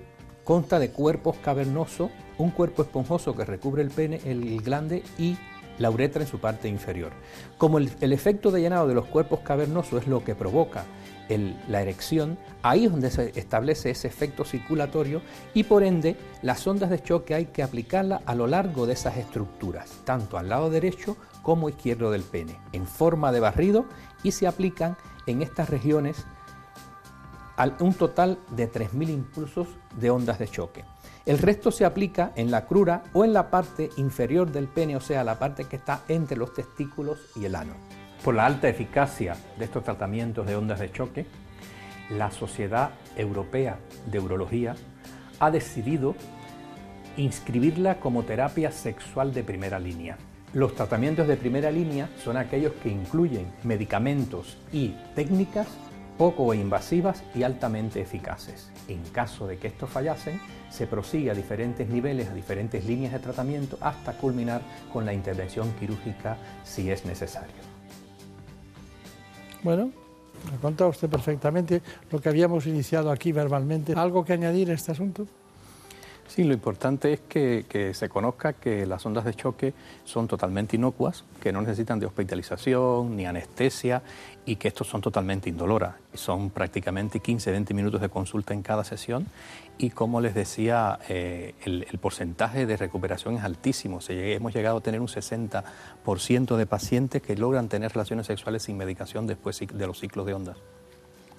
consta 0.44 0.78
de 0.78 0.90
cuerpos 0.90 1.36
cavernosos, 1.42 2.10
un 2.38 2.50
cuerpo 2.50 2.82
esponjoso 2.82 3.34
que 3.34 3.44
recubre 3.44 3.82
el 3.82 3.90
pene, 3.90 4.20
el 4.24 4.60
glande 4.62 5.02
y 5.18 5.36
la 5.78 5.90
uretra 5.90 6.22
en 6.22 6.28
su 6.28 6.38
parte 6.38 6.68
inferior. 6.68 7.12
Como 7.58 7.78
el, 7.78 8.12
efecto 8.12 8.50
de 8.50 8.60
llenado 8.60 8.88
de 8.88 8.94
los 8.94 9.06
cuerpos 9.06 9.40
cavernosos 9.40 10.02
es 10.02 10.08
lo 10.08 10.24
que 10.24 10.34
provoca 10.34 10.84
la 11.68 11.82
erección, 11.82 12.38
ahí 12.62 12.84
es 12.84 12.92
donde 12.92 13.10
se 13.10 13.38
establece 13.38 13.90
ese 13.90 14.06
efecto 14.06 14.44
circulatorio 14.44 15.22
y 15.54 15.64
por 15.64 15.82
ende 15.82 16.16
las 16.42 16.64
ondas 16.66 16.88
de 16.88 17.02
choque 17.02 17.34
hay 17.34 17.46
que 17.46 17.64
aplicarlas 17.64 18.22
a 18.26 18.34
lo 18.34 18.46
largo 18.46 18.86
de 18.86 18.92
esas 18.92 19.16
estructuras, 19.16 19.90
tanto 20.04 20.38
al 20.38 20.48
lado 20.48 20.70
derecho 20.70 21.16
como 21.42 21.68
izquierdo 21.68 22.12
del 22.12 22.22
pene, 22.22 22.58
en 22.72 22.86
forma 22.86 23.32
de 23.32 23.40
barrido 23.40 23.86
y 24.22 24.32
se 24.32 24.46
aplican 24.46 24.96
en 25.26 25.42
estas 25.42 25.68
regiones 25.68 26.24
un 27.80 27.94
total 27.94 28.38
de 28.50 28.70
3.000 28.70 29.08
impulsos 29.10 29.68
de 29.98 30.10
ondas 30.10 30.38
de 30.38 30.48
choque. 30.48 30.84
El 31.26 31.38
resto 31.38 31.72
se 31.72 31.84
aplica 31.84 32.30
en 32.36 32.52
la 32.52 32.66
crura 32.66 33.02
o 33.12 33.24
en 33.24 33.32
la 33.32 33.50
parte 33.50 33.90
inferior 33.96 34.52
del 34.52 34.68
pene, 34.68 34.94
o 34.94 35.00
sea, 35.00 35.24
la 35.24 35.40
parte 35.40 35.64
que 35.64 35.74
está 35.74 36.04
entre 36.06 36.36
los 36.36 36.54
testículos 36.54 37.18
y 37.34 37.44
el 37.46 37.56
ano. 37.56 37.72
Por 38.22 38.36
la 38.36 38.46
alta 38.46 38.68
eficacia 38.68 39.36
de 39.58 39.64
estos 39.64 39.82
tratamientos 39.82 40.46
de 40.46 40.54
ondas 40.54 40.78
de 40.78 40.92
choque, 40.92 41.26
la 42.10 42.30
Sociedad 42.30 42.90
Europea 43.16 43.80
de 44.06 44.20
Urología 44.20 44.76
ha 45.40 45.50
decidido 45.50 46.14
inscribirla 47.16 47.98
como 47.98 48.22
terapia 48.22 48.70
sexual 48.70 49.34
de 49.34 49.42
primera 49.42 49.80
línea. 49.80 50.18
Los 50.52 50.76
tratamientos 50.76 51.26
de 51.26 51.36
primera 51.36 51.72
línea 51.72 52.08
son 52.22 52.36
aquellos 52.36 52.72
que 52.74 52.88
incluyen 52.88 53.50
medicamentos 53.64 54.58
y 54.72 54.94
técnicas 55.16 55.66
poco 56.18 56.54
invasivas 56.54 57.24
y 57.34 57.42
altamente 57.42 58.00
eficaces. 58.00 58.70
En 58.88 59.02
caso 59.04 59.46
de 59.46 59.58
que 59.58 59.68
estos 59.68 59.90
fallasen, 59.90 60.40
se 60.70 60.86
prosigue 60.86 61.30
a 61.30 61.34
diferentes 61.34 61.88
niveles, 61.88 62.28
a 62.28 62.34
diferentes 62.34 62.84
líneas 62.84 63.12
de 63.12 63.18
tratamiento, 63.18 63.78
hasta 63.80 64.12
culminar 64.12 64.62
con 64.92 65.04
la 65.04 65.12
intervención 65.12 65.72
quirúrgica 65.72 66.36
si 66.64 66.90
es 66.90 67.04
necesario. 67.04 67.54
Bueno, 69.62 69.90
ha 70.54 70.60
contado 70.60 70.90
usted 70.90 71.08
perfectamente 71.08 71.82
lo 72.10 72.20
que 72.20 72.28
habíamos 72.28 72.66
iniciado 72.66 73.10
aquí 73.10 73.32
verbalmente. 73.32 73.94
¿Algo 73.94 74.24
que 74.24 74.32
añadir 74.32 74.70
a 74.70 74.74
este 74.74 74.92
asunto? 74.92 75.26
Sí, 76.28 76.44
lo 76.44 76.52
importante 76.52 77.12
es 77.12 77.20
que, 77.20 77.92
se 77.94 78.08
conozca 78.08 78.52
que 78.52 78.84
las 78.84 79.04
ondas 79.06 79.24
de 79.24 79.34
choque 79.34 79.74
son 80.04 80.26
totalmente 80.26 80.76
inocuas, 80.76 81.24
que 81.40 81.52
no 81.52 81.60
necesitan 81.60 82.00
de 82.00 82.06
hospitalización 82.06 83.16
ni 83.16 83.26
anestesia 83.26 84.02
y 84.44 84.56
que 84.56 84.68
estos 84.68 84.88
son 84.88 85.00
totalmente 85.00 85.48
indoloras. 85.48 85.94
Son 86.14 86.50
prácticamente 86.50 87.22
15-20 87.22 87.74
minutos 87.74 88.00
de 88.00 88.08
consulta 88.08 88.54
en 88.54 88.62
cada 88.62 88.84
sesión 88.84 89.26
y 89.78 89.90
como 89.90 90.20
les 90.20 90.34
decía, 90.34 90.98
eh, 91.08 91.54
el, 91.64 91.98
porcentaje 91.98 92.66
de 92.66 92.76
recuperación 92.76 93.36
es 93.36 93.44
altísimo. 93.44 94.00
hemos 94.08 94.54
llegado 94.54 94.78
a 94.78 94.80
tener 94.80 95.00
un 95.00 95.08
60% 95.08 96.56
de 96.56 96.66
pacientes 96.66 97.22
que 97.22 97.36
logran 97.36 97.68
tener 97.68 97.92
relaciones 97.92 98.26
sexuales 98.26 98.64
sin 98.64 98.76
medicación 98.76 99.26
después 99.26 99.58
de 99.60 99.86
los 99.86 100.00
ciclos 100.00 100.26
de 100.26 100.34
ondas. 100.34 100.56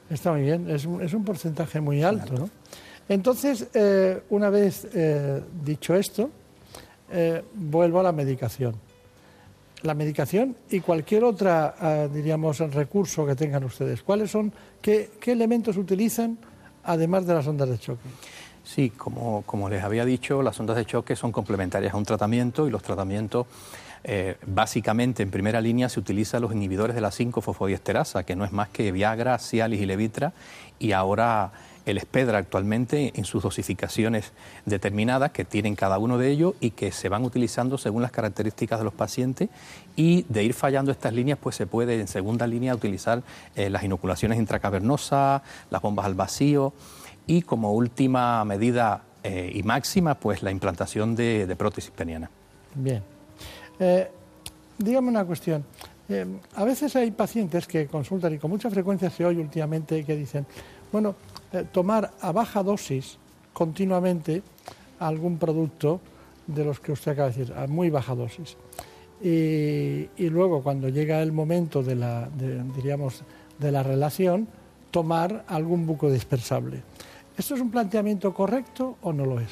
Está 0.10 0.32
muy 0.32 0.42
bien, 0.42 0.70
es 0.70 0.86
un, 0.86 1.26
porcentaje 1.26 1.82
muy 1.82 2.02
alto, 2.02 2.34
¿no? 2.34 2.50
Entonces, 3.10 3.68
eh, 3.74 4.22
una 4.30 4.50
vez 4.50 4.88
eh, 4.94 5.42
dicho 5.64 5.96
esto, 5.96 6.30
eh, 7.12 7.44
vuelvo 7.54 8.00
a 8.02 8.04
la 8.04 8.12
medicación. 8.12 8.76
La 9.84 9.94
medicación 9.94 10.56
y 10.72 10.80
cualquier 10.80 11.24
otra, 11.24 12.08
diríamos, 12.12 12.58
recurso 12.60 13.28
que 13.28 13.36
tengan 13.36 13.64
ustedes. 13.64 14.02
¿Cuáles 14.02 14.32
son, 14.32 14.52
qué, 14.82 15.12
elementos 15.28 15.78
utilizan 15.78 16.38
además 16.84 17.28
de 17.28 17.34
las 17.36 17.46
ondas 17.46 17.70
de 17.70 17.78
choque? 17.78 18.10
Sí, 18.64 18.90
como, 18.90 19.44
como, 19.44 19.70
les 19.70 19.84
había 19.84 20.04
dicho, 20.04 20.42
las 20.42 20.60
ondas 20.60 20.78
de 20.78 20.86
choque 20.86 21.16
son 21.16 21.32
complementarias 21.32 21.94
a 21.94 21.98
un 21.98 22.06
tratamiento 22.06 22.68
y 22.68 22.72
los 22.72 22.82
tratamientos, 22.82 23.46
básicamente 24.48 25.22
en 25.22 25.30
primera 25.30 25.62
línea 25.62 25.90
se 25.90 26.00
utilizan 26.00 26.42
los 26.42 26.54
inhibidores 26.54 26.96
de 26.96 27.02
la 27.02 27.12
5-fosfodiesterasa, 27.12 28.26
que 28.26 28.36
no 28.36 28.46
es 28.46 28.52
más 28.52 28.70
que 28.70 28.92
Viagra, 28.92 29.38
Cialis 29.38 29.80
y 29.80 29.86
Levitra, 29.86 30.34
y 30.80 30.94
ahora 30.94 31.52
el 31.88 31.98
espedra 31.98 32.38
actualmente 32.38 33.14
en 33.16 33.24
sus 33.24 33.42
dosificaciones 33.42 34.34
determinadas 34.66 35.32
que 35.32 35.46
tienen 35.46 35.76
cada 35.76 35.98
uno 35.98 36.18
de 36.18 36.30
ellos 36.30 36.54
y 36.60 36.72
que 36.72 36.92
se 36.92 37.08
van 37.08 37.24
utilizando 37.24 37.78
según 37.78 38.02
las 38.02 38.12
características 38.12 38.80
de 38.80 38.86
los 38.86 38.94
pacientes 38.94 39.50
y 39.96 40.26
de 40.28 40.44
ir 40.44 40.54
fallando 40.54 40.92
estas 40.92 41.14
líneas 41.14 41.40
pues 41.42 41.56
se 41.56 41.66
puede 41.66 42.00
en 42.00 42.10
segunda 42.10 42.46
línea 42.46 42.76
utilizar 42.76 43.24
eh, 43.56 43.70
las 43.70 43.84
inoculaciones 43.84 44.38
intracavernosas, 44.38 45.42
las 45.70 45.82
bombas 45.82 46.06
al 46.06 46.14
vacío 46.14 46.74
y 47.26 47.42
como 47.44 47.72
última 47.72 48.44
medida 48.44 49.04
eh, 49.24 49.50
y 49.56 49.64
máxima 49.64 50.16
pues 50.16 50.44
la 50.44 50.52
implantación 50.52 51.16
de, 51.16 51.56
prótesis 51.58 51.92
peniana. 51.92 52.30
Bien. 52.76 53.02
Eh, 53.80 54.12
dígame 54.78 55.08
una 55.08 55.24
cuestión. 55.24 55.64
a 56.56 56.66
veces 56.66 56.94
hay 56.98 57.12
pacientes 57.12 57.66
que 57.66 57.88
consultan 57.88 58.34
y 58.34 58.40
con 58.40 58.52
mucha 58.52 58.70
frecuencia 58.70 59.10
se 59.10 59.24
oye 59.24 59.40
últimamente 59.40 60.04
que 60.04 60.18
dicen, 60.18 60.46
bueno, 60.92 61.16
eh, 61.54 61.66
tomar 61.72 62.12
a 62.22 62.32
baja 62.32 62.64
dosis 62.64 63.18
continuamente 63.54 64.44
algún 65.00 65.38
producto 65.38 66.00
de 66.46 66.64
los 66.64 66.80
que 66.80 66.92
usted 66.92 67.12
acaba 67.12 67.30
de 67.30 67.38
decir, 67.38 67.56
a 67.56 67.68
muy 67.68 67.90
baja 67.90 68.16
dosis. 68.16 68.56
Y, 69.22 70.08
luego, 70.30 70.62
cuando 70.62 70.90
llega 70.90 71.22
el 71.22 71.32
momento 71.32 71.82
de 71.82 71.96
la, 71.96 72.30
diríamos, 72.76 73.24
de 73.58 73.72
la 73.72 73.82
relación, 73.82 74.48
tomar 74.92 75.44
algún 75.48 75.88
buco 75.88 76.12
dispersable. 76.12 76.84
¿Esto 77.36 77.56
es 77.56 77.62
un 77.62 77.72
planteamiento 77.72 78.34
correcto 78.34 78.98
o 79.02 79.14
no 79.14 79.26
lo 79.26 79.40
es? 79.40 79.52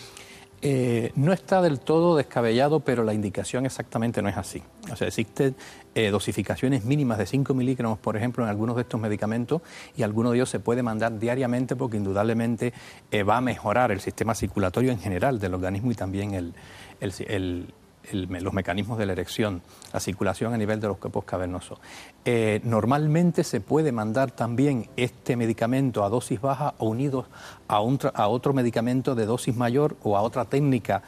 Eh, 0.68 1.12
no 1.16 1.32
está 1.32 1.62
del 1.62 1.80
todo 1.80 2.18
descabellado, 2.18 2.80
pero 2.80 3.04
la 3.04 3.14
indicación 3.14 3.68
exactamente 3.68 4.24
no 4.24 4.30
es 4.30 4.36
así. 4.36 4.64
O 4.92 4.96
sea, 4.96 5.08
existen 5.08 5.56
eh, 5.94 6.10
dosificaciones 6.10 6.86
mínimas 6.86 7.20
de 7.20 7.28
5 7.28 7.54
miligramos, 7.54 8.00
por 8.00 8.18
ejemplo, 8.18 8.44
en 8.44 8.50
algunos 8.50 8.76
de 8.76 8.82
estos 8.82 9.00
medicamentos 9.00 9.62
y 9.96 10.02
alguno 10.02 10.32
de 10.32 10.38
ellos 10.38 10.50
se 10.50 10.60
puede 10.60 10.82
mandar 10.82 11.20
diariamente 11.20 11.76
porque 11.76 11.98
indudablemente 11.98 12.74
eh, 13.12 13.22
va 13.22 13.38
a 13.38 13.42
mejorar 13.42 13.92
el 13.92 14.00
sistema 14.00 14.34
circulatorio 14.34 14.92
en 14.92 14.98
general 14.98 15.38
del 15.38 15.54
organismo 15.54 15.92
y 15.92 15.94
también 15.94 16.34
el, 16.34 17.68
los 18.12 18.54
mecanismos 18.54 18.98
de 18.98 19.06
la 19.06 19.14
erección, 19.14 19.62
la 19.94 20.00
circulación 20.00 20.54
a 20.54 20.58
nivel 20.58 20.80
de 20.80 20.88
los 20.88 20.98
cuerpos 20.98 21.24
cavernosos. 21.26 21.80
Eh, 22.24 22.62
normalmente 22.64 23.44
se 23.44 23.62
puede 23.62 23.92
mandar 23.92 24.32
también 24.32 24.90
este 24.96 25.36
medicamento 25.36 26.04
a 26.04 26.10
dosis 26.10 26.42
baja 26.42 26.74
o 26.78 26.88
unidos 26.90 27.26
a, 27.68 27.76
a 27.76 28.28
otro 28.28 28.54
medicamento 28.54 29.16
de 29.16 29.26
dosis 29.26 29.56
mayor 29.56 29.96
o 30.04 30.18
a 30.18 30.22
otra 30.22 30.46
técnica 30.46 31.04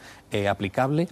aplicable 0.48 1.08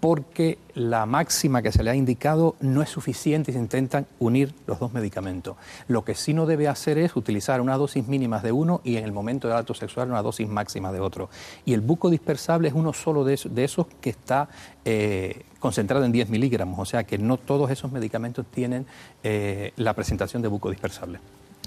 porque 0.00 0.58
la 0.74 1.04
máxima 1.04 1.62
que 1.62 1.72
se 1.72 1.82
le 1.82 1.90
ha 1.90 1.94
indicado 1.94 2.56
no 2.60 2.82
es 2.82 2.88
suficiente 2.88 3.50
y 3.50 3.54
se 3.54 3.60
intentan 3.60 4.06
unir 4.18 4.54
los 4.66 4.78
dos 4.80 4.92
medicamentos. 4.94 5.56
Lo 5.88 6.04
que 6.04 6.14
sí 6.14 6.32
no 6.32 6.46
debe 6.46 6.68
hacer 6.68 6.96
es 6.98 7.16
utilizar 7.16 7.60
una 7.60 7.76
dosis 7.76 8.08
mínima 8.08 8.40
de 8.40 8.50
uno 8.50 8.80
y 8.82 8.96
en 8.96 9.04
el 9.04 9.12
momento 9.12 9.46
del 9.46 9.58
acto 9.58 9.74
sexual 9.74 10.08
una 10.08 10.22
dosis 10.22 10.48
máxima 10.48 10.90
de 10.90 11.00
otro. 11.00 11.28
Y 11.66 11.74
el 11.74 11.82
buco 11.82 12.08
dispersable 12.08 12.68
es 12.68 12.74
uno 12.74 12.94
solo 12.94 13.24
de 13.24 13.34
esos, 13.34 13.86
que 14.00 14.10
está 14.10 14.48
eh, 14.84 15.42
concentrado 15.58 16.04
en 16.04 16.12
10 16.12 16.30
miligramos, 16.30 16.78
o 16.78 16.84
sea 16.86 17.04
que 17.04 17.18
no 17.18 17.36
todos 17.36 17.70
esos 17.70 17.92
medicamentos 17.92 18.46
tienen 18.46 18.86
eh, 19.22 19.72
la 19.76 19.92
presentación 19.94 20.40
de 20.40 20.48
buco 20.48 20.70
dispersable. 20.70 21.20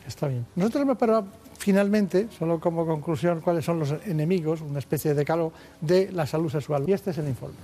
Está 0.08 0.28
bien. 0.28 0.46
Nosotros 0.56 0.82
hemos 0.82 0.98
parado 0.98 1.26
finalmente, 1.58 2.28
solo 2.38 2.60
como 2.60 2.86
conclusión, 2.86 3.42
cuáles 3.42 3.64
son 3.64 3.80
los 3.80 3.92
enemigos, 4.06 4.62
una 4.62 4.80
especie 4.80 5.12
de 5.12 5.16
decálogo 5.16 5.54
de 5.80 6.12
la 6.12 6.28
salud 6.28 6.52
sexual. 6.52 6.84
Y 6.88 6.94
este 6.94 7.12
es 7.12 7.18
el 7.20 7.28
informe. 7.28 7.56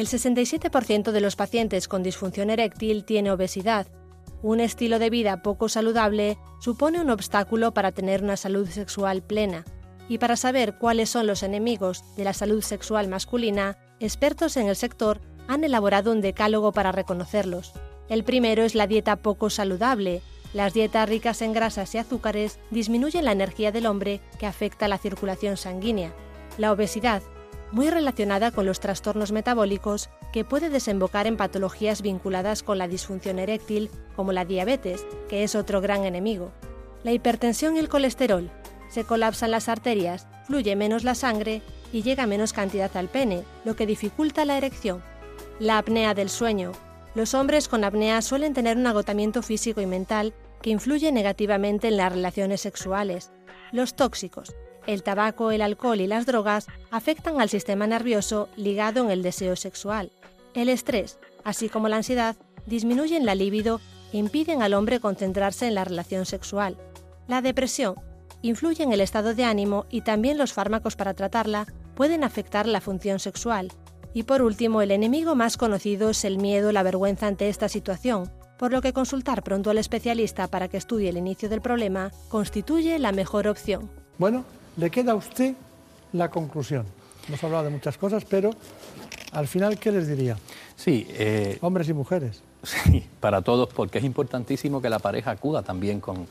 El 0.00 0.06
67% 0.06 1.12
de 1.12 1.20
los 1.20 1.36
pacientes 1.36 1.86
con 1.86 2.02
disfunción 2.02 2.48
eréctil 2.48 3.04
tiene 3.04 3.32
obesidad. 3.32 3.86
Un 4.40 4.60
estilo 4.60 4.98
de 4.98 5.10
vida 5.10 5.42
poco 5.42 5.68
saludable 5.68 6.38
supone 6.58 7.02
un 7.02 7.10
obstáculo 7.10 7.74
para 7.74 7.92
tener 7.92 8.22
una 8.22 8.38
salud 8.38 8.66
sexual 8.66 9.20
plena. 9.20 9.66
Y 10.08 10.16
para 10.16 10.38
saber 10.38 10.78
cuáles 10.78 11.10
son 11.10 11.26
los 11.26 11.42
enemigos 11.42 12.02
de 12.16 12.24
la 12.24 12.32
salud 12.32 12.62
sexual 12.62 13.08
masculina, 13.08 13.76
expertos 14.00 14.56
en 14.56 14.68
el 14.68 14.76
sector 14.76 15.20
han 15.48 15.64
elaborado 15.64 16.12
un 16.12 16.22
decálogo 16.22 16.72
para 16.72 16.92
reconocerlos. 16.92 17.74
El 18.08 18.24
primero 18.24 18.62
es 18.62 18.74
la 18.74 18.86
dieta 18.86 19.16
poco 19.16 19.50
saludable, 19.50 20.22
las 20.54 20.72
dietas 20.72 21.10
ricas 21.10 21.42
en 21.42 21.52
grasas 21.52 21.94
y 21.94 21.98
azúcares 21.98 22.58
disminuyen 22.70 23.26
la 23.26 23.32
energía 23.32 23.70
del 23.70 23.84
hombre 23.84 24.22
que 24.38 24.46
afecta 24.46 24.88
la 24.88 24.96
circulación 24.96 25.58
sanguínea. 25.58 26.14
La 26.56 26.72
obesidad, 26.72 27.22
muy 27.72 27.90
relacionada 27.90 28.50
con 28.50 28.66
los 28.66 28.80
trastornos 28.80 29.32
metabólicos 29.32 30.10
que 30.32 30.44
puede 30.44 30.70
desembocar 30.70 31.26
en 31.26 31.36
patologías 31.36 32.02
vinculadas 32.02 32.62
con 32.62 32.78
la 32.78 32.88
disfunción 32.88 33.38
eréctil, 33.38 33.90
como 34.16 34.32
la 34.32 34.44
diabetes, 34.44 35.06
que 35.28 35.44
es 35.44 35.54
otro 35.54 35.80
gran 35.80 36.04
enemigo. 36.04 36.52
La 37.02 37.12
hipertensión 37.12 37.76
y 37.76 37.78
el 37.78 37.88
colesterol. 37.88 38.50
Se 38.88 39.04
colapsan 39.04 39.52
las 39.52 39.68
arterias, 39.68 40.26
fluye 40.46 40.74
menos 40.76 41.04
la 41.04 41.14
sangre 41.14 41.62
y 41.92 42.02
llega 42.02 42.26
menos 42.26 42.52
cantidad 42.52 42.94
al 42.96 43.08
pene, 43.08 43.44
lo 43.64 43.76
que 43.76 43.86
dificulta 43.86 44.44
la 44.44 44.56
erección. 44.56 45.02
La 45.58 45.78
apnea 45.78 46.14
del 46.14 46.28
sueño, 46.28 46.72
los 47.14 47.34
hombres 47.34 47.66
con 47.66 47.82
apnea 47.82 48.22
suelen 48.22 48.54
tener 48.54 48.76
un 48.76 48.86
agotamiento 48.86 49.42
físico 49.42 49.80
y 49.80 49.86
mental 49.86 50.32
que 50.62 50.70
influye 50.70 51.10
negativamente 51.10 51.88
en 51.88 51.96
las 51.96 52.12
relaciones 52.12 52.60
sexuales. 52.60 53.32
Los 53.72 53.94
tóxicos, 53.94 54.54
el 54.86 55.02
tabaco, 55.02 55.50
el 55.50 55.62
alcohol 55.62 56.00
y 56.00 56.06
las 56.06 56.26
drogas 56.26 56.66
afectan 56.90 57.40
al 57.40 57.48
sistema 57.48 57.86
nervioso 57.86 58.48
ligado 58.56 59.04
en 59.04 59.10
el 59.10 59.22
deseo 59.22 59.56
sexual. 59.56 60.10
El 60.54 60.68
estrés, 60.68 61.18
así 61.44 61.68
como 61.68 61.88
la 61.88 61.96
ansiedad, 61.96 62.36
disminuyen 62.66 63.26
la 63.26 63.34
libido 63.34 63.80
e 64.12 64.18
impiden 64.18 64.62
al 64.62 64.74
hombre 64.74 65.00
concentrarse 65.00 65.66
en 65.66 65.74
la 65.74 65.84
relación 65.84 66.26
sexual. 66.26 66.76
La 67.28 67.42
depresión 67.42 67.94
influye 68.42 68.82
en 68.82 68.92
el 68.92 69.00
estado 69.00 69.34
de 69.34 69.44
ánimo 69.44 69.86
y 69.90 70.00
también 70.00 70.38
los 70.38 70.52
fármacos 70.52 70.96
para 70.96 71.14
tratarla 71.14 71.66
pueden 71.94 72.24
afectar 72.24 72.66
la 72.66 72.80
función 72.80 73.18
sexual. 73.18 73.70
Y 74.12 74.24
por 74.24 74.42
último, 74.42 74.82
el 74.82 74.90
enemigo 74.90 75.34
más 75.34 75.56
conocido 75.56 76.10
es 76.10 76.24
el 76.24 76.38
miedo, 76.38 76.72
la 76.72 76.82
vergüenza 76.82 77.26
ante 77.26 77.48
esta 77.48 77.68
situación, 77.68 78.32
por 78.58 78.72
lo 78.72 78.82
que 78.82 78.92
consultar 78.92 79.42
pronto 79.42 79.70
al 79.70 79.78
especialista 79.78 80.48
para 80.48 80.68
que 80.68 80.76
estudie 80.76 81.08
el 81.08 81.16
inicio 81.16 81.48
del 81.48 81.60
problema 81.60 82.10
constituye 82.28 82.98
la 82.98 83.12
mejor 83.12 83.46
opción. 83.46 83.90
Bueno, 84.18 84.44
le 84.76 84.90
queda 84.90 85.12
a 85.12 85.14
usted 85.14 85.54
la 86.12 86.30
conclusión. 86.30 86.86
Hemos 87.28 87.42
hablado 87.44 87.64
de 87.64 87.70
muchas 87.70 87.96
cosas, 87.96 88.24
pero 88.24 88.50
al 89.32 89.46
final, 89.46 89.78
¿qué 89.78 89.92
les 89.92 90.08
diría? 90.08 90.36
Sí. 90.76 91.06
Eh, 91.10 91.58
Hombres 91.60 91.88
y 91.88 91.92
mujeres. 91.92 92.42
Sí, 92.62 93.06
para 93.20 93.40
todos, 93.40 93.70
porque 93.70 93.98
es 93.98 94.04
importantísimo 94.04 94.82
que 94.82 94.90
la 94.90 94.98
pareja 94.98 95.30
acuda 95.30 95.62
también 95.62 95.98
con, 95.98 96.26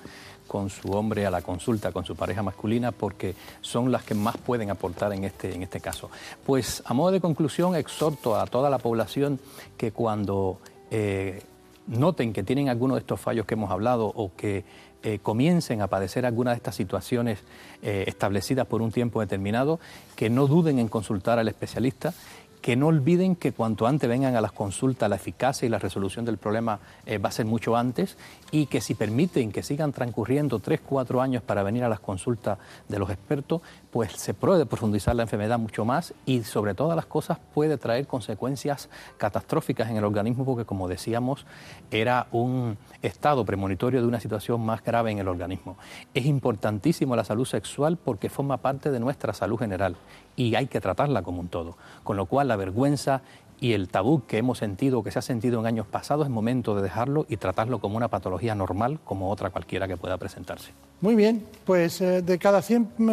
con 0.48 0.70
su 0.70 0.92
hombre 0.92 1.26
a 1.26 1.32
la 1.32 1.42
consulta, 1.42 1.92
con 1.92 2.06
su 2.06 2.16
pareja 2.16 2.44
masculina, 2.44 2.92
porque 2.92 3.34
son 3.62 3.92
las 3.92 4.04
que 4.04 4.14
más 4.14 4.38
pueden 4.38 4.70
aportar 4.70 5.12
en 5.14 5.24
este, 5.24 5.56
en 5.56 5.64
este 5.64 5.80
caso. 5.80 6.12
Pues 6.46 6.84
a 6.86 6.94
modo 6.94 7.12
de 7.12 7.22
conclusión, 7.22 7.76
exhorto 7.76 8.36
a 8.36 8.46
toda 8.46 8.70
la 8.70 8.78
población 8.78 9.40
que 9.78 9.92
cuando 9.92 10.60
eh, 10.92 11.42
noten 11.88 12.34
que 12.34 12.44
tienen 12.44 12.70
alguno 12.70 12.96
de 12.96 13.02
estos 13.02 13.20
fallos 13.20 13.46
que 13.46 13.56
hemos 13.56 13.72
hablado 13.72 14.06
o 14.08 14.32
que 14.36 14.64
eh, 15.04 15.20
comiencen 15.22 15.82
a 15.82 15.88
padecer 15.88 16.26
alguna 16.26 16.52
de 16.52 16.58
estas 16.58 16.76
situaciones 16.76 17.40
eh, 17.82 18.04
establecidas 18.08 18.68
por 18.68 18.82
un 18.82 18.92
tiempo 18.92 19.22
determinado, 19.22 19.80
que 20.16 20.30
no 20.30 20.48
duden 20.48 20.80
en 20.80 20.88
consultar 20.88 21.40
al 21.40 21.48
especialista 21.48 22.14
que 22.62 22.76
no 22.76 22.88
olviden 22.88 23.36
que 23.36 23.52
cuanto 23.52 23.88
antes 23.88 24.10
vengan 24.10 24.36
a 24.36 24.42
las 24.42 24.52
consultas, 24.52 25.10
la 25.10 25.16
eficacia 25.16 25.66
y 25.66 25.70
la 25.70 25.80
resolución 25.80 26.26
del 26.26 26.38
problema 26.38 26.80
eh, 27.06 27.18
va 27.18 27.30
a 27.30 27.32
ser 27.32 27.46
mucho 27.46 27.76
antes 27.76 28.18
y 28.52 28.66
que 28.66 28.82
si 28.82 28.96
permiten 28.96 29.52
que 29.52 29.64
sigan 29.64 29.92
transcurriendo 29.92 30.60
tres, 30.60 30.82
cuatro 30.86 31.22
años 31.22 31.44
para 31.44 31.64
venir 31.64 31.84
a 31.84 31.90
las 31.90 32.00
consultas 32.00 32.58
de 32.88 33.00
los 33.00 33.10
expertos, 33.10 33.62
pues 33.92 34.12
se 34.14 34.34
puede 34.34 34.66
profundizar 34.66 35.16
la 35.16 35.24
enfermedad 35.24 35.60
mucho 35.60 35.86
más 35.86 36.14
y 36.26 36.44
sobre 36.44 36.74
todas 36.74 36.96
las 36.96 37.06
cosas 37.06 37.38
puede 37.54 37.78
traer 37.78 38.08
consecuencias 38.08 38.90
catastróficas 39.18 39.90
en 39.90 39.98
el 39.98 40.04
organismo 40.04 40.46
porque 40.46 40.66
como 40.66 40.88
decíamos 40.88 41.46
era 41.92 42.28
un 42.32 42.78
estado 43.02 43.46
premonitorio 43.46 44.02
de 44.02 44.08
una 44.08 44.20
situación 44.20 44.62
más 44.66 44.84
grave 44.84 45.12
en 45.12 45.20
el 45.20 45.28
organismo. 45.28 45.78
Es 46.14 46.26
importantísimo 46.26 47.16
la 47.16 47.24
salud 47.24 47.46
sexual 47.46 47.98
porque 47.98 48.30
forma 48.30 48.58
parte 48.58 48.92
de 48.92 49.00
nuestra 49.00 49.34
salud 49.34 49.58
general 49.58 49.96
y 50.36 50.56
hay 50.56 50.68
que 50.68 50.82
tratarla 50.82 51.22
como 51.22 51.42
un 51.42 51.50
todo, 51.50 51.76
con 52.04 52.18
lo 52.18 52.26
cual 52.26 52.48
la 52.48 52.56
vergüenza 52.56 53.22
y 53.62 53.74
el 53.74 53.90
tabú 53.90 54.24
que 54.26 54.38
hemos 54.38 54.58
sentido, 54.58 55.04
que 55.04 55.12
se 55.12 55.20
ha 55.20 55.22
sentido 55.22 55.60
en 55.60 55.66
años 55.66 55.86
pasados, 55.86 56.26
es 56.26 56.32
momento 56.32 56.76
de 56.76 56.82
dejarlo 56.82 57.26
y 57.30 57.38
tratarlo 57.38 57.80
como 57.80 57.98
una 57.98 58.08
patología 58.08 58.56
normal, 58.56 59.00
como 59.04 59.30
otra 59.30 59.50
cualquiera 59.50 59.88
que 59.88 59.98
pueda 59.98 60.18
presentarse. 60.18 60.72
Muy 61.02 61.16
bien, 61.16 61.46
pues 61.66 62.02
eh, 62.02 62.22
de 62.22 62.38
cada 62.38 62.62
100 62.62 62.90
mm, 62.98 63.12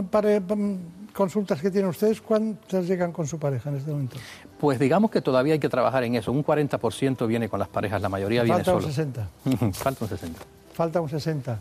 consultas 1.12 1.60
que 1.60 1.70
tienen 1.70 1.90
ustedes, 1.90 2.20
¿cuántas 2.20 2.86
llegan 2.86 3.12
con 3.12 3.26
su 3.26 3.38
pareja 3.38 3.70
en 3.70 3.76
este 3.76 3.90
momento? 3.90 4.16
Pues 4.60 4.78
digamos 4.78 5.10
que 5.10 5.20
todavía 5.20 5.54
hay 5.54 5.58
que 5.58 5.68
trabajar 5.68 6.04
en 6.04 6.14
eso. 6.14 6.30
Un 6.32 6.44
40% 6.44 7.26
viene 7.26 7.48
con 7.48 7.58
las 7.58 7.68
parejas, 7.68 8.00
la 8.00 8.08
mayoría 8.08 8.42
viene 8.42 8.64
solo. 8.64 8.80
Falta 8.80 9.22
un 9.44 9.72
60. 9.72 9.72
Falta 9.72 10.04
un 10.04 10.08
60. 10.08 10.40
Falta 10.72 11.00
un 11.00 11.08
60. 11.08 11.58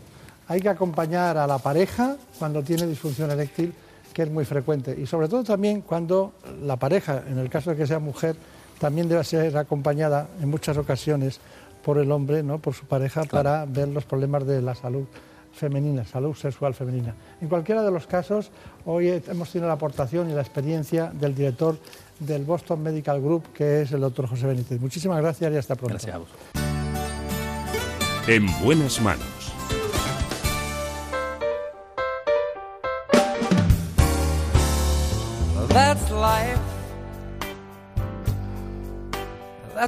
Hay 0.48 0.60
que 0.60 0.68
acompañar 0.68 1.36
a 1.38 1.46
la 1.46 1.58
pareja 1.58 2.16
cuando 2.38 2.62
tiene 2.62 2.86
disfunción 2.86 3.30
eréctil, 3.30 3.72
que 4.12 4.22
es 4.22 4.30
muy 4.30 4.44
frecuente. 4.44 4.96
Y 4.98 5.06
sobre 5.06 5.28
todo 5.28 5.42
también 5.42 5.80
cuando 5.80 6.34
la 6.62 6.76
pareja, 6.76 7.24
en 7.28 7.38
el 7.38 7.50
caso 7.50 7.70
de 7.70 7.76
que 7.76 7.86
sea 7.86 7.98
mujer, 7.98 8.36
también 8.78 9.08
debe 9.08 9.24
ser 9.24 9.56
acompañada 9.56 10.28
en 10.40 10.48
muchas 10.48 10.76
ocasiones 10.76 11.40
por 11.84 11.98
el 11.98 12.10
hombre, 12.10 12.42
¿no? 12.42 12.58
por 12.58 12.74
su 12.74 12.84
pareja, 12.84 13.24
para 13.24 13.64
ver 13.64 13.88
los 13.88 14.04
problemas 14.04 14.46
de 14.46 14.60
la 14.60 14.74
salud 14.74 15.04
femenina, 15.52 16.04
salud 16.04 16.34
sexual 16.34 16.74
femenina. 16.74 17.14
En 17.40 17.48
cualquiera 17.48 17.82
de 17.82 17.90
los 17.90 18.06
casos, 18.06 18.50
hoy 18.84 19.08
hemos 19.08 19.50
tenido 19.50 19.68
la 19.68 19.74
aportación 19.74 20.30
y 20.30 20.34
la 20.34 20.42
experiencia 20.42 21.10
del 21.12 21.34
director 21.34 21.78
del 22.18 22.44
Boston 22.44 22.82
Medical 22.82 23.20
Group, 23.20 23.52
que 23.52 23.82
es 23.82 23.92
el 23.92 24.00
doctor 24.00 24.26
José 24.26 24.46
Benítez. 24.46 24.80
Muchísimas 24.80 25.20
gracias 25.20 25.52
y 25.52 25.56
hasta 25.56 25.74
pronto. 25.74 25.94
Gracias 25.94 26.14
a 26.14 26.18
vos. 26.18 26.28
En 28.26 28.46
buenas 28.62 29.00
manos. 29.00 29.35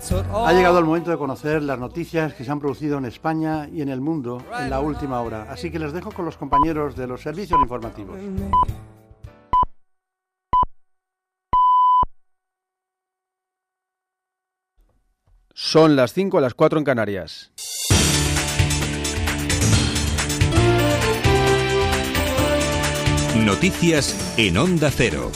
Ha 0.00 0.52
llegado 0.52 0.78
el 0.78 0.84
momento 0.84 1.10
de 1.10 1.18
conocer 1.18 1.60
las 1.62 1.78
noticias 1.78 2.32
que 2.34 2.44
se 2.44 2.50
han 2.50 2.60
producido 2.60 2.98
en 2.98 3.04
España 3.04 3.68
y 3.68 3.82
en 3.82 3.88
el 3.88 4.00
mundo 4.00 4.42
en 4.58 4.70
la 4.70 4.80
última 4.80 5.20
hora. 5.20 5.46
Así 5.50 5.70
que 5.70 5.78
les 5.78 5.92
dejo 5.92 6.12
con 6.12 6.24
los 6.24 6.36
compañeros 6.36 6.94
de 6.94 7.06
los 7.08 7.20
servicios 7.20 7.60
informativos. 7.60 8.18
Son 15.52 15.96
las 15.96 16.12
5 16.12 16.38
a 16.38 16.40
las 16.40 16.54
4 16.54 16.78
en 16.78 16.84
Canarias. 16.84 17.50
Noticias 23.44 24.34
en 24.36 24.58
Onda 24.58 24.90
Cero. 24.90 25.32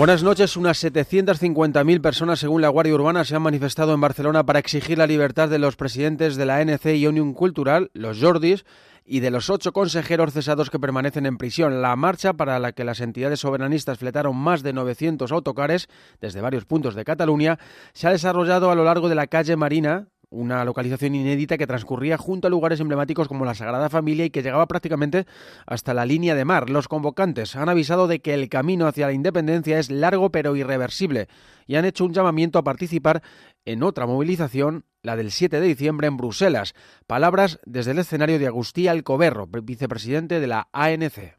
Buenas 0.00 0.22
noches. 0.22 0.56
Unas 0.56 0.82
750.000 0.82 2.00
personas, 2.00 2.38
según 2.38 2.62
la 2.62 2.70
Guardia 2.70 2.94
Urbana, 2.94 3.22
se 3.26 3.36
han 3.36 3.42
manifestado 3.42 3.92
en 3.92 4.00
Barcelona 4.00 4.46
para 4.46 4.58
exigir 4.58 4.96
la 4.96 5.06
libertad 5.06 5.50
de 5.50 5.58
los 5.58 5.76
presidentes 5.76 6.36
de 6.36 6.46
la 6.46 6.56
ANC 6.56 6.86
y 6.86 7.06
Unión 7.06 7.34
Cultural, 7.34 7.90
los 7.92 8.18
Jordis, 8.18 8.64
y 9.04 9.20
de 9.20 9.30
los 9.30 9.50
ocho 9.50 9.74
consejeros 9.74 10.32
cesados 10.32 10.70
que 10.70 10.78
permanecen 10.78 11.26
en 11.26 11.36
prisión. 11.36 11.82
La 11.82 11.94
marcha, 11.96 12.32
para 12.32 12.58
la 12.58 12.72
que 12.72 12.84
las 12.84 13.02
entidades 13.02 13.40
soberanistas 13.40 13.98
fletaron 13.98 14.36
más 14.36 14.62
de 14.62 14.72
900 14.72 15.32
autocares 15.32 15.86
desde 16.18 16.40
varios 16.40 16.64
puntos 16.64 16.94
de 16.94 17.04
Cataluña, 17.04 17.58
se 17.92 18.08
ha 18.08 18.10
desarrollado 18.10 18.70
a 18.70 18.74
lo 18.74 18.84
largo 18.84 19.10
de 19.10 19.16
la 19.16 19.26
calle 19.26 19.54
Marina, 19.56 20.06
una 20.30 20.64
localización 20.64 21.14
inédita 21.14 21.58
que 21.58 21.66
transcurría 21.66 22.16
junto 22.16 22.46
a 22.46 22.50
lugares 22.50 22.80
emblemáticos 22.80 23.28
como 23.28 23.44
la 23.44 23.54
Sagrada 23.54 23.90
Familia 23.90 24.24
y 24.24 24.30
que 24.30 24.42
llegaba 24.42 24.66
prácticamente 24.66 25.26
hasta 25.66 25.92
la 25.92 26.06
línea 26.06 26.34
de 26.34 26.44
mar. 26.44 26.70
Los 26.70 26.88
convocantes 26.88 27.56
han 27.56 27.68
avisado 27.68 28.06
de 28.06 28.20
que 28.20 28.34
el 28.34 28.48
camino 28.48 28.86
hacia 28.86 29.06
la 29.06 29.12
independencia 29.12 29.78
es 29.78 29.90
largo 29.90 30.30
pero 30.30 30.56
irreversible 30.56 31.28
y 31.66 31.76
han 31.76 31.84
hecho 31.84 32.04
un 32.04 32.14
llamamiento 32.14 32.58
a 32.58 32.64
participar 32.64 33.22
en 33.64 33.82
otra 33.82 34.06
movilización, 34.06 34.84
la 35.02 35.16
del 35.16 35.30
7 35.30 35.60
de 35.60 35.66
diciembre 35.66 36.06
en 36.06 36.16
Bruselas. 36.16 36.74
Palabras 37.06 37.58
desde 37.64 37.90
el 37.90 37.98
escenario 37.98 38.38
de 38.38 38.46
Agustí 38.46 38.88
Alcoberro, 38.88 39.46
vicepresidente 39.46 40.40
de 40.40 40.46
la 40.46 40.68
ANC. 40.72 41.36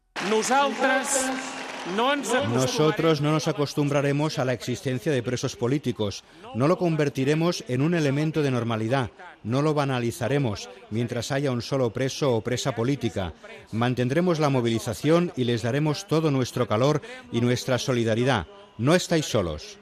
Nosotros 2.54 3.22
no 3.22 3.32
nos 3.32 3.48
acostumbraremos 3.48 4.40
a 4.40 4.46
la 4.46 4.54
existencia 4.54 5.12
de 5.12 5.24
presos 5.24 5.56
políticos, 5.56 6.24
no 6.54 6.68
lo 6.68 6.78
convertiremos 6.78 7.64
en 7.68 7.82
un 7.82 7.96
elemento 7.96 8.42
de 8.42 8.52
normalidad, 8.52 9.10
no 9.44 9.62
lo 9.62 9.74
banalizaremos 9.74 10.70
mientras 10.90 11.32
haya 11.32 11.52
un 11.52 11.62
solo 11.62 11.92
preso 11.92 12.36
o 12.36 12.42
presa 12.42 12.76
política. 12.76 13.34
Mantendremos 13.72 14.40
la 14.40 14.50
movilización 14.50 15.34
y 15.36 15.44
les 15.44 15.64
daremos 15.64 16.08
todo 16.08 16.32
nuestro 16.32 16.68
calor 16.68 17.02
y 17.32 17.42
nuestra 17.42 17.78
solidaridad. 17.78 18.48
No 18.78 18.96
estáis 18.96 19.26
solos. 19.26 19.78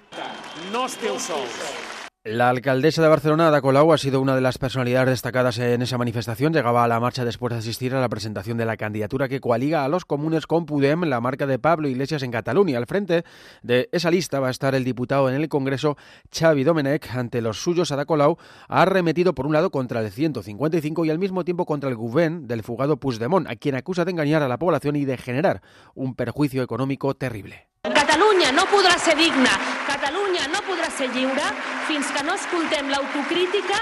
No 0.72 0.88
solos. 0.88 1.89
La 2.26 2.50
alcaldesa 2.50 3.02
de 3.02 3.08
Barcelona, 3.08 3.48
Ada 3.48 3.62
Colau, 3.62 3.94
ha 3.94 3.98
sido 3.98 4.20
una 4.20 4.36
de 4.36 4.42
las 4.42 4.58
personalidades 4.58 5.08
destacadas 5.08 5.58
en 5.58 5.82
esa 5.82 5.98
manifestación. 5.98 6.52
Llegaba 6.52 6.84
a 6.84 6.88
la 6.90 7.00
marcha 7.00 7.24
después 7.24 7.54
de 7.54 7.60
asistir 7.60 7.96
a 7.96 8.02
la 8.02 8.10
presentación 8.10 8.58
de 8.58 8.66
la 8.66 8.76
candidatura 8.76 9.30
que 9.30 9.40
coaliga 9.40 9.86
a 9.86 9.88
los 9.88 10.04
comunes 10.04 10.46
con 10.46 10.66
Pudem, 10.66 11.06
la 11.06 11.22
marca 11.22 11.48
de 11.48 11.60
Pablo 11.60 11.88
Iglesias 11.88 12.22
en 12.24 12.32
Cataluña. 12.32 12.78
Al 12.78 12.88
frente 12.88 13.24
de 13.64 13.88
esa 13.94 14.12
lista 14.12 14.42
va 14.42 14.50
a 14.50 14.52
estar 14.52 14.76
el 14.76 14.84
diputado 14.84 15.30
en 15.30 15.36
el 15.36 15.48
Congreso, 15.48 15.96
Xavi 16.30 16.66
Domenech. 16.66 17.10
Ante 17.16 17.42
los 17.42 17.64
suyos, 17.64 17.94
Ada 17.94 18.04
Colau 18.04 18.38
ha 18.68 18.82
arremetido 18.82 19.34
por 19.34 19.48
un 19.48 19.54
lado 19.54 19.72
contra 19.72 20.02
el 20.02 20.12
155 20.12 21.06
y 21.06 21.12
al 21.12 21.20
mismo 21.20 21.46
tiempo 21.46 21.66
contra 21.66 21.90
el 21.90 21.96
Gouven 21.96 22.50
del 22.50 22.64
fugado 22.64 22.98
Puigdemont, 22.98 23.48
a 23.48 23.56
quien 23.56 23.76
acusa 23.76 24.04
de 24.04 24.12
engañar 24.12 24.44
a 24.44 24.50
la 24.50 24.60
población 24.60 24.98
y 24.98 25.06
de 25.06 25.16
generar 25.16 25.62
un 25.96 26.16
perjuicio 26.16 26.64
económico 26.64 27.16
terrible. 27.16 27.69
Catalunya 27.88 28.52
no 28.52 28.66
podrà 28.68 28.98
ser 29.00 29.14
digna, 29.16 29.52
Catalunya 29.88 30.50
no 30.52 30.60
podrà 30.68 30.90
ser 30.92 31.08
lliure 31.14 31.46
fins 31.88 32.12
que 32.12 32.24
no 32.28 32.36
escoltem 32.36 32.92
l'autocrítica 32.92 33.80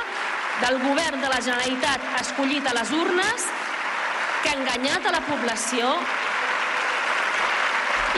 del 0.62 0.78
govern 0.84 1.18
de 1.24 1.32
la 1.34 1.42
Generalitat 1.42 2.06
escollit 2.22 2.70
a 2.70 2.76
les 2.78 2.94
urnes 2.94 3.50
que 4.44 4.54
ha 4.54 4.56
enganyat 4.62 5.10
a 5.10 5.18
la 5.18 5.26
població 5.26 5.98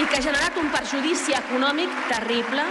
i 0.04 0.06
que 0.06 0.20
ha 0.20 0.28
generat 0.30 0.60
un 0.60 0.68
perjudici 0.76 1.40
econòmic 1.40 2.00
terrible 2.12 2.68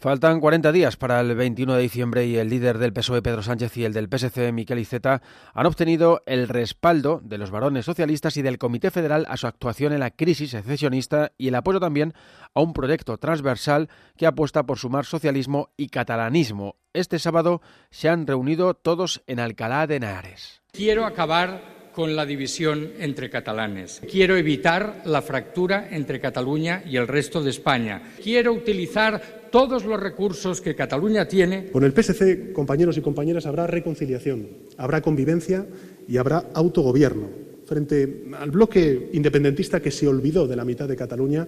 Faltan 0.00 0.38
40 0.38 0.70
días 0.70 0.96
para 0.96 1.20
el 1.20 1.34
21 1.34 1.74
de 1.74 1.82
diciembre 1.82 2.24
y 2.24 2.36
el 2.36 2.48
líder 2.48 2.78
del 2.78 2.92
PSOE, 2.92 3.20
Pedro 3.20 3.42
Sánchez, 3.42 3.76
y 3.78 3.84
el 3.84 3.92
del 3.92 4.06
PSC, 4.06 4.52
Miquel 4.52 4.78
Iceta, 4.78 5.22
han 5.52 5.66
obtenido 5.66 6.22
el 6.24 6.46
respaldo 6.46 7.20
de 7.24 7.36
los 7.36 7.50
varones 7.50 7.86
socialistas 7.86 8.36
y 8.36 8.42
del 8.42 8.58
Comité 8.58 8.92
Federal 8.92 9.26
a 9.28 9.36
su 9.36 9.48
actuación 9.48 9.92
en 9.92 9.98
la 9.98 10.12
crisis 10.12 10.52
secesionista 10.52 11.32
y 11.36 11.48
el 11.48 11.56
apoyo 11.56 11.80
también 11.80 12.14
a 12.54 12.60
un 12.60 12.74
proyecto 12.74 13.18
transversal 13.18 13.88
que 14.16 14.28
apuesta 14.28 14.62
por 14.62 14.78
sumar 14.78 15.04
socialismo 15.04 15.70
y 15.76 15.88
catalanismo. 15.88 16.76
Este 16.92 17.18
sábado 17.18 17.60
se 17.90 18.08
han 18.08 18.24
reunido 18.24 18.74
todos 18.74 19.24
en 19.26 19.40
Alcalá 19.40 19.88
de 19.88 19.96
Henares. 19.96 20.62
Quiero 20.70 21.06
acabar 21.06 21.90
con 21.98 22.14
la 22.14 22.24
división 22.24 22.92
entre 23.00 23.28
catalanes. 23.28 24.00
Quiero 24.08 24.36
evitar 24.36 25.02
la 25.04 25.20
fractura 25.20 25.88
entre 25.90 26.20
Cataluña 26.20 26.84
y 26.86 26.96
el 26.96 27.08
resto 27.08 27.42
de 27.42 27.50
España. 27.50 28.00
Quiero 28.22 28.52
utilizar 28.52 29.37
todos 29.50 29.84
los 29.84 30.00
recursos 30.00 30.60
que 30.60 30.74
Cataluña 30.74 31.26
tiene. 31.26 31.70
Con 31.70 31.84
el 31.84 31.92
PSC, 31.92 32.52
compañeros 32.52 32.96
y 32.96 33.00
compañeras, 33.00 33.46
habrá 33.46 33.66
reconciliación, 33.66 34.48
habrá 34.76 35.00
convivencia 35.00 35.66
y 36.06 36.16
habrá 36.16 36.50
autogobierno. 36.54 37.28
Frente 37.66 38.24
al 38.38 38.50
bloque 38.50 39.10
independentista 39.12 39.80
que 39.80 39.90
se 39.90 40.08
olvidó 40.08 40.46
de 40.46 40.56
la 40.56 40.64
mitad 40.64 40.88
de 40.88 40.96
Cataluña, 40.96 41.46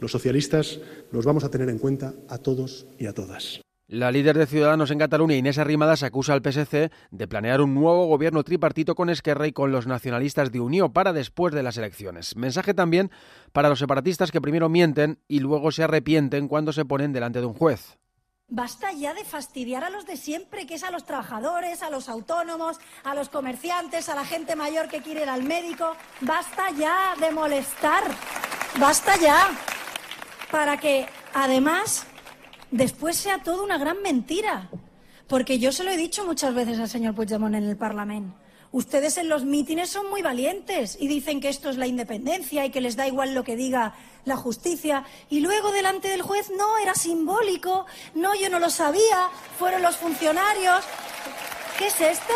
los 0.00 0.12
socialistas 0.12 0.80
los 1.10 1.24
vamos 1.24 1.44
a 1.44 1.50
tener 1.50 1.70
en 1.70 1.78
cuenta 1.78 2.14
a 2.28 2.38
todos 2.38 2.86
y 2.98 3.06
a 3.06 3.14
todas. 3.14 3.62
La 3.92 4.10
líder 4.10 4.38
de 4.38 4.46
Ciudadanos 4.46 4.90
en 4.90 4.98
Cataluña, 4.98 5.36
Inés 5.36 5.58
Arrimadas, 5.58 6.02
acusa 6.02 6.32
al 6.32 6.40
PSC 6.40 6.90
de 7.10 7.28
planear 7.28 7.60
un 7.60 7.74
nuevo 7.74 8.06
gobierno 8.06 8.42
tripartito 8.42 8.94
con 8.94 9.10
Esquerra 9.10 9.46
y 9.46 9.52
con 9.52 9.70
los 9.70 9.86
nacionalistas 9.86 10.50
de 10.50 10.60
Unión 10.60 10.94
para 10.94 11.12
después 11.12 11.52
de 11.52 11.62
las 11.62 11.76
elecciones. 11.76 12.34
Mensaje 12.34 12.72
también 12.72 13.10
para 13.52 13.68
los 13.68 13.80
separatistas 13.80 14.32
que 14.32 14.40
primero 14.40 14.70
mienten 14.70 15.18
y 15.28 15.40
luego 15.40 15.70
se 15.72 15.82
arrepienten 15.82 16.48
cuando 16.48 16.72
se 16.72 16.86
ponen 16.86 17.12
delante 17.12 17.40
de 17.40 17.44
un 17.44 17.52
juez. 17.52 17.98
Basta 18.48 18.92
ya 18.92 19.12
de 19.12 19.26
fastidiar 19.26 19.84
a 19.84 19.90
los 19.90 20.06
de 20.06 20.16
siempre, 20.16 20.66
que 20.66 20.76
es 20.76 20.84
a 20.84 20.90
los 20.90 21.04
trabajadores, 21.04 21.82
a 21.82 21.90
los 21.90 22.08
autónomos, 22.08 22.78
a 23.04 23.14
los 23.14 23.28
comerciantes, 23.28 24.08
a 24.08 24.14
la 24.14 24.24
gente 24.24 24.56
mayor 24.56 24.88
que 24.88 25.02
quiere 25.02 25.24
ir 25.24 25.28
al 25.28 25.42
médico. 25.42 25.96
Basta 26.22 26.70
ya 26.70 27.14
de 27.20 27.30
molestar. 27.30 28.04
Basta 28.80 29.18
ya. 29.18 29.50
Para 30.50 30.78
que, 30.78 31.06
además, 31.34 32.06
después 32.72 33.16
sea 33.16 33.42
todo 33.42 33.62
una 33.62 33.78
gran 33.78 34.02
mentira. 34.02 34.68
Porque 35.28 35.60
yo 35.60 35.70
se 35.70 35.84
lo 35.84 35.90
he 35.90 35.96
dicho 35.96 36.26
muchas 36.26 36.52
veces 36.54 36.80
al 36.80 36.88
señor 36.88 37.14
Puigdemont 37.14 37.54
en 37.54 37.64
el 37.64 37.76
Parlamento. 37.76 38.36
Ustedes 38.72 39.18
en 39.18 39.28
los 39.28 39.44
mítines 39.44 39.90
son 39.90 40.08
muy 40.08 40.22
valientes 40.22 40.96
y 40.98 41.06
dicen 41.06 41.40
que 41.40 41.50
esto 41.50 41.68
es 41.68 41.76
la 41.76 41.86
independencia 41.86 42.64
y 42.64 42.70
que 42.70 42.80
les 42.80 42.96
da 42.96 43.06
igual 43.06 43.34
lo 43.34 43.44
que 43.44 43.54
diga 43.54 43.94
la 44.24 44.36
justicia. 44.36 45.04
Y 45.28 45.40
luego 45.40 45.72
delante 45.72 46.08
del 46.08 46.22
juez, 46.22 46.50
no, 46.56 46.78
era 46.78 46.94
simbólico, 46.94 47.84
no, 48.14 48.34
yo 48.34 48.48
no 48.48 48.58
lo 48.58 48.70
sabía, 48.70 49.28
fueron 49.58 49.82
los 49.82 49.96
funcionarios. 49.96 50.84
¿Qué 51.78 51.88
es 51.88 52.00
esto? 52.00 52.32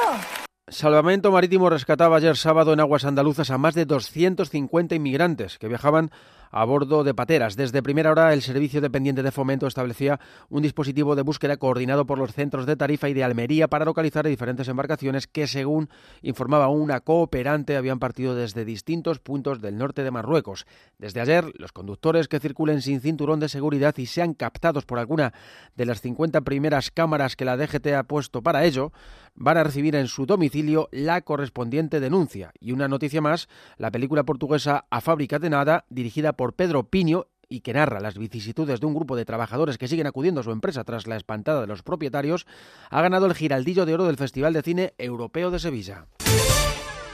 Salvamento 0.69 1.31
Marítimo 1.31 1.71
rescataba 1.71 2.17
ayer 2.17 2.37
sábado 2.37 2.75
en 2.75 2.81
aguas 2.81 3.05
andaluzas 3.05 3.51
a 3.51 3.57
más 3.57 3.75
de 3.75 3.87
250 3.87 4.95
inmigrantes 4.95 5.59
que 5.59 5.69
viajaban 5.69 6.11
a 6.51 6.65
bordo 6.65 7.05
de 7.05 7.15
pateras. 7.15 7.57
Desde 7.57 7.83
primera 7.83 8.11
hora, 8.11 8.33
el 8.33 8.43
Servicio 8.43 8.81
Dependiente 8.81 9.23
de 9.23 9.31
Fomento 9.31 9.67
establecía 9.67 10.21
un 10.49 10.63
dispositivo 10.63 11.17
de 11.17 11.23
búsqueda 11.23 11.57
coordinado 11.57 12.07
por 12.07 12.19
los 12.19 12.33
centros 12.33 12.67
de 12.67 12.77
Tarifa 12.77 13.09
y 13.09 13.15
de 13.15 13.25
Almería 13.25 13.69
para 13.69 13.85
localizar 13.85 14.27
diferentes 14.27 14.69
embarcaciones 14.69 15.27
que, 15.27 15.47
según 15.47 15.89
informaba 16.23 16.69
una 16.69 17.01
cooperante, 17.01 17.77
habían 17.77 17.99
partido 17.99 18.35
desde 18.35 18.65
distintos 18.65 19.19
puntos 19.19 19.61
del 19.61 19.79
norte 19.79 20.03
de 20.03 20.11
Marruecos. 20.11 20.67
Desde 20.99 21.21
ayer, 21.21 21.45
los 21.59 21.73
conductores 21.73 22.29
que 22.29 22.41
circulen 22.41 22.83
sin 22.83 23.01
cinturón 23.01 23.41
de 23.41 23.49
seguridad 23.49 23.95
y 23.99 24.07
sean 24.07 24.35
captados 24.35 24.87
por 24.87 24.99
alguna 24.99 25.33
de 25.77 25.87
las 25.87 26.01
50 26.01 26.41
primeras 26.43 26.91
cámaras 26.91 27.37
que 27.37 27.45
la 27.45 27.57
DGT 27.57 27.87
ha 27.89 28.05
puesto 28.05 28.43
para 28.43 28.65
ello, 28.65 28.93
van 29.35 29.59
a 29.59 29.65
recibir 29.65 29.95
en 29.95 30.09
su 30.09 30.27
domicilio 30.27 30.89
la 30.91 31.21
correspondiente 31.21 32.01
denuncia. 32.01 32.53
Y 32.59 32.73
una 32.73 32.89
noticia 32.89 33.21
más, 33.21 33.49
la 33.77 33.91
película 33.91 34.25
portuguesa 34.25 34.87
A 34.91 35.01
Fábrica 35.01 35.39
de 35.39 35.51
Nada, 35.51 35.85
dirigida 35.91 36.33
Pedro 36.55 36.85
Piño 36.91 37.27
y 37.49 37.61
que 37.61 37.73
narra 37.73 38.01
las 38.01 38.19
vicisitudes 38.19 38.81
de 38.81 38.87
un 38.87 38.95
grupo 38.95 39.17
de 39.17 39.25
trabajadores 39.25 39.79
que 39.79 39.89
siguen 39.89 40.07
acudiendo 40.07 40.41
a 40.41 40.45
su 40.45 40.51
empresa 40.51 40.85
tras 40.85 41.07
la 41.07 41.17
espantada 41.17 41.61
de 41.61 41.67
los 41.67 41.83
propietarios, 41.83 42.47
ha 42.91 43.03
ganado 43.03 43.27
el 43.27 43.35
Giraldillo 43.35 43.87
de 43.87 43.95
Oro 43.95 44.07
del 44.07 44.17
Festival 44.17 44.53
de 44.53 44.63
Cine 44.63 44.95
Europeo 44.99 45.51
de 45.51 45.59
Sevilla. 45.59 46.07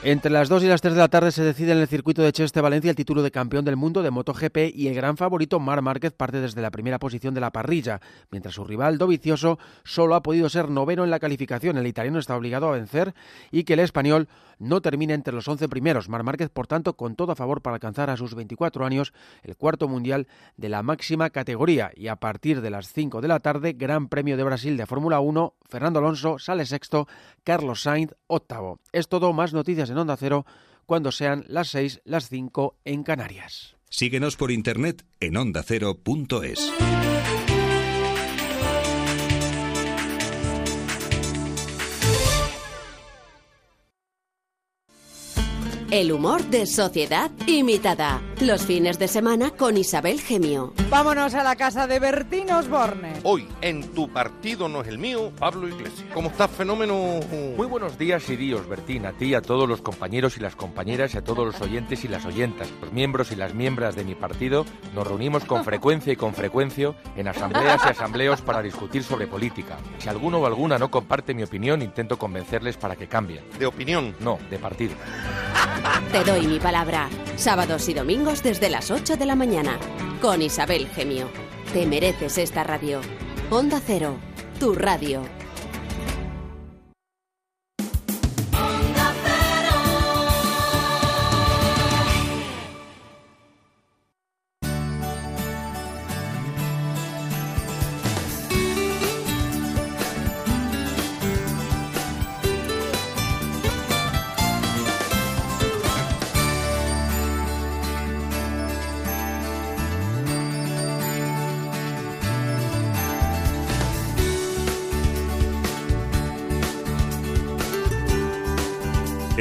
Entre 0.04 0.32
las 0.32 0.48
2 0.48 0.64
y 0.64 0.66
las 0.66 0.80
3 0.80 0.94
de 0.94 0.98
la 0.98 1.06
tarde 1.06 1.30
se 1.30 1.44
decide 1.44 1.70
en 1.70 1.78
el 1.78 1.86
circuito 1.86 2.22
de 2.22 2.32
Cheste 2.32 2.60
Valencia 2.60 2.90
el 2.90 2.96
título 2.96 3.22
de 3.22 3.30
campeón 3.30 3.64
del 3.64 3.76
mundo 3.76 4.02
de 4.02 4.10
MotoGP 4.10 4.74
y 4.74 4.88
el 4.88 4.96
gran 4.96 5.16
favorito 5.16 5.60
Mar 5.60 5.80
Márquez 5.80 6.12
parte 6.12 6.40
desde 6.40 6.60
la 6.60 6.72
primera 6.72 6.98
posición 6.98 7.34
de 7.34 7.40
la 7.40 7.52
parrilla, 7.52 8.00
mientras 8.32 8.56
su 8.56 8.64
rival 8.64 8.98
Dovicioso 8.98 9.60
solo 9.84 10.16
ha 10.16 10.22
podido 10.24 10.48
ser 10.48 10.70
noveno 10.70 11.04
en 11.04 11.10
la 11.10 11.20
calificación. 11.20 11.78
El 11.78 11.86
italiano 11.86 12.18
está 12.18 12.36
obligado 12.36 12.66
a 12.68 12.72
vencer 12.72 13.14
y 13.52 13.62
que 13.62 13.74
el 13.74 13.78
español 13.78 14.26
no 14.58 14.80
termine 14.80 15.14
entre 15.14 15.34
los 15.34 15.46
11 15.46 15.68
primeros. 15.68 16.08
Mar 16.08 16.24
Márquez, 16.24 16.50
por 16.50 16.66
tanto, 16.66 16.96
con 16.96 17.14
todo 17.14 17.36
favor 17.36 17.62
para 17.62 17.74
alcanzar 17.74 18.10
a 18.10 18.16
sus 18.16 18.34
24 18.34 18.84
años 18.84 19.12
el 19.44 19.56
cuarto 19.56 19.86
mundial 19.86 20.26
de 20.56 20.68
la 20.68 20.82
máxima 20.82 21.30
categoría. 21.30 21.92
Y 21.94 22.08
a 22.08 22.16
partir 22.16 22.60
de 22.60 22.70
las 22.70 22.92
5 22.92 23.20
de 23.20 23.28
la 23.28 23.38
tarde, 23.38 23.72
Gran 23.72 24.08
Premio 24.08 24.36
de 24.36 24.44
Brasil 24.44 24.76
de 24.76 24.86
Fórmula 24.86 25.20
1, 25.20 25.54
Fernando 25.68 26.00
Alonso 26.00 26.38
sale 26.38 26.66
sexto, 26.66 27.06
Carlos 27.44 27.82
Sainz 27.82 28.14
octavo. 28.26 28.78
Es 28.92 29.08
todo, 29.08 29.32
más 29.32 29.52
noticias 29.52 29.91
en 29.92 29.98
Onda 29.98 30.16
Cero 30.16 30.44
cuando 30.86 31.12
sean 31.12 31.44
las 31.48 31.68
6, 31.68 32.02
las 32.04 32.28
5 32.28 32.76
en 32.84 33.02
Canarias. 33.02 33.76
Síguenos 33.88 34.36
por 34.36 34.50
internet 34.50 35.04
en 35.20 35.36
ondacero.es. 35.36 36.72
El 45.92 46.10
humor 46.10 46.42
de 46.44 46.64
Sociedad 46.64 47.30
Imitada. 47.46 48.22
Los 48.40 48.64
fines 48.64 48.98
de 48.98 49.08
semana 49.08 49.50
con 49.50 49.76
Isabel 49.76 50.22
Gemio. 50.22 50.72
Vámonos 50.88 51.34
a 51.34 51.44
la 51.44 51.54
casa 51.54 51.86
de 51.86 51.98
Bertín 51.98 52.50
Osborne. 52.50 53.12
Hoy, 53.24 53.46
en 53.60 53.86
tu 53.92 54.10
partido 54.10 54.70
no 54.70 54.80
es 54.80 54.88
el 54.88 54.96
mío, 54.96 55.30
Pablo 55.38 55.68
Iglesias. 55.68 56.06
¿Cómo 56.14 56.30
estás, 56.30 56.50
fenómeno? 56.50 57.20
Muy 57.58 57.66
buenos 57.66 57.98
días 57.98 58.26
y 58.30 58.36
días, 58.36 58.66
Bertín, 58.66 59.04
a 59.04 59.12
ti, 59.12 59.34
a 59.34 59.42
todos 59.42 59.68
los 59.68 59.82
compañeros 59.82 60.38
y 60.38 60.40
las 60.40 60.56
compañeras, 60.56 61.14
y 61.14 61.18
a 61.18 61.24
todos 61.24 61.44
los 61.44 61.60
oyentes 61.60 62.02
y 62.06 62.08
las 62.08 62.24
oyentas. 62.24 62.68
Los 62.80 62.90
miembros 62.90 63.30
y 63.30 63.36
las 63.36 63.52
miembros 63.52 63.94
de 63.94 64.04
mi 64.04 64.14
partido 64.14 64.64
nos 64.94 65.06
reunimos 65.06 65.44
con 65.44 65.62
frecuencia 65.62 66.10
y 66.10 66.16
con 66.16 66.32
frecuencia 66.32 66.94
en 67.16 67.28
asambleas 67.28 67.82
y 67.84 67.90
asambleos 67.90 68.40
para 68.40 68.62
discutir 68.62 69.04
sobre 69.04 69.26
política. 69.26 69.76
Si 69.98 70.08
alguno 70.08 70.38
o 70.38 70.46
alguna 70.46 70.78
no 70.78 70.90
comparte 70.90 71.34
mi 71.34 71.42
opinión, 71.42 71.82
intento 71.82 72.18
convencerles 72.18 72.78
para 72.78 72.96
que 72.96 73.08
cambien. 73.08 73.44
¿De 73.58 73.66
opinión? 73.66 74.16
No, 74.20 74.38
de 74.48 74.58
partido. 74.58 74.94
Te 76.12 76.24
doy 76.24 76.46
mi 76.46 76.60
palabra. 76.60 77.08
Sábados 77.36 77.88
y 77.88 77.94
domingos 77.94 78.42
desde 78.42 78.70
las 78.70 78.90
8 78.90 79.16
de 79.16 79.26
la 79.26 79.34
mañana. 79.34 79.78
Con 80.20 80.42
Isabel 80.42 80.86
Gemio. 80.88 81.28
Te 81.72 81.86
mereces 81.86 82.38
esta 82.38 82.64
radio. 82.64 83.00
Onda 83.50 83.80
Cero. 83.84 84.16
Tu 84.60 84.74
radio. 84.74 85.41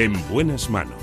En 0.02 0.14
buenas 0.30 0.68
manos. 0.68 1.00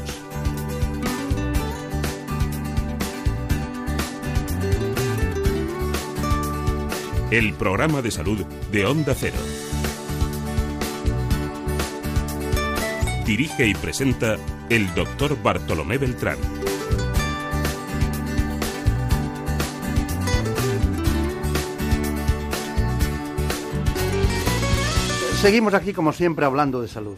El 7.30 7.55
programa 7.55 8.03
de 8.03 8.11
salud 8.11 8.44
de 8.72 8.86
Onda 8.86 9.14
Cero. 9.14 9.36
Dirige 13.24 13.68
y 13.68 13.74
presenta 13.74 14.36
el 14.68 14.92
doctor 14.96 15.40
Bartolomé 15.40 15.96
Beltrán. 15.99 16.38
Seguimos 25.40 25.74
aquí 25.74 25.92
como 25.92 26.12
siempre 26.12 26.44
hablando 26.44 26.82
de 26.82 26.88
salud. 26.88 27.16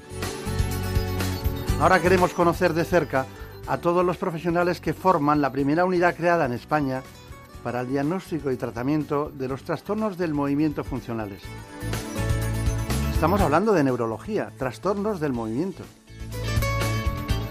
Ahora 1.81 2.03
queremos 2.03 2.35
conocer 2.35 2.75
de 2.75 2.85
cerca 2.85 3.25
a 3.67 3.79
todos 3.79 4.05
los 4.05 4.19
profesionales 4.19 4.83
que 4.83 4.93
forman 4.93 5.41
la 5.41 5.51
primera 5.51 5.87
unidad 5.87 6.15
creada 6.15 6.45
en 6.45 6.53
España 6.53 7.03
para 7.65 7.81
el 7.81 7.89
diagnóstico 7.89 8.51
y 8.51 8.59
tratamiento 8.59 9.33
de 9.35 9.49
los 9.49 9.63
trastornos 9.63 10.19
del 10.19 10.35
movimiento 10.35 10.85
funcionales. 10.85 11.41
Estamos 13.15 13.41
hablando 13.41 13.73
de 13.73 13.83
neurología, 13.83 14.53
trastornos 14.59 15.21
del 15.21 15.33
movimiento. 15.33 15.83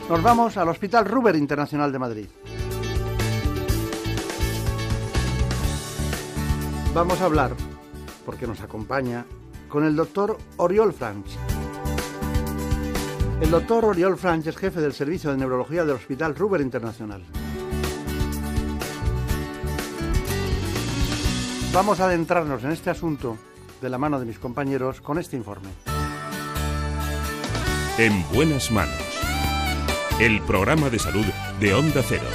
Nos 0.07 0.21
vamos 0.21 0.57
al 0.57 0.69
Hospital 0.69 1.05
Ruber 1.05 1.35
Internacional 1.35 1.91
de 1.91 1.99
Madrid. 1.99 2.27
Vamos 6.93 7.19
a 7.19 7.25
hablar, 7.25 7.55
porque 8.27 8.45
nos 8.45 8.61
acompaña, 8.61 9.25
con 9.69 9.83
el 9.83 9.95
doctor 9.95 10.37
Oriol 10.57 10.93
Franch. 10.93 11.58
El 13.41 13.51
doctor 13.51 13.85
Oriol 13.85 14.17
Franch 14.17 14.47
es 14.47 14.57
jefe 14.57 14.81
del 14.81 14.93
Servicio 14.93 15.31
de 15.31 15.37
Neurología 15.37 15.85
del 15.85 15.95
Hospital 15.95 16.35
Ruber 16.35 16.59
Internacional. 16.59 17.23
Vamos 21.73 22.01
a 22.01 22.05
adentrarnos 22.05 22.63
en 22.65 22.71
este 22.71 22.89
asunto 22.89 23.37
de 23.81 23.89
la 23.89 23.97
mano 23.97 24.19
de 24.19 24.25
mis 24.25 24.39
compañeros 24.39 24.99
con 24.99 25.19
este 25.19 25.37
informe. 25.37 25.69
En 27.97 28.27
buenas 28.33 28.71
manos. 28.71 28.97
El 30.19 30.41
programa 30.41 30.89
de 30.89 30.99
salud 30.99 31.25
de 31.61 31.73
Onda 31.73 32.01
Cero. 32.05 32.25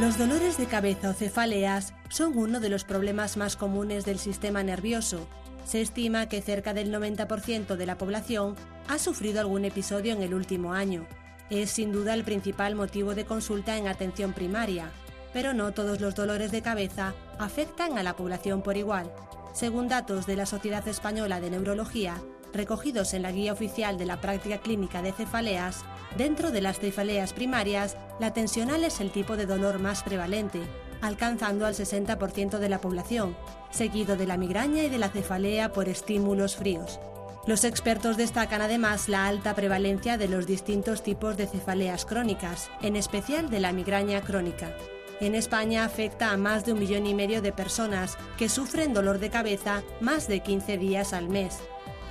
Los 0.00 0.16
dolores 0.16 0.56
de 0.56 0.64
cabeza 0.64 1.10
o 1.10 1.12
cefaleas 1.12 1.92
son 2.08 2.38
uno 2.38 2.58
de 2.58 2.70
los 2.70 2.84
problemas 2.84 3.36
más 3.36 3.56
comunes 3.56 4.06
del 4.06 4.18
sistema 4.18 4.62
nervioso. 4.62 5.28
Se 5.64 5.80
estima 5.80 6.28
que 6.28 6.42
cerca 6.42 6.74
del 6.74 6.92
90% 6.92 7.76
de 7.76 7.86
la 7.86 7.96
población 7.96 8.54
ha 8.88 8.98
sufrido 8.98 9.40
algún 9.40 9.64
episodio 9.64 10.12
en 10.12 10.22
el 10.22 10.34
último 10.34 10.74
año. 10.74 11.06
Es 11.50 11.70
sin 11.70 11.90
duda 11.90 12.14
el 12.14 12.24
principal 12.24 12.74
motivo 12.74 13.14
de 13.14 13.24
consulta 13.24 13.76
en 13.76 13.88
atención 13.88 14.32
primaria, 14.32 14.90
pero 15.32 15.54
no 15.54 15.72
todos 15.72 16.00
los 16.00 16.14
dolores 16.14 16.52
de 16.52 16.62
cabeza 16.62 17.14
afectan 17.38 17.98
a 17.98 18.02
la 18.02 18.14
población 18.14 18.62
por 18.62 18.76
igual. 18.76 19.10
Según 19.52 19.88
datos 19.88 20.26
de 20.26 20.36
la 20.36 20.46
Sociedad 20.46 20.86
Española 20.86 21.40
de 21.40 21.50
Neurología, 21.50 22.20
recogidos 22.52 23.14
en 23.14 23.22
la 23.22 23.32
Guía 23.32 23.52
Oficial 23.52 23.98
de 23.98 24.06
la 24.06 24.20
Práctica 24.20 24.58
Clínica 24.58 25.02
de 25.02 25.12
Cefaleas, 25.12 25.84
dentro 26.16 26.50
de 26.50 26.60
las 26.60 26.78
cefaleas 26.78 27.32
primarias, 27.32 27.96
la 28.20 28.32
tensional 28.32 28.84
es 28.84 29.00
el 29.00 29.10
tipo 29.10 29.36
de 29.36 29.46
dolor 29.46 29.80
más 29.80 30.02
prevalente, 30.02 30.60
alcanzando 31.06 31.66
al 31.66 31.74
60% 31.74 32.58
de 32.58 32.68
la 32.68 32.80
población, 32.80 33.36
seguido 33.70 34.16
de 34.16 34.26
la 34.26 34.36
migraña 34.36 34.84
y 34.84 34.88
de 34.88 34.98
la 34.98 35.08
cefalea 35.08 35.72
por 35.72 35.88
estímulos 35.88 36.56
fríos. 36.56 37.00
Los 37.46 37.64
expertos 37.64 38.16
destacan 38.16 38.62
además 38.62 39.08
la 39.08 39.26
alta 39.26 39.54
prevalencia 39.54 40.16
de 40.16 40.28
los 40.28 40.46
distintos 40.46 41.02
tipos 41.02 41.36
de 41.36 41.46
cefaleas 41.46 42.06
crónicas, 42.06 42.70
en 42.80 42.96
especial 42.96 43.50
de 43.50 43.60
la 43.60 43.72
migraña 43.72 44.22
crónica. 44.22 44.74
En 45.20 45.34
España 45.34 45.84
afecta 45.84 46.30
a 46.30 46.36
más 46.36 46.64
de 46.64 46.72
un 46.72 46.78
millón 46.78 47.06
y 47.06 47.14
medio 47.14 47.42
de 47.42 47.52
personas 47.52 48.16
que 48.38 48.48
sufren 48.48 48.94
dolor 48.94 49.18
de 49.18 49.30
cabeza 49.30 49.82
más 50.00 50.26
de 50.26 50.40
15 50.40 50.78
días 50.78 51.12
al 51.12 51.28
mes. 51.28 51.58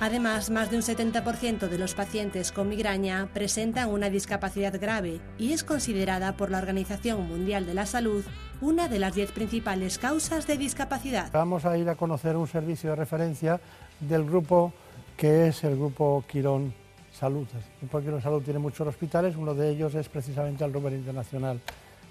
Además, 0.00 0.50
más 0.50 0.70
de 0.70 0.76
un 0.76 0.82
70% 0.82 1.68
de 1.68 1.78
los 1.78 1.94
pacientes 1.94 2.52
con 2.52 2.68
migraña 2.68 3.28
presentan 3.32 3.90
una 3.90 4.10
discapacidad 4.10 4.78
grave 4.80 5.20
y 5.38 5.52
es 5.52 5.64
considerada 5.64 6.36
por 6.36 6.50
la 6.50 6.58
Organización 6.58 7.26
Mundial 7.28 7.64
de 7.64 7.74
la 7.74 7.86
Salud 7.86 8.24
una 8.60 8.88
de 8.88 8.98
las 8.98 9.14
10 9.14 9.32
principales 9.32 9.98
causas 9.98 10.46
de 10.46 10.58
discapacidad. 10.58 11.30
Vamos 11.32 11.64
a 11.64 11.76
ir 11.78 11.88
a 11.88 11.94
conocer 11.94 12.36
un 12.36 12.48
servicio 12.48 12.90
de 12.90 12.96
referencia 12.96 13.60
del 14.00 14.24
grupo 14.24 14.72
que 15.16 15.48
es 15.48 15.64
el 15.64 15.76
grupo 15.76 16.24
Quirón 16.28 16.74
Salud. 17.12 17.46
El 17.54 17.88
grupo 17.88 18.00
Quirón 18.00 18.20
Salud 18.20 18.42
tiene 18.42 18.58
muchos 18.58 18.86
hospitales, 18.86 19.36
uno 19.36 19.54
de 19.54 19.70
ellos 19.70 19.94
es 19.94 20.08
precisamente 20.08 20.64
el 20.64 20.72
Ruber 20.72 20.92
Internacional 20.92 21.60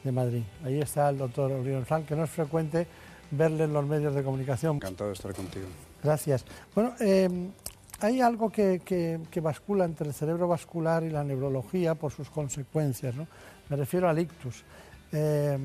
de 0.03 0.11
Madrid. 0.11 0.43
Ahí 0.63 0.79
está 0.79 1.09
el 1.09 1.17
doctor 1.17 1.51
Oriol 1.51 1.85
Frank, 1.85 2.05
que 2.05 2.15
no 2.15 2.23
es 2.23 2.29
frecuente 2.29 2.87
verle 3.31 3.65
en 3.65 3.73
los 3.73 3.85
medios 3.85 4.15
de 4.15 4.23
comunicación. 4.23 4.77
Encantado 4.77 5.09
de 5.09 5.15
estar 5.15 5.33
contigo. 5.33 5.65
Gracias. 6.01 6.45
Bueno, 6.75 6.93
eh, 6.99 7.49
hay 8.03 8.19
algo 8.19 8.49
que, 8.49 8.81
que, 8.83 9.19
que, 9.31 9.39
bascula 9.39 9.85
entre 9.85 10.07
el 10.07 10.13
cerebro 10.13 10.47
vascular 10.47 11.03
y 11.03 11.09
la 11.09 11.23
neurología 11.23 11.95
por 11.95 12.11
sus 12.11 12.29
consecuencias. 12.29 13.15
¿no? 13.15 13.27
Me 13.69 13.77
refiero 13.77 14.09
al 14.09 14.19
ictus. 14.19 14.63
Eh, 15.11 15.57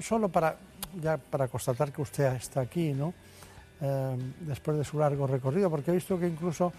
solo 0.00 0.28
para, 0.28 0.56
ya 1.00 1.18
para 1.18 1.46
constatar 1.46 1.92
que 1.92 2.02
usted 2.02 2.34
está 2.34 2.62
aquí, 2.62 2.92
¿no? 2.92 3.14
Eh, 3.80 4.16
después 4.40 4.76
de 4.76 4.84
su 4.84 4.98
largo 4.98 5.26
recorrido, 5.26 5.70
porque 5.70 5.92
he 5.92 5.94
visto 5.94 6.18
que 6.18 6.26
incluso 6.26 6.72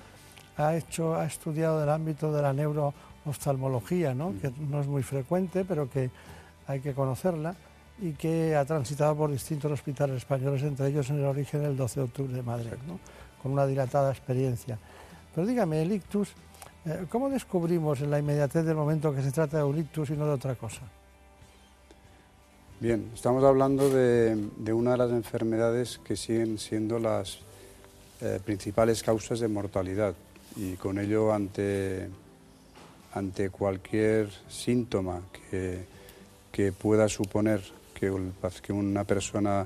ha, 0.57 0.75
hecho, 0.75 1.15
ha 1.15 1.25
estudiado 1.25 1.81
el 1.81 1.89
ámbito 1.89 2.33
de 2.33 2.41
la 2.41 2.53
neurooftalmología, 2.53 4.13
¿no? 4.13 4.33
que 4.41 4.51
no 4.69 4.79
es 4.81 4.87
muy 4.87 5.03
frecuente, 5.03 5.65
pero 5.65 5.89
que 5.89 6.09
hay 6.67 6.79
que 6.79 6.93
conocerla, 6.93 7.55
y 7.99 8.13
que 8.13 8.55
ha 8.55 8.65
transitado 8.65 9.15
por 9.15 9.31
distintos 9.31 9.71
hospitales 9.71 10.17
españoles, 10.17 10.63
entre 10.63 10.87
ellos 10.87 11.09
en 11.09 11.19
el 11.19 11.25
origen 11.25 11.61
del 11.61 11.77
12 11.77 11.99
de 11.99 12.05
octubre 12.05 12.33
de 12.33 12.41
Madrid, 12.41 12.71
¿no? 12.87 12.99
Con 13.43 13.51
una 13.51 13.67
dilatada 13.67 14.09
experiencia. 14.09 14.79
Pero 15.35 15.45
dígame, 15.45 15.81
el 15.81 15.91
ictus, 15.91 16.29
eh, 16.85 17.05
¿cómo 17.09 17.29
descubrimos 17.29 17.99
en 18.01 18.09
la 18.09 18.19
inmediatez 18.19 18.65
del 18.65 18.75
momento 18.75 19.13
que 19.13 19.21
se 19.21 19.31
trata 19.31 19.57
de 19.57 19.63
un 19.63 19.77
ictus 19.77 20.09
y 20.09 20.13
no 20.13 20.25
de 20.25 20.31
otra 20.31 20.55
cosa? 20.55 20.81
Bien, 22.79 23.11
estamos 23.13 23.43
hablando 23.43 23.89
de, 23.89 24.73
una 24.73 24.91
de 24.91 24.97
las 24.97 25.11
enfermedades 25.11 25.99
que 26.03 26.15
siguen 26.15 26.57
siendo 26.57 26.99
las 26.99 27.39
eh, 28.21 28.39
principales 28.43 29.03
causas 29.03 29.39
de 29.39 29.47
mortalidad 29.47 30.15
y 30.55 30.73
con 30.73 30.97
ello 30.99 31.33
ante, 31.33 32.09
ante 33.13 33.49
cualquier 33.49 34.29
síntoma 34.47 35.21
que, 35.49 35.85
que 36.51 36.71
pueda 36.71 37.09
suponer 37.09 37.61
que 37.93 38.73
una 38.73 39.03
persona 39.05 39.65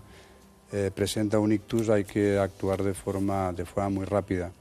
eh, 0.71 0.91
presenta 0.93 1.39
un 1.39 1.51
ictus 1.51 1.89
hay 1.89 2.03
que 2.03 2.37
actuar 2.37 2.83
de 2.83 2.93
forma, 2.93 3.53
de 3.53 3.65
forma 3.65 3.89
muy 3.89 4.05
rápida. 4.05 4.51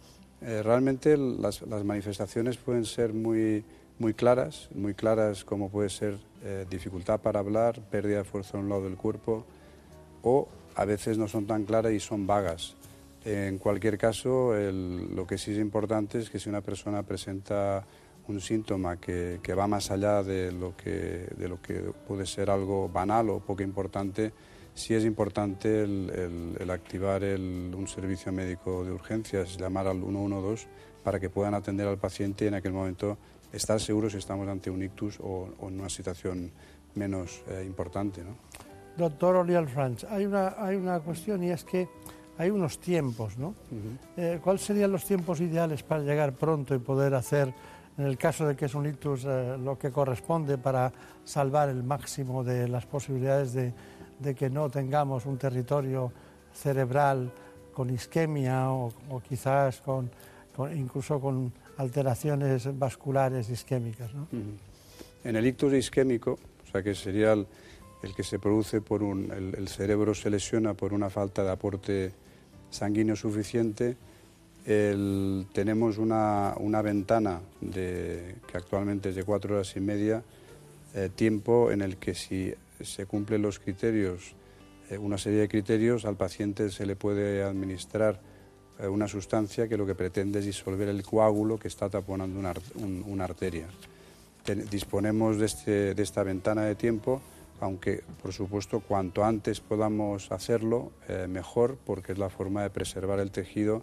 Eh, 0.43 0.63
realmente 0.63 1.17
las, 1.17 1.63
las, 1.63 1.85
manifestaciones 1.85 2.57
pueden 2.59 2.85
ser 2.85 3.13
muy 3.13 3.65
muy 3.99 4.15
claras, 4.15 4.69
muy 4.75 4.95
claras 4.95 5.45
como 5.45 5.71
puede 5.71 5.89
ser 5.89 6.19
eh, 6.45 6.67
dificultad 6.69 7.21
para 7.21 7.41
hablar, 7.41 7.81
pérdida 7.91 8.19
de 8.19 8.25
fuerza 8.25 8.59
en 8.59 8.65
un 8.65 8.71
lado 8.71 8.85
del 8.85 8.97
cuerpo 8.97 9.45
o 10.23 10.49
a 10.75 10.85
veces 10.85 11.17
no 11.17 11.29
son 11.29 11.47
tan 11.47 11.65
claras 11.65 11.93
y 11.93 12.01
son 12.01 12.27
vagas. 12.27 12.75
En 13.25 13.59
cualquier 13.59 13.99
caso, 13.99 14.53
lo 14.55 15.27
que 15.27 15.37
sí 15.37 15.51
es 15.51 15.59
importante 15.59 16.19
es 16.19 16.31
que 16.31 16.39
si 16.39 16.49
una 16.49 16.61
persona 16.61 17.03
presenta 17.03 17.85
un 18.29 18.41
síntoma 18.41 18.99
que, 18.99 19.41
va 19.59 19.67
más 19.67 19.91
allá 19.91 20.23
de 20.23 20.53
lo, 20.53 20.77
que, 20.77 21.27
de 21.37 21.49
lo 21.49 21.61
que 21.61 21.93
puede 22.07 22.27
ser 22.27 22.51
algo 22.51 22.89
banal 22.89 23.31
o 23.31 23.41
poco 23.41 23.63
importante, 23.63 24.33
sí 24.77 24.95
es 24.95 25.05
importante 25.05 25.83
el, 25.83 26.71
activar 26.71 27.23
un 27.25 27.89
servicio 27.89 28.31
médico 28.31 28.85
de 28.85 28.93
urgencias, 28.93 29.57
llamar 29.57 29.87
al 29.89 30.01
112 30.01 30.69
para 31.03 31.19
que 31.19 31.31
puedan 31.31 31.55
atender 31.55 31.89
al 31.89 31.99
paciente 31.99 32.45
y 32.45 32.49
en 32.49 32.55
aquel 32.55 32.73
momento 32.73 33.17
estar 33.53 33.81
seguros 33.81 34.13
si 34.13 34.19
estamos 34.19 34.47
ante 34.49 34.71
un 34.71 34.83
ictus 34.83 35.19
o, 35.21 35.49
en 35.63 35.81
una 35.81 35.89
situación 35.89 36.53
menos 36.95 37.43
eh, 37.49 37.65
importante. 37.67 38.23
¿no? 38.23 38.37
Doctor 38.97 39.37
Oriol 39.37 39.67
Franch, 39.67 40.05
hay 40.05 40.27
una, 40.27 40.55
hay 40.59 40.77
una 40.77 41.01
cuestión 41.01 41.43
y 41.43 41.51
es 41.51 41.65
que 41.65 41.89
hay 42.39 42.51
unos 42.51 42.79
tiempos, 42.79 43.39
¿no? 43.39 43.55
Eh, 44.19 44.41
¿Cuáles 44.45 44.61
serían 44.61 44.93
los 44.93 45.07
tiempos 45.07 45.41
ideales 45.41 45.83
para 45.83 46.03
llegar 46.03 46.35
pronto 46.35 46.75
y 46.75 46.79
poder 46.79 47.15
hacer, 47.15 47.55
en 47.97 48.05
el 48.05 48.19
caso 48.19 48.47
de 48.47 48.55
que 48.55 48.67
es 48.67 48.75
un 48.75 48.87
ictus, 48.87 49.25
eh, 49.25 49.57
lo 49.59 49.79
que 49.79 49.91
corresponde 49.91 50.59
para 50.59 50.93
salvar 51.25 51.71
el 51.71 51.83
máximo 51.83 52.45
de 52.45 52.69
las 52.69 52.85
posibilidades 52.85 53.55
de, 53.55 53.73
de 54.19 54.35
que 54.35 54.51
no 54.51 54.71
tengamos 54.71 55.27
un 55.27 55.39
territorio 55.39 56.13
cerebral 56.53 57.33
con 57.73 57.91
isquemia 57.91 58.71
o, 58.71 58.93
quizás 59.29 59.81
con, 59.83 60.11
incluso 60.75 61.21
con 61.21 61.53
alteraciones 61.77 62.79
vasculares 62.79 63.51
isquémicas? 63.51 64.11
En 65.25 65.37
el 65.37 65.47
ictus 65.47 65.75
isquémico, 65.75 66.39
o 66.67 66.71
sea 66.71 66.83
que 66.83 66.95
sería 66.95 67.33
el, 67.33 67.47
que 68.17 68.23
se 68.23 68.39
produce 68.39 68.81
por 68.81 69.03
un, 69.03 69.31
el, 69.31 69.69
cerebro 69.69 70.15
se 70.15 70.31
lesiona 70.31 70.75
por 70.75 70.95
una 70.95 71.11
falta 71.11 71.43
de 71.45 71.51
aporte 71.51 72.13
sanguíneo 72.71 73.17
suficiente, 73.17 73.97
tenemos 74.65 75.99
una, 75.99 76.83
ventana 76.83 77.41
de, 77.61 78.37
que 78.47 78.57
actualmente 78.57 79.11
es 79.11 79.15
de 79.15 79.25
cuatro 79.25 79.55
horas 79.55 79.77
y 79.77 79.81
media, 79.81 80.23
eh, 80.95 81.11
tiempo 81.15 81.71
en 81.71 81.83
el 81.83 81.99
que 81.99 82.15
si 82.15 82.55
se 82.85 83.07
cumplen 83.07 83.43
los 83.43 83.59
criterios, 83.59 84.35
eh, 84.91 84.99
una 84.99 85.19
serie 85.19 85.41
de 85.41 85.49
criterios, 85.49 86.05
al 86.05 86.17
paciente 86.17 86.71
se 86.71 86.87
le 86.87 86.97
puede 86.97 87.43
administrar 87.43 88.21
eh, 88.79 88.89
una 88.89 89.09
sustancia 89.09 89.69
que 89.69 89.77
lo 89.77 89.87
que 89.87 89.95
pretende 89.95 90.41
es 90.41 90.47
disolver 90.47 90.89
el 90.89 91.03
coágulo 91.03 91.59
que 91.59 91.69
está 91.69 91.89
taponando 91.89 92.39
una, 92.77 93.25
arteria. 93.25 93.67
disponemos 94.71 95.39
de, 95.39 95.47
este, 95.47 95.95
de 95.95 96.03
esta 96.03 96.23
ventana 96.23 96.63
de 96.63 96.75
tiempo 96.75 97.21
aunque 97.61 98.03
por 98.23 98.33
supuesto 98.33 98.81
cuanto 98.81 99.25
antes 99.25 99.61
podamos 99.61 100.31
hacerlo, 100.31 100.93
eh, 101.09 101.27
mejor, 101.29 101.77
porque 101.85 102.13
es 102.13 102.19
la 102.19 102.29
forma 102.29 102.63
de 102.63 102.71
preservar 102.71 103.19
el 103.19 103.31
tejido 103.31 103.83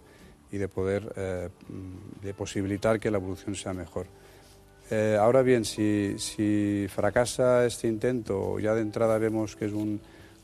y 0.52 0.58
de 0.58 0.68
poder 0.68 1.12
eh, 1.16 1.50
de 2.22 2.34
posibilitar 2.34 3.00
que 3.00 3.10
la 3.10 3.18
evolución 3.18 3.56
sea 3.56 3.74
mejor. 3.74 4.06
Eh, 4.92 5.18
ahora 5.20 5.42
bien, 5.42 5.66
si, 5.66 6.88
fracasa 6.90 7.66
este 7.66 7.88
intento, 7.88 8.60
ya 8.60 8.74
de 8.76 8.82
entrada 8.82 9.18
vemos 9.18 9.56
que 9.56 9.66
es 9.66 9.74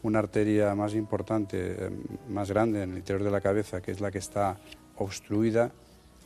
una 0.01 0.19
arteria 0.19 0.73
más 0.75 0.93
importante, 0.95 1.89
más 2.29 2.49
grande 2.49 2.83
en 2.83 2.91
el 2.91 2.97
interior 2.97 3.23
de 3.23 3.31
la 3.31 3.41
cabeza, 3.41 3.81
que 3.81 3.91
es 3.91 4.01
la 4.01 4.11
que 4.11 4.19
está 4.19 4.57
obstruida, 4.97 5.71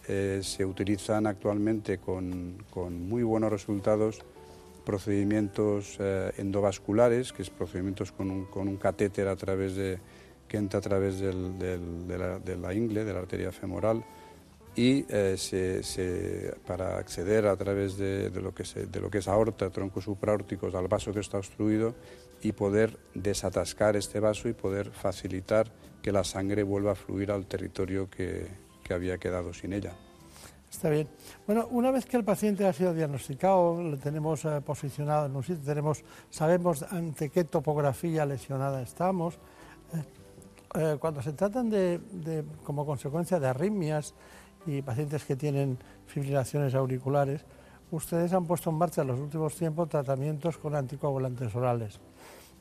se 0.05 0.65
utilizan 0.65 1.27
actualmente 1.27 1.97
con, 1.97 2.57
muy 3.07 3.23
buenos 3.23 3.51
resultados 3.51 4.21
procedimientos 4.83 5.97
eh, 5.99 6.31
endovasculares, 6.37 7.33
que 7.33 7.41
es 7.41 7.49
procedimientos 7.49 8.11
con 8.11 8.29
un, 8.29 8.45
con 8.45 8.67
un, 8.67 8.77
catéter 8.77 9.27
a 9.27 9.35
través 9.35 9.75
de, 9.75 9.99
que 10.47 10.57
entra 10.57 10.79
a 10.79 10.81
través 10.81 11.19
de, 11.19 11.33
la, 11.33 12.39
de, 12.39 12.57
la, 12.57 12.73
ingle, 12.73 13.05
de 13.05 13.13
la 13.13 13.19
arteria 13.19 13.51
femoral, 13.51 14.03
y 14.75 15.05
eh, 15.09 15.35
se, 15.37 16.55
para 16.65 16.97
acceder 16.97 17.45
a 17.45 17.55
través 17.55 17.97
de, 17.97 18.29
lo 18.31 18.53
que 18.53 18.63
de 18.63 18.99
lo 18.99 19.09
que 19.09 19.19
es 19.19 19.27
aorta, 19.27 19.69
troncos 19.69 20.05
supraórticos, 20.05 20.73
al 20.73 20.87
vaso 20.87 21.13
que 21.13 21.19
está 21.19 21.37
obstruido 21.37 21.93
y 22.41 22.51
poder 22.51 22.97
desatascar 23.13 23.95
este 23.95 24.19
vaso 24.19 24.49
y 24.49 24.53
poder 24.53 24.91
facilitar 24.91 25.71
que 26.01 26.11
la 26.11 26.23
sangre 26.23 26.63
vuelva 26.63 26.91
a 26.91 26.95
fluir 26.95 27.31
al 27.31 27.45
territorio 27.45 28.09
que, 28.09 28.61
había 28.93 29.17
quedado 29.17 29.53
sin 29.53 29.73
ella. 29.73 29.93
Está 30.69 30.87
bien. 30.89 31.07
Bueno, 31.47 31.67
una 31.71 31.89
vez 31.89 32.05
que 32.05 32.15
el 32.15 32.23
paciente 32.23 32.67
ha 32.67 32.73
sido 32.73 32.93
diagnosticado, 32.93 33.81
lo 33.81 33.97
tenemos 33.97 34.45
eh, 34.45 34.61
posicionado 34.63 35.25
en 35.25 35.35
un 35.35 35.41
sitio, 35.41 35.63
tenemos, 35.63 36.03
sabemos 36.29 36.83
ante 36.83 37.31
qué 37.31 37.43
topografía 37.43 38.23
lesionada 38.23 38.83
estamos. 38.83 39.39
Eh, 40.75 40.97
cuando 40.99 41.21
se 41.21 41.33
tratan 41.33 41.69
de, 41.69 42.43
como 42.63 42.85
consecuencia 42.85 43.39
de 43.39 43.47
arritmias 43.47 44.13
y 44.65 44.81
pacientes 44.81 45.23
que 45.25 45.35
tienen 45.35 45.77
fibrilaciones 46.07 46.75
auriculares, 46.75 47.45
ustedes 47.91 48.33
han 48.33 48.45
puesto 48.45 48.69
en 48.69 48.77
marcha 48.77 49.01
en 49.01 49.07
los 49.07 49.19
últimos 49.19 49.55
tiempos 49.55 49.89
tratamientos 49.89 50.57
con 50.57 50.75
anticoagulantes 50.75 51.53
orales. 51.55 51.99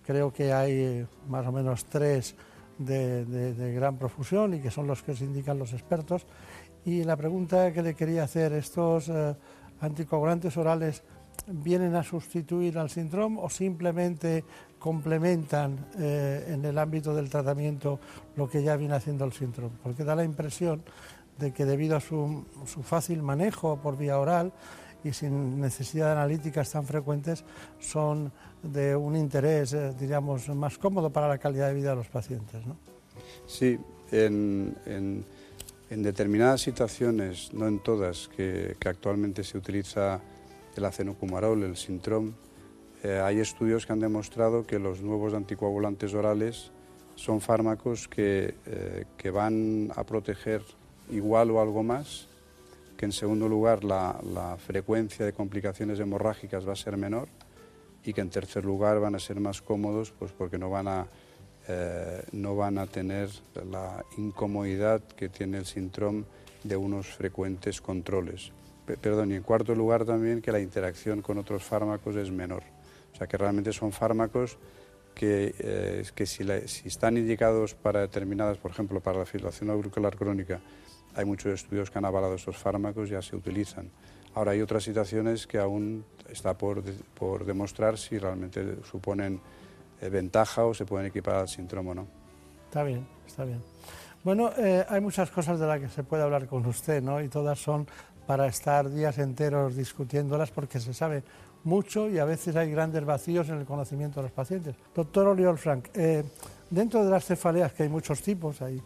Creo 0.05 0.33
que 0.33 0.53
hay 0.53 1.07
más 1.29 1.47
o 1.47 1.53
menos 1.53 1.85
tres 1.87 2.35
de, 2.79 3.25
de 3.25 3.73
gran 3.73 3.97
profusión 3.97 4.55
y 4.55 4.61
que 4.61 4.71
son 4.71 4.87
los 4.87 5.03
que 5.03 5.15
se 5.15 5.25
indican 5.25 5.59
los 5.59 5.73
expertos 5.73 6.27
y 6.85 7.05
la 7.05 7.17
pregunta 7.17 7.73
que 7.73 7.83
le 7.83 7.95
quería 7.95 8.25
hacer, 8.25 8.53
¿estos 8.53 9.09
eh, 9.09 9.37
anticoagulantes 9.81 10.57
orales 10.57 11.05
vienen 11.47 11.95
a 11.95 12.03
sustituir 12.03 12.77
al 12.77 12.91
síndrome 12.91 13.39
o 13.41 13.49
simplemente 13.49 14.45
complementan 14.81 15.87
eh, 15.99 16.45
en 16.49 16.65
el 16.65 16.77
ámbito 16.79 17.15
del 17.15 17.31
tratamiento 17.31 18.01
lo 18.35 18.49
que 18.49 18.65
ya 18.65 18.77
viene 18.77 18.95
haciendo 18.95 19.25
el 19.25 19.33
síndrome? 19.33 19.77
Porque 19.81 20.03
da 20.03 20.17
la 20.17 20.25
impresión 20.25 20.83
de 21.39 21.53
que 21.53 21.65
debido 21.65 21.97
a 21.97 22.01
su, 22.01 22.45
fácil 22.83 23.23
manejo 23.23 23.77
por 23.77 23.97
vía 23.97 24.19
oral 24.19 24.53
y 25.05 25.13
sin 25.13 25.61
necesidad 25.61 26.07
de 26.07 26.13
analíticas 26.13 26.71
tan 26.71 26.87
frecuentes, 26.87 27.45
son 27.81 28.33
de 28.63 28.95
un 28.95 29.17
interés, 29.17 29.73
eh, 29.73 29.93
diríamos, 29.99 30.49
más 30.51 30.79
cómodo 30.79 31.11
para 31.11 31.29
la 31.29 31.39
calidad 31.39 31.69
de 31.69 31.75
vida 31.75 31.91
de 31.91 31.97
los 31.97 32.09
pacientes. 32.09 32.65
¿no? 32.67 32.77
Sí, 33.47 33.79
en 34.13 34.77
en 35.93 36.03
determinadas 36.03 36.63
situaciones, 36.63 37.53
no 37.53 37.69
en 37.69 37.79
todas, 37.79 38.31
que, 38.35 38.75
actualmente 38.87 39.45
se 39.45 39.59
utiliza 39.59 40.23
el 40.75 40.87
acenocumarol, 40.87 41.65
el 41.65 41.77
Sintrom, 41.77 42.33
eh, 43.03 43.21
hay 43.23 43.41
estudios 43.41 43.85
que 43.85 43.93
han 43.93 44.01
demostrado 44.01 44.67
que 44.67 44.79
los 44.79 45.03
nuevos 45.03 45.35
anticoagulantes 45.35 46.15
orales 46.15 46.71
son 47.15 47.43
fármacos 47.43 48.09
que, 48.09 48.55
eh, 48.65 49.05
que 49.19 49.31
van 49.31 49.93
a 49.95 50.05
proteger 50.05 50.63
igual 51.13 51.51
o 51.51 51.61
algo 51.61 51.83
más, 51.83 52.27
que 52.97 53.07
en 53.07 53.13
segundo 53.13 53.49
lugar 53.49 53.85
la, 53.85 54.21
la 54.35 54.57
frecuencia 54.57 55.25
de 55.25 55.33
complicaciones 55.33 56.01
hemorrágicas 56.01 56.67
va 56.67 56.73
a 56.73 56.77
ser 56.77 56.97
menor 56.97 57.29
y 58.05 58.13
que 58.13 58.21
en 58.21 58.31
tercer 58.31 58.65
lugar 58.65 59.01
van 59.01 59.15
a 59.15 59.19
ser 59.19 59.41
más 59.41 59.63
cómodos 59.63 60.13
pues 60.19 60.33
porque 60.33 60.59
no 60.59 60.71
van 60.71 60.89
a 60.89 61.07
eh, 61.69 62.25
no 62.33 62.57
van 62.57 62.77
a 62.79 62.87
tener 62.87 63.31
la 63.71 64.05
incomodidad 64.19 65.01
que 65.01 65.29
tiene 65.29 65.59
el 65.59 65.67
síndrome 65.67 66.25
de 66.65 66.77
unos 66.77 67.07
frecuentes 67.07 67.81
controles. 67.81 68.51
perdón, 69.01 69.31
y 69.31 69.37
en 69.37 69.43
cuarto 69.43 69.75
lugar 69.75 70.05
también 70.05 70.43
que 70.43 70.51
la 70.51 70.59
interacción 70.59 71.23
con 71.23 71.39
otros 71.39 71.63
fármacos 71.63 72.17
es 72.17 72.33
menor. 72.33 72.65
O 73.13 73.17
sea 73.17 73.29
que 73.29 73.37
realmente 73.37 73.73
son 73.73 73.93
fármacos 73.93 74.59
que, 75.15 75.55
eh, 75.59 76.05
que 76.17 76.27
si, 76.27 76.45
si, 76.67 76.89
están 76.89 77.17
indicados 77.17 77.75
para 77.75 78.01
determinadas, 78.01 78.59
por 78.59 78.73
ejemplo, 78.73 79.01
para 79.01 79.21
la 79.21 79.27
fibrilación 79.27 79.71
auricular 79.71 80.17
crónica, 80.17 80.61
hay 81.15 81.25
muchos 81.25 81.53
estudios 81.53 81.91
que 81.91 81.99
han 81.99 82.05
avalado 82.05 82.35
estos 82.35 82.57
fármacos, 82.57 83.09
ya 83.09 83.23
se 83.23 83.37
utilizan. 83.37 83.91
Ahora 84.35 84.53
hay 84.53 84.63
otras 84.63 84.83
situaciones 84.83 85.47
que 85.47 85.59
aún 85.59 86.05
está 86.31 86.57
por, 86.57 86.83
por 87.15 87.45
demostrar 87.45 87.99
si 87.99 88.19
realmente 88.19 88.79
suponen 88.91 89.41
eh, 90.01 90.09
ventaja 90.09 90.65
o 90.65 90.73
se 90.73 90.87
pueden 90.87 91.07
equipar 91.07 91.37
al 91.37 91.49
síndrome 91.49 91.91
o 91.91 91.95
no. 91.95 92.07
Está 92.69 92.83
bien, 92.83 93.07
está 93.27 93.45
bien. 93.45 93.61
Bueno, 94.25 94.51
eh, 94.57 94.85
hay 94.89 95.01
muchas 95.01 95.31
cosas 95.31 95.59
de 95.59 95.67
las 95.67 95.81
que 95.81 95.89
se 95.89 96.05
puede 96.05 96.23
hablar 96.23 96.47
con 96.47 96.65
usted, 96.67 97.03
¿no? 97.03 97.21
Y 97.21 97.29
todas 97.29 97.59
son 97.59 97.87
para 98.27 98.47
estar 98.47 98.89
días 98.89 99.19
enteros 99.19 99.77
discutiéndolas 99.77 100.51
porque 100.51 100.81
se 100.81 100.95
sabe 100.95 101.23
mucho 101.65 102.09
y 102.09 102.19
a 102.19 102.25
veces 102.25 102.57
hay 102.57 102.71
grandes 102.71 103.05
vacíos 103.05 103.49
en 103.49 103.59
el 103.59 103.67
conocimiento 103.67 104.21
de 104.21 104.25
los 104.25 104.33
pacientes. 104.33 104.75
Doctor 104.95 105.27
Oriol 105.29 105.59
Frank, 105.59 105.89
eh, 105.95 106.25
dentro 106.71 107.05
de 107.05 107.11
las 107.11 107.25
cefaleas, 107.25 107.73
que 107.73 107.83
hay 107.83 107.89
muchos 107.89 108.23
tipos, 108.23 108.63
hay 108.63 108.81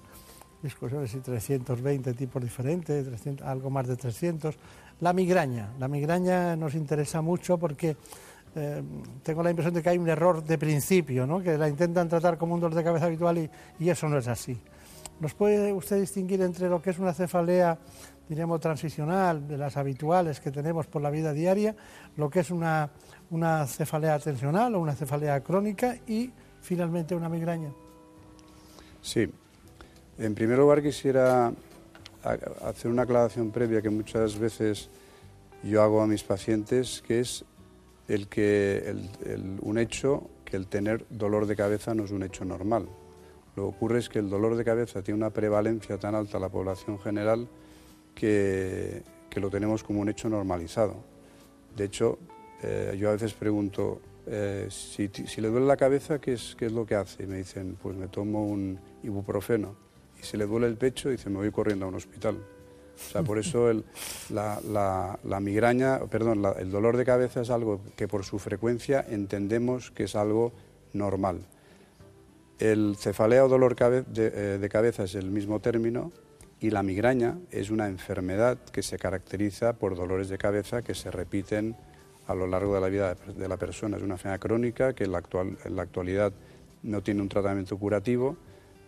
discusiones 0.67 1.15
y 1.15 1.21
320 1.21 2.13
tipos 2.15 2.43
diferentes, 2.43 3.09
algo 3.43 3.71
más 3.71 3.87
de 3.87 3.97
300, 3.97 4.57
la 5.01 5.13
migraña. 5.13 5.71
La 5.79 5.89
migraña 5.89 6.57
nos 6.57 6.75
interesa 6.75 7.23
mucho 7.23 7.57
porque 7.57 7.97
eh, 8.55 8.83
tengo 9.23 9.43
la 9.43 9.51
impresión 9.51 9.75
de 9.75 9.83
que 9.83 9.91
hay 9.91 9.99
un 9.99 10.09
error 10.09 10.43
de 10.43 10.59
principio, 10.59 11.27
¿no? 11.27 11.41
que 11.41 11.57
la 11.57 11.69
intentan 11.69 12.09
tratar 12.09 12.37
como 12.37 12.55
un 12.55 12.61
dolor 12.61 12.77
de 12.77 12.83
cabeza 12.83 13.07
habitual 13.07 13.39
y, 13.39 13.89
eso 13.89 14.09
no 14.09 14.19
es 14.19 14.29
así. 14.29 14.59
¿Nos 15.21 15.35
puede 15.35 15.73
usted 15.73 16.01
distinguir 16.01 16.43
entre 16.43 16.69
lo 16.69 16.83
que 16.83 16.91
es 16.91 16.99
una 16.99 17.15
cefalea 17.15 17.79
diríamos, 18.29 18.61
transicional 18.61 19.47
de 19.47 19.57
las 19.57 19.77
habituales 19.77 20.41
que 20.41 20.51
tenemos 20.51 20.89
por 20.89 21.01
la 21.01 21.11
vida 21.11 21.33
diaria, 21.33 21.77
lo 22.17 22.29
que 22.29 22.41
es 22.41 22.51
una, 22.51 22.91
una 23.31 23.65
cefalea 23.67 24.19
tensional 24.19 24.75
o 24.75 24.81
una 24.81 24.97
cefalea 24.97 25.41
crónica 25.43 25.97
y 26.09 26.33
finalmente 26.61 27.15
una 27.15 27.29
migraña. 27.29 27.71
Sí. 29.01 29.31
En 30.19 30.35
primer 30.35 30.59
lugar 30.59 30.83
quisiera 30.83 31.53
hacer 32.65 32.91
una 32.91 33.03
aclaración 33.03 33.51
previa 33.51 33.83
que 33.83 33.91
muchas 33.91 34.39
veces 34.39 34.89
yo 35.63 35.83
hago 35.83 36.01
a 36.01 36.07
mis 36.07 36.23
pacientes, 36.25 37.03
que 37.07 37.21
es 37.21 37.45
el 38.09 38.27
que 38.29 38.97
un 39.61 39.79
hecho 39.79 40.29
que 40.45 40.57
el 40.57 40.69
tener 40.69 41.05
dolor 41.11 41.47
de 41.47 41.55
cabeza 41.55 41.95
no 41.95 42.05
es 42.05 42.13
un 42.13 42.23
hecho 42.23 42.45
normal. 42.45 42.89
Lo 43.57 43.65
que 43.65 43.77
ocurre 43.77 43.99
es 43.99 44.09
que 44.09 44.19
el 44.19 44.31
dolor 44.31 44.57
de 44.57 44.65
cabeza 44.65 45.03
tiene 45.03 45.19
una 45.19 45.31
prevalencia 45.31 45.99
tan 45.99 46.15
alta 46.15 46.39
en 46.39 46.43
la 46.43 46.49
población 46.49 46.99
general 46.99 47.49
que, 48.15 49.03
lo 49.37 49.51
tenemos 49.51 49.85
como 49.85 50.01
un 50.01 50.09
hecho 50.09 50.31
normalizado. 50.31 50.95
De 51.77 51.85
hecho, 51.85 52.19
eh, 52.63 52.97
yo 52.99 53.11
a 53.11 53.13
veces 53.13 53.35
pregunto, 53.35 54.01
eh, 54.27 54.69
si, 54.71 55.09
le 55.43 55.49
duele 55.49 55.67
la 55.67 55.77
cabeza, 55.77 56.19
¿qué 56.19 56.33
es, 56.33 56.57
¿qué 56.57 56.67
es 56.67 56.73
lo 56.73 56.87
que 56.87 56.95
hace? 56.95 57.25
Y 57.25 57.27
me 57.27 57.37
dicen, 57.37 57.77
pues 57.83 57.95
me 57.97 58.09
tomo 58.09 58.47
un 58.47 58.81
ibuprofeno. 59.03 59.86
Y 60.21 60.25
si 60.25 60.37
le 60.37 60.47
duele 60.47 60.67
el 60.67 60.77
pecho, 60.77 61.11
dice, 61.11 61.31
me 61.31 61.37
voy 61.37 61.51
corriendo 61.51 61.87
a 61.87 61.89
un 61.89 61.95
hospital. 61.95 62.37
O 62.37 63.13
sea, 63.13 63.23
por 63.23 63.39
eso 63.39 63.71
el, 63.71 63.85
la, 64.31 65.19
la, 65.23 65.41
migraña, 65.41 66.01
perdón, 66.11 66.43
el 66.59 66.71
dolor 66.71 66.97
de 66.97 67.05
cabeza 67.05 67.43
es 67.43 67.51
algo 67.51 67.81
que 67.95 68.09
por 68.09 68.25
su 68.25 68.39
frecuencia 68.39 69.05
entendemos 69.09 69.91
que 69.91 70.05
es 70.05 70.17
algo 70.17 70.53
normal. 70.95 71.41
El 72.59 72.97
cefalea 72.99 73.45
o 73.45 73.49
dolor 73.49 73.77
de, 73.77 74.05
eh, 74.17 74.69
cabeza 74.71 75.05
es 75.05 75.15
el 75.15 75.31
mismo 75.31 75.61
término 75.61 76.11
y 76.59 76.71
la 76.71 76.83
migraña 76.83 77.39
es 77.51 77.69
una 77.69 77.87
enfermedad 77.87 78.59
que 78.73 78.83
se 78.83 78.99
caracteriza 78.99 79.75
por 79.75 79.95
dolores 79.95 80.31
de 80.31 80.39
cabeza 80.39 80.81
que 80.81 80.95
se 80.95 81.11
repiten 81.11 81.77
a 82.27 82.35
lo 82.35 82.47
largo 82.47 82.75
de 82.75 82.81
la 82.81 82.89
vida 82.89 83.15
de 83.15 83.49
la 83.49 83.59
persona. 83.59 83.99
Es 83.99 84.03
una 84.03 84.15
enfermedad 84.15 84.41
crónica 84.41 84.95
que 84.95 85.05
en 85.05 85.13
la, 85.13 85.19
actual, 85.19 85.59
en 85.65 85.77
la 85.77 85.83
actualidad 85.83 86.33
no 86.83 87.03
tiene 87.03 87.21
un 87.21 87.29
tratamiento 87.29 87.77
curativo, 87.77 88.37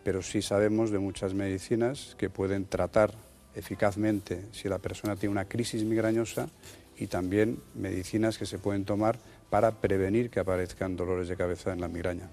pero 0.08 0.22
sí 0.22 0.40
sabemos 0.40 0.90
de 0.90 0.98
muchas 0.98 1.34
medicinas 1.34 2.16
que 2.16 2.30
pueden 2.30 2.64
tratar 2.64 3.12
eficazmente 3.54 4.46
si 4.52 4.66
la 4.66 4.78
persona 4.78 5.16
tiene 5.16 5.32
una 5.32 5.44
crisis 5.44 5.84
migrañosa 5.84 6.48
y 6.96 7.08
también 7.08 7.58
medicinas 7.74 8.38
que 8.38 8.46
se 8.46 8.58
pueden 8.58 8.86
tomar 8.86 9.18
para 9.50 9.70
prevenir 9.70 10.30
que 10.30 10.40
aparezcan 10.40 10.96
dolores 10.96 11.28
de 11.28 11.36
cabeza 11.36 11.74
en 11.74 11.82
la 11.82 11.88
migraña. 11.88 12.26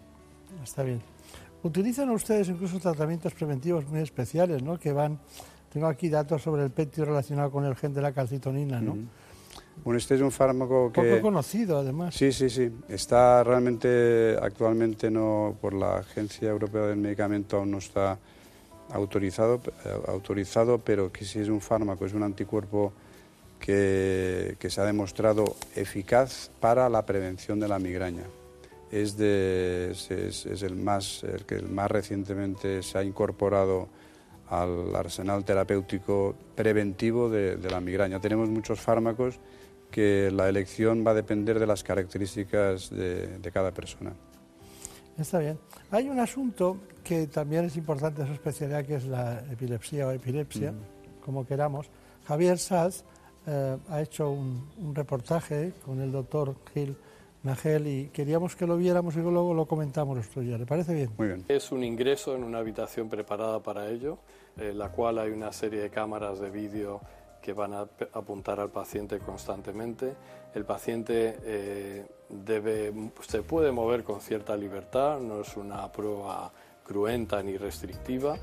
Está 0.64 0.84
bien. 0.84 1.02
Utilizan 1.64 2.12
ustedes 2.12 2.48
incluso 2.48 2.80
tratamientos 2.80 3.34
preventivos 3.34 3.86
muy 3.90 4.00
especiales, 4.00 4.64
¿no? 4.64 4.80
Que 4.80 4.94
van, 4.94 5.20
tengo 5.74 5.88
aquí 5.88 6.08
datos 6.08 6.44
sobre 6.44 6.64
el 6.64 6.72
petio 6.72 7.04
relacionado 7.04 7.52
con 7.52 7.66
el 7.66 7.76
gen 7.76 7.94
de 7.94 8.02
la 8.02 8.14
calcitonina, 8.14 8.80
¿no? 8.80 8.96
Bueno, 9.84 9.98
este 9.98 10.16
es 10.16 10.22
un 10.22 10.32
fármaco 10.32 10.92
que... 10.92 11.02
Poco 11.02 11.22
conocido, 11.22 11.78
además. 11.78 12.16
Sí, 12.16 12.32
sí, 12.32 12.50
sí. 12.50 12.72
Está 12.90 13.44
realmente, 13.44 14.36
actualmente 14.42 15.12
no, 15.12 15.56
por 15.62 15.74
la 15.74 15.98
Agencia 15.98 16.50
Europea 16.50 16.84
del 16.84 16.98
Medicamento 16.98 17.58
aún 17.58 17.72
no 17.72 17.78
está 17.78 18.18
autorizado, 18.92 19.62
autorizado 20.08 20.80
pero 20.80 21.12
que 21.12 21.26
sí 21.26 21.40
es 21.40 21.50
un 21.50 21.62
fármaco, 21.62 22.06
es 22.06 22.14
un 22.14 22.24
anticuerpo 22.24 22.94
que, 23.60 24.56
que 24.60 24.70
se 24.70 24.82
ha 24.82 24.86
demostrado 24.86 25.56
eficaz 25.76 26.50
para 26.60 26.90
la 26.90 27.06
prevención 27.06 27.60
de 27.60 27.68
la 27.68 27.80
migraña 27.80 28.24
es, 28.92 29.18
de, 29.18 29.92
es, 29.92 30.64
el, 30.64 30.76
más, 30.76 31.24
el 31.24 31.46
que 31.46 31.62
más 31.62 31.92
recientemente 31.92 32.82
se 32.84 32.98
ha 32.98 33.04
incorporado 33.04 33.88
al 34.50 34.96
arsenal 34.96 35.44
terapéutico 35.44 36.36
preventivo 36.56 37.30
de, 37.30 37.58
la 37.70 37.82
migraña. 37.82 38.20
Tenemos 38.20 38.48
muchos 38.50 38.80
fármacos 38.80 39.40
que 39.92 40.30
la 40.32 40.50
elección 40.50 41.06
va 41.06 41.12
a 41.12 41.14
depender 41.14 41.60
de 41.60 41.68
las 41.68 41.84
características 41.84 42.90
de, 42.90 43.52
cada 43.54 43.72
persona. 43.72 44.14
Está 45.18 45.40
bien. 45.40 45.58
Hay 45.92 46.10
un 46.10 46.20
asunto 46.20 46.78
que 47.04 47.28
también 47.28 47.66
es 47.66 47.78
importante 47.78 48.22
en 48.22 48.28
su 48.28 48.34
especialidad, 48.34 48.86
que 48.86 48.96
es 48.96 49.06
la 49.06 49.40
epilepsia 49.52 50.08
o 50.08 50.12
epilepsia, 50.12 50.74
como 51.24 51.46
queramos. 51.46 51.90
Javier 52.28 52.58
Saz 52.58 53.06
eh, 53.48 53.78
ha 53.90 54.02
hecho 54.02 54.30
un, 54.32 54.70
un 54.78 54.94
reportaje 54.94 55.74
con 55.86 56.02
el 56.02 56.12
doctor 56.12 56.56
Gil 56.74 56.98
Nagel 57.46 57.88
y 57.88 58.08
queríamos 58.08 58.56
que 58.56 58.66
lo 58.66 58.76
viéramos 58.76 59.16
y 59.16 59.20
luego 59.20 59.54
lo 59.54 59.68
comentamos 59.68 60.18
esto 60.18 60.42
ya. 60.42 60.58
¿Le 60.58 60.66
parece 60.66 60.96
bien? 60.96 61.12
Muy 61.18 61.28
bien. 61.28 61.46
Es 61.48 61.72
un 61.72 61.84
ingreso 61.84 62.36
en 62.36 62.44
una 62.44 62.58
habitación 62.58 63.08
preparada 63.08 63.62
para 63.62 63.88
ello, 63.88 64.18
en 64.58 64.78
la 64.80 64.92
cual 64.92 65.20
hay 65.20 65.30
una 65.30 65.54
serie 65.54 65.80
de 65.80 65.92
cámaras 65.92 66.40
de 66.40 66.50
vídeo 66.50 67.02
que 67.46 67.54
van 67.54 67.74
a 67.76 67.88
apuntar 68.14 68.60
al 68.60 68.70
paciente 68.70 69.20
constantemente. 69.20 70.16
El 70.56 70.66
paciente 70.66 71.38
eh, 71.44 72.06
debe, 72.28 72.92
se 73.22 73.44
puede 73.44 73.72
mover 73.72 74.04
con 74.04 74.20
cierta 74.20 74.58
libertad, 74.58 75.20
no 75.20 75.42
es 75.42 75.56
una 75.56 75.92
prueba 75.92 76.52
cruenta 76.84 77.44
ni 77.44 77.58
restrictiva 77.58 78.38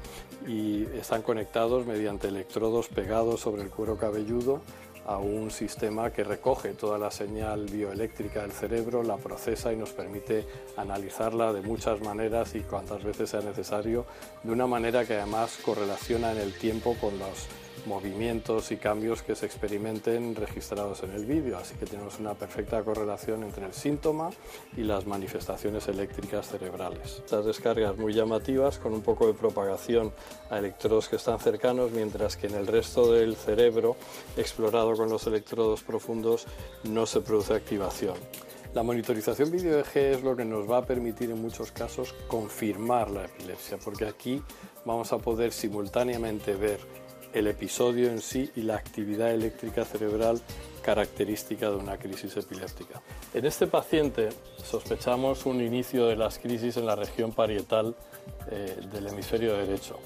y 0.46 0.84
están 0.84 1.22
conectados 1.22 1.84
mediante 1.84 2.28
electrodos 2.28 2.88
pegados 2.88 3.40
sobre 3.40 3.62
el 3.62 3.70
cuero 3.70 3.96
cabelludo 3.96 4.60
a 5.04 5.18
un 5.18 5.50
sistema 5.50 6.12
que 6.12 6.22
recoge 6.22 6.74
toda 6.74 6.96
la 6.96 7.10
señal 7.10 7.66
bioeléctrica 7.66 8.42
del 8.42 8.52
cerebro, 8.52 9.02
la 9.02 9.16
procesa 9.16 9.72
y 9.72 9.76
nos 9.76 9.90
permite 9.90 10.46
analizarla 10.76 11.52
de 11.52 11.60
muchas 11.60 12.00
maneras 12.02 12.54
y 12.54 12.60
cuantas 12.60 13.02
veces 13.02 13.30
sea 13.30 13.40
necesario, 13.40 14.06
de 14.44 14.52
una 14.52 14.68
manera 14.68 15.04
que 15.04 15.14
además 15.14 15.58
correlaciona 15.64 16.30
en 16.30 16.38
el 16.38 16.56
tiempo 16.56 16.94
con 17.00 17.18
los 17.18 17.48
movimientos 17.86 18.70
y 18.72 18.76
cambios 18.76 19.22
que 19.22 19.34
se 19.34 19.46
experimenten 19.46 20.34
registrados 20.34 21.02
en 21.02 21.12
el 21.12 21.24
vídeo, 21.26 21.58
así 21.58 21.74
que 21.74 21.86
tenemos 21.86 22.18
una 22.18 22.34
perfecta 22.34 22.82
correlación 22.82 23.42
entre 23.42 23.66
el 23.66 23.72
síntoma 23.72 24.30
y 24.76 24.82
las 24.82 25.06
manifestaciones 25.06 25.88
eléctricas 25.88 26.48
cerebrales. 26.48 27.22
Estas 27.24 27.44
descargas 27.44 27.96
muy 27.96 28.14
llamativas 28.14 28.78
con 28.78 28.92
un 28.92 29.02
poco 29.02 29.26
de 29.26 29.34
propagación 29.34 30.12
a 30.50 30.58
electrodos 30.58 31.08
que 31.08 31.16
están 31.16 31.38
cercanos, 31.38 31.92
mientras 31.92 32.36
que 32.36 32.46
en 32.46 32.54
el 32.54 32.66
resto 32.66 33.12
del 33.12 33.36
cerebro 33.36 33.96
explorado 34.36 34.94
con 34.94 35.08
los 35.08 35.26
electrodos 35.26 35.82
profundos 35.82 36.46
no 36.84 37.06
se 37.06 37.20
produce 37.20 37.54
activación. 37.54 38.14
La 38.74 38.82
monitorización 38.82 39.50
video 39.50 39.80
EG 39.80 39.96
es 39.96 40.22
lo 40.22 40.34
que 40.34 40.46
nos 40.46 40.70
va 40.70 40.78
a 40.78 40.86
permitir 40.86 41.30
en 41.30 41.42
muchos 41.42 41.70
casos 41.72 42.14
confirmar 42.26 43.10
la 43.10 43.26
epilepsia, 43.26 43.76
porque 43.76 44.06
aquí 44.06 44.42
vamos 44.86 45.12
a 45.12 45.18
poder 45.18 45.52
simultáneamente 45.52 46.54
ver 46.54 46.80
el 47.32 47.46
episodio 47.46 48.10
en 48.10 48.20
sí 48.20 48.50
y 48.56 48.62
la 48.62 48.76
actividad 48.76 49.32
eléctrica 49.32 49.84
cerebral 49.84 50.40
característica 50.82 51.70
de 51.70 51.76
una 51.76 51.96
crisis 51.96 52.36
epiléptica. 52.36 53.00
En 53.34 53.46
este 53.46 53.66
paciente 53.66 54.30
sospechamos 54.62 55.46
un 55.46 55.60
inicio 55.60 56.06
de 56.06 56.16
las 56.16 56.38
crisis 56.38 56.76
en 56.76 56.86
la 56.86 56.96
región 56.96 57.32
parietal 57.32 57.94
eh, 58.50 58.76
del 58.92 59.06
hemisferio 59.06 59.56
derecho. 59.56 59.98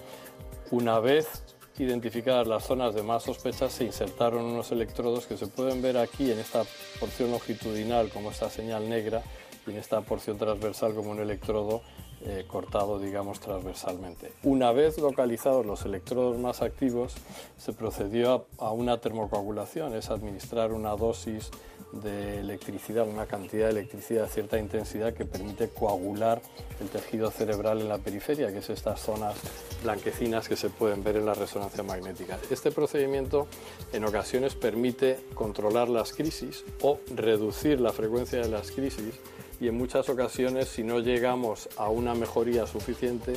Una 0.70 1.00
vez 1.00 1.44
identificadas 1.78 2.46
las 2.46 2.64
zonas 2.64 2.94
de 2.94 3.02
más 3.02 3.24
sospecha, 3.24 3.68
se 3.68 3.84
insertaron 3.84 4.44
unos 4.44 4.72
electrodos 4.72 5.26
que 5.26 5.36
se 5.36 5.46
pueden 5.46 5.82
ver 5.82 5.98
aquí 5.98 6.30
en 6.30 6.38
esta 6.38 6.62
porción 6.98 7.30
longitudinal 7.30 8.08
como 8.08 8.30
esta 8.30 8.48
señal 8.48 8.88
negra 8.88 9.22
y 9.66 9.70
en 9.70 9.76
esta 9.76 10.00
porción 10.00 10.38
transversal 10.38 10.94
como 10.94 11.10
un 11.10 11.20
electrodo 11.20 11.82
eh, 12.28 12.44
cortado, 12.48 12.98
digamos, 12.98 13.38
transversalmente. 13.38 14.32
Una 14.42 14.72
vez 14.72 14.98
localizados 14.98 15.64
los 15.64 15.84
electrodos 15.84 16.36
más 16.38 16.60
activos, 16.60 17.14
se 17.56 17.72
procedió 17.72 18.46
a, 18.58 18.72
una 18.72 18.98
termocoagulación, 18.98 19.94
es 19.94 20.10
administrar 20.10 20.72
una 20.72 20.96
dosis 20.96 21.52
de 21.92 22.40
electricidad, 22.40 23.06
una 23.06 23.26
cantidad 23.26 23.66
de 23.66 23.70
electricidad 23.70 24.24
de 24.24 24.28
cierta 24.28 24.58
intensidad 24.58 25.14
que 25.14 25.24
permite 25.24 25.68
coagular 25.68 26.42
el 26.80 26.88
tejido 26.88 27.30
cerebral 27.30 27.80
en 27.80 27.88
la 27.88 27.98
periferia, 27.98 28.50
que 28.50 28.58
es 28.58 28.70
estas 28.70 29.00
zonas 29.00 29.36
blanquecinas 29.84 30.48
que 30.48 30.56
se 30.56 30.68
pueden 30.68 31.04
ver 31.04 31.18
en 31.18 31.26
la 31.26 31.34
resonancia 31.34 31.84
magnética. 31.84 32.40
Este 32.50 32.72
procedimiento 32.72 33.46
en 33.92 34.04
ocasiones 34.04 34.56
permite 34.56 35.20
controlar 35.34 35.88
las 35.88 36.12
crisis 36.12 36.64
o 36.82 36.98
reducir 37.14 37.80
la 37.80 37.92
frecuencia 37.92 38.40
de 38.40 38.48
las 38.48 38.72
crisis 38.72 39.14
y 39.60 39.68
en 39.68 39.76
muchas 39.76 40.08
ocasiones 40.08 40.68
si 40.68 40.82
no 40.82 41.00
llegamos 41.00 41.68
a 41.76 41.88
una 41.88 42.14
mejoría 42.14 42.66
suficiente 42.66 43.34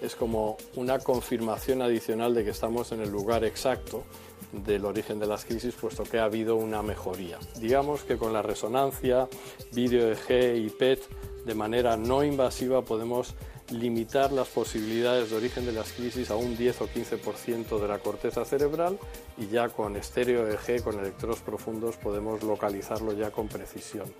es 0.00 0.14
como 0.14 0.56
una 0.76 0.98
confirmación 0.98 1.82
adicional 1.82 2.34
de 2.34 2.44
que 2.44 2.50
estamos 2.50 2.92
en 2.92 3.00
el 3.00 3.10
lugar 3.10 3.44
exacto 3.44 4.04
del 4.52 4.84
origen 4.84 5.18
de 5.18 5.26
las 5.26 5.44
crisis 5.44 5.74
puesto 5.74 6.02
que 6.02 6.18
ha 6.18 6.24
habido 6.24 6.56
una 6.56 6.82
mejoría. 6.82 7.38
Digamos 7.58 8.02
que 8.02 8.18
con 8.18 8.32
la 8.34 8.42
resonancia, 8.42 9.28
vídeo 9.72 10.12
EG 10.12 10.56
y 10.56 10.68
PET 10.68 11.00
de 11.46 11.54
manera 11.54 11.96
no 11.96 12.22
invasiva 12.22 12.82
podemos 12.82 13.34
limitar 13.70 14.32
las 14.32 14.48
posibilidades 14.48 15.30
de 15.30 15.36
origen 15.36 15.64
de 15.64 15.72
las 15.72 15.92
crisis 15.92 16.30
a 16.30 16.36
un 16.36 16.56
10 16.56 16.82
o 16.82 16.88
15% 16.88 17.80
de 17.80 17.88
la 17.88 17.98
corteza 17.98 18.44
cerebral 18.44 18.98
y 19.38 19.46
ya 19.46 19.70
con 19.70 19.96
estéreo 19.96 20.46
EG, 20.46 20.82
con 20.82 20.98
electrodos 20.98 21.40
profundos, 21.40 21.96
podemos 21.96 22.42
localizarlo 22.42 23.14
ya 23.14 23.30
con 23.30 23.48
precisión 23.48 24.12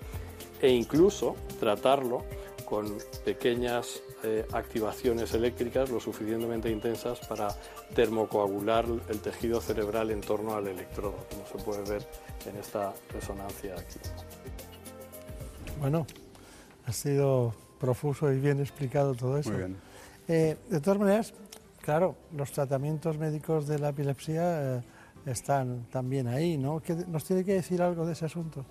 e 0.63 0.69
incluso 0.69 1.35
tratarlo 1.59 2.23
con 2.65 2.97
pequeñas 3.25 4.01
eh, 4.23 4.45
activaciones 4.53 5.33
eléctricas 5.33 5.89
lo 5.89 5.99
suficientemente 5.99 6.71
intensas 6.71 7.19
para 7.27 7.49
termocoagular 7.93 8.85
el 9.09 9.19
tejido 9.19 9.59
cerebral 9.59 10.09
en 10.11 10.21
torno 10.21 10.55
al 10.55 10.67
electrodo, 10.67 11.17
como 11.29 11.45
se 11.45 11.63
puede 11.65 11.83
ver 11.89 12.07
en 12.49 12.55
esta 12.57 12.93
resonancia 13.11 13.73
aquí. 13.75 13.99
Bueno, 15.79 16.07
ha 16.85 16.93
sido 16.93 17.53
profuso 17.79 18.31
y 18.31 18.39
bien 18.39 18.59
explicado 18.61 19.13
todo 19.13 19.37
eso. 19.37 19.49
Muy 19.51 19.59
bien. 19.59 19.75
Eh, 20.29 20.55
de 20.69 20.79
todas 20.79 20.99
maneras, 20.99 21.33
claro, 21.81 22.15
los 22.31 22.53
tratamientos 22.53 23.17
médicos 23.17 23.67
de 23.67 23.79
la 23.79 23.89
epilepsia 23.89 24.77
eh, 24.77 24.81
están 25.25 25.85
también 25.91 26.27
ahí, 26.29 26.57
¿no? 26.57 26.79
¿Qué- 26.81 26.95
¿Nos 27.07 27.25
tiene 27.25 27.43
que 27.43 27.53
decir 27.55 27.81
algo 27.81 28.05
de 28.05 28.13
ese 28.13 28.25
asunto? 28.25 28.65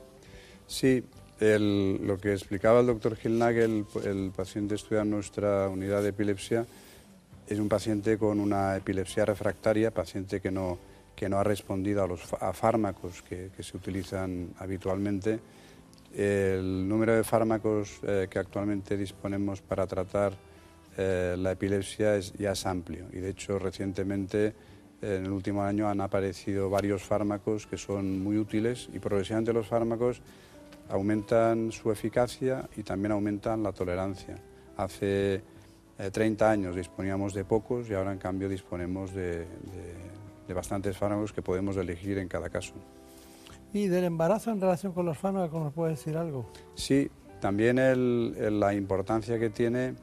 Sí, 0.67 1.05
el- 1.43 2.07
lo 2.07 2.19
que 2.19 2.33
explicaba 2.33 2.81
el 2.81 2.87
doctor 2.87 3.17
Gilnagel, 3.17 3.85
el 4.05 4.31
paciente 4.35 4.77
estudiado 4.77 5.03
en 5.05 5.11
nuestra 5.11 5.69
unidad 5.69 6.03
de 6.03 6.11
epilepsia, 6.11 6.65
es 7.49 7.59
un 7.59 7.69
paciente 7.69 8.17
con 8.17 8.39
una 8.39 8.77
epilepsia 8.77 9.25
refractaria, 9.25 9.91
paciente 9.91 10.41
que 10.41 10.51
no, 10.53 10.79
que 11.17 11.29
no 11.29 11.39
ha 11.39 11.45
respondido 11.45 12.03
a 12.05 12.07
los 12.07 12.33
a 12.41 12.53
fármacos 12.53 13.23
que, 13.23 13.51
que 13.57 13.63
se 13.63 13.77
utilizan 13.77 14.55
habitualmente. 14.59 15.41
El 16.15 16.87
número 16.89 17.17
de 17.17 17.25
fármacos 17.25 17.99
eh, 18.03 18.29
que 18.31 18.39
actualmente 18.39 18.97
disponemos 18.97 19.61
para 19.63 19.87
tratar 19.87 20.35
eh, 20.97 21.35
la 21.39 21.53
epilepsia 21.53 22.17
es, 22.17 22.33
ya 22.35 22.53
es 22.53 22.67
amplio 22.67 23.07
y 23.13 23.17
de 23.17 23.31
hecho 23.31 23.59
recientemente 23.59 24.53
en 25.01 25.25
el 25.25 25.31
último 25.33 25.63
año 25.63 25.89
han 25.89 26.01
aparecido 26.03 26.69
varios 26.71 27.03
fármacos 27.03 27.67
que 27.67 27.79
son 27.79 28.23
muy 28.23 28.37
útiles 28.37 28.89
y 28.93 28.99
progresivamente 28.99 29.53
los 29.55 29.67
fármacos 29.67 30.21
aumentan 30.93 31.73
su 31.73 31.91
eficacia 31.91 32.69
y 32.77 32.83
también 32.83 33.13
aumentan 33.13 33.63
la 33.63 33.73
tolerancia. 33.73 34.37
Hace 34.77 35.43
eh, 35.99 36.11
30 36.13 36.51
años 36.51 36.77
disponíamos 36.77 37.33
de 37.33 37.45
pocos 37.45 37.89
y 37.89 37.95
ahora 37.95 38.13
en 38.13 38.19
cambio 38.19 38.49
disponemos 38.49 39.13
de, 39.15 39.39
de- 39.39 40.13
de 40.47 40.55
bastantes 40.55 40.97
fármacos 40.99 41.33
que 41.33 41.41
podemos 41.41 41.77
elegir 41.77 42.19
en 42.19 42.29
cada 42.29 42.51
caso. 42.51 42.75
Y 43.73 43.87
del 43.87 44.05
embarazo 44.05 44.51
en 44.51 44.61
relación 44.61 44.93
con 44.93 45.07
los 45.07 45.17
fármacos, 45.17 45.63
¿nos 45.63 45.73
puede 45.73 45.93
decir 45.93 46.17
algo? 46.17 46.51
Sí, 46.75 47.11
también 47.41 47.79
el- 47.79 48.35
el- 48.39 48.61
la 48.61 48.75
importancia 48.75 49.39
que 49.39 49.49
tiene 49.49 49.95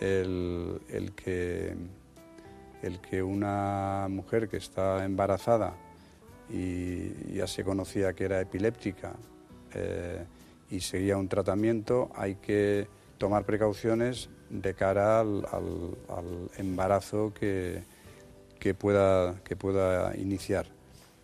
el, 0.00 0.80
el 0.90 1.12
que, 1.12 1.74
el 2.82 3.00
que 3.00 3.20
una 3.22 4.06
mujer 4.08 4.48
que 4.48 4.58
está 4.58 5.04
embarazada 5.04 5.74
y 6.48 7.34
ya 7.34 7.48
se 7.48 7.64
conocía 7.64 8.12
que 8.12 8.24
era 8.26 8.40
epiléptica 8.40 9.14
eh, 9.74 10.24
y 10.70 10.80
seguía 10.80 11.16
un 11.16 11.28
tratamiento, 11.28 12.10
hay 12.14 12.36
que 12.36 12.88
tomar 13.18 13.44
precauciones 13.44 14.28
de 14.50 14.74
cara 14.74 15.20
al, 15.20 15.46
embarazo 16.56 17.32
que, 17.34 17.82
que 18.58 18.74
pueda, 18.74 19.40
que 19.44 19.56
pueda 19.56 20.16
iniciar. 20.16 20.66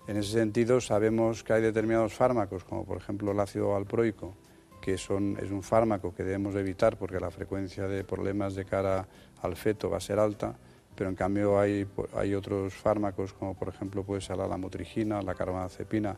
En 0.08 0.16
ese 0.16 0.32
sentido, 0.32 0.80
sabemos 0.80 1.44
que 1.44 1.52
hay 1.52 1.62
determinados 1.62 2.14
fármacos, 2.14 2.64
como 2.64 2.84
por 2.84 2.98
ejemplo 2.98 3.30
el 3.30 3.38
ácido 3.38 3.70
valproico, 3.70 4.34
que 4.80 4.98
son, 4.98 5.38
es 5.40 5.50
un 5.50 5.62
fármaco 5.62 6.12
que 6.12 6.24
debemos 6.24 6.54
de 6.54 6.60
evitar 6.60 6.96
porque 6.96 7.20
la 7.20 7.30
frecuencia 7.30 7.86
de 7.86 8.02
problemas 8.02 8.54
de 8.56 8.64
cara 8.64 9.06
al 9.40 9.54
feto 9.54 9.88
va 9.88 9.98
a 9.98 10.00
ser 10.00 10.18
alta, 10.18 10.56
pero 10.96 11.08
en 11.08 11.16
cambio 11.16 11.58
hay, 11.58 11.86
hay 12.16 12.34
otros 12.34 12.74
fármacos, 12.74 13.32
como 13.32 13.54
por 13.54 13.68
ejemplo 13.68 14.02
puede 14.02 14.20
ser 14.20 14.36
la 14.36 14.48
lamotrigina, 14.48 15.22
la 15.22 15.34
carbamazepina 15.34 16.16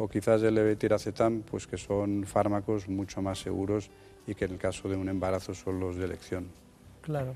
o 0.00 0.08
quizás 0.08 0.42
el 0.42 0.54
levetiracetam, 0.54 1.42
pues 1.42 1.66
que 1.66 1.76
son 1.76 2.24
fármacos 2.24 2.88
mucho 2.88 3.20
más 3.20 3.38
seguros 3.38 3.90
y 4.26 4.34
que 4.34 4.46
en 4.46 4.52
el 4.52 4.58
caso 4.58 4.88
de 4.88 4.96
un 4.96 5.10
embarazo 5.10 5.52
son 5.52 5.78
los 5.78 5.96
de 5.96 6.06
elección. 6.06 6.48
Claro. 7.02 7.34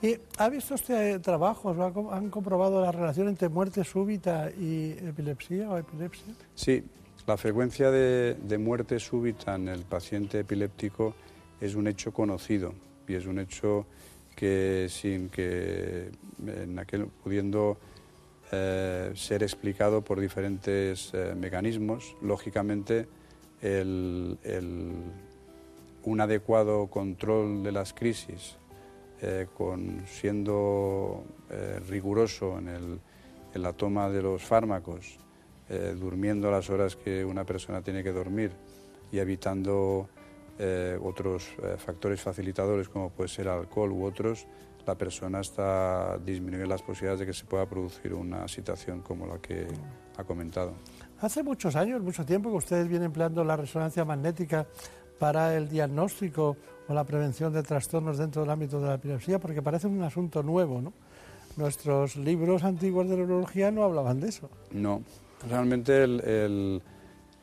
¿Y 0.00 0.16
ha 0.38 0.48
visto 0.48 0.74
usted 0.74 1.20
trabajos, 1.20 1.76
han 2.10 2.30
comprobado 2.30 2.80
la 2.80 2.90
relación 2.90 3.28
entre 3.28 3.50
muerte 3.50 3.84
súbita 3.84 4.50
y 4.50 4.92
epilepsia 4.92 5.68
o 5.68 5.76
epilepsia? 5.76 6.32
Sí, 6.54 6.82
la 7.26 7.36
frecuencia 7.36 7.90
de, 7.90 8.34
de 8.34 8.58
muerte 8.58 8.98
súbita 8.98 9.54
en 9.54 9.68
el 9.68 9.82
paciente 9.82 10.40
epiléptico 10.40 11.14
es 11.60 11.74
un 11.74 11.86
hecho 11.86 12.12
conocido 12.12 12.72
y 13.06 13.14
es 13.14 13.26
un 13.26 13.38
hecho 13.40 13.84
que 14.34 14.86
sin 14.88 15.28
que 15.28 16.10
en 16.46 16.78
aquel 16.78 17.06
pudiendo 17.06 17.76
eh, 18.52 19.12
ser 19.14 19.42
explicado 19.42 20.02
por 20.02 20.20
diferentes 20.20 21.10
eh, 21.14 21.34
mecanismos, 21.36 22.16
lógicamente 22.22 23.08
el- 23.60 24.38
un 26.04 26.20
adecuado 26.20 26.86
control 26.86 27.64
de 27.64 27.72
las 27.72 27.92
crisis, 27.92 28.56
eh, 29.20 29.46
con, 29.56 30.04
siendo 30.06 31.24
riguroso 31.88 32.58
en, 32.58 33.00
la 33.54 33.72
toma 33.72 34.10
de 34.10 34.20
los 34.22 34.42
fármacos, 34.42 35.18
durmiendo 35.98 36.50
las 36.50 36.68
horas 36.70 36.94
que 36.96 37.24
una 37.24 37.44
persona 37.44 37.82
tiene 37.82 38.04
que 38.04 38.12
dormir 38.12 38.52
y 39.10 39.18
evitando 39.18 40.08
otros 41.02 41.48
factores 41.78 42.20
facilitadores 42.20 42.88
como 42.88 43.10
puede 43.10 43.28
ser 43.28 43.48
alcohol 43.48 43.92
u 43.92 44.04
otros, 44.04 44.46
la 44.86 44.94
persona 44.94 45.40
está 45.40 46.16
disminuyendo 46.24 46.68
las 46.70 46.82
posibilidades 46.82 47.20
de 47.20 47.26
que 47.26 47.32
se 47.32 47.44
pueda 47.44 47.66
producir 47.66 48.14
una 48.14 48.46
situación 48.48 49.00
como 49.02 49.26
la 49.26 49.38
que 49.38 49.66
ha 50.16 50.24
comentado. 50.24 50.72
Hace 51.20 51.42
muchos 51.42 51.74
años, 51.76 52.00
mucho 52.02 52.24
tiempo 52.24 52.50
que 52.50 52.56
ustedes 52.56 52.86
vienen 52.88 53.06
empleando 53.06 53.42
la 53.42 53.56
resonancia 53.56 54.04
magnética 54.04 54.66
para 55.18 55.56
el 55.56 55.68
diagnóstico 55.68 56.56
o 56.88 56.94
la 56.94 57.04
prevención 57.04 57.52
de 57.52 57.62
trastornos 57.62 58.18
dentro 58.18 58.42
del 58.42 58.50
ámbito 58.50 58.80
de 58.80 58.86
la 58.88 58.94
epilepsia, 58.94 59.40
porque 59.40 59.60
parece 59.62 59.86
un 59.88 60.02
asunto 60.02 60.42
nuevo, 60.42 60.80
¿no? 60.80 60.92
Nuestros 61.56 62.16
libros 62.16 62.62
antiguos 62.64 63.08
de 63.08 63.16
neurología 63.16 63.70
no 63.70 63.82
hablaban 63.82 64.20
de 64.20 64.28
eso. 64.28 64.50
No, 64.70 65.02
realmente 65.48 66.04
el- 66.04 66.20
el- 66.20 66.82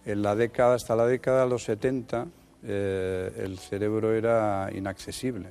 en 0.06 0.22
la 0.22 0.36
década, 0.36 0.76
hasta 0.76 0.96
la 0.96 1.06
década 1.08 1.44
de 1.46 1.50
los 1.50 1.64
70, 1.64 2.28
eh, 2.64 3.32
el 3.38 3.58
cerebro 3.58 4.14
era 4.14 4.70
inaccesible. 4.74 5.50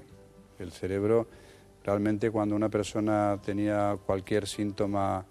El 0.58 0.70
cerebro, 0.70 1.26
realmente 1.84 2.30
cuando 2.30 2.54
una 2.54 2.68
persona 2.68 3.38
tenía 3.44 3.98
cualquier 4.04 4.46
síntoma 4.46 5.24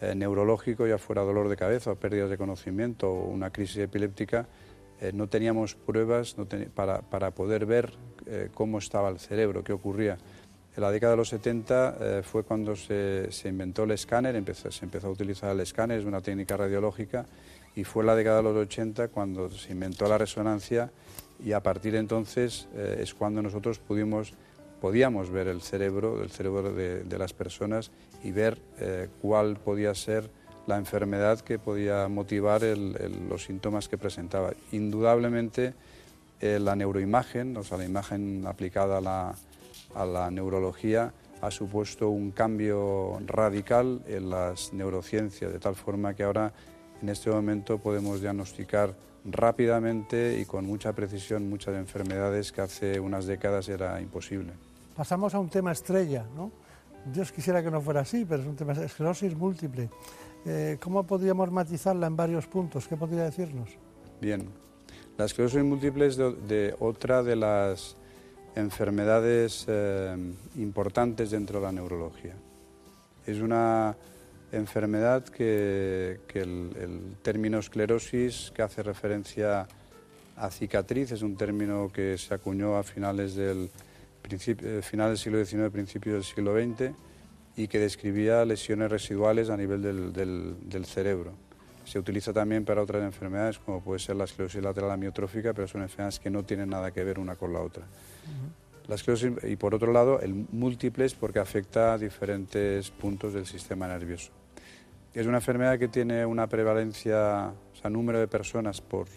eh, 0.00 0.14
neurológico, 0.14 0.86
ya 0.86 0.98
fuera 0.98 1.22
dolor 1.22 1.48
de 1.48 1.56
cabeza 1.56 1.94
pérdidas 1.94 2.30
de 2.30 2.38
conocimiento 2.38 3.10
o 3.10 3.28
una 3.28 3.50
crisis 3.50 3.78
epiléptica, 3.78 4.46
eh, 5.02 5.10
no 5.12 5.28
teníamos 5.28 5.74
pruebas 5.74 6.36
para, 6.76 7.00
para 7.00 7.32
poder 7.32 7.66
ver 7.66 7.92
eh, 8.24 8.50
cómo 8.54 8.78
estaba 8.78 9.08
el 9.08 9.18
cerebro, 9.18 9.64
qué 9.64 9.72
ocurría. 9.72 10.16
En 10.76 10.80
la 10.80 10.92
década 10.92 11.14
de 11.14 11.16
los 11.16 11.28
70 11.30 11.96
eh, 12.00 12.22
fue 12.22 12.44
cuando 12.44 12.76
se, 12.76 13.26
se 13.32 13.48
inventó 13.48 13.82
el 13.82 13.90
escáner, 13.90 14.40
se 14.54 14.84
empezó 14.84 15.08
a 15.08 15.10
utilizar 15.10 15.50
el 15.50 15.58
escáner, 15.58 15.98
es 15.98 16.06
una 16.06 16.20
técnica 16.20 16.56
radiológica, 16.56 17.26
y 17.74 17.82
fue 17.82 18.04
en 18.04 18.06
la 18.06 18.14
década 18.14 18.36
de 18.36 18.42
los 18.44 18.56
80 18.56 19.08
cuando 19.08 19.50
se 19.50 19.72
inventó 19.72 20.08
la 20.08 20.18
resonancia 20.18 20.92
y 21.44 21.50
a 21.50 21.60
partir 21.60 21.94
de 21.94 21.98
entonces 21.98 22.68
es 22.76 23.12
cuando 23.14 23.42
nosotros 23.42 23.80
pudimos, 23.80 24.34
podíamos 24.82 25.30
ver 25.30 25.46
el 25.46 25.62
cerebro, 25.62 26.24
el 26.24 26.30
cerebro 26.30 26.72
de, 26.72 27.16
las 27.16 27.32
personas 27.32 27.92
y 28.24 28.32
ver 28.32 28.58
eh, 28.80 29.08
cuál 29.22 29.56
podía 29.56 29.94
ser 29.94 30.28
la 30.66 30.76
enfermedad 30.76 31.38
que 31.38 31.60
podía 31.60 32.08
motivar 32.08 32.62
los 32.62 33.44
síntomas 33.44 33.88
que 33.88 33.96
presentaba. 33.96 34.54
Indudablemente 34.72 35.74
eh, 36.40 36.58
la 36.60 36.74
neuroimagen, 36.74 37.56
o 37.56 37.62
sea, 37.62 37.78
la 37.78 37.84
imagen 37.84 38.44
aplicada 38.44 38.98
a 38.98 40.04
la 40.04 40.30
neurología, 40.32 41.12
ha 41.40 41.50
supuesto 41.52 42.10
un 42.10 42.32
cambio 42.32 43.20
radical 43.24 44.02
en 44.08 44.30
las 44.30 44.72
neurociencias, 44.72 45.52
de 45.52 45.60
tal 45.60 45.76
forma 45.76 46.14
que 46.14 46.24
ahora 46.24 46.52
en 47.00 47.08
este 47.08 47.30
momento 47.30 47.78
podemos 47.78 48.20
diagnosticar 48.20 48.96
rápidamente 49.24 50.40
y 50.40 50.44
con 50.44 50.66
mucha 50.66 50.92
precisión 50.92 51.48
muchas 51.48 51.76
enfermedades 51.76 52.50
que 52.50 52.62
hace 52.62 52.98
unas 52.98 53.26
décadas 53.26 53.68
era 53.68 54.00
imposible. 54.00 54.71
Pasamos 54.94 55.34
a 55.34 55.38
un 55.38 55.48
tema 55.48 55.72
estrella, 55.72 56.26
¿no? 56.36 56.50
Dios 57.06 57.32
quisiera 57.32 57.62
que 57.62 57.70
no 57.70 57.80
fuera 57.80 58.00
así, 58.00 58.24
pero 58.24 58.42
es 58.42 58.48
un 58.48 58.56
tema 58.56 58.72
esclerosis 58.72 59.34
múltiple. 59.34 59.88
Eh, 60.44 60.78
¿Cómo 60.80 61.04
podríamos 61.04 61.50
matizarla 61.50 62.06
en 62.06 62.16
varios 62.16 62.46
puntos? 62.46 62.86
¿Qué 62.86 62.96
podría 62.96 63.24
decirnos? 63.24 63.70
Bien, 64.20 64.46
la 65.16 65.24
esclerosis 65.24 65.62
múltiple 65.64 66.06
es 66.06 66.16
de, 66.16 66.74
otra 66.78 67.22
de 67.22 67.36
las 67.36 67.96
enfermedades 68.54 69.64
eh, 69.66 70.16
importantes 70.56 71.30
dentro 71.30 71.58
de 71.58 71.66
la 71.66 71.72
neurología. 71.72 72.34
Es 73.26 73.38
una 73.38 73.96
enfermedad 74.52 75.24
que, 75.24 76.20
el, 76.34 76.70
el 76.78 77.16
término 77.22 77.58
esclerosis, 77.58 78.52
que 78.54 78.62
hace 78.62 78.82
referencia 78.82 79.66
a 80.36 80.50
cicatriz, 80.50 81.12
es 81.12 81.22
un 81.22 81.36
término 81.36 81.90
que 81.92 82.18
se 82.18 82.34
acuñó 82.34 82.76
a 82.76 82.82
finales 82.82 83.34
del, 83.34 83.70
final 84.82 85.08
del 85.10 85.18
siglo 85.18 85.44
XIX, 85.44 85.70
principios 85.70 86.14
del 86.14 86.24
siglo 86.24 86.54
XX, 86.54 86.92
y 87.56 87.68
que 87.68 87.78
describía 87.78 88.44
lesiones 88.44 88.90
residuales 88.90 89.50
a 89.50 89.56
nivel 89.56 89.82
del, 89.82 90.12
del- 90.12 90.56
del 90.68 90.84
cerebro. 90.86 91.32
Se 91.84 91.98
utiliza 91.98 92.32
también 92.32 92.64
para 92.64 92.80
otras 92.80 93.02
enfermedades, 93.02 93.58
como 93.58 93.82
puede 93.82 93.98
ser 93.98 94.16
la 94.16 94.24
esclerosis 94.24 94.62
lateral 94.62 94.90
amiotrófica, 94.92 95.52
pero 95.52 95.66
son 95.68 95.82
enfermedades 95.82 96.18
que 96.20 96.30
no 96.30 96.44
tienen 96.44 96.70
nada 96.70 96.92
que 96.92 97.02
ver 97.04 97.18
una 97.18 97.34
con 97.36 97.52
la 97.52 97.60
otra. 97.60 97.84
La 98.88 98.94
esclerosis, 98.94 99.32
y 99.44 99.56
por 99.56 99.74
otro 99.74 99.92
lado, 99.92 100.20
el 100.20 100.32
múltiples 100.52 101.14
porque 101.14 101.40
afecta 101.40 101.92
a 101.94 101.98
diferentes 101.98 102.90
puntos 102.90 103.34
del 103.34 103.46
sistema 103.46 103.86
nervioso. 103.88 104.30
Es 105.14 105.26
una 105.26 105.38
enfermedad 105.38 105.78
que 105.78 105.88
tiene 105.88 106.24
una 106.24 106.46
prevalencia, 106.46 107.52
o 107.72 107.76
sea, 107.76 107.90
número 107.90 108.18
de 108.18 108.28
personas 108.28 108.80
por, 108.80 109.08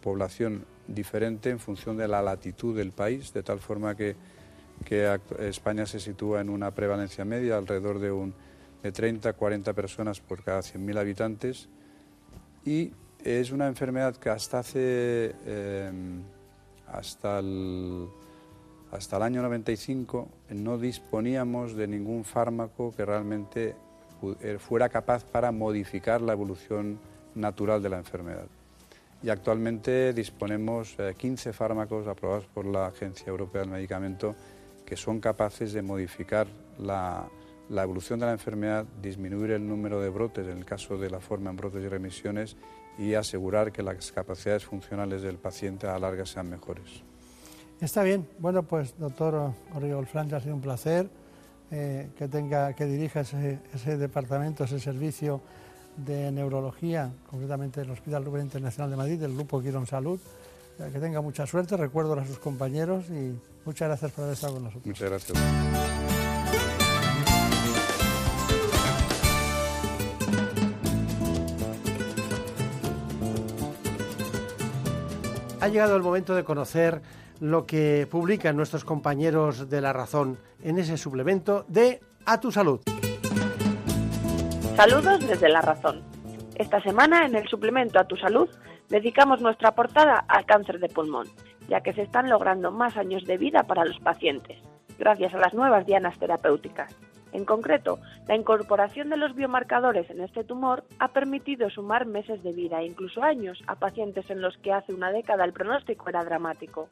población 0.00 0.64
diferente 0.86 1.50
en 1.50 1.58
función 1.58 1.96
de 1.96 2.06
la 2.06 2.22
latitud 2.22 2.76
del 2.76 2.92
país, 2.92 3.32
de 3.32 3.42
tal 3.42 3.58
forma 3.58 3.96
que, 3.96 4.14
España 5.40 5.86
se 5.86 5.98
sitúa 5.98 6.40
en 6.40 6.48
una 6.48 6.70
prevalencia 6.70 7.24
media 7.24 7.56
alrededor 7.56 7.98
de, 7.98 8.12
un, 8.12 8.32
de 8.80 8.92
30, 8.92 9.32
40 9.32 9.72
personas 9.72 10.20
por 10.20 10.44
cada 10.44 10.60
100.000 10.60 10.98
habitantes. 10.98 11.68
Y 12.64 12.92
es 13.24 13.50
una 13.50 13.66
enfermedad 13.66 14.14
que 14.14 14.30
hasta 14.30 14.60
hace, 14.60 15.34
eh, 15.44 15.90
hasta, 16.86 17.40
el, 17.40 18.06
hasta 18.92 19.16
el 19.16 19.22
año 19.24 19.42
95 19.42 20.28
no 20.50 20.78
disponíamos 20.78 21.74
de 21.74 21.88
ningún 21.88 22.24
fármaco 22.24 22.94
que 22.94 23.04
realmente 23.04 23.74
fuera 24.58 24.88
capaz 24.88 25.24
para 25.24 25.52
modificar 25.52 26.20
la 26.20 26.32
evolución 26.32 26.98
natural 27.34 27.82
de 27.82 27.88
la 27.88 27.98
enfermedad. 27.98 28.46
Y 29.22 29.30
actualmente 29.30 30.12
disponemos 30.12 30.96
de 30.96 31.10
eh, 31.10 31.14
15 31.14 31.52
fármacos 31.52 32.06
aprobados 32.06 32.46
por 32.46 32.66
la 32.66 32.86
Agencia 32.86 33.26
Europea 33.26 33.62
del 33.62 33.70
Medicamento 33.70 34.34
que 34.86 34.96
son 34.96 35.20
capaces 35.20 35.72
de 35.72 35.82
modificar 35.82 36.46
la, 36.78 37.28
la 37.68 37.82
evolución 37.82 38.20
de 38.20 38.26
la 38.26 38.32
enfermedad, 38.32 38.86
disminuir 39.02 39.50
el 39.50 39.66
número 39.66 40.00
de 40.00 40.08
brotes 40.08 40.46
en 40.46 40.58
el 40.58 40.64
caso 40.64 40.96
de 40.96 41.10
la 41.10 41.20
forma 41.20 41.50
en 41.50 41.56
brotes 41.56 41.82
y 41.82 41.88
remisiones 41.88 42.56
y 42.96 43.14
asegurar 43.14 43.70
que 43.70 43.82
las 43.82 44.10
capacidades 44.12 44.64
funcionales 44.64 45.22
del 45.22 45.36
paciente 45.36 45.86
a 45.86 45.92
la 45.92 45.98
larga 45.98 46.24
sean 46.24 46.48
mejores. 46.48 47.02
Está 47.80 48.02
bien. 48.02 48.26
Bueno, 48.38 48.62
pues 48.62 48.98
doctor 48.98 49.52
Oriol 49.74 50.06
Frank, 50.06 50.32
ha 50.32 50.40
sido 50.40 50.54
un 50.54 50.60
placer 50.60 51.08
eh, 51.70 52.08
que, 52.16 52.28
tenga, 52.28 52.72
que 52.72 52.86
dirija 52.86 53.20
ese, 53.20 53.58
ese, 53.74 53.96
departamento, 53.96 54.64
ese 54.64 54.80
servicio 54.80 55.40
de 55.96 56.30
neurología, 56.30 57.10
concretamente 57.28 57.80
el 57.82 57.90
Hospital 57.90 58.24
Rubén 58.24 58.44
Internacional 58.44 58.90
de 58.90 58.96
Madrid, 58.96 59.18
del 59.18 59.34
Grupo 59.34 59.60
Quirón 59.60 59.86
Salud. 59.86 60.20
Que 60.78 61.00
tenga 61.00 61.20
mucha 61.20 61.44
suerte, 61.44 61.76
recuerdo 61.76 62.12
a 62.12 62.24
sus 62.24 62.38
compañeros 62.38 63.06
y 63.10 63.36
muchas 63.64 63.88
gracias 63.88 64.12
por 64.12 64.22
haber 64.22 64.34
estado 64.34 64.54
con 64.54 64.64
nosotros. 64.64 64.86
Muchas 64.86 65.10
gracias. 65.10 65.38
Ha 75.60 75.68
llegado 75.68 75.96
el 75.96 76.02
momento 76.02 76.36
de 76.36 76.44
conocer 76.44 77.02
lo 77.40 77.66
que 77.66 78.06
publican 78.10 78.56
nuestros 78.56 78.84
compañeros 78.84 79.68
de 79.68 79.80
La 79.80 79.92
Razón 79.92 80.38
en 80.62 80.78
ese 80.78 80.96
suplemento 80.96 81.64
de 81.68 82.00
A 82.26 82.40
tu 82.40 82.50
Salud. 82.50 82.80
Saludos 84.76 85.26
desde 85.26 85.48
La 85.48 85.60
Razón. 85.60 86.02
Esta 86.54 86.80
semana 86.82 87.26
en 87.26 87.36
el 87.36 87.48
suplemento 87.48 87.98
A 87.98 88.04
tu 88.04 88.16
Salud 88.16 88.48
dedicamos 88.88 89.40
nuestra 89.40 89.74
portada 89.74 90.24
al 90.28 90.44
cáncer 90.46 90.78
de 90.80 90.88
pulmón, 90.88 91.26
ya 91.68 91.80
que 91.80 91.92
se 91.92 92.02
están 92.02 92.28
logrando 92.28 92.70
más 92.70 92.96
años 92.96 93.24
de 93.24 93.38
vida 93.38 93.62
para 93.64 93.84
los 93.84 93.98
pacientes, 94.00 94.58
gracias 94.98 95.34
a 95.34 95.38
las 95.38 95.54
nuevas 95.54 95.86
dianas 95.86 96.18
terapéuticas. 96.18 96.94
En 97.32 97.44
concreto, 97.44 97.98
la 98.26 98.36
incorporación 98.36 99.10
de 99.10 99.18
los 99.18 99.34
biomarcadores 99.34 100.08
en 100.10 100.20
este 100.20 100.44
tumor 100.44 100.84
ha 100.98 101.08
permitido 101.08 101.68
sumar 101.68 102.06
meses 102.06 102.42
de 102.42 102.52
vida 102.52 102.80
e 102.80 102.86
incluso 102.86 103.22
años 103.22 103.62
a 103.66 103.74
pacientes 103.74 104.30
en 104.30 104.40
los 104.40 104.56
que 104.58 104.72
hace 104.72 104.94
una 104.94 105.12
década 105.12 105.44
el 105.44 105.52
pronóstico 105.52 106.08
era 106.08 106.24
dramático. 106.24 106.88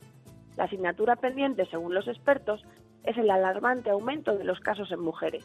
La 0.56 0.64
asignatura 0.64 1.16
pendiente, 1.16 1.66
según 1.66 1.94
los 1.94 2.06
expertos, 2.06 2.64
es 3.04 3.16
el 3.16 3.30
alarmante 3.30 3.90
aumento 3.90 4.36
de 4.36 4.44
los 4.44 4.60
casos 4.60 4.92
en 4.92 5.00
mujeres. 5.00 5.44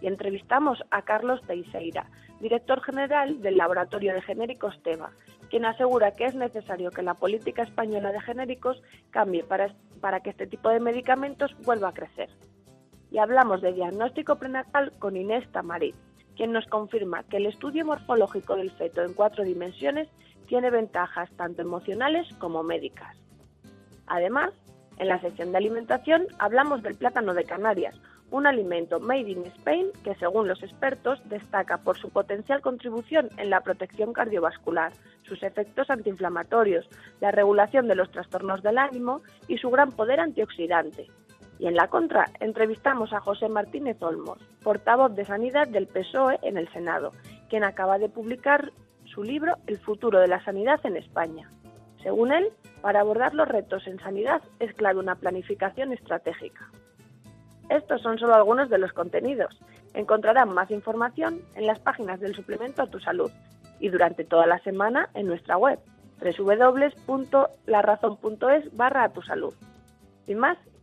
Y 0.00 0.06
entrevistamos 0.06 0.82
a 0.90 1.02
Carlos 1.02 1.42
Teixeira, 1.46 2.06
director 2.40 2.80
general 2.80 3.42
del 3.42 3.58
Laboratorio 3.58 4.14
de 4.14 4.22
Genéricos 4.22 4.82
TEBA, 4.82 5.10
quien 5.50 5.66
asegura 5.66 6.12
que 6.12 6.24
es 6.24 6.34
necesario 6.34 6.90
que 6.90 7.02
la 7.02 7.14
política 7.14 7.64
española 7.64 8.12
de 8.12 8.20
genéricos 8.20 8.82
cambie 9.10 9.44
para, 9.44 9.74
para 10.00 10.20
que 10.20 10.30
este 10.30 10.46
tipo 10.46 10.70
de 10.70 10.80
medicamentos 10.80 11.54
vuelva 11.64 11.88
a 11.88 11.94
crecer 11.94 12.30
y 13.10 13.18
hablamos 13.18 13.60
de 13.60 13.72
diagnóstico 13.72 14.36
prenatal 14.36 14.92
con 14.98 15.16
Inés 15.16 15.46
Tamarit, 15.52 15.94
quien 16.36 16.52
nos 16.52 16.66
confirma 16.66 17.24
que 17.24 17.38
el 17.38 17.46
estudio 17.46 17.84
morfológico 17.84 18.56
del 18.56 18.70
feto 18.70 19.02
en 19.02 19.14
cuatro 19.14 19.44
dimensiones 19.44 20.08
tiene 20.46 20.70
ventajas 20.70 21.30
tanto 21.36 21.62
emocionales 21.62 22.26
como 22.38 22.62
médicas. 22.62 23.16
Además, 24.06 24.52
en 24.98 25.08
la 25.08 25.20
sección 25.20 25.52
de 25.52 25.58
alimentación 25.58 26.26
hablamos 26.38 26.82
del 26.82 26.96
plátano 26.96 27.34
de 27.34 27.44
Canarias, 27.44 27.94
un 28.30 28.46
alimento 28.46 29.00
made 29.00 29.30
in 29.30 29.44
Spain 29.46 29.88
que 30.04 30.14
según 30.14 30.46
los 30.46 30.62
expertos 30.62 31.20
destaca 31.28 31.78
por 31.78 31.98
su 31.98 32.10
potencial 32.10 32.60
contribución 32.60 33.28
en 33.36 33.50
la 33.50 33.60
protección 33.60 34.12
cardiovascular, 34.12 34.92
sus 35.22 35.42
efectos 35.42 35.90
antiinflamatorios, 35.90 36.88
la 37.20 37.32
regulación 37.32 37.88
de 37.88 37.96
los 37.96 38.10
trastornos 38.10 38.62
del 38.62 38.78
ánimo 38.78 39.22
y 39.48 39.58
su 39.58 39.70
gran 39.70 39.90
poder 39.92 40.20
antioxidante, 40.20 41.08
y 41.60 41.66
en 41.66 41.76
la 41.76 41.88
contra, 41.88 42.30
entrevistamos 42.40 43.12
a 43.12 43.20
José 43.20 43.50
Martínez 43.50 44.00
Olmos, 44.00 44.38
portavoz 44.62 45.14
de 45.14 45.26
Sanidad 45.26 45.68
del 45.68 45.86
PSOE 45.86 46.38
en 46.40 46.56
el 46.56 46.72
Senado, 46.72 47.12
quien 47.50 47.64
acaba 47.64 47.98
de 47.98 48.08
publicar 48.08 48.72
su 49.04 49.22
libro 49.22 49.56
El 49.66 49.78
futuro 49.78 50.20
de 50.20 50.28
la 50.28 50.42
sanidad 50.42 50.80
en 50.84 50.96
España. 50.96 51.50
Según 52.02 52.32
él, 52.32 52.48
para 52.80 53.00
abordar 53.00 53.34
los 53.34 53.46
retos 53.46 53.86
en 53.86 54.00
sanidad 54.00 54.40
es 54.58 54.72
clave 54.72 55.00
una 55.00 55.16
planificación 55.16 55.92
estratégica. 55.92 56.70
Estos 57.68 58.00
son 58.00 58.18
solo 58.18 58.34
algunos 58.34 58.70
de 58.70 58.78
los 58.78 58.94
contenidos. 58.94 59.60
Encontrarán 59.92 60.54
más 60.54 60.70
información 60.70 61.42
en 61.56 61.66
las 61.66 61.78
páginas 61.78 62.20
del 62.20 62.34
suplemento 62.34 62.80
a 62.82 62.86
tu 62.86 63.00
salud 63.00 63.30
y 63.80 63.90
durante 63.90 64.24
toda 64.24 64.46
la 64.46 64.60
semana 64.60 65.10
en 65.12 65.26
nuestra 65.26 65.58
web 65.58 65.78
www.larazón.es 66.22 68.76
barra 68.76 69.12
salud. 69.26 69.52
Sin 70.24 70.38
más, 70.38 70.56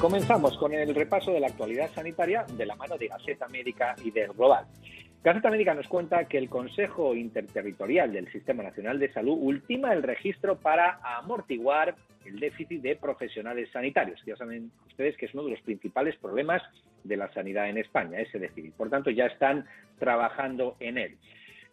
Comenzamos 0.00 0.56
con 0.58 0.72
el 0.72 0.94
repaso 0.94 1.32
de 1.32 1.40
la 1.40 1.48
actualidad 1.48 1.90
sanitaria 1.90 2.44
de 2.56 2.64
la 2.64 2.76
mano 2.76 2.96
de 2.96 3.08
Gaceta 3.08 3.48
Médica 3.48 3.96
y 4.04 4.12
del 4.12 4.32
Global. 4.32 4.64
Gaceta 5.24 5.50
Médica 5.50 5.74
nos 5.74 5.88
cuenta 5.88 6.26
que 6.26 6.38
el 6.38 6.48
Consejo 6.48 7.16
Interterritorial 7.16 8.12
del 8.12 8.30
Sistema 8.30 8.62
Nacional 8.62 9.00
de 9.00 9.12
Salud 9.12 9.36
ultima 9.40 9.92
el 9.92 10.04
registro 10.04 10.56
para 10.56 11.00
amortiguar 11.02 11.96
el 12.24 12.38
déficit 12.38 12.80
de 12.80 12.94
profesionales 12.94 13.70
sanitarios. 13.72 14.22
Ya 14.24 14.36
saben 14.36 14.70
ustedes 14.86 15.16
que 15.16 15.26
es 15.26 15.34
uno 15.34 15.42
de 15.42 15.50
los 15.50 15.60
principales 15.62 16.14
problemas 16.18 16.62
de 17.02 17.16
la 17.16 17.32
sanidad 17.32 17.68
en 17.68 17.78
España, 17.78 18.20
ese 18.20 18.38
déficit. 18.38 18.74
Por 18.74 18.90
tanto, 18.90 19.10
ya 19.10 19.26
están 19.26 19.66
trabajando 19.98 20.76
en 20.78 20.98
él. 20.98 21.18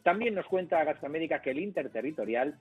También 0.02 0.34
nos 0.34 0.47
cuenta 0.47 0.84
Gaceta 0.84 1.10
Médica 1.10 1.43
que 1.43 1.52
el 1.52 1.60
Interterritorial 1.60 2.56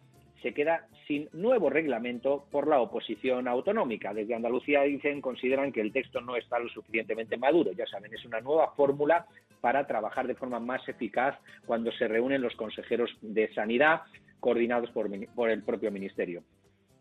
se 0.45 0.53
queda 0.53 0.87
sin 1.09 1.31
nuevo 1.33 1.71
reglamento 1.71 2.45
por 2.51 2.69
la 2.69 2.79
oposición 2.79 3.49
autonómica. 3.49 4.13
Desde 4.13 4.35
Andalucía 4.35 4.83
dicen, 4.83 5.23
consideran 5.23 5.73
que 5.73 5.81
el 5.81 5.91
texto 5.91 6.21
no 6.21 6.37
está 6.37 6.59
lo 6.59 6.69
suficientemente 6.69 7.39
maduro. 7.39 7.73
Ya 7.73 7.87
saben, 7.87 8.13
es 8.13 8.27
una 8.27 8.43
nueva 8.43 8.71
fórmula 8.77 9.25
para 9.63 9.87
trabajar 9.87 10.27
de 10.27 10.35
forma 10.35 10.61
más 10.61 10.87
eficaz 10.87 11.39
cuando 11.65 11.91
se 11.93 12.09
reúnen 12.09 12.43
los 12.43 12.55
consejeros 12.57 13.11
de 13.23 13.55
sanidad 13.55 14.03
coordinados 14.39 14.91
por, 14.91 15.09
por 15.35 15.49
el 15.49 15.63
propio 15.63 15.91
ministerio. 15.91 16.43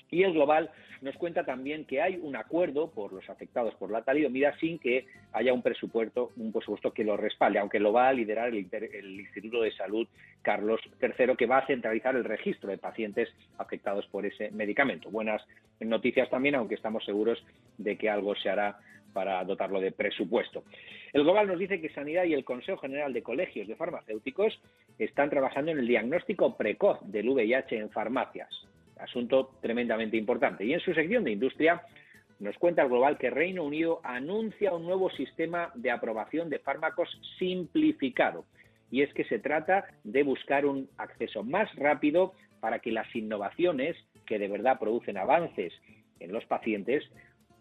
Y 0.10 0.24
el 0.24 0.34
global 0.34 0.70
nos 1.04 1.16
cuenta 1.18 1.44
también 1.44 1.86
que 1.86 2.02
hay 2.02 2.18
un 2.22 2.36
acuerdo 2.36 2.90
por 2.90 3.12
los 3.12 3.30
afectados 3.30 3.76
por 3.76 3.92
la 3.92 4.04
talidomida 4.04 4.58
sin 4.60 4.80
que 4.80 5.06
haya 5.34 5.54
un 5.54 5.62
presupuesto, 5.62 6.32
un 6.38 6.52
presupuesto 6.52 6.94
que 6.94 7.04
lo 7.04 7.18
respalde, 7.18 7.60
aunque 7.60 7.80
lo 7.80 7.92
va 7.92 8.08
a 8.08 8.14
liderar 8.14 8.50
el, 8.50 8.68
el, 8.72 9.20
Instituto 9.20 9.62
de 9.62 9.72
Salud 9.74 10.08
Carlos 10.42 10.80
III, 11.02 11.36
que 11.38 11.46
va 11.46 11.58
a 11.58 11.68
centralizar 11.68 12.16
el 12.16 12.24
registro 12.24 12.70
de 12.70 12.78
pacientes 12.78 13.30
afectados 13.58 14.06
por 14.08 14.26
ese 14.26 14.52
medicamento. 14.52 15.10
Buenas 15.10 15.42
noticias 15.80 16.30
también, 16.30 16.56
aunque 16.56 16.76
estamos 16.76 17.04
seguros 17.04 17.44
de 17.78 17.98
que 17.98 18.10
algo 18.10 18.36
se 18.36 18.50
hará 18.50 18.80
para 19.12 19.44
dotarlo 19.44 19.80
de 19.80 19.92
presupuesto. 19.92 20.64
El 21.12 21.24
Global 21.24 21.48
nos 21.48 21.60
dice 21.60 21.82
que 21.82 21.90
Sanidad 21.90 22.24
y 22.24 22.34
el 22.34 22.46
Consejo 22.46 22.80
General 22.80 23.12
de 23.14 23.22
Colegios 23.22 23.68
de 23.68 23.76
Farmacéuticos 23.76 24.60
están 24.98 25.30
trabajando 25.30 25.72
en 25.72 25.80
el 25.80 25.88
diagnóstico 25.88 26.56
precoz 26.56 27.00
del 27.04 27.30
VIH 27.30 27.78
en 27.78 27.90
farmacias 27.90 28.50
asunto 28.98 29.58
tremendamente 29.62 30.18
importante. 30.18 30.66
Y 30.66 30.74
en 30.74 30.80
su 30.80 30.94
sección 30.94 31.24
de 31.24 31.32
industria 31.32 31.82
nos 32.40 32.58
cuenta 32.58 32.84
el 32.84 32.90
Global 32.90 33.18
que 33.18 33.30
Reino 33.30 33.64
Unido 33.64 34.02
anuncia 34.04 34.74
un 34.74 34.84
nuevo 34.84 35.10
sistema 35.12 35.72
de 35.76 35.92
aprobación 35.92 36.50
de 36.50 36.60
fármacos 36.60 37.10
simplificado. 37.40 38.46
Y 38.92 39.02
es 39.02 39.14
que 39.14 39.24
se 39.26 39.40
trata 39.40 39.86
de 40.04 40.24
buscar 40.24 40.66
un 40.66 40.90
acceso 40.98 41.44
más 41.44 41.74
rápido 41.76 42.34
para 42.60 42.80
que 42.80 42.92
las 42.92 43.14
innovaciones 43.16 43.96
que 44.26 44.40
de 44.40 44.48
verdad 44.48 44.80
producen 44.80 45.18
avances 45.18 45.74
en 46.20 46.32
los 46.32 46.46
pacientes 46.46 47.04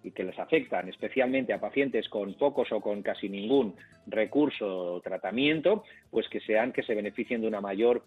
y 0.03 0.11
que 0.11 0.25
les 0.25 0.39
afectan 0.39 0.89
especialmente 0.89 1.53
a 1.53 1.61
pacientes 1.61 2.09
con 2.09 2.35
pocos 2.35 2.71
o 2.73 2.81
con 2.81 3.03
casi 3.03 3.29
ningún 3.29 3.77
recurso 4.07 4.95
o 4.95 5.01
tratamiento, 5.01 5.85
pues 6.11 6.29
que 6.29 6.41
sean 6.41 6.73
que 6.73 6.83
se 6.83 6.95
beneficien 6.95 7.41
de 7.41 7.47
una 7.47 7.61
mayor, 7.61 8.05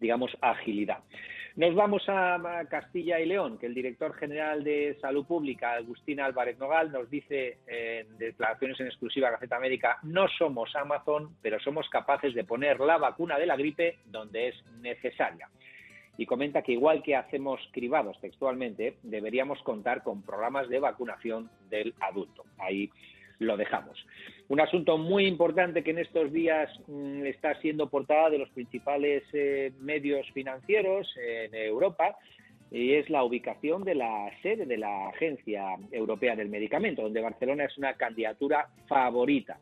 digamos, 0.00 0.36
agilidad. 0.40 0.98
Nos 1.56 1.74
vamos 1.74 2.06
a 2.08 2.66
Castilla 2.68 3.18
y 3.18 3.24
León, 3.24 3.56
que 3.56 3.64
el 3.64 3.72
director 3.72 4.12
general 4.12 4.62
de 4.62 4.94
Salud 5.00 5.24
Pública, 5.24 5.72
Agustín 5.72 6.20
Álvarez 6.20 6.58
Nogal, 6.58 6.92
nos 6.92 7.08
dice 7.08 7.56
en 7.66 8.18
declaraciones 8.18 8.78
en 8.78 8.88
exclusiva 8.88 9.28
a 9.28 9.30
Gaceta 9.30 9.58
Médica, 9.58 9.96
no 10.02 10.28
somos 10.28 10.76
Amazon, 10.76 11.34
pero 11.40 11.58
somos 11.60 11.88
capaces 11.88 12.34
de 12.34 12.44
poner 12.44 12.78
la 12.78 12.98
vacuna 12.98 13.38
de 13.38 13.46
la 13.46 13.56
gripe 13.56 13.96
donde 14.04 14.48
es 14.48 14.66
necesaria. 14.82 15.48
Y 16.18 16.26
comenta 16.26 16.60
que 16.60 16.72
igual 16.72 17.02
que 17.02 17.16
hacemos 17.16 17.58
cribados 17.72 18.20
textualmente, 18.20 18.98
deberíamos 19.02 19.62
contar 19.62 20.02
con 20.02 20.20
programas 20.20 20.68
de 20.68 20.78
vacunación 20.78 21.48
del 21.70 21.94
adulto. 22.00 22.44
Ahí 22.58 22.90
lo 23.38 23.56
dejamos. 23.56 24.04
Un 24.48 24.60
asunto 24.60 24.96
muy 24.96 25.26
importante 25.26 25.82
que 25.82 25.90
en 25.90 25.98
estos 25.98 26.32
días 26.32 26.70
mm, 26.86 27.24
está 27.24 27.58
siendo 27.60 27.88
portada 27.88 28.30
de 28.30 28.38
los 28.38 28.48
principales 28.50 29.24
eh, 29.32 29.72
medios 29.80 30.30
financieros 30.32 31.12
en 31.16 31.54
Europa 31.54 32.16
y 32.70 32.94
es 32.94 33.10
la 33.10 33.24
ubicación 33.24 33.82
de 33.84 33.96
la 33.96 34.30
sede 34.42 34.66
de 34.66 34.76
la 34.76 35.08
Agencia 35.08 35.76
Europea 35.90 36.36
del 36.36 36.48
Medicamento, 36.48 37.02
donde 37.02 37.20
Barcelona 37.20 37.64
es 37.64 37.76
una 37.78 37.94
candidatura 37.94 38.68
favorita. 38.88 39.58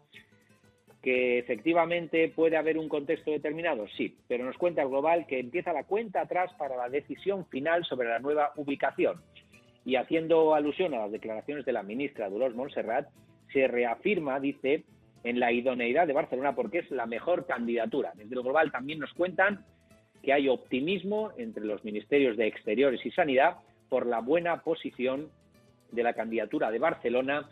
Que 1.02 1.38
efectivamente 1.38 2.32
puede 2.34 2.56
haber 2.56 2.78
un 2.78 2.88
contexto 2.88 3.30
determinado, 3.30 3.86
sí, 3.88 4.16
pero 4.26 4.44
nos 4.44 4.56
cuenta 4.56 4.82
el 4.82 4.88
Global 4.88 5.26
que 5.26 5.38
empieza 5.38 5.72
la 5.74 5.84
cuenta 5.84 6.22
atrás 6.22 6.50
para 6.58 6.76
la 6.76 6.88
decisión 6.88 7.46
final 7.46 7.84
sobre 7.84 8.08
la 8.08 8.20
nueva 8.20 8.52
ubicación. 8.56 9.20
Y 9.84 9.96
haciendo 9.96 10.54
alusión 10.54 10.94
a 10.94 11.00
las 11.00 11.12
declaraciones 11.12 11.66
de 11.66 11.72
la 11.72 11.82
ministra 11.82 12.30
Dolores 12.30 12.56
Montserrat, 12.56 13.06
se 13.54 13.66
reafirma, 13.68 14.38
dice, 14.40 14.84
en 15.22 15.40
la 15.40 15.50
idoneidad 15.50 16.06
de 16.06 16.12
Barcelona 16.12 16.54
porque 16.54 16.80
es 16.80 16.90
la 16.90 17.06
mejor 17.06 17.46
candidatura. 17.46 18.12
Desde 18.14 18.34
lo 18.34 18.42
global 18.42 18.70
también 18.70 18.98
nos 18.98 19.14
cuentan 19.14 19.64
que 20.22 20.34
hay 20.34 20.48
optimismo 20.48 21.32
entre 21.38 21.64
los 21.64 21.82
ministerios 21.84 22.36
de 22.36 22.46
Exteriores 22.46 23.04
y 23.06 23.10
Sanidad 23.10 23.56
por 23.88 24.06
la 24.06 24.20
buena 24.20 24.60
posición 24.62 25.30
de 25.92 26.02
la 26.02 26.12
candidatura 26.12 26.70
de 26.70 26.78
Barcelona 26.78 27.48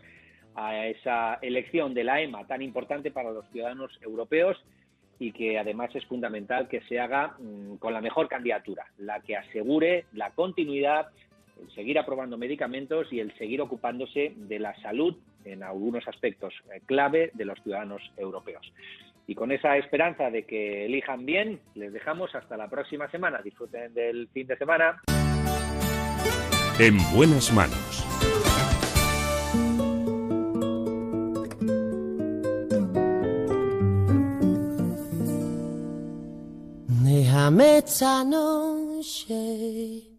a 0.54 0.86
esa 0.86 1.38
elección 1.40 1.94
de 1.94 2.04
la 2.04 2.20
EMA 2.20 2.46
tan 2.46 2.60
importante 2.60 3.10
para 3.10 3.30
los 3.30 3.48
ciudadanos 3.50 3.98
europeos 4.02 4.62
y 5.18 5.32
que 5.32 5.58
además 5.58 5.94
es 5.94 6.04
fundamental 6.06 6.68
que 6.68 6.82
se 6.82 6.98
haga 6.98 7.36
mm, 7.38 7.76
con 7.76 7.94
la 7.94 8.00
mejor 8.00 8.28
candidatura, 8.28 8.84
la 8.98 9.20
que 9.20 9.36
asegure 9.36 10.06
la 10.12 10.30
continuidad, 10.32 11.06
el 11.60 11.70
seguir 11.74 11.98
aprobando 11.98 12.36
medicamentos 12.36 13.10
y 13.12 13.20
el 13.20 13.32
seguir 13.38 13.60
ocupándose 13.60 14.34
de 14.36 14.58
la 14.58 14.74
salud 14.82 15.16
en 15.44 15.62
algunos 15.62 16.06
aspectos 16.08 16.54
eh, 16.72 16.80
clave 16.86 17.30
de 17.34 17.44
los 17.44 17.60
ciudadanos 17.62 18.02
europeos. 18.16 18.72
Y 19.26 19.34
con 19.34 19.52
esa 19.52 19.76
esperanza 19.76 20.30
de 20.30 20.44
que 20.44 20.86
elijan 20.86 21.24
bien, 21.24 21.60
les 21.74 21.92
dejamos 21.92 22.34
hasta 22.34 22.56
la 22.56 22.68
próxima 22.68 23.10
semana. 23.10 23.40
Disfruten 23.42 23.94
del 23.94 24.28
fin 24.28 24.46
de 24.46 24.56
semana. 24.56 25.00
En 26.78 26.96
buenas 27.14 27.52
manos. 27.52 28.06
Déjame 37.04 37.78
esta 37.78 38.24
noche 38.24 40.12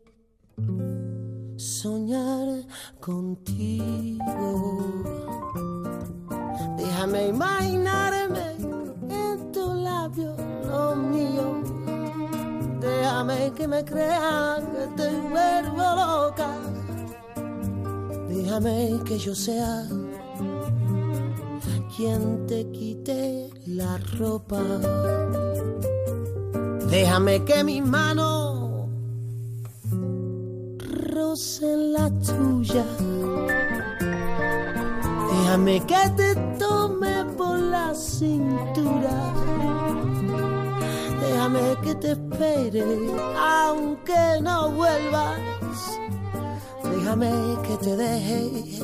soñar 1.58 2.66
contigo. 3.00 4.24
Déjame 7.14 7.30
imaginarme 7.30 8.46
en 9.08 9.52
tu 9.52 9.72
labio 9.72 10.36
lo 10.66 10.96
mío. 10.96 11.62
Déjame 12.82 13.52
que 13.54 13.68
me 13.68 13.86
crean 13.86 14.64
que 14.74 14.88
te 14.98 15.10
vuelvo 15.30 15.84
loca. 16.02 16.50
Déjame 18.28 19.00
que 19.06 19.20
yo 19.20 19.36
sea 19.36 19.86
quien 21.96 22.48
te 22.48 22.66
quite 22.72 23.52
la 23.68 24.00
ropa. 24.18 24.64
Déjame 26.90 27.46
que 27.46 27.64
mis 27.64 27.86
manos 27.86 28.64
en 31.62 31.94
la 31.94 32.10
tuya. 32.10 32.86
Déjame 35.54 35.80
que 35.82 36.10
te 36.18 36.36
tome 36.58 37.26
por 37.38 37.60
la 37.60 37.94
cintura. 37.94 39.16
Déjame 41.22 41.78
que 41.84 41.94
te 41.94 42.12
espere 42.14 42.84
aunque 43.38 44.42
no 44.42 44.72
vuelvas. 44.72 45.40
Déjame 46.84 47.32
que 47.68 47.78
te 47.78 47.96
deje 47.96 48.80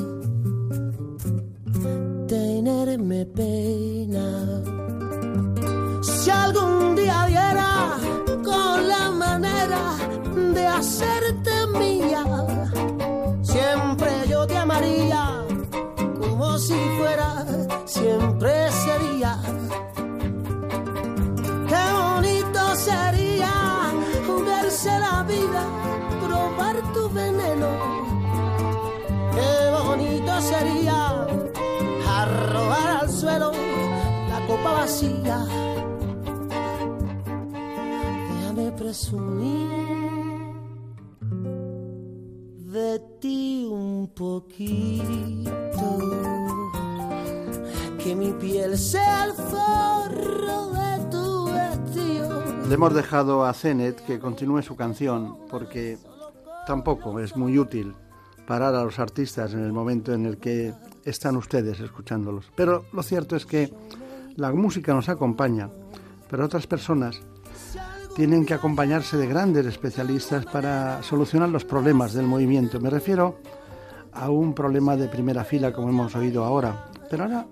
tenerme 2.28 3.26
pena. 3.26 4.62
Si 6.04 6.30
algún 6.30 6.96
día 6.96 7.26
viera 7.26 7.98
con 8.44 8.88
la 8.88 9.10
manera 9.10 9.98
de 10.54 10.68
hacerte 10.68 11.52
mía, 11.80 12.24
siempre 13.42 14.12
yo 14.30 14.46
te 14.46 14.56
amaría 14.56 15.39
si 16.60 16.74
fuera, 16.98 17.46
siempre 17.86 18.70
sería. 18.72 19.40
Qué 21.70 21.84
bonito 22.04 22.76
sería 22.76 23.54
verse 24.46 25.00
la 25.00 25.24
vida, 25.24 25.64
probar 26.26 26.76
tu 26.94 27.10
veneno. 27.10 27.70
Qué 29.36 29.52
bonito 29.86 30.42
sería 30.42 31.28
arrojar 32.20 32.90
al 33.02 33.10
suelo 33.10 33.52
la 34.30 34.48
copa 34.48 34.72
vacía. 34.82 35.46
Déjame 38.30 38.72
presumir 38.74 40.00
de 42.72 43.00
ti 43.20 43.68
un 43.70 44.08
poquito. 44.14 45.50
Que 48.10 48.16
mi 48.16 48.32
piel 48.32 48.76
sea 48.76 49.26
el 49.26 49.34
forro 49.34 50.72
de 50.72 51.12
tu 51.12 51.46
vestido. 51.46 52.44
Le 52.68 52.74
hemos 52.74 52.96
dejado 52.96 53.46
a 53.46 53.54
Zenet 53.54 54.04
que 54.04 54.18
continúe 54.18 54.64
su 54.64 54.76
canción 54.76 55.38
porque 55.48 56.00
tampoco 56.66 57.20
es 57.20 57.38
muy 57.38 57.60
útil 57.60 57.94
parar 58.48 58.74
a 58.74 58.84
los 58.84 58.98
artistas 58.98 59.54
en 59.54 59.64
el 59.64 59.72
momento 59.72 60.12
en 60.12 60.26
el 60.26 60.40
que 60.40 60.74
están 61.06 61.38
ustedes 61.38 61.80
escuchándolos. 61.82 62.52
Pero 62.56 62.86
lo 62.94 63.04
cierto 63.04 63.36
es 63.36 63.46
que 63.46 63.72
la 64.38 64.52
música 64.54 64.92
nos 64.92 65.08
acompaña, 65.08 65.70
pero 66.32 66.46
otras 66.46 66.66
personas 66.66 67.22
tienen 68.16 68.44
que 68.44 68.56
acompañarse 68.56 69.18
de 69.18 69.28
grandes 69.28 69.68
especialistas 69.68 70.48
para 70.48 71.04
solucionar 71.04 71.50
los 71.50 71.64
problemas 71.64 72.14
del 72.14 72.26
movimiento. 72.26 72.80
Me 72.80 72.90
refiero 72.90 73.38
a 74.14 74.32
un 74.32 74.56
problema 74.56 74.96
de 74.96 75.10
primera 75.10 75.44
fila, 75.44 75.72
como 75.72 75.90
hemos 75.90 76.16
oído 76.16 76.44
ahora. 76.44 76.88
Pero 77.08 77.26
ahora 77.26 77.46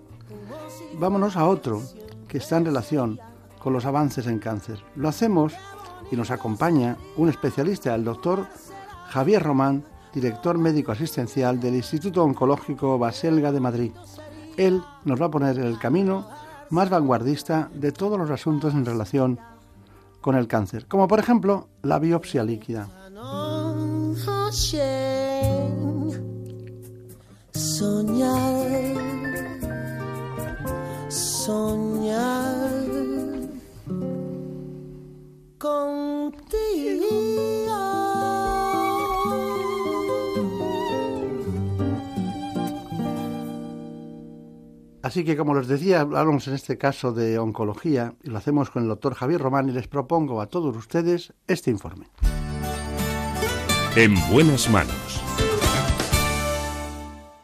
vámonos 1.00 1.38
a 1.38 1.48
otro 1.48 1.82
que 2.28 2.40
está 2.40 2.58
en 2.58 2.66
relación 2.66 3.20
con 3.60 3.74
los 3.74 3.86
avances 3.86 4.28
en 4.28 4.40
cáncer. 4.40 4.84
Lo 4.96 5.10
hacemos 5.10 5.54
y 6.12 6.16
nos 6.16 6.32
acompaña 6.32 6.98
un 7.16 7.30
especialista, 7.30 7.94
el 7.96 8.04
doctor 8.04 8.48
Javier 9.10 9.44
Román, 9.44 9.84
director 10.14 10.58
médico 10.58 10.92
asistencial 10.92 11.60
del 11.60 11.76
Instituto 11.76 12.24
Oncológico 12.24 12.98
Baselga 12.98 13.52
de 13.52 13.60
Madrid. 13.60 13.92
Él 14.58 14.82
nos 15.06 15.22
va 15.22 15.28
a 15.28 15.32
poner 15.32 15.58
en 15.58 15.66
el 15.66 15.80
camino 15.80 16.28
más 16.70 16.90
vanguardista 16.90 17.70
de 17.74 17.92
todos 17.92 18.18
los 18.18 18.30
asuntos 18.30 18.74
en 18.74 18.86
relación 18.86 19.40
con 20.22 20.36
el 20.36 20.48
cáncer, 20.48 20.88
como 20.88 21.08
por 21.08 21.20
ejemplo 21.20 21.68
la 21.84 22.00
biopsia 22.00 22.44
líquida. 22.44 22.90
Soñar, 27.52 29.17
soñar 31.48 32.76
contigo. 35.58 37.08
Así 45.02 45.24
que, 45.24 45.38
como 45.38 45.56
les 45.56 45.70
decía, 45.70 46.02
hablamos 46.02 46.50
en 46.50 46.56
este 46.56 46.78
caso 46.78 47.14
de 47.14 47.40
oncología 47.40 48.16
y 48.24 48.30
lo 48.30 48.38
hacemos 48.40 48.70
con 48.70 48.84
el 48.84 48.90
doctor 48.90 49.14
Javier 49.14 49.40
Román 49.40 49.70
y 49.70 49.72
les 49.72 49.88
propongo 49.88 50.42
a 50.42 50.48
todos 50.48 50.76
ustedes 50.76 51.34
este 51.48 51.72
informe. 51.72 52.08
En 53.96 54.16
buenas 54.30 54.70
manos 54.70 55.17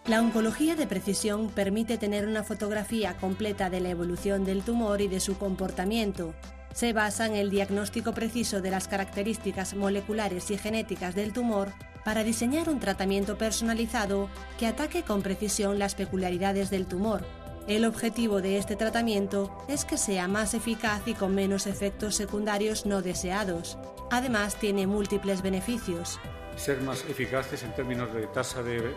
la 0.06 0.20
oncología 0.20 0.76
de 0.76 0.86
precisión 0.86 1.48
permite 1.48 1.98
tener 1.98 2.28
una 2.28 2.44
fotografía 2.44 3.16
completa 3.16 3.70
de 3.70 3.80
la 3.80 3.90
evolución 3.90 4.44
del 4.44 4.62
tumor 4.62 5.00
y 5.00 5.08
de 5.08 5.22
su 5.22 5.38
comportamiento. 5.38 6.34
Se 6.74 6.92
basa 6.92 7.26
en 7.26 7.36
el 7.36 7.50
diagnóstico 7.50 8.14
preciso 8.14 8.60
de 8.62 8.70
las 8.70 8.90
características 8.90 9.76
moleculares 9.76 10.52
y 10.52 10.58
genéticas 10.58 11.16
del 11.16 11.32
tumor 11.32 11.72
para 12.04 12.26
diseñar 12.26 12.68
un 12.68 12.82
tratamiento 12.82 13.38
personalizado 13.38 14.30
que 14.60 14.68
ataque 14.68 15.04
con 15.04 15.22
precisión 15.22 15.80
las 15.80 15.96
peculiaridades 15.96 16.70
del 16.70 16.86
tumor. 16.86 17.24
El 17.70 17.86
objetivo 17.86 18.42
de 18.42 18.58
este 18.58 18.76
tratamiento 18.76 19.58
es 19.70 19.86
que 19.86 19.98
sea 19.98 20.28
más 20.28 20.54
eficaz 20.54 21.02
y 21.06 21.14
con 21.14 21.34
menos 21.34 21.66
efectos 21.66 22.16
secundarios 22.16 22.86
no 22.86 23.02
deseados. 23.02 23.78
Además, 24.12 24.58
tiene 24.58 24.86
múltiples 24.86 25.42
beneficios 25.42 26.20
ser 26.56 26.82
más 26.82 27.04
eficaces 27.10 27.64
en 27.64 27.74
términos 27.76 28.14
de 28.14 28.28
tasa 28.28 28.64
de, 28.64 28.94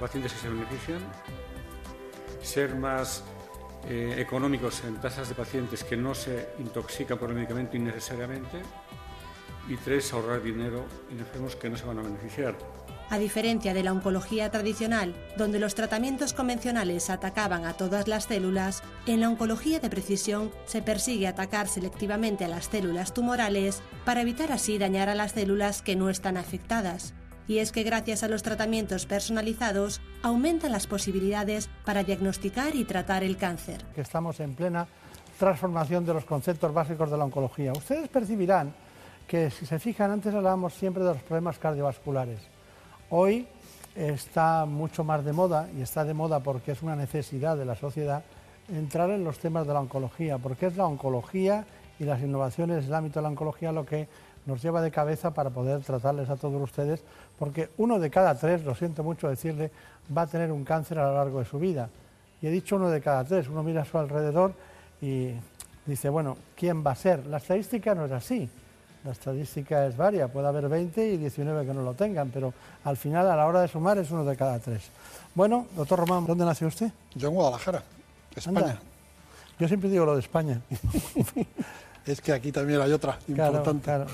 pacientes 0.00 0.32
que 0.32 0.38
se 0.38 0.48
benefician, 0.48 1.00
ser 2.42 2.74
más 2.74 3.24
eh, 3.88 4.16
económicos 4.18 4.82
en 4.84 5.00
tasas 5.00 5.28
de 5.28 5.34
pacientes 5.34 5.84
que 5.84 5.96
no 5.96 6.14
se 6.14 6.48
intoxican 6.58 7.18
por 7.18 7.30
el 7.30 7.36
medicamento 7.36 7.76
innecesariamente 7.76 8.62
y 9.68 9.76
tres, 9.76 10.12
ahorrar 10.12 10.42
dinero 10.42 10.84
en 11.10 11.20
enfermos 11.20 11.56
que 11.56 11.70
no 11.70 11.76
se 11.76 11.84
van 11.84 11.98
a 11.98 12.02
beneficiar. 12.02 12.54
A 13.10 13.18
diferencia 13.18 13.74
de 13.74 13.82
la 13.82 13.92
oncología 13.92 14.50
tradicional, 14.50 15.14
donde 15.36 15.58
los 15.58 15.74
tratamientos 15.74 16.32
convencionales 16.32 17.10
atacaban 17.10 17.64
a 17.64 17.74
todas 17.74 18.08
las 18.08 18.24
células, 18.24 18.82
en 19.06 19.20
la 19.20 19.28
oncología 19.28 19.78
de 19.78 19.90
precisión 19.90 20.50
se 20.66 20.82
persigue 20.82 21.26
atacar 21.26 21.68
selectivamente 21.68 22.44
a 22.44 22.48
las 22.48 22.66
células 22.66 23.12
tumorales 23.12 23.82
para 24.04 24.22
evitar 24.22 24.52
así 24.52 24.78
dañar 24.78 25.08
a 25.08 25.14
las 25.14 25.32
células 25.32 25.82
que 25.82 25.96
no 25.96 26.08
están 26.08 26.36
afectadas. 26.36 27.14
Y 27.46 27.58
es 27.58 27.72
que 27.72 27.82
gracias 27.82 28.22
a 28.22 28.28
los 28.28 28.42
tratamientos 28.42 29.04
personalizados 29.04 30.00
aumentan 30.22 30.72
las 30.72 30.86
posibilidades 30.86 31.68
para 31.84 32.02
diagnosticar 32.02 32.74
y 32.74 32.84
tratar 32.84 33.22
el 33.22 33.36
cáncer. 33.36 33.84
Estamos 33.96 34.40
en 34.40 34.54
plena 34.54 34.88
transformación 35.38 36.06
de 36.06 36.14
los 36.14 36.24
conceptos 36.24 36.72
básicos 36.72 37.10
de 37.10 37.18
la 37.18 37.24
oncología. 37.24 37.72
Ustedes 37.72 38.08
percibirán 38.08 38.72
que 39.26 39.50
si 39.50 39.66
se 39.66 39.78
fijan, 39.78 40.10
antes 40.10 40.34
hablábamos 40.34 40.74
siempre 40.74 41.02
de 41.02 41.12
los 41.12 41.22
problemas 41.22 41.58
cardiovasculares. 41.58 42.53
Hoy 43.10 43.46
está 43.94 44.64
mucho 44.64 45.04
más 45.04 45.24
de 45.24 45.32
moda, 45.32 45.68
y 45.76 45.82
está 45.82 46.04
de 46.04 46.14
moda 46.14 46.40
porque 46.40 46.72
es 46.72 46.82
una 46.82 46.96
necesidad 46.96 47.56
de 47.56 47.66
la 47.66 47.76
sociedad, 47.76 48.24
entrar 48.68 49.10
en 49.10 49.24
los 49.24 49.38
temas 49.38 49.66
de 49.66 49.74
la 49.74 49.80
oncología, 49.80 50.38
porque 50.38 50.66
es 50.66 50.76
la 50.76 50.86
oncología 50.86 51.66
y 51.98 52.04
las 52.04 52.20
innovaciones 52.22 52.86
del 52.86 52.94
ámbito 52.94 53.20
de 53.20 53.24
la 53.24 53.28
oncología 53.28 53.72
lo 53.72 53.84
que 53.84 54.08
nos 54.46 54.62
lleva 54.62 54.80
de 54.80 54.90
cabeza 54.90 55.32
para 55.32 55.50
poder 55.50 55.82
tratarles 55.82 56.30
a 56.30 56.36
todos 56.36 56.60
ustedes, 56.62 57.02
porque 57.38 57.68
uno 57.76 57.98
de 57.98 58.10
cada 58.10 58.34
tres, 58.34 58.64
lo 58.64 58.74
siento 58.74 59.04
mucho 59.04 59.28
decirle, 59.28 59.70
va 60.16 60.22
a 60.22 60.26
tener 60.26 60.50
un 60.50 60.64
cáncer 60.64 60.98
a 60.98 61.08
lo 61.08 61.14
largo 61.14 61.38
de 61.38 61.44
su 61.44 61.58
vida. 61.58 61.90
Y 62.40 62.46
he 62.46 62.50
dicho 62.50 62.76
uno 62.76 62.90
de 62.90 63.00
cada 63.00 63.22
tres, 63.24 63.48
uno 63.48 63.62
mira 63.62 63.82
a 63.82 63.84
su 63.84 63.98
alrededor 63.98 64.54
y 65.00 65.30
dice, 65.86 66.08
bueno, 66.08 66.36
¿quién 66.56 66.84
va 66.84 66.92
a 66.92 66.96
ser? 66.96 67.26
La 67.26 67.36
estadística 67.36 67.94
no 67.94 68.06
es 68.06 68.12
así. 68.12 68.48
La 69.04 69.12
estadística 69.12 69.86
es 69.86 69.96
varia, 69.98 70.28
puede 70.28 70.48
haber 70.48 70.66
20 70.66 71.12
y 71.12 71.16
19 71.18 71.66
que 71.66 71.74
no 71.74 71.82
lo 71.82 71.92
tengan, 71.92 72.30
pero 72.30 72.54
al 72.84 72.96
final 72.96 73.30
a 73.30 73.36
la 73.36 73.46
hora 73.46 73.60
de 73.60 73.68
sumar 73.68 73.98
es 73.98 74.10
uno 74.10 74.24
de 74.24 74.34
cada 74.34 74.58
tres. 74.58 74.84
Bueno, 75.34 75.66
doctor 75.76 75.98
Román, 75.98 76.24
¿dónde 76.24 76.46
nació 76.46 76.68
usted? 76.68 76.90
Yo 77.14 77.28
en 77.28 77.34
Guadalajara, 77.34 77.82
España. 78.34 78.78
Yo 79.58 79.68
siempre 79.68 79.90
digo 79.90 80.06
lo 80.06 80.14
de 80.14 80.20
España. 80.20 80.58
es 82.06 82.20
que 82.22 82.32
aquí 82.32 82.50
también 82.50 82.80
hay 82.80 82.92
otra 82.92 83.18
importante. 83.28 84.06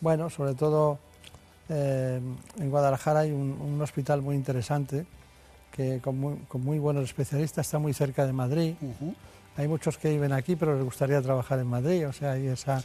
Bueno, 0.00 0.28
sobre 0.28 0.54
todo 0.54 0.98
eh, 1.68 2.20
en 2.58 2.70
Guadalajara 2.70 3.20
hay 3.20 3.30
un, 3.30 3.80
hospital 3.80 4.22
muy 4.22 4.34
interesante 4.34 5.06
que 5.70 6.00
con 6.00 6.18
muy, 6.18 6.78
buenos 6.80 7.04
especialistas 7.04 7.66
está 7.66 7.78
muy 7.78 7.94
cerca 7.94 8.26
de 8.26 8.32
Madrid. 8.32 8.74
Hay 9.56 9.68
muchos 9.68 9.96
que 9.96 10.10
viven 10.10 10.32
aquí, 10.32 10.54
pero 10.54 10.74
les 10.74 10.84
gustaría 10.84 11.20
trabajar 11.22 11.58
en 11.58 11.66
Madrid, 11.66 12.06
o 12.08 12.12
sea, 12.12 12.32
hay 12.32 12.48
esa 12.48 12.82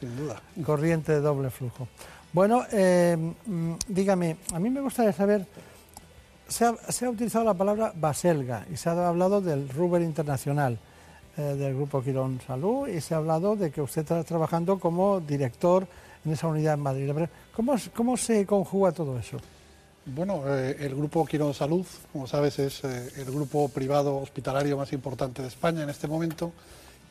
corriente 0.65 1.11
de 1.11 1.19
doble 1.19 1.49
flujo. 1.49 1.87
Bueno, 2.31 2.63
eh, 2.71 3.17
mm, 3.45 3.73
dígame, 3.87 4.37
a 4.53 4.59
mí 4.59 4.69
me 4.69 4.79
gustaría 4.79 5.11
saber, 5.11 5.45
se 6.47 6.65
ha, 6.65 7.09
utilizado 7.09 7.43
la 7.43 7.53
palabra 7.53 7.91
Baselga 7.93 8.65
y 8.71 8.77
se 8.77 8.89
ha 8.89 9.07
hablado 9.07 9.41
del 9.41 9.67
Ruber 9.67 10.01
Internacional, 10.01 10.77
eh, 11.37 11.41
del 11.41 11.75
Grupo 11.75 12.01
Quirón 12.01 12.39
Salud, 12.45 12.87
y 12.87 13.01
se 13.01 13.15
ha 13.15 13.17
hablado 13.17 13.57
de 13.57 13.69
que 13.69 13.81
usted 13.81 14.03
está 14.03 14.23
trabajando 14.23 14.79
como 14.79 15.19
director 15.19 15.85
en 16.23 16.31
esa 16.31 16.47
unidad 16.47 16.75
en 16.75 16.79
Madrid. 16.79 17.11
¿Cómo, 17.53 17.75
cómo 17.93 18.15
se 18.15 18.45
conjuga 18.45 18.93
todo 18.93 19.19
eso? 19.19 19.37
Bueno, 20.03 20.43
eh, 20.47 20.77
el 20.79 20.95
Grupo 20.95 21.27
Quirón 21.27 21.53
Salud, 21.53 21.85
como 22.11 22.25
sabes, 22.25 22.57
es 22.57 22.83
eh, 22.83 23.11
el 23.17 23.25
grupo 23.25 23.69
privado 23.69 24.17
hospitalario 24.17 24.75
más 24.75 24.93
importante 24.93 25.43
de 25.43 25.47
España 25.47 25.83
en 25.83 25.91
este 25.91 26.07
momento 26.07 26.53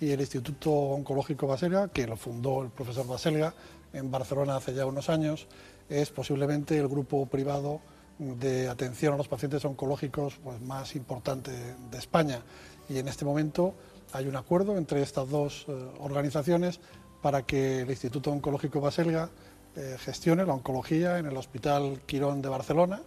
y 0.01 0.11
el 0.11 0.21
Instituto 0.21 0.73
Oncológico 0.73 1.47
Baselga, 1.47 1.87
que 1.89 2.09
lo 2.09 2.17
fundó 2.17 2.65
el 2.65 2.71
profesor 2.71 3.07
Baselga 3.07 3.55
en 3.93 4.11
Barcelona 4.11 4.57
hace 4.57 4.75
ya 4.75 4.87
unos 4.87 5.09
años, 5.09 5.47
es 5.89 6.11
posiblemente 6.11 6.77
el 6.79 6.89
grupo 6.89 7.27
privado 7.27 7.81
de 8.19 8.69
atención 8.69 9.15
a 9.15 9.17
los 9.17 9.29
pacientes 9.29 9.65
oncológicos 9.65 10.41
pues, 10.43 10.61
más 10.61 10.97
importante 10.97 11.53
de 11.53 11.99
España. 11.99 12.43
Y 12.89 12.99
en 12.99 13.07
este 13.07 13.25
momento 13.25 13.73
hay 14.13 14.27
un 14.27 14.35
acuerdo 14.35 14.77
entre 14.77 15.01
estas 15.01 15.29
dos 15.29 15.65
eh, 15.69 15.73
organizaciones 16.01 16.81
para 17.23 17.43
que 17.43 17.83
el 17.83 17.91
Instituto 17.91 18.33
Oncológico 18.33 18.81
Baselga 18.81 19.31
eh, 19.77 19.97
gestione 20.01 20.45
la 20.45 20.55
oncología 20.55 21.19
en 21.19 21.27
el 21.27 21.37
Hospital 21.37 22.01
Quirón 22.07 22.43
de 22.43 22.49
Barcelona, 22.49 23.01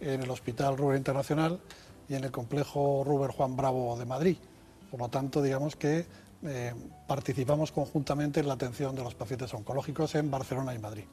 en 0.00 0.22
el 0.22 0.30
Hospital 0.30 0.76
Ruber 0.76 0.96
Internacional 0.96 1.58
y 2.08 2.14
en 2.14 2.24
el 2.24 2.30
complejo 2.30 3.02
Ruber 3.04 3.30
Juan 3.30 3.56
Bravo 3.56 3.96
de 3.98 4.06
Madrid. 4.06 4.36
Por 4.90 5.00
lo 5.00 5.08
tanto, 5.08 5.42
digamos 5.42 5.74
que 5.74 6.06
eh, 6.44 6.72
participamos 7.08 7.72
conjuntamente 7.72 8.40
en 8.40 8.46
la 8.46 8.54
atención 8.54 8.94
de 8.94 9.02
los 9.02 9.14
pacientes 9.14 9.52
oncológicos 9.54 10.14
en 10.14 10.30
Barcelona 10.30 10.74
y 10.74 10.78
Madrid. 10.78 11.04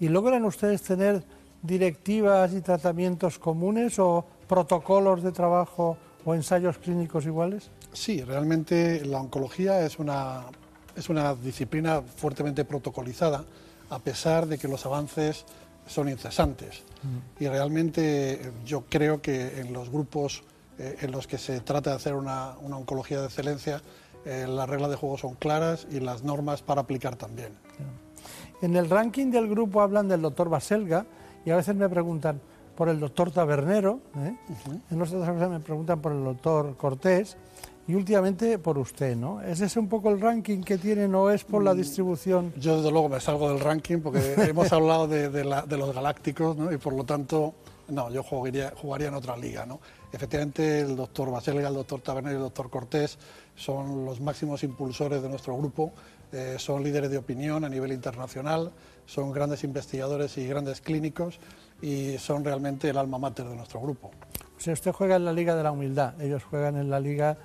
¿Y 0.00 0.08
logran 0.08 0.44
ustedes 0.44 0.80
tener 0.82 1.22
directivas 1.62 2.54
y 2.54 2.60
tratamientos 2.60 3.38
comunes 3.38 3.98
o 3.98 4.24
protocolos 4.48 5.22
de 5.22 5.32
trabajo 5.32 5.98
o 6.24 6.34
ensayos 6.34 6.78
clínicos 6.78 7.26
iguales? 7.26 7.70
Sí, 7.92 8.22
realmente 8.22 9.04
la 9.04 9.20
oncología 9.20 9.84
es 9.84 9.98
una, 9.98 10.44
es 10.94 11.08
una 11.08 11.34
disciplina 11.34 12.00
fuertemente 12.02 12.64
protocolizada 12.64 13.44
a 13.90 13.98
pesar 13.98 14.46
de 14.46 14.58
que 14.58 14.68
los 14.68 14.86
avances 14.86 15.44
son 15.86 16.08
incesantes. 16.08 16.82
Mm. 17.02 17.44
Y 17.44 17.48
realmente 17.48 18.32
eh, 18.32 18.52
yo 18.64 18.84
creo 18.88 19.22
que 19.22 19.60
en 19.60 19.72
los 19.72 19.90
grupos 19.90 20.42
eh, 20.78 20.96
en 21.00 21.10
los 21.10 21.26
que 21.26 21.38
se 21.38 21.60
trata 21.60 21.90
de 21.90 21.96
hacer 21.96 22.14
una, 22.14 22.50
oncología 22.58 23.20
de 23.20 23.26
excelencia, 23.26 23.80
eh, 24.26 24.46
las 24.48 24.68
reglas 24.68 24.90
de 24.90 24.96
juego 24.96 25.16
son 25.16 25.34
claras 25.34 25.86
y 25.90 26.00
las 26.00 26.22
normas 26.22 26.62
para 26.62 26.82
aplicar 26.82 27.16
también. 27.16 27.52
En 28.60 28.76
el 28.76 28.90
ranking 28.90 29.30
del 29.30 29.48
grupo 29.48 29.80
hablan 29.80 30.08
del 30.08 30.20
doctor 30.20 30.48
Baselga 30.48 31.06
y 31.44 31.50
a 31.50 31.56
veces 31.56 31.74
me 31.76 31.88
preguntan 31.88 32.40
por 32.74 32.88
el 32.90 33.00
doctor 33.00 33.30
Tabernero, 33.30 34.00
en 34.90 35.00
otras 35.00 35.14
ocasiones 35.14 35.48
me 35.48 35.60
preguntan 35.60 36.00
por 36.00 36.12
el 36.12 36.24
doctor 36.24 36.76
Cortés 36.76 37.38
y 37.88 37.94
últimamente 37.94 38.58
por 38.58 38.78
usted, 38.78 39.16
¿no? 39.16 39.40
¿Es 39.40 39.60
ese 39.60 39.78
un 39.78 39.88
poco 39.88 40.10
el 40.10 40.20
ranking 40.20 40.62
que 40.62 40.76
tienen 40.76 41.14
o 41.14 41.30
es 41.30 41.44
por 41.44 41.62
la 41.62 41.72
mm, 41.72 41.76
distribución? 41.76 42.52
Yo 42.56 42.78
desde 42.78 42.90
luego 42.90 43.08
me 43.08 43.20
salgo 43.20 43.48
del 43.48 43.60
ranking 43.60 43.98
porque 43.98 44.34
hemos 44.48 44.72
hablado 44.72 45.06
de, 45.06 45.44
los 45.44 45.94
galácticos 45.94 46.56
¿no? 46.56 46.72
y 46.72 46.78
por 46.78 46.94
lo 46.94 47.04
tanto, 47.04 47.54
no, 47.88 48.10
yo 48.10 48.22
jugaría, 48.24 48.72
jugaría 48.76 49.08
en 49.08 49.14
otra 49.14 49.36
liga, 49.36 49.64
¿no? 49.66 49.80
Efectivamente 50.12 50.80
el 50.80 50.96
doctor 50.96 51.30
Baselga, 51.30 51.68
el 51.68 51.74
doctor 51.74 52.00
Taberner 52.00 52.32
y 52.32 52.36
el 52.36 52.42
doctor 52.42 52.70
Cortés 52.70 53.18
son 53.54 54.04
los 54.04 54.20
máximos 54.20 54.64
impulsores 54.64 55.22
de 55.22 55.28
nuestro 55.28 55.56
grupo, 55.56 55.92
eh, 56.32 56.56
son 56.58 56.82
líderes 56.82 57.10
de 57.10 57.18
opinión 57.18 57.64
a 57.64 57.68
nivel 57.68 57.92
internacional, 57.92 58.72
son 59.04 59.30
grandes 59.30 59.62
investigadores 59.62 60.36
y 60.38 60.46
grandes 60.48 60.80
clínicos 60.80 61.38
y 61.80 62.18
son 62.18 62.44
realmente 62.44 62.88
el 62.88 62.96
alma 62.96 63.18
mater 63.18 63.46
de 63.46 63.54
nuestro 63.54 63.80
grupo. 63.80 64.10
Sea, 64.58 64.72
usted 64.72 64.90
juega 64.90 65.16
en 65.16 65.24
la 65.24 65.32
Liga 65.32 65.54
de 65.54 65.62
la 65.62 65.70
Humildad, 65.70 66.20
ellos 66.20 66.42
juegan 66.42 66.76
en 66.76 66.90
la 66.90 66.98
Liga 66.98 67.36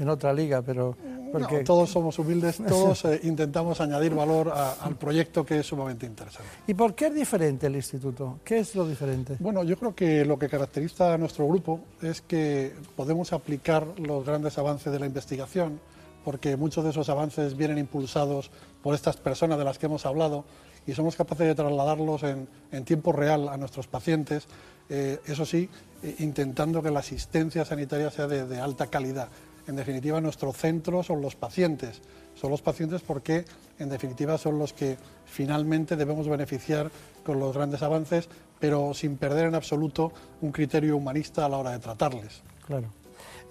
en 0.00 0.08
otra 0.08 0.32
liga, 0.32 0.62
pero... 0.62 0.96
Porque... 1.30 1.62
todos 1.62 1.90
somos 1.90 2.18
humildes, 2.18 2.56
todos 2.68 3.04
eh, 3.04 3.20
intentamos 3.22 3.80
añadir 3.80 4.12
valor 4.14 4.52
al 4.52 4.96
proyecto 4.96 5.46
que 5.46 5.60
es 5.60 5.66
sumamente 5.66 6.04
interesante. 6.04 6.50
¿Y 6.66 6.74
por 6.74 6.94
qué 6.94 7.06
es 7.06 7.14
diferente 7.14 7.68
el 7.68 7.76
instituto? 7.76 8.40
¿Qué 8.44 8.58
es 8.58 8.74
lo 8.74 8.88
diferente? 8.88 9.36
Bueno, 9.38 9.62
yo 9.62 9.76
creo 9.76 9.94
que 9.94 10.24
lo 10.24 10.38
que 10.40 10.48
caracteriza 10.48 11.14
a 11.14 11.18
nuestro 11.18 11.46
grupo 11.46 11.80
es 12.02 12.20
que 12.20 12.72
podemos 12.96 13.32
aplicar 13.32 13.86
los 13.98 14.26
grandes 14.26 14.58
avances 14.58 14.92
de 14.92 14.98
la 14.98 15.06
investigación, 15.06 15.78
porque 16.24 16.56
muchos 16.56 16.82
de 16.82 16.90
esos 16.90 17.08
avances 17.08 17.56
vienen 17.56 17.78
impulsados 17.78 18.50
por 18.82 18.96
estas 18.96 19.16
personas 19.16 19.56
de 19.56 19.64
las 19.64 19.78
que 19.78 19.86
hemos 19.86 20.06
hablado 20.06 20.44
y 20.84 20.94
somos 20.94 21.14
capaces 21.14 21.46
de 21.46 21.54
trasladarlos 21.54 22.24
en, 22.24 22.48
tiempo 22.84 23.12
real 23.12 23.48
a 23.48 23.56
nuestros 23.56 23.86
pacientes, 23.86 24.48
eh, 24.88 25.20
eso 25.26 25.46
sí, 25.46 25.68
eh, 26.02 26.16
intentando 26.18 26.82
que 26.82 26.90
la 26.90 27.00
asistencia 27.00 27.64
sanitaria 27.64 28.10
sea 28.10 28.26
de 28.26 28.58
alta 28.58 28.88
calidad 28.88 29.28
en 29.70 29.76
definitiva 29.76 30.20
nuestro 30.20 30.52
centro 30.52 31.02
son 31.02 31.22
los 31.22 31.36
pacientes. 31.36 32.02
Son 32.34 32.50
los 32.50 32.60
pacientes 32.60 33.02
porque 33.02 33.44
en 33.78 33.88
definitiva 33.88 34.36
son 34.36 34.58
los 34.58 34.72
que 34.72 34.98
finalmente 35.24 35.94
debemos 35.94 36.28
beneficiar 36.28 36.90
con 37.24 37.38
los 37.38 37.54
grandes 37.54 37.80
avances, 37.82 38.28
pero 38.58 38.92
sin 38.94 39.16
perder 39.16 39.46
en 39.46 39.54
absoluto 39.54 40.12
un 40.40 40.50
criterio 40.50 40.96
humanista 40.96 41.46
a 41.46 41.48
la 41.48 41.56
hora 41.56 41.70
de 41.70 41.78
tratarles. 41.78 42.42
Claro. 42.66 42.92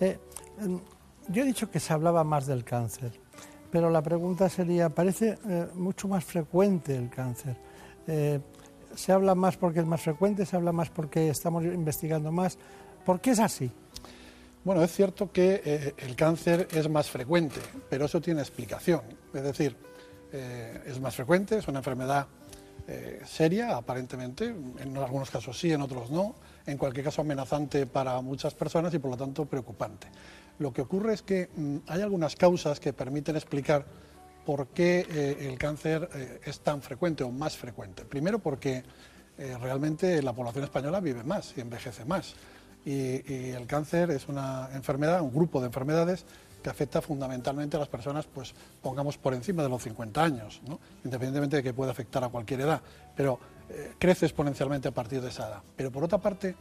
Eh, 0.02 0.20
em, 0.60 0.80
yo 1.30 1.44
he 1.44 1.46
dicho 1.46 1.72
que 1.72 1.80
se 1.80 1.94
hablaba 1.94 2.26
más 2.26 2.48
del 2.48 2.66
cáncer, 2.66 3.14
pero 3.72 3.90
la 3.90 4.02
pregunta 4.02 4.50
sería, 4.50 4.90
parece 4.90 5.38
eh, 5.48 5.68
mucho 5.76 6.10
más 6.10 6.26
frecuente 6.26 6.96
el 6.98 7.10
cáncer. 7.10 7.56
Eh, 8.08 8.42
¿Se 8.94 9.14
habla 9.14 9.36
más 9.36 9.56
porque 9.56 9.80
es 9.80 9.86
más 9.86 10.02
frecuente? 10.02 10.46
¿Se 10.46 10.58
habla 10.58 10.74
más 10.74 10.90
porque 10.90 11.30
estamos 11.30 11.64
investigando 11.64 12.30
más? 12.32 12.58
¿Por 13.06 13.22
qué 13.22 13.32
es 13.32 13.40
así? 13.40 13.72
Bueno, 14.64 14.84
es 14.84 14.92
cierto 14.92 15.32
que 15.32 15.62
eh, 15.64 15.94
el 16.00 16.18
cáncer 16.18 16.68
es 16.72 16.90
más 16.90 17.10
frecuente, 17.10 17.62
pero 17.90 18.06
eso 18.06 18.20
tiene 18.20 18.42
explicación. 18.42 19.02
Es 19.34 19.44
decir, 19.44 19.76
eh, 20.34 20.84
es 20.86 21.00
más 21.00 21.16
frecuente, 21.16 21.58
es 21.58 21.68
una 21.70 21.80
enfermedad 21.80 22.28
eh, 22.86 23.22
seria, 23.26 23.78
aparentemente, 23.78 24.46
en 24.48 24.98
algunos 24.98 25.30
casos 25.30 25.58
sí, 25.58 25.72
en 25.72 25.82
otros 25.82 26.12
no, 26.12 26.36
en 26.66 26.78
cualquier 26.78 27.06
caso 27.06 27.22
amenazante 27.22 27.86
para 27.86 28.20
muchas 28.20 28.54
personas 28.54 28.94
y 28.94 29.00
por 29.00 29.12
lo 29.12 29.18
tanto 29.18 29.46
preocupante. 29.46 30.08
Lo 30.58 30.74
que 30.74 30.82
ocurre 30.82 31.14
es 31.14 31.22
que 31.22 31.50
mm, 31.56 31.78
hay 31.88 32.02
algunas 32.02 32.36
causas 32.36 32.82
que 32.82 32.92
permiten 32.92 33.38
explicar 33.38 33.86
por 34.46 34.68
qué 34.68 35.38
el 35.42 35.60
cáncer 35.60 36.40
es 36.44 36.62
tan 36.62 36.82
frecuente 36.82 37.24
o 37.24 37.30
más 37.30 37.56
frecuente. 37.56 38.04
Primero 38.04 38.40
porque 38.40 38.84
realmente 39.38 40.24
la 40.24 40.34
población 40.34 40.64
española 40.64 41.00
vive 41.02 41.24
más 41.24 41.54
y 41.56 41.62
envejece 41.62 42.04
más 42.04 42.34
y, 42.90 43.52
el 43.52 43.68
cáncer 43.68 44.10
es 44.12 44.28
una 44.28 44.70
enfermedad, 44.74 45.22
un 45.22 45.32
grupo 45.32 45.60
de 45.60 45.68
enfermedades 45.68 46.26
que 46.64 46.70
afecta 46.70 47.02
fundamentalmente 47.02 47.78
a 47.78 47.80
las 47.80 47.88
personas, 47.88 48.26
pues 48.26 48.54
pongamos 48.82 49.18
por 49.18 49.34
encima 49.34 49.64
de 49.64 49.70
los 49.70 49.84
50 49.84 50.24
años, 50.24 50.62
independientemente 51.06 51.58
de 51.58 51.64
que 51.64 51.74
pueda 51.74 51.92
afectar 51.92 52.24
a 52.24 52.30
cualquier 52.30 52.62
edad, 52.62 52.82
pero 53.16 53.40
eh, 53.70 53.94
crece 53.98 54.26
exponencialmente 54.26 54.88
a 54.88 54.92
partir 54.92 55.22
de 55.22 55.30
esa 55.30 55.48
edad. 55.48 55.62
Pero 55.76 55.92
por 55.92 56.04
otra 56.04 56.18
parte, 56.18 56.56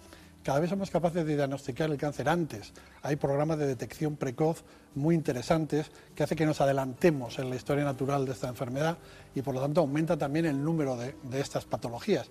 cada 0.45 0.61
vez 0.61 0.71
somos 0.71 0.91
capaces 0.91 1.27
de 1.27 1.35
diagnosticar 1.35 1.91
el 1.91 1.97
cáncer 1.97 2.29
antes. 2.29 2.73
Hay 3.03 3.17
programas 3.17 3.59
de 3.59 3.67
detección 3.67 4.17
precoz 4.17 4.63
muy 4.95 5.15
interesantes 5.15 5.91
que 6.15 6.23
hace 6.23 6.37
que 6.37 6.47
nos 6.47 6.61
adelantemos 6.61 7.39
en 7.39 7.51
la 7.51 7.57
historia 7.57 7.85
natural 7.85 8.25
de 8.25 8.33
esta 8.33 8.49
enfermedad 8.49 8.99
y 9.35 9.43
por 9.43 9.55
lo 9.55 9.61
tanto 9.61 9.81
aumenta 9.81 10.17
también 10.17 10.47
el 10.47 10.63
número 10.63 10.97
de 10.97 11.41
estas 11.41 11.65
patologías. 11.65 12.29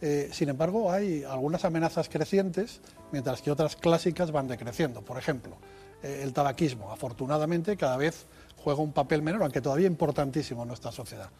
Eh, 0.00 0.28
sin 0.32 0.48
embargo, 0.48 0.92
hay 0.92 1.24
algunas 1.24 1.64
amenazas 1.64 2.08
crecientes, 2.08 2.80
mientras 3.10 3.42
que 3.42 3.50
otras 3.50 3.76
clásicas 3.76 4.30
van 4.30 4.46
decreciendo. 4.46 5.02
Por 5.02 5.18
ejemplo, 5.18 5.56
eh, 6.02 6.20
el 6.22 6.32
tabaquismo, 6.32 6.92
afortunadamente, 6.92 7.76
cada 7.76 7.96
vez 7.96 8.26
juega 8.56 8.80
un 8.80 8.92
papel 8.92 9.22
menor, 9.22 9.42
aunque 9.42 9.60
todavía 9.60 9.86
importantísimo 9.86 10.62
en 10.62 10.68
nuestra 10.68 10.92
sociedad. 10.92 11.30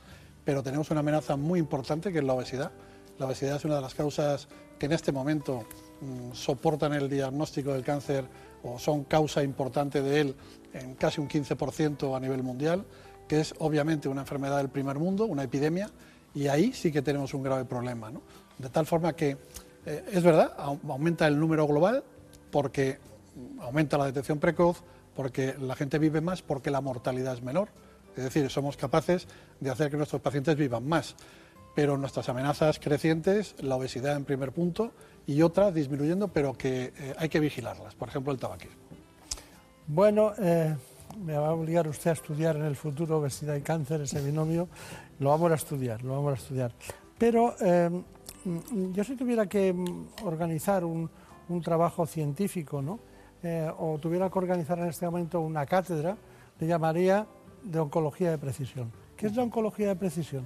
Pero 0.44 0.62
tenemos 0.62 0.90
una 0.90 1.00
amenaza 1.00 1.36
muy 1.36 1.60
importante 1.60 2.12
que 2.12 2.18
es 2.18 2.24
la 2.24 2.32
obesidad. 2.32 2.72
La 3.18 3.26
obesidad 3.26 3.56
es 3.56 3.64
una 3.64 3.76
de 3.76 3.82
las 3.82 3.94
causas 3.94 4.48
que 4.78 4.86
en 4.86 4.92
este 4.92 5.12
momento 5.12 5.66
mm, 6.00 6.32
soportan 6.32 6.94
el 6.94 7.08
diagnóstico 7.08 7.72
del 7.72 7.84
cáncer 7.84 8.24
o 8.62 8.78
son 8.78 9.04
causa 9.04 9.42
importante 9.42 10.02
de 10.02 10.20
él 10.20 10.36
en 10.72 10.94
casi 10.94 11.20
un 11.20 11.28
15% 11.28 12.16
a 12.16 12.20
nivel 12.20 12.42
mundial, 12.42 12.84
que 13.28 13.40
es 13.40 13.54
obviamente 13.58 14.08
una 14.08 14.22
enfermedad 14.22 14.58
del 14.58 14.68
primer 14.68 14.98
mundo, 14.98 15.26
una 15.26 15.42
epidemia, 15.42 15.90
y 16.34 16.48
ahí 16.48 16.72
sí 16.72 16.92
que 16.92 17.02
tenemos 17.02 17.34
un 17.34 17.42
grave 17.42 17.64
problema. 17.64 18.10
¿no? 18.10 18.22
De 18.58 18.68
tal 18.68 18.86
forma 18.86 19.14
que 19.14 19.36
eh, 19.86 20.04
es 20.12 20.22
verdad, 20.22 20.52
aumenta 20.58 21.26
el 21.26 21.38
número 21.38 21.66
global 21.66 22.04
porque 22.50 22.98
aumenta 23.60 23.98
la 23.98 24.06
detección 24.06 24.38
precoz, 24.38 24.82
porque 25.14 25.54
la 25.58 25.76
gente 25.76 25.98
vive 25.98 26.20
más, 26.20 26.42
porque 26.42 26.70
la 26.70 26.80
mortalidad 26.80 27.34
es 27.34 27.42
menor. 27.42 27.68
Es 28.16 28.24
decir, 28.24 28.50
somos 28.50 28.76
capaces 28.76 29.26
de 29.60 29.70
hacer 29.70 29.90
que 29.90 29.96
nuestros 29.96 30.20
pacientes 30.20 30.56
vivan 30.56 30.86
más. 30.86 31.14
Pero 31.74 31.96
nuestras 31.96 32.28
amenazas 32.28 32.80
crecientes, 32.80 33.54
la 33.60 33.76
obesidad 33.76 34.16
en 34.16 34.24
primer 34.24 34.52
punto 34.52 34.92
y 35.26 35.42
otras 35.42 35.72
disminuyendo, 35.72 36.28
pero 36.28 36.54
que 36.54 36.92
eh, 36.98 37.14
hay 37.16 37.28
que 37.28 37.38
vigilarlas. 37.38 37.94
Por 37.94 38.08
ejemplo, 38.08 38.32
el 38.32 38.38
tabaquismo. 38.38 38.76
Bueno, 39.86 40.32
eh, 40.38 40.74
me 41.24 41.36
va 41.36 41.48
a 41.48 41.52
obligar 41.52 41.86
usted 41.86 42.10
a 42.10 42.14
estudiar 42.14 42.56
en 42.56 42.64
el 42.64 42.76
futuro 42.76 43.18
obesidad 43.18 43.54
y 43.54 43.60
cáncer, 43.60 44.00
ese 44.00 44.20
binomio. 44.20 44.68
Lo 45.20 45.30
vamos 45.30 45.52
a 45.52 45.54
estudiar, 45.54 46.02
lo 46.02 46.14
vamos 46.14 46.32
a 46.32 46.42
estudiar. 46.42 46.72
Pero 47.16 47.54
yo 48.92 49.04
si 49.04 49.16
tuviera 49.16 49.46
que 49.46 49.72
mm, 49.72 50.24
organizar 50.24 50.84
un, 50.84 51.10
trabajo 51.62 52.06
científico, 52.06 52.82
¿no? 52.82 52.98
Eh, 53.42 53.70
o 53.78 53.98
tuviera 53.98 54.28
que 54.28 54.38
organizar 54.38 54.78
en 54.78 54.88
este 54.88 55.06
momento 55.06 55.40
una 55.40 55.64
cátedra, 55.64 56.16
le 56.58 56.66
llamaría 56.66 57.26
de 57.62 57.78
oncología 57.78 58.30
de 58.30 58.38
precisión. 58.38 58.92
¿Qué 59.16 59.26
es 59.26 59.36
la 59.36 59.44
oncología 59.44 59.88
de 59.88 59.96
precisión? 59.96 60.44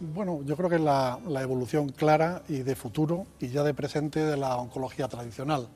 Bueno, 0.00 0.42
yo 0.44 0.56
creo 0.56 0.68
que 0.68 0.76
es 0.76 0.82
la, 0.82 1.18
evolución 1.40 1.88
clara 1.90 2.42
y 2.48 2.58
de 2.58 2.74
futuro 2.74 3.26
y 3.40 3.48
ya 3.48 3.62
de 3.62 3.72
presente 3.72 4.20
de 4.20 4.36
la 4.36 4.56
oncología 4.56 5.08
tradicional. 5.08 5.68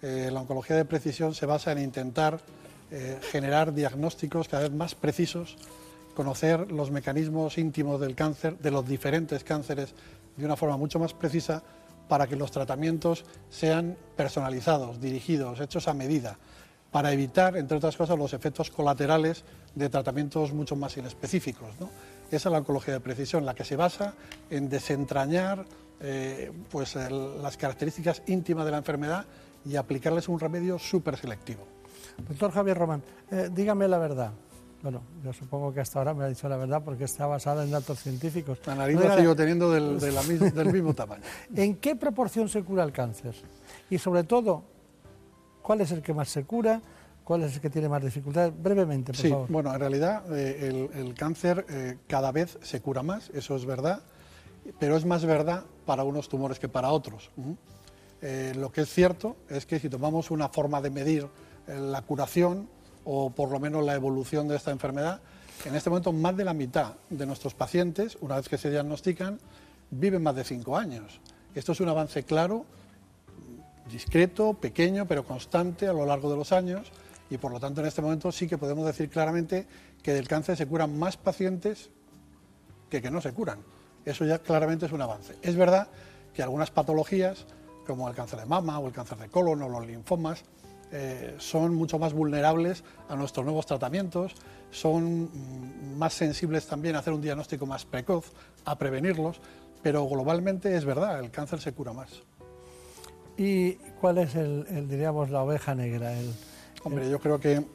Eh, 0.00 0.30
la 0.32 0.40
oncología 0.40 0.76
de 0.76 0.84
precisión 0.84 1.34
se 1.34 1.44
basa 1.44 1.72
en 1.72 1.78
intentar 1.78 2.40
eh, 2.90 3.18
generar 3.32 3.74
diagnósticos 3.74 4.48
cada 4.48 4.62
vez 4.62 4.72
más 4.72 4.94
precisos, 4.94 5.56
conocer 6.14 6.70
los 6.70 6.90
mecanismos 6.90 7.58
íntimos 7.58 8.00
del 8.00 8.14
cáncer, 8.14 8.58
de 8.58 8.70
los 8.70 8.86
diferentes 8.86 9.42
cánceres 9.42 9.92
de 10.36 10.44
una 10.44 10.56
forma 10.56 10.76
mucho 10.76 10.98
más 10.98 11.14
precisa 11.14 11.62
para 12.08 12.26
que 12.26 12.36
los 12.36 12.50
tratamientos 12.50 13.24
sean 13.50 13.96
personalizados, 14.16 15.00
dirigidos, 15.00 15.60
hechos 15.60 15.88
a 15.88 15.94
medida, 15.94 16.38
para 16.90 17.12
evitar, 17.12 17.56
entre 17.56 17.78
otras 17.78 17.96
cosas, 17.96 18.18
los 18.18 18.34
efectos 18.34 18.70
colaterales 18.70 19.44
de 19.74 19.88
tratamientos 19.88 20.52
mucho 20.52 20.76
más 20.76 20.96
inespecíficos. 20.96 21.70
Esa 22.30 22.48
es 22.48 22.52
la 22.52 22.58
oncología 22.58 22.94
de 22.94 23.00
precisión, 23.00 23.44
la 23.44 23.54
que 23.54 23.64
se 23.64 23.76
basa 23.76 24.14
en 24.50 24.68
desentrañar 24.68 25.64
eh, 26.00 26.52
pues, 26.70 26.94
las 26.96 27.56
características 27.56 28.22
íntimas 28.26 28.64
de 28.64 28.70
la 28.70 28.78
enfermedad 28.78 29.24
y 29.64 29.76
aplicarles 29.76 30.28
un 30.28 30.38
remedio 30.38 30.78
súper 30.78 31.16
selectivo. 31.16 31.66
Doctor 32.28 32.52
Javier 32.52 32.76
Román, 32.76 33.02
eh, 33.30 33.48
dígame 33.52 33.88
la 33.88 33.98
verdad. 33.98 34.32
Bueno, 34.84 35.00
yo 35.24 35.32
supongo 35.32 35.72
que 35.72 35.80
hasta 35.80 35.98
ahora 35.98 36.12
me 36.12 36.24
ha 36.24 36.28
dicho 36.28 36.46
la 36.46 36.58
verdad 36.58 36.82
porque 36.84 37.04
está 37.04 37.26
basada 37.26 37.64
en 37.64 37.70
datos 37.70 38.00
científicos. 38.00 38.58
La 38.66 38.74
nariz 38.74 39.00
la 39.00 39.16
sigo 39.16 39.34
teniendo 39.34 39.70
del, 39.70 39.98
del 39.98 40.70
mismo 40.70 40.92
tamaño. 40.94 41.22
¿En 41.56 41.76
qué 41.76 41.96
proporción 41.96 42.50
se 42.50 42.62
cura 42.62 42.84
el 42.84 42.92
cáncer? 42.92 43.34
Y 43.88 43.96
sobre 43.96 44.24
todo, 44.24 44.62
¿cuál 45.62 45.80
es 45.80 45.90
el 45.90 46.02
que 46.02 46.12
más 46.12 46.28
se 46.28 46.44
cura? 46.44 46.82
¿Cuál 47.24 47.44
es 47.44 47.54
el 47.54 47.62
que 47.62 47.70
tiene 47.70 47.88
más 47.88 48.04
dificultades? 48.04 48.52
Brevemente, 48.62 49.12
por 49.12 49.22
sí, 49.22 49.30
favor. 49.30 49.48
Bueno, 49.48 49.72
en 49.72 49.80
realidad 49.80 50.22
eh, 50.36 50.90
el, 50.92 51.14
cáncer 51.14 51.64
eh, 51.70 51.96
cada 52.06 52.30
vez 52.30 52.58
se 52.60 52.82
cura 52.82 53.02
más, 53.02 53.30
eso 53.30 53.56
es 53.56 53.64
verdad, 53.64 54.02
pero 54.78 54.98
es 54.98 55.06
más 55.06 55.24
verdad 55.24 55.64
para 55.86 56.04
unos 56.04 56.28
tumores 56.28 56.58
que 56.58 56.68
para 56.68 56.90
otros. 56.90 57.30
Eh, 58.20 58.52
lo 58.54 58.70
que 58.70 58.82
es 58.82 58.90
cierto 58.90 59.36
es 59.48 59.64
que 59.64 59.80
si 59.80 59.88
tomamos 59.88 60.30
una 60.30 60.50
forma 60.50 60.82
de 60.82 60.90
medir 60.90 61.26
la 61.66 62.02
curación, 62.02 62.68
o 63.04 63.30
por 63.30 63.50
lo 63.50 63.60
menos 63.60 63.84
la 63.84 63.94
evolución 63.94 64.48
de 64.48 64.56
esta 64.56 64.70
enfermedad, 64.70 65.20
en 65.64 65.74
este 65.74 65.90
momento 65.90 66.12
más 66.12 66.36
de 66.36 66.44
la 66.44 66.54
mitad 66.54 66.94
de 67.10 67.26
nuestros 67.26 67.54
pacientes, 67.54 68.18
una 68.20 68.36
vez 68.36 68.48
que 68.48 68.58
se 68.58 68.70
diagnostican, 68.70 69.38
viven 69.90 70.22
más 70.22 70.36
de 70.36 70.44
cinco 70.44 70.76
años. 70.76 71.20
Esto 71.54 71.72
es 71.72 71.80
un 71.80 71.88
avance 71.88 72.24
claro, 72.24 72.66
discreto, 73.90 74.54
pequeño, 74.54 75.06
pero 75.06 75.24
constante 75.24 75.86
a 75.86 75.92
lo 75.92 76.04
largo 76.06 76.30
de 76.30 76.36
los 76.36 76.52
años 76.52 76.90
y 77.30 77.38
por 77.38 77.52
lo 77.52 77.60
tanto 77.60 77.80
en 77.80 77.86
este 77.86 78.02
momento 78.02 78.32
sí 78.32 78.46
que 78.46 78.58
podemos 78.58 78.84
decir 78.86 79.08
claramente 79.08 79.66
que 80.02 80.12
del 80.12 80.28
cáncer 80.28 80.56
se 80.56 80.66
curan 80.66 80.98
más 80.98 81.16
pacientes 81.16 81.90
que 82.90 83.00
que 83.00 83.10
no 83.10 83.20
se 83.20 83.32
curan. 83.32 83.60
Eso 84.04 84.24
ya 84.24 84.38
claramente 84.38 84.86
es 84.86 84.92
un 84.92 85.00
avance. 85.00 85.36
Es 85.42 85.56
verdad 85.56 85.88
que 86.34 86.42
algunas 86.42 86.70
patologías, 86.70 87.46
como 87.86 88.08
el 88.08 88.14
cáncer 88.14 88.40
de 88.40 88.46
mama 88.46 88.78
o 88.78 88.86
el 88.86 88.92
cáncer 88.92 89.18
de 89.18 89.28
colon 89.28 89.62
o 89.62 89.68
los 89.68 89.86
linfomas, 89.86 90.44
eh, 90.96 91.34
son 91.38 91.74
mucho 91.74 91.98
más 91.98 92.12
vulnerables 92.12 92.84
a 93.08 93.16
nuestros 93.16 93.44
nuevos 93.44 93.66
tratamientos, 93.66 94.32
son 94.70 95.24
mm, 95.24 95.98
más 95.98 96.14
sensibles 96.14 96.68
también 96.68 96.94
a 96.94 97.00
hacer 97.00 97.12
un 97.12 97.20
diagnóstico 97.20 97.66
más 97.66 97.84
precoz, 97.84 98.30
a 98.64 98.78
prevenirlos, 98.78 99.40
pero 99.82 100.06
globalmente 100.06 100.76
es 100.76 100.84
verdad, 100.84 101.18
el 101.18 101.32
cáncer 101.32 101.60
se 101.60 101.72
cura 101.72 101.92
más. 101.92 102.22
¿Y 103.36 103.72
cuál 104.00 104.18
es 104.18 104.36
el, 104.36 104.86
diríamos, 104.88 105.30
la 105.30 105.42
oveja 105.42 105.74
negra? 105.74 106.12
Hombre, 106.84 107.10
yo 107.10 107.18
creo 107.18 107.40
que 107.40 107.66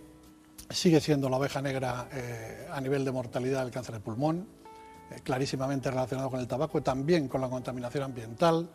sigue 0.70 1.02
siendo 1.02 1.28
la 1.28 1.36
oveja 1.36 1.62
negra 1.62 2.08
eh, 2.14 2.68
a 2.72 2.80
nivel 2.80 3.04
de 3.04 3.12
mortalidad 3.12 3.64
el 3.66 3.72
cáncer 3.72 3.96
de 3.96 4.00
pulmón, 4.00 4.48
eh, 5.12 5.20
clarísimamente 5.26 5.92
relacionado 5.92 6.30
con 6.30 6.40
el 6.40 6.48
tabaco, 6.48 6.82
también 6.82 7.28
con 7.28 7.42
la 7.42 7.50
contaminación 7.50 8.04
ambiental, 8.04 8.70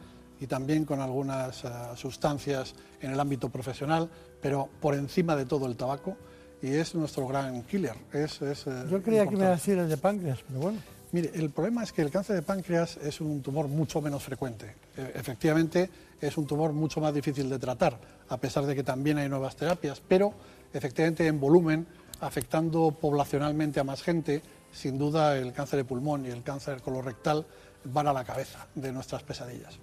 y 0.44 0.46
también 0.46 0.84
con 0.84 1.00
algunas 1.00 1.64
eh, 1.64 1.68
sustancias 1.96 2.74
en 3.00 3.12
el 3.12 3.18
ámbito 3.18 3.48
profesional, 3.48 4.10
pero 4.42 4.68
por 4.78 4.94
encima 4.94 5.34
de 5.34 5.46
todo 5.46 5.66
el 5.66 5.74
tabaco 5.74 6.18
y 6.60 6.68
es 6.74 6.94
nuestro 6.94 7.26
gran 7.26 7.62
killer. 7.62 7.94
Es, 8.12 8.42
eh, 8.42 8.54
Yo 8.90 9.02
creía 9.02 9.24
que 9.26 9.30
me 9.36 9.44
iba 9.44 9.48
a 9.48 9.52
decir 9.52 9.78
el 9.78 9.88
de 9.88 9.96
páncreas, 9.96 10.40
pero 10.46 10.60
bueno. 10.60 10.78
Mire, 11.12 11.30
el 11.32 11.48
problema 11.48 11.82
es 11.82 11.92
que 11.92 12.02
el 12.02 12.10
cáncer 12.10 12.36
de 12.36 12.42
páncreas 12.42 12.98
es 12.98 13.22
un 13.22 13.40
tumor 13.40 13.68
mucho 13.68 14.02
menos 14.02 14.22
frecuente. 14.22 14.74
E- 14.98 15.12
efectivamente, 15.14 15.88
es 16.20 16.36
un 16.36 16.46
tumor 16.46 16.74
mucho 16.74 17.00
más 17.00 17.14
difícil 17.14 17.48
de 17.48 17.58
tratar, 17.58 17.98
a 18.28 18.36
pesar 18.36 18.66
de 18.66 18.74
que 18.74 18.82
también 18.82 19.16
hay 19.16 19.30
nuevas 19.30 19.56
terapias, 19.56 20.02
pero 20.06 20.34
efectivamente 20.74 21.26
en 21.26 21.40
volumen, 21.40 21.86
afectando 22.20 22.90
poblacionalmente 22.90 23.80
a 23.80 23.84
más 23.84 24.02
gente, 24.02 24.42
sin 24.72 24.98
duda 24.98 25.38
el 25.38 25.54
cáncer 25.54 25.78
de 25.78 25.84
pulmón 25.84 26.26
y 26.26 26.28
el 26.28 26.42
cáncer 26.42 26.82
colorectal 26.82 27.46
van 27.84 28.08
a 28.08 28.12
la 28.12 28.24
cabeza 28.24 28.66
de 28.74 28.92
nuestras 28.92 29.22
pesadillas. 29.22 29.78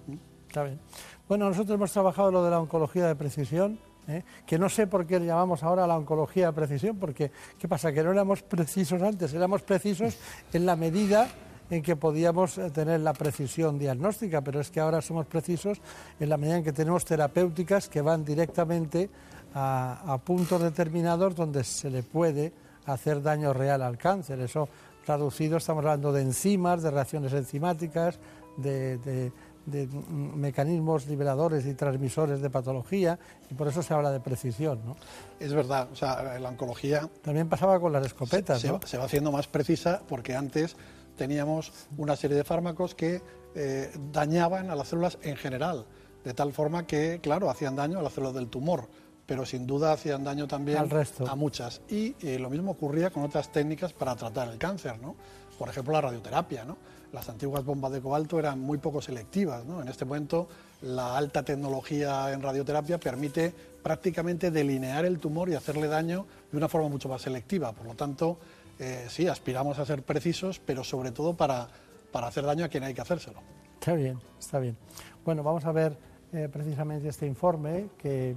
Está 0.52 0.64
bien. 0.64 0.78
Bueno, 1.26 1.48
nosotros 1.48 1.74
hemos 1.76 1.90
trabajado 1.92 2.30
lo 2.30 2.44
de 2.44 2.50
la 2.50 2.60
oncología 2.60 3.06
de 3.06 3.16
precisión, 3.16 3.78
¿eh? 4.06 4.22
que 4.44 4.58
no 4.58 4.68
sé 4.68 4.86
por 4.86 5.06
qué 5.06 5.18
le 5.18 5.24
llamamos 5.24 5.62
ahora 5.62 5.86
la 5.86 5.96
oncología 5.96 6.48
de 6.48 6.52
precisión, 6.52 6.98
porque 6.98 7.30
¿qué 7.58 7.68
pasa? 7.68 7.90
Que 7.90 8.04
no 8.04 8.10
éramos 8.12 8.42
precisos 8.42 9.00
antes, 9.00 9.32
éramos 9.32 9.62
precisos 9.62 10.14
en 10.52 10.66
la 10.66 10.76
medida 10.76 11.26
en 11.70 11.82
que 11.82 11.96
podíamos 11.96 12.58
eh, 12.58 12.68
tener 12.70 13.00
la 13.00 13.14
precisión 13.14 13.78
diagnóstica, 13.78 14.42
pero 14.42 14.60
es 14.60 14.70
que 14.70 14.80
ahora 14.80 15.00
somos 15.00 15.24
precisos 15.24 15.80
en 16.20 16.28
la 16.28 16.36
medida 16.36 16.58
en 16.58 16.64
que 16.64 16.72
tenemos 16.74 17.06
terapéuticas 17.06 17.88
que 17.88 18.02
van 18.02 18.22
directamente 18.22 19.08
a, 19.54 20.18
puntos 20.22 20.60
determinados 20.60 21.34
donde 21.34 21.64
se 21.64 21.88
le 21.88 22.02
puede 22.02 22.52
hacer 22.84 23.22
daño 23.22 23.54
real 23.54 23.80
al 23.80 23.96
cáncer. 23.96 24.38
Eso 24.40 24.68
traducido 25.06 25.56
estamos 25.56 25.82
hablando 25.82 26.12
de 26.12 26.20
enzimas, 26.20 26.82
de 26.82 26.90
reacciones 26.90 27.32
enzimáticas, 27.32 28.18
de- 28.58 29.32
de, 29.66 29.86
mecanismos 29.86 31.06
liberadores 31.06 31.66
y 31.66 31.74
transmisores 31.74 32.40
de 32.40 32.50
patología, 32.50 33.18
y 33.50 33.54
por 33.54 33.68
eso 33.68 33.82
se 33.82 33.94
habla 33.94 34.10
de 34.10 34.20
precisión. 34.20 34.80
¿no? 34.84 34.96
Es 35.40 35.52
verdad, 35.54 35.88
o 35.92 35.96
sea, 35.96 36.38
la 36.38 36.48
oncología 36.48 37.08
También 37.22 37.48
pasaba 37.48 37.78
con 37.80 37.92
las 37.92 38.04
escopetas. 38.06 38.60
se, 38.60 38.68
¿no? 38.68 38.74
va- 38.80 38.86
se 38.86 38.98
va 38.98 39.04
haciendo 39.04 39.32
más 39.32 39.46
precisa 39.46 40.02
porque 40.08 40.34
antes 40.36 40.76
teníamos 41.16 41.72
una 41.96 42.16
serie 42.16 42.36
de 42.36 42.44
fármacos 42.44 42.94
que 42.94 43.22
eh, 43.54 43.92
dañaban 44.12 44.70
a 44.70 44.74
las 44.74 44.88
células 44.88 45.18
en 45.22 45.36
general, 45.36 45.84
de 46.24 46.34
tal 46.34 46.52
forma 46.52 46.86
que, 46.86 47.20
claro, 47.22 47.50
hacían 47.50 47.76
daño 47.76 47.98
a 47.98 48.02
las 48.02 48.12
células 48.14 48.34
del 48.34 48.48
tumor, 48.48 48.88
pero 49.26 49.44
sin 49.46 49.66
duda 49.66 49.92
hacían 49.92 50.24
daño 50.24 50.46
también 50.48 50.78
Al 50.78 50.90
resto. 50.90 51.26
a 51.28 51.36
muchas. 51.36 51.80
Y 51.88 52.16
eh, 52.20 52.38
lo 52.38 52.50
mismo 52.50 52.72
ocurría 52.72 53.10
con 53.10 53.22
otras 53.22 53.52
técnicas 53.52 53.92
para 53.92 54.16
tratar 54.16 54.48
el 54.48 54.58
cáncer, 54.58 54.98
¿no? 55.00 55.14
Por 55.58 55.68
ejemplo, 55.68 55.92
la 55.92 56.00
radioterapia, 56.00 56.64
¿no? 56.64 56.76
Las 57.12 57.28
antiguas 57.28 57.64
bombas 57.64 57.92
de 57.92 58.00
cobalto 58.00 58.38
eran 58.38 58.58
muy 58.58 58.78
poco 58.78 59.02
selectivas, 59.02 59.64
¿no? 59.64 59.82
En 59.82 59.88
este 59.88 60.04
momento, 60.04 60.48
la 60.82 61.16
alta 61.16 61.42
tecnología 61.42 62.32
en 62.32 62.42
radioterapia 62.42 62.98
permite 62.98 63.54
prácticamente 63.82 64.50
delinear 64.50 65.04
el 65.04 65.18
tumor 65.18 65.48
y 65.48 65.54
hacerle 65.54 65.88
daño 65.88 66.26
de 66.50 66.56
una 66.56 66.68
forma 66.68 66.88
mucho 66.88 67.08
más 67.08 67.22
selectiva. 67.22 67.72
Por 67.72 67.86
lo 67.86 67.94
tanto, 67.94 68.38
eh, 68.78 69.06
sí, 69.08 69.28
aspiramos 69.28 69.78
a 69.78 69.84
ser 69.84 70.02
precisos, 70.02 70.58
pero 70.58 70.84
sobre 70.84 71.10
todo 71.10 71.34
para, 71.34 71.68
para 72.10 72.28
hacer 72.28 72.44
daño 72.44 72.64
a 72.64 72.68
quien 72.68 72.84
hay 72.84 72.94
que 72.94 73.00
hacérselo. 73.00 73.40
Está 73.74 73.94
bien, 73.94 74.18
está 74.38 74.58
bien. 74.58 74.76
Bueno, 75.24 75.42
vamos 75.42 75.64
a 75.64 75.72
ver 75.72 75.96
eh, 76.32 76.48
precisamente 76.50 77.08
este 77.08 77.26
informe 77.26 77.88
que, 77.98 78.36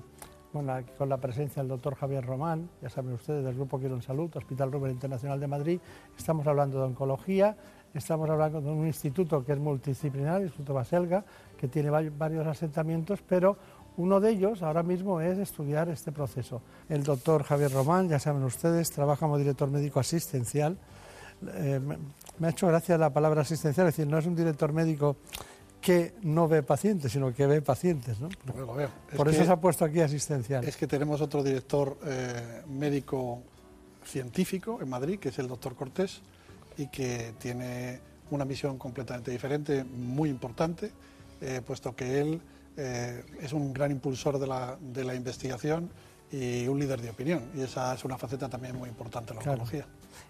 con 0.97 1.09
la 1.09 1.17
presencia 1.17 1.61
del 1.61 1.69
doctor 1.69 1.95
Javier 1.95 2.25
Román, 2.25 2.69
ya 2.81 2.89
saben 2.89 3.13
ustedes, 3.13 3.43
del 3.43 3.55
Grupo 3.55 3.77
Quiero 3.77 3.95
en 3.95 4.01
Salud, 4.01 4.29
Hospital 4.35 4.71
Rubén 4.71 4.91
Internacional 4.91 5.37
de 5.39 5.47
Madrid, 5.47 5.79
estamos 6.17 6.47
hablando 6.47 6.77
de 6.79 6.85
oncología, 6.85 7.57
estamos 7.93 8.29
hablando 8.29 8.61
de 8.61 8.69
un 8.71 8.87
instituto 8.87 9.43
que 9.43 9.51
es 9.51 9.59
multidisciplinar, 9.59 10.37
el 10.37 10.43
Instituto 10.47 10.73
Baselga, 10.73 11.25
que 11.57 11.67
tiene 11.67 11.89
va- 11.89 12.03
varios 12.17 12.47
asentamientos, 12.47 13.21
pero 13.27 13.57
uno 13.97 14.19
de 14.21 14.29
ellos 14.31 14.61
ahora 14.61 14.83
mismo 14.83 15.19
es 15.19 15.37
estudiar 15.37 15.89
este 15.89 16.11
proceso. 16.13 16.61
El 16.87 17.03
doctor 17.03 17.43
Javier 17.43 17.71
Román, 17.71 18.07
ya 18.07 18.19
saben 18.19 18.43
ustedes, 18.43 18.91
trabaja 18.91 19.21
como 19.25 19.37
director 19.37 19.69
médico 19.69 19.99
asistencial. 19.99 20.77
Eh, 21.53 21.79
me 22.39 22.47
ha 22.47 22.49
hecho 22.49 22.67
gracia 22.67 22.97
la 22.97 23.09
palabra 23.09 23.41
asistencial, 23.41 23.87
es 23.87 23.95
decir, 23.97 24.09
no 24.09 24.17
es 24.17 24.25
un 24.25 24.35
director 24.35 24.71
médico 24.71 25.17
que 25.85 26.15
no 26.23 26.47
ve 26.47 26.63
pacientes, 26.63 27.11
sino 27.11 27.31
que 27.31 27.45
ve 27.45 27.61
pacientes. 27.61 28.19
¿no? 28.19 28.27
Es 28.27 28.35
Por 29.15 29.27
eso 29.29 29.39
que- 29.39 29.45
se 29.45 29.51
ha 29.51 29.61
puesto 29.61 29.85
aquí 29.85 30.01
asistencial. 30.01 30.63
Es 30.63 30.75
que 30.77 30.87
tenemos 30.87 31.21
otro 31.21 31.43
director 31.43 31.95
eh, 32.03 32.63
médico 32.67 33.43
científico 34.03 34.79
en 34.81 34.89
Madrid, 34.89 35.19
que 35.19 35.29
es 35.29 35.37
el 35.37 35.47
doctor 35.47 35.75
Cortés, 35.75 36.21
y 36.77 36.87
que 36.87 37.33
tiene 37.37 37.99
una 38.31 38.45
misión 38.45 38.79
completamente 38.79 39.29
diferente, 39.29 39.83
muy 39.83 40.29
importante, 40.29 40.91
eh, 41.39 41.61
puesto 41.65 41.95
que 41.95 42.19
él 42.19 42.41
eh, 42.77 43.23
es 43.41 43.53
un 43.53 43.71
gran 43.71 43.91
impulsor 43.91 44.39
de 44.39 44.47
la, 44.47 44.77
de 44.81 45.03
la 45.03 45.13
investigación 45.13 45.89
y 46.31 46.67
un 46.67 46.79
líder 46.79 46.99
de 46.99 47.11
opinión. 47.11 47.43
Y 47.55 47.61
esa 47.61 47.93
es 47.93 48.03
una 48.03 48.17
faceta 48.17 48.49
también 48.49 48.75
muy 48.75 48.89
importante 48.89 49.31
en 49.33 49.37
la 49.37 49.43
Claro. 49.43 49.61
oncología. 49.61 49.85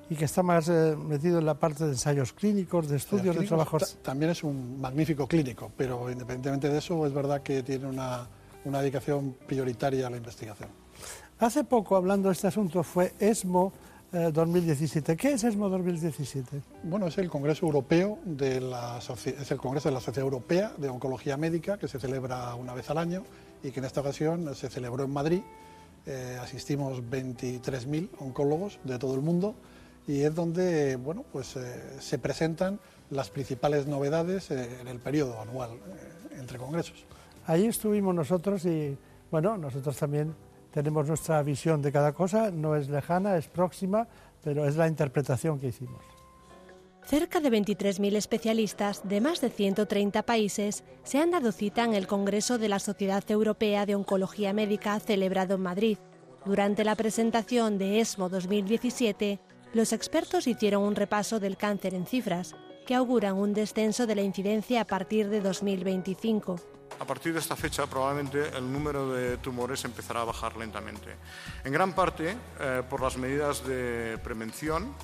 Y 0.10 0.15
que 0.15 0.26
está 0.26 0.44
más 0.44 0.69
eh, 0.69 0.95
metido 0.95 1.40
en 1.40 1.45
la 1.45 1.56
parte 1.56 1.84
de 1.86 1.91
ensayos 1.91 2.32
clínicos, 2.34 2.88
de 2.88 2.98
estudios, 2.98 3.36
de 3.36 3.41
Clínicos, 3.41 3.48
trabajos. 3.49 3.95
ta- 3.95 4.03
También 4.11 4.32
es 4.32 4.44
un 4.44 4.80
magnífico 4.80 5.27
clínico, 5.27 5.72
pero 5.76 6.10
independientemente 6.11 6.69
de 6.69 6.77
eso, 6.77 7.06
es 7.07 7.14
verdad 7.14 7.41
que 7.41 7.64
tiene 7.64 7.88
una, 7.88 8.27
una 8.65 8.82
dedicación 8.82 9.36
prioritaria 9.48 10.06
a 10.06 10.10
la 10.11 10.18
investigación. 10.18 10.69
Hace 11.40 11.64
poco, 11.64 11.95
hablando 11.95 12.30
de 12.30 12.34
este 12.34 12.48
asunto, 12.48 12.84
fue 12.84 13.14
ESMO 13.19 13.73
eh, 14.14 14.30
2017. 14.32 15.18
¿Qué 15.18 15.34
es 15.34 15.44
ESMO 15.44 15.69
2017? 15.69 16.61
Bueno, 16.84 17.07
es 17.07 17.18
el 17.18 17.27
Congreso 17.30 17.65
Europeo 17.65 18.19
de 18.26 18.61
la 18.61 18.99
es 18.99 19.52
el 19.52 19.57
Congreso 19.57 19.90
de 19.90 19.95
la 19.95 20.02
Sociedad 20.02 20.23
Europea 20.26 20.72
de 20.77 20.88
Oncología 20.88 21.36
Médica 21.36 21.77
que 21.80 21.88
se 21.88 21.99
celebra 21.99 22.53
una 22.56 22.73
vez 22.76 22.90
al 22.91 22.99
año 22.99 23.23
y 23.64 23.72
que 23.72 23.80
en 23.80 23.86
esta 23.86 24.02
ocasión 24.02 24.53
se 24.56 24.69
celebró 24.69 25.03
en 25.03 25.11
Madrid. 25.11 25.41
Eh, 26.06 26.38
asistimos 26.40 27.02
23.000 27.02 28.10
oncólogos 28.19 28.77
de 28.84 28.99
todo 28.99 29.15
el 29.15 29.22
mundo 29.22 29.56
y 30.07 30.22
es 30.22 30.34
donde 30.34 30.95
bueno, 30.95 31.23
pues, 31.32 31.56
eh, 31.56 31.98
se 31.99 32.19
presentan 32.19 32.80
las 33.10 33.30
principales 33.30 33.88
novedades 33.88 34.52
eh, 34.52 34.82
en 34.82 34.88
el 34.88 34.99
periodo 34.99 35.40
anual 35.40 35.72
eh, 35.72 36.38
entre 36.40 36.57
congresos. 36.57 37.06
Ahí 37.48 37.65
estuvimos 37.65 38.14
nosotros 38.14 38.65
y, 38.65 38.98
bueno, 39.30 39.57
nosotros 39.57 39.95
también 39.98 40.34
tenemos 40.72 41.07
nuestra 41.07 41.41
visión 41.44 41.82
de 41.82 41.91
cada 41.91 42.14
cosa, 42.14 42.52
no 42.52 42.76
es 42.76 42.90
lejana, 42.90 43.38
es 43.38 43.48
próxima, 43.48 44.07
pero 44.44 44.68
es 44.68 44.76
la 44.76 44.88
interpretación 44.88 45.60
que 45.60 45.68
hicimos. 45.68 46.02
Cerca 47.06 47.40
de 47.40 47.52
23.000 47.52 48.15
especialistas 48.15 49.07
de 49.07 49.22
más 49.22 49.40
de 49.40 49.52
130 49.52 50.23
países 50.23 50.84
se 51.03 51.19
han 51.19 51.30
dado 51.30 51.52
cita 51.52 51.84
en 51.84 51.94
el 51.94 52.07
Congreso 52.07 52.57
de 52.57 52.68
la 52.68 52.80
Sociedad 52.80 53.23
Europea 53.30 53.86
de 53.86 53.94
Oncología 53.94 54.53
Médica 54.53 54.99
celebrado 54.99 55.56
en 55.56 55.61
Madrid. 55.61 55.98
Durante 56.45 56.84
la 56.84 56.95
presentación 56.95 57.77
de 57.77 57.99
ESMO 57.99 58.30
2017, 58.30 59.40
los 59.76 59.92
expertos 59.92 60.48
hicieron 60.48 60.84
un 60.84 60.96
repaso 60.96 61.38
del 61.38 61.58
cáncer 61.58 61.96
en 61.96 62.06
cifras, 62.06 62.56
que 62.88 62.96
auguran 62.96 63.36
un 63.36 63.54
descenso 63.54 64.08
de 64.08 64.16
la 64.16 64.22
incidencia 64.22 64.80
a 64.80 64.86
partir 64.86 65.28
de 65.28 65.42
2025. 65.42 66.56
A 66.98 67.04
partir 67.04 67.34
de 67.34 67.40
esta 67.40 67.58
fecha 67.58 67.86
probablemente 67.86 68.56
el 68.56 68.72
número 68.72 69.12
de 69.12 69.36
tumores 69.38 69.84
empezará 69.84 70.22
a 70.22 70.24
bajar 70.24 70.56
lentamente. 70.56 71.18
En 71.66 71.74
gran 71.74 71.92
parte 71.92 72.38
eh, 72.58 72.84
por 72.90 73.02
las 73.02 73.18
medidas 73.18 73.68
de 73.68 74.18
prevención 74.24 74.96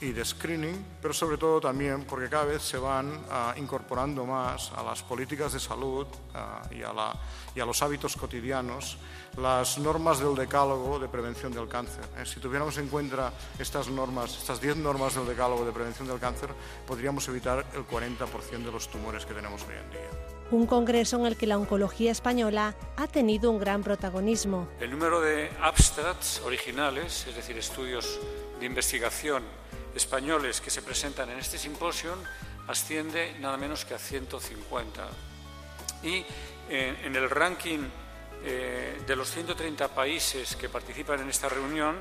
y 0.00 0.12
de 0.12 0.24
screening, 0.24 0.84
pero 1.00 1.14
sobre 1.14 1.38
todo 1.38 1.60
también 1.60 2.04
porque 2.04 2.28
cada 2.28 2.44
vez 2.44 2.62
se 2.62 2.76
van 2.76 3.24
ah, 3.30 3.54
incorporando 3.56 4.24
más 4.26 4.70
a 4.72 4.82
las 4.82 5.02
políticas 5.02 5.52
de 5.52 5.60
salud 5.60 6.06
ah, 6.34 6.62
y, 6.70 6.82
a 6.82 6.92
la- 6.92 7.14
y 7.54 7.60
a 7.60 7.64
los 7.64 7.80
hábitos 7.82 8.16
cotidianos 8.16 8.98
las 9.38 9.78
normas 9.78 10.18
del 10.20 10.34
decálogo 10.34 10.98
de 10.98 11.08
prevención 11.08 11.52
del 11.52 11.68
cáncer. 11.68 12.04
Eh, 12.18 12.24
si 12.26 12.38
tuviéramos 12.40 12.76
en 12.78 12.88
cuenta 12.88 13.32
estas 13.58 13.88
normas, 13.88 14.36
estas 14.36 14.60
10 14.60 14.76
normas 14.76 15.14
del 15.14 15.26
decálogo 15.26 15.64
de 15.64 15.72
prevención 15.72 16.06
del 16.06 16.18
cáncer, 16.20 16.50
podríamos 16.86 17.26
evitar 17.28 17.64
el 17.74 17.86
40% 17.86 18.64
de 18.64 18.72
los 18.72 18.88
tumores 18.88 19.24
que 19.26 19.34
tenemos 19.34 19.62
hoy 19.62 19.74
en 19.82 19.90
día. 19.90 20.10
Un 20.50 20.66
congreso 20.66 21.16
en 21.18 21.26
el 21.26 21.36
que 21.36 21.46
la 21.46 21.56
oncología 21.56 22.12
española 22.12 22.74
ha 22.96 23.06
tenido 23.08 23.50
un 23.50 23.58
gran 23.58 23.82
protagonismo. 23.82 24.68
El 24.78 24.90
número 24.90 25.20
de 25.20 25.50
abstracts 25.62 26.42
originales, 26.44 27.26
es 27.26 27.34
decir, 27.34 27.56
estudios 27.56 28.20
de 28.60 28.66
investigación 28.66 29.42
españoles 29.94 30.60
que 30.60 30.70
se 30.70 30.82
presentan 30.82 31.30
en 31.30 31.38
este 31.38 31.58
simposio, 31.58 32.14
asciende 32.68 33.36
nada 33.40 33.56
menos 33.56 33.84
que 33.84 33.94
a 33.94 33.98
150. 33.98 35.06
Y 36.02 36.24
eh, 36.68 37.00
en 37.04 37.16
el 37.16 37.30
ranking 37.30 37.80
eh, 38.42 39.02
de 39.06 39.16
los 39.16 39.30
130 39.30 39.88
países 39.88 40.56
que 40.56 40.68
participan 40.68 41.20
en 41.20 41.30
esta 41.30 41.48
reunión, 41.48 41.96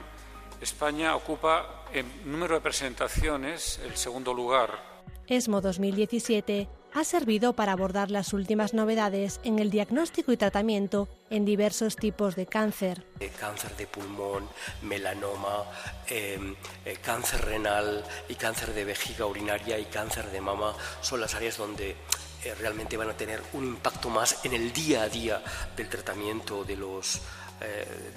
España 0.59 1.15
ocupa 1.15 1.85
en 1.91 2.29
número 2.31 2.55
de 2.55 2.61
presentaciones 2.61 3.79
el 3.83 3.95
segundo 3.97 4.33
lugar. 4.33 4.92
ESMO 5.27 5.61
2017 5.61 6.67
ha 6.93 7.03
servido 7.03 7.53
para 7.53 7.71
abordar 7.71 8.11
las 8.11 8.33
últimas 8.33 8.73
novedades 8.73 9.39
en 9.43 9.59
el 9.59 9.71
diagnóstico 9.71 10.31
y 10.31 10.37
tratamiento 10.37 11.07
en 11.29 11.45
diversos 11.45 11.95
tipos 11.95 12.35
de 12.35 12.45
cáncer. 12.45 13.05
Eh, 13.19 13.31
cáncer 13.39 13.75
de 13.77 13.87
pulmón, 13.87 14.47
melanoma, 14.83 15.63
eh, 16.07 16.55
eh, 16.85 16.97
cáncer 17.01 17.45
renal 17.45 18.03
y 18.29 18.35
cáncer 18.35 18.73
de 18.73 18.85
vejiga 18.85 19.25
urinaria 19.25 19.79
y 19.79 19.85
cáncer 19.85 20.29
de 20.29 20.41
mama 20.41 20.75
son 21.01 21.21
las 21.21 21.33
áreas 21.33 21.57
donde 21.57 21.95
eh, 22.43 22.55
realmente 22.59 22.97
van 22.97 23.09
a 23.09 23.17
tener 23.17 23.41
un 23.53 23.63
impacto 23.65 24.09
más 24.09 24.43
en 24.45 24.53
el 24.53 24.71
día 24.71 25.03
a 25.03 25.09
día 25.09 25.41
del 25.75 25.89
tratamiento 25.89 26.63
de 26.63 26.77
los 26.77 27.21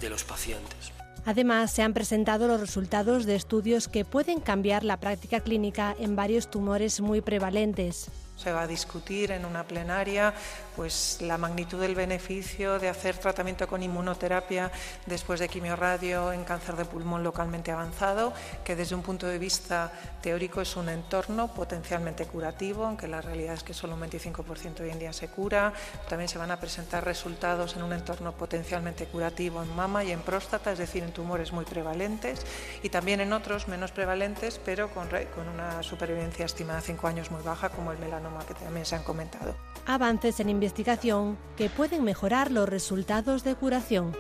de 0.00 0.10
los 0.10 0.24
pacientes. 0.24 0.90
Además, 1.24 1.70
se 1.72 1.82
han 1.82 1.94
presentado 1.94 2.46
los 2.46 2.60
resultados 2.60 3.26
de 3.26 3.34
estudios 3.34 3.88
que 3.88 4.04
pueden 4.04 4.40
cambiar 4.40 4.84
la 4.84 4.98
práctica 4.98 5.40
clínica 5.40 5.96
en 5.98 6.16
varios 6.16 6.50
tumores 6.50 7.00
muy 7.00 7.20
prevalentes. 7.20 8.10
Se 8.36 8.52
va 8.52 8.62
a 8.62 8.66
discutir 8.66 9.30
en 9.30 9.44
una 9.44 9.64
plenaria 9.64 10.34
pues 10.76 11.18
la 11.22 11.38
magnitud 11.38 11.80
del 11.80 11.94
beneficio 11.94 12.78
de 12.78 12.90
hacer 12.90 13.16
tratamiento 13.16 13.66
con 13.66 13.82
inmunoterapia 13.82 14.70
después 15.06 15.40
de 15.40 15.48
quimiorradio 15.48 16.32
en 16.32 16.44
cáncer 16.44 16.76
de 16.76 16.84
pulmón 16.84 17.24
localmente 17.24 17.72
avanzado, 17.72 18.34
que 18.62 18.76
desde 18.76 18.94
un 18.94 19.02
punto 19.02 19.26
de 19.26 19.38
vista 19.38 19.90
teórico 20.20 20.60
es 20.60 20.76
un 20.76 20.90
entorno 20.90 21.48
potencialmente 21.48 22.26
curativo, 22.26 22.84
aunque 22.84 23.08
la 23.08 23.22
realidad 23.22 23.54
es 23.54 23.62
que 23.62 23.72
solo 23.72 23.94
un 23.94 24.02
25% 24.02 24.80
hoy 24.80 24.90
en 24.90 24.98
día 24.98 25.12
se 25.14 25.28
cura. 25.28 25.72
También 26.08 26.28
se 26.28 26.36
van 26.36 26.50
a 26.50 26.60
presentar 26.60 27.04
resultados 27.04 27.74
en 27.76 27.82
un 27.82 27.94
entorno 27.94 28.32
potencialmente 28.32 29.06
curativo 29.06 29.62
en 29.62 29.74
mama 29.74 30.04
y 30.04 30.12
en 30.12 30.20
próstata, 30.20 30.72
es 30.72 30.78
decir, 30.78 31.02
en 31.02 31.12
tumores 31.12 31.52
muy 31.52 31.64
prevalentes, 31.64 32.44
y 32.82 32.90
también 32.90 33.20
en 33.20 33.32
otros 33.32 33.66
menos 33.68 33.92
prevalentes, 33.92 34.60
pero 34.62 34.90
con, 34.90 35.08
con 35.08 35.48
una 35.48 35.82
supervivencia 35.82 36.44
estimada 36.44 36.80
a 36.80 36.82
5 36.82 37.06
años 37.06 37.30
muy 37.30 37.42
baja, 37.42 37.70
como 37.70 37.92
el 37.92 37.98
melanoma, 37.98 38.25
que 38.46 38.54
también 38.54 38.86
se 38.86 38.96
han 38.96 39.02
comentado. 39.02 39.54
Avances 39.86 40.40
en 40.40 40.48
investigación 40.48 41.38
que 41.56 41.70
pueden 41.70 42.04
mejorar 42.04 42.50
los 42.50 42.68
resultados 42.68 43.44
de 43.44 43.54
curación. 43.54 44.12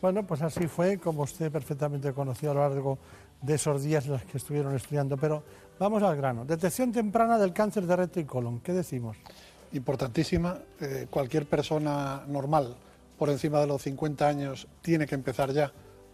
Bueno, 0.00 0.24
pues 0.26 0.42
así 0.42 0.66
fue, 0.68 0.98
como 0.98 1.22
usted 1.22 1.50
perfectamente 1.50 2.12
conoció 2.12 2.50
a 2.50 2.54
lo 2.54 2.60
largo 2.60 2.98
de 3.42 3.54
esos 3.54 3.82
días 3.82 4.04
en 4.06 4.12
los 4.12 4.22
que 4.22 4.36
estuvieron 4.36 4.74
estudiando. 4.74 5.16
Pero 5.16 5.42
vamos 5.78 6.02
al 6.02 6.16
grano. 6.16 6.44
Detección 6.44 6.92
temprana 6.92 7.38
del 7.38 7.52
cáncer 7.52 7.86
de 7.86 7.96
recto 7.96 8.20
y 8.20 8.24
colon. 8.24 8.60
¿Qué 8.60 8.72
decimos? 8.72 9.16
Importantísima. 9.72 10.58
Eh, 10.80 11.06
cualquier 11.10 11.46
persona 11.46 12.22
normal 12.28 12.76
por 13.18 13.30
encima 13.30 13.60
de 13.60 13.66
los 13.66 13.82
50 13.82 14.28
años 14.28 14.68
tiene 14.82 15.06
que 15.06 15.14
empezar 15.14 15.52
ya 15.52 15.72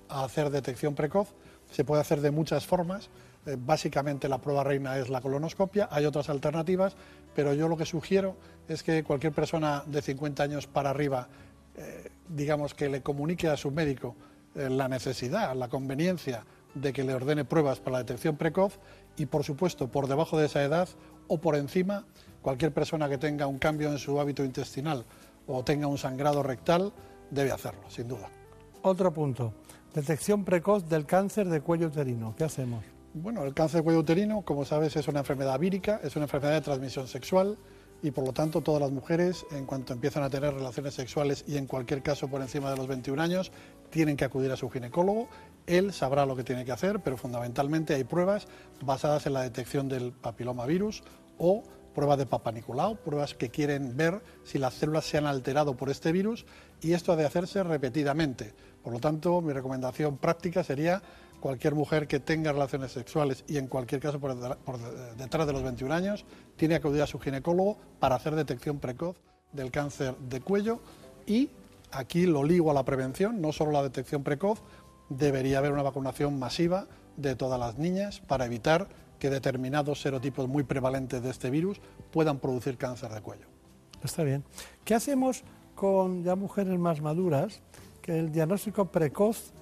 a 0.08 0.24
hacer 0.24 0.50
detección 0.50 0.94
precoz. 0.94 1.28
Se 1.70 1.84
puede 1.84 2.00
hacer 2.00 2.20
de 2.20 2.30
muchas 2.30 2.66
formas. 2.66 3.08
Eh, 3.44 3.56
básicamente 3.58 4.28
la 4.28 4.38
prueba 4.38 4.62
reina 4.62 4.96
es 4.98 5.08
la 5.08 5.20
colonoscopia, 5.20 5.88
hay 5.90 6.06
otras 6.06 6.28
alternativas, 6.28 6.94
pero 7.34 7.54
yo 7.54 7.66
lo 7.66 7.76
que 7.76 7.84
sugiero 7.84 8.36
es 8.68 8.82
que 8.82 9.02
cualquier 9.02 9.32
persona 9.32 9.82
de 9.86 10.00
50 10.00 10.42
años 10.44 10.66
para 10.68 10.90
arriba, 10.90 11.28
eh, 11.76 12.10
digamos 12.28 12.74
que 12.74 12.88
le 12.88 13.02
comunique 13.02 13.48
a 13.48 13.56
su 13.56 13.72
médico 13.72 14.14
eh, 14.54 14.70
la 14.70 14.88
necesidad, 14.88 15.56
la 15.56 15.68
conveniencia 15.68 16.44
de 16.74 16.92
que 16.92 17.02
le 17.02 17.14
ordene 17.14 17.44
pruebas 17.44 17.80
para 17.80 17.94
la 17.94 17.98
detección 17.98 18.36
precoz 18.36 18.78
y, 19.16 19.26
por 19.26 19.42
supuesto, 19.42 19.88
por 19.88 20.06
debajo 20.06 20.38
de 20.38 20.46
esa 20.46 20.62
edad 20.62 20.88
o 21.26 21.38
por 21.38 21.56
encima, 21.56 22.04
cualquier 22.42 22.72
persona 22.72 23.08
que 23.08 23.18
tenga 23.18 23.46
un 23.46 23.58
cambio 23.58 23.90
en 23.90 23.98
su 23.98 24.20
hábito 24.20 24.44
intestinal 24.44 25.04
o 25.46 25.64
tenga 25.64 25.88
un 25.88 25.98
sangrado 25.98 26.42
rectal 26.42 26.92
debe 27.30 27.50
hacerlo, 27.50 27.82
sin 27.88 28.06
duda. 28.06 28.28
Otro 28.82 29.12
punto, 29.12 29.52
detección 29.94 30.44
precoz 30.44 30.88
del 30.88 31.06
cáncer 31.06 31.48
de 31.48 31.60
cuello 31.60 31.88
uterino. 31.88 32.34
¿Qué 32.36 32.44
hacemos? 32.44 32.84
Bueno, 33.14 33.44
el 33.44 33.52
cáncer 33.52 33.82
cuello 33.82 34.00
uterino, 34.00 34.40
como 34.40 34.64
sabes, 34.64 34.96
es 34.96 35.06
una 35.06 35.18
enfermedad 35.18 35.58
vírica, 35.58 36.00
es 36.02 36.16
una 36.16 36.24
enfermedad 36.24 36.54
de 36.54 36.62
transmisión 36.62 37.06
sexual 37.06 37.58
y 38.02 38.10
por 38.10 38.24
lo 38.24 38.32
tanto 38.32 38.62
todas 38.62 38.80
las 38.80 38.90
mujeres, 38.90 39.44
en 39.50 39.66
cuanto 39.66 39.92
empiezan 39.92 40.22
a 40.22 40.30
tener 40.30 40.54
relaciones 40.54 40.94
sexuales 40.94 41.44
y 41.46 41.58
en 41.58 41.66
cualquier 41.66 42.02
caso 42.02 42.28
por 42.28 42.40
encima 42.40 42.70
de 42.70 42.78
los 42.78 42.88
21 42.88 43.20
años, 43.20 43.52
tienen 43.90 44.16
que 44.16 44.24
acudir 44.24 44.50
a 44.50 44.56
su 44.56 44.70
ginecólogo. 44.70 45.28
Él 45.66 45.92
sabrá 45.92 46.24
lo 46.24 46.36
que 46.36 46.42
tiene 46.42 46.64
que 46.64 46.72
hacer, 46.72 47.00
pero 47.00 47.18
fundamentalmente 47.18 47.94
hay 47.94 48.04
pruebas 48.04 48.48
basadas 48.80 49.26
en 49.26 49.34
la 49.34 49.42
detección 49.42 49.90
del 49.90 50.12
papilomavirus 50.12 51.02
o 51.36 51.64
pruebas 51.94 52.16
de 52.16 52.24
Papa 52.24 52.54
pruebas 53.04 53.34
que 53.34 53.50
quieren 53.50 53.94
ver 53.94 54.22
si 54.42 54.58
las 54.58 54.72
células 54.72 55.04
se 55.04 55.18
han 55.18 55.26
alterado 55.26 55.76
por 55.76 55.90
este 55.90 56.12
virus 56.12 56.46
y 56.80 56.94
esto 56.94 57.12
ha 57.12 57.16
de 57.16 57.26
hacerse 57.26 57.62
repetidamente. 57.62 58.54
Por 58.82 58.94
lo 58.94 59.00
tanto, 59.00 59.42
mi 59.42 59.52
recomendación 59.52 60.16
práctica 60.16 60.64
sería 60.64 61.02
cualquier 61.42 61.74
mujer 61.74 62.06
que 62.06 62.20
tenga 62.20 62.52
relaciones 62.52 62.92
sexuales 62.92 63.44
y 63.48 63.58
en 63.58 63.66
cualquier 63.66 64.00
caso 64.00 64.20
por, 64.20 64.36
detrás 65.16 65.44
de 65.44 65.52
los 65.52 65.64
21 65.64 65.92
años 65.92 66.24
tiene 66.54 66.74
que 66.74 66.86
acudir 66.86 67.02
a 67.02 67.06
su 67.08 67.18
ginecólogo 67.18 67.78
para 67.98 68.14
hacer 68.14 68.36
detección 68.36 68.78
precoz 68.78 69.16
del 69.50 69.72
cáncer 69.72 70.16
de 70.18 70.40
cuello 70.40 70.78
y 71.26 71.50
aquí 71.90 72.26
lo 72.26 72.44
ligo 72.44 72.70
a 72.70 72.74
la 72.74 72.84
prevención, 72.84 73.40
no 73.40 73.50
solo 73.50 73.72
la 73.72 73.82
detección 73.82 74.22
precoz, 74.22 74.62
debería 75.08 75.58
haber 75.58 75.72
una 75.72 75.82
vacunación 75.82 76.38
masiva 76.38 76.86
de 77.16 77.34
todas 77.34 77.58
las 77.58 77.76
niñas 77.76 78.20
para 78.20 78.46
evitar 78.46 78.86
que 79.18 79.28
determinados 79.28 80.00
serotipos 80.00 80.48
muy 80.48 80.62
prevalentes 80.62 81.24
de 81.24 81.30
este 81.30 81.50
virus 81.50 81.80
puedan 82.12 82.38
producir 82.38 82.78
cáncer 82.78 83.10
de 83.10 83.20
cuello. 83.20 83.46
Está 84.04 84.22
bien. 84.22 84.44
¿Qué 84.84 84.94
hacemos 84.94 85.42
con 85.74 86.22
ya 86.22 86.36
mujeres 86.36 86.78
más 86.78 87.00
maduras 87.00 87.62
que 88.00 88.16
el 88.16 88.30
diagnóstico 88.30 88.92
precoz 88.92 89.52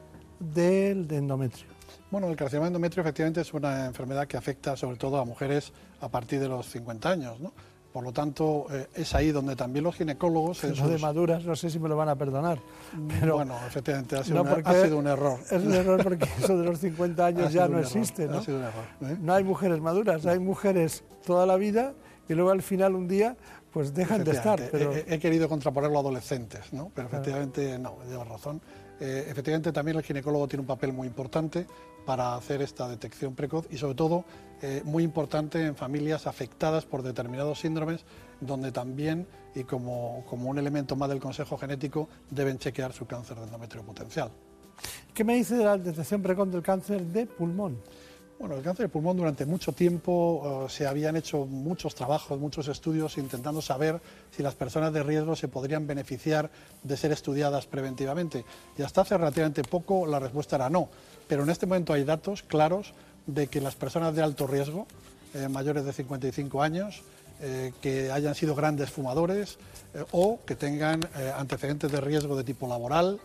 del 0.40 1.06
endometrio? 1.12 1.66
Bueno, 2.10 2.28
el 2.28 2.34
carcinoma 2.34 2.66
endometrio 2.66 3.02
efectivamente 3.02 3.40
es 3.42 3.54
una 3.54 3.86
enfermedad 3.86 4.26
que 4.26 4.36
afecta 4.36 4.76
sobre 4.76 4.96
todo 4.96 5.18
a 5.18 5.24
mujeres 5.24 5.72
a 6.00 6.08
partir 6.08 6.40
de 6.40 6.48
los 6.48 6.66
50 6.66 7.08
años, 7.08 7.38
¿no? 7.38 7.52
Por 7.92 8.04
lo 8.04 8.12
tanto, 8.12 8.66
eh, 8.70 8.86
es 8.94 9.14
ahí 9.16 9.32
donde 9.32 9.56
también 9.56 9.84
los 9.84 9.96
ginecólogos... 9.96 10.62
En 10.62 10.74
de 10.74 10.98
maduras, 10.98 11.44
no 11.44 11.56
sé 11.56 11.70
si 11.70 11.80
me 11.80 11.88
lo 11.88 11.96
van 11.96 12.08
a 12.08 12.14
perdonar. 12.14 12.58
Mm, 12.92 13.08
pero 13.18 13.36
bueno, 13.36 13.56
efectivamente, 13.66 14.16
ha 14.16 14.22
sido, 14.22 14.44
ha 14.64 14.74
sido 14.74 14.96
un 14.96 15.08
error. 15.08 15.40
Es 15.50 15.62
un 15.64 15.74
error 15.74 16.00
porque 16.02 16.24
eso 16.38 16.56
de 16.56 16.64
los 16.64 16.78
50 16.78 17.26
años 17.26 17.52
ya 17.52 17.66
no 17.66 17.80
existe, 17.80 18.26
¿no? 18.26 18.38
Ha 18.38 18.42
sido 18.44 18.58
un 18.58 18.64
error. 18.64 18.84
¿eh? 19.02 19.16
No 19.20 19.34
hay 19.34 19.42
mujeres 19.42 19.80
maduras, 19.80 20.24
hay 20.24 20.38
mujeres 20.38 21.02
toda 21.26 21.46
la 21.46 21.56
vida 21.56 21.94
y 22.28 22.34
luego 22.34 22.50
al 22.50 22.62
final 22.62 22.94
un 22.94 23.08
día 23.08 23.36
pues 23.72 23.92
dejan 23.92 24.22
de 24.22 24.32
estar. 24.32 24.60
Pero... 24.70 24.92
He, 24.92 25.14
he, 25.14 25.18
querido 25.18 25.48
contraponerlo 25.48 25.96
a 25.98 26.00
adolescentes, 26.00 26.72
¿no? 26.72 26.92
Pero 26.94 27.08
efectivamente 27.08 27.76
no, 27.78 27.98
lleva 28.08 28.24
razón. 28.24 28.60
Eh, 29.00 29.26
efectivamente 29.28 29.72
también 29.72 29.96
el 29.96 30.02
ginecólogo 30.02 30.46
tiene 30.46 30.60
un 30.60 30.66
papel 30.66 30.92
muy 30.92 31.08
importante 31.08 31.66
para 32.04 32.34
hacer 32.34 32.60
esta 32.60 32.86
detección 32.86 33.34
precoz 33.34 33.66
y 33.70 33.78
sobre 33.78 33.94
todo 33.94 34.24
eh, 34.60 34.82
muy 34.84 35.02
importante 35.02 35.64
en 35.64 35.74
familias 35.74 36.26
afectadas 36.26 36.84
por 36.84 37.02
determinados 37.02 37.60
síndromes 37.60 38.04
donde 38.40 38.72
también 38.72 39.26
y 39.54 39.64
como, 39.64 40.24
como 40.28 40.50
un 40.50 40.58
elemento 40.58 40.96
más 40.96 41.08
del 41.08 41.18
consejo 41.18 41.56
genético 41.56 42.08
deben 42.30 42.58
chequear 42.58 42.92
su 42.92 43.06
cáncer 43.06 43.38
de 43.38 43.44
endometrio 43.44 43.82
potencial. 43.82 44.30
¿Qué 45.14 45.24
me 45.24 45.34
dice 45.34 45.56
de 45.56 45.64
la 45.64 45.78
detección 45.78 46.22
precoz 46.22 46.50
del 46.50 46.62
cáncer 46.62 47.02
de 47.02 47.26
pulmón? 47.26 47.78
Bueno, 48.40 48.54
el 48.54 48.62
cáncer 48.62 48.86
de 48.86 48.88
pulmón 48.88 49.18
durante 49.18 49.44
mucho 49.44 49.72
tiempo 49.72 50.64
eh, 50.64 50.70
se 50.70 50.86
habían 50.86 51.14
hecho 51.14 51.44
muchos 51.44 51.94
trabajos, 51.94 52.40
muchos 52.40 52.68
estudios 52.68 53.18
intentando 53.18 53.60
saber 53.60 54.00
si 54.34 54.42
las 54.42 54.54
personas 54.54 54.94
de 54.94 55.02
riesgo 55.02 55.36
se 55.36 55.46
podrían 55.46 55.86
beneficiar 55.86 56.50
de 56.82 56.96
ser 56.96 57.12
estudiadas 57.12 57.66
preventivamente. 57.66 58.46
Y 58.78 58.82
hasta 58.82 59.02
hace 59.02 59.18
relativamente 59.18 59.62
poco 59.62 60.06
la 60.06 60.18
respuesta 60.18 60.56
era 60.56 60.70
no. 60.70 60.88
Pero 61.28 61.42
en 61.42 61.50
este 61.50 61.66
momento 61.66 61.92
hay 61.92 62.04
datos 62.04 62.42
claros 62.42 62.94
de 63.26 63.48
que 63.48 63.60
las 63.60 63.74
personas 63.74 64.14
de 64.14 64.22
alto 64.22 64.46
riesgo, 64.46 64.86
eh, 65.34 65.46
mayores 65.46 65.84
de 65.84 65.92
55 65.92 66.62
años, 66.62 67.02
eh, 67.42 67.74
que 67.82 68.10
hayan 68.10 68.34
sido 68.34 68.54
grandes 68.54 68.88
fumadores 68.88 69.58
o 70.12 70.40
que 70.46 70.56
tengan 70.56 71.00
antecedentes 71.36 71.92
de 71.92 72.00
riesgo 72.00 72.36
de 72.36 72.44
tipo 72.44 72.68
laboral 72.68 73.18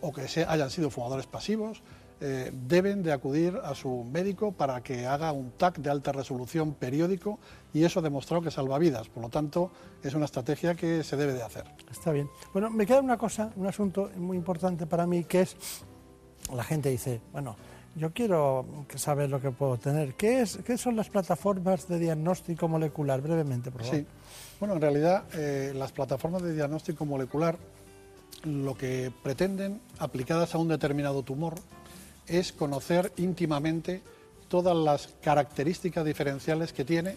o 0.00 0.12
que 0.12 0.22
hayan 0.44 0.70
sido 0.70 0.88
fumadores 0.90 1.26
pasivos, 1.26 1.82
eh, 2.20 2.50
deben 2.52 3.02
de 3.02 3.12
acudir 3.12 3.58
a 3.64 3.74
su 3.74 4.04
médico 4.04 4.52
para 4.52 4.82
que 4.82 5.06
haga 5.06 5.32
un 5.32 5.52
TAC 5.52 5.78
de 5.78 5.90
alta 5.90 6.12
resolución 6.12 6.74
periódico 6.74 7.38
y 7.72 7.84
eso 7.84 8.00
ha 8.00 8.02
demostrado 8.02 8.42
que 8.42 8.50
salva 8.50 8.78
vidas. 8.78 9.08
Por 9.08 9.22
lo 9.22 9.28
tanto, 9.30 9.70
es 10.02 10.14
una 10.14 10.26
estrategia 10.26 10.74
que 10.74 11.02
se 11.02 11.16
debe 11.16 11.32
de 11.32 11.42
hacer. 11.42 11.64
Está 11.90 12.12
bien. 12.12 12.28
Bueno, 12.52 12.68
me 12.70 12.84
queda 12.84 13.00
una 13.00 13.16
cosa, 13.16 13.50
un 13.56 13.66
asunto 13.66 14.10
muy 14.16 14.36
importante 14.36 14.86
para 14.86 15.06
mí, 15.06 15.24
que 15.24 15.42
es, 15.42 15.56
la 16.54 16.64
gente 16.64 16.90
dice, 16.90 17.20
bueno, 17.32 17.56
yo 17.96 18.12
quiero 18.12 18.66
saber 18.94 19.30
lo 19.30 19.40
que 19.40 19.50
puedo 19.50 19.78
tener. 19.78 20.14
¿Qué, 20.14 20.42
es, 20.42 20.58
qué 20.58 20.76
son 20.78 20.96
las 20.96 21.08
plataformas 21.08 21.88
de 21.88 21.98
diagnóstico 21.98 22.68
molecular? 22.68 23.20
Brevemente, 23.20 23.70
por 23.70 23.82
favor. 23.82 23.96
Sí. 23.96 24.06
Bueno, 24.58 24.74
en 24.74 24.80
realidad, 24.80 25.24
eh, 25.32 25.72
las 25.74 25.92
plataformas 25.92 26.42
de 26.42 26.52
diagnóstico 26.52 27.04
molecular 27.04 27.58
lo 28.44 28.76
que 28.76 29.12
pretenden, 29.22 29.80
aplicadas 29.98 30.54
a 30.54 30.58
un 30.58 30.68
determinado 30.68 31.22
tumor, 31.22 31.54
es 32.30 32.52
conocer 32.52 33.12
íntimamente 33.16 34.02
todas 34.48 34.76
las 34.76 35.08
características 35.22 36.04
diferenciales 36.04 36.72
que 36.72 36.84
tiene, 36.84 37.16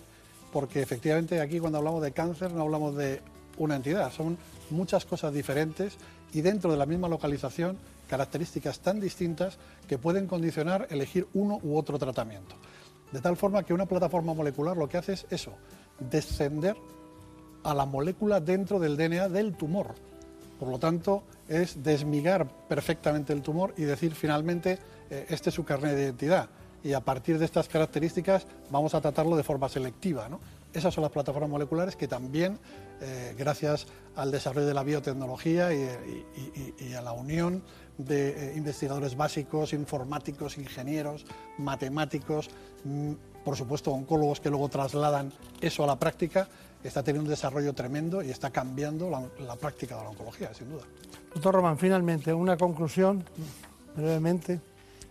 porque 0.52 0.82
efectivamente 0.82 1.40
aquí 1.40 1.60
cuando 1.60 1.78
hablamos 1.78 2.02
de 2.02 2.12
cáncer 2.12 2.52
no 2.52 2.62
hablamos 2.62 2.96
de 2.96 3.22
una 3.58 3.76
entidad, 3.76 4.12
son 4.12 4.38
muchas 4.70 5.06
cosas 5.06 5.34
diferentes 5.34 5.94
y 6.34 6.42
dentro 6.42 6.72
de 6.72 6.78
la 6.78 6.86
misma 6.86 7.08
localización 7.08 7.78
características 8.10 8.80
tan 8.80 9.00
distintas 9.00 9.58
que 9.88 9.98
pueden 9.98 10.28
condicionar 10.28 10.88
elegir 10.90 11.28
uno 11.34 11.60
u 11.64 11.78
otro 11.78 11.98
tratamiento. 11.98 12.56
De 13.12 13.22
tal 13.22 13.38
forma 13.38 13.64
que 13.64 13.74
una 13.74 13.86
plataforma 13.86 14.34
molecular 14.34 14.76
lo 14.76 14.90
que 14.90 14.98
hace 14.98 15.14
es 15.14 15.26
eso, 15.30 15.54
descender 16.00 16.76
a 17.64 17.74
la 17.74 17.86
molécula 17.86 18.40
dentro 18.40 18.80
del 18.80 18.98
DNA 18.98 19.30
del 19.30 19.56
tumor. 19.56 19.94
Por 20.60 20.70
lo 20.70 20.80
tanto, 20.80 21.24
es 21.48 21.84
desmigar 21.84 22.48
perfectamente 22.68 23.34
el 23.34 23.42
tumor 23.42 23.74
y 23.78 23.84
decir 23.84 24.16
finalmente 24.16 24.80
este 25.30 25.50
es 25.50 25.56
su 25.56 25.64
carnet 25.64 25.96
de 25.96 26.04
identidad 26.04 26.50
y 26.84 26.94
a 26.94 27.00
partir 27.00 27.40
de 27.40 27.46
estas 27.46 27.70
características 27.70 28.46
vamos 28.70 28.94
a 28.94 29.02
tratarlo 29.02 29.38
de 29.38 29.44
forma 29.44 29.70
selectiva. 29.70 30.28
Esas 30.74 30.94
son 30.94 31.04
las 31.04 31.12
plataformas 31.12 31.50
moleculares 31.50 31.96
que 31.96 32.08
también, 32.08 32.60
eh, 33.02 33.34
gracias 33.38 33.88
al 34.16 34.32
desarrollo 34.32 34.68
de 34.68 34.74
la 34.74 34.84
biotecnología 34.84 35.74
y, 35.74 36.94
a 36.94 37.02
la 37.02 37.14
unión 37.14 37.64
de 37.98 38.52
eh, 38.52 38.58
investigadores 38.58 39.16
básicos, 39.16 39.72
informáticos, 39.74 40.58
ingenieros, 40.58 41.26
matemáticos, 41.58 42.50
mm, 42.84 43.14
por 43.46 43.56
supuesto 43.56 43.92
oncólogos 43.92 44.40
que 44.40 44.50
luego 44.50 44.68
trasladan 44.68 45.32
eso 45.62 45.84
a 45.84 45.88
la 45.88 45.98
práctica, 45.98 46.48
está 46.84 47.02
teniendo 47.02 47.28
un 47.28 47.30
desarrollo 47.30 47.74
tremendo 47.74 48.22
y 48.22 48.30
está 48.30 48.50
cambiando 48.50 49.10
la, 49.10 49.56
práctica 49.56 49.96
de 49.96 50.04
la 50.04 50.10
oncología, 50.10 50.54
sin 50.54 50.70
duda. 50.70 50.84
Doctor 51.34 51.56
Román, 51.56 51.78
finalmente, 51.78 52.34
una 52.34 52.58
conclusión, 52.58 53.24
brevemente. 53.96 54.60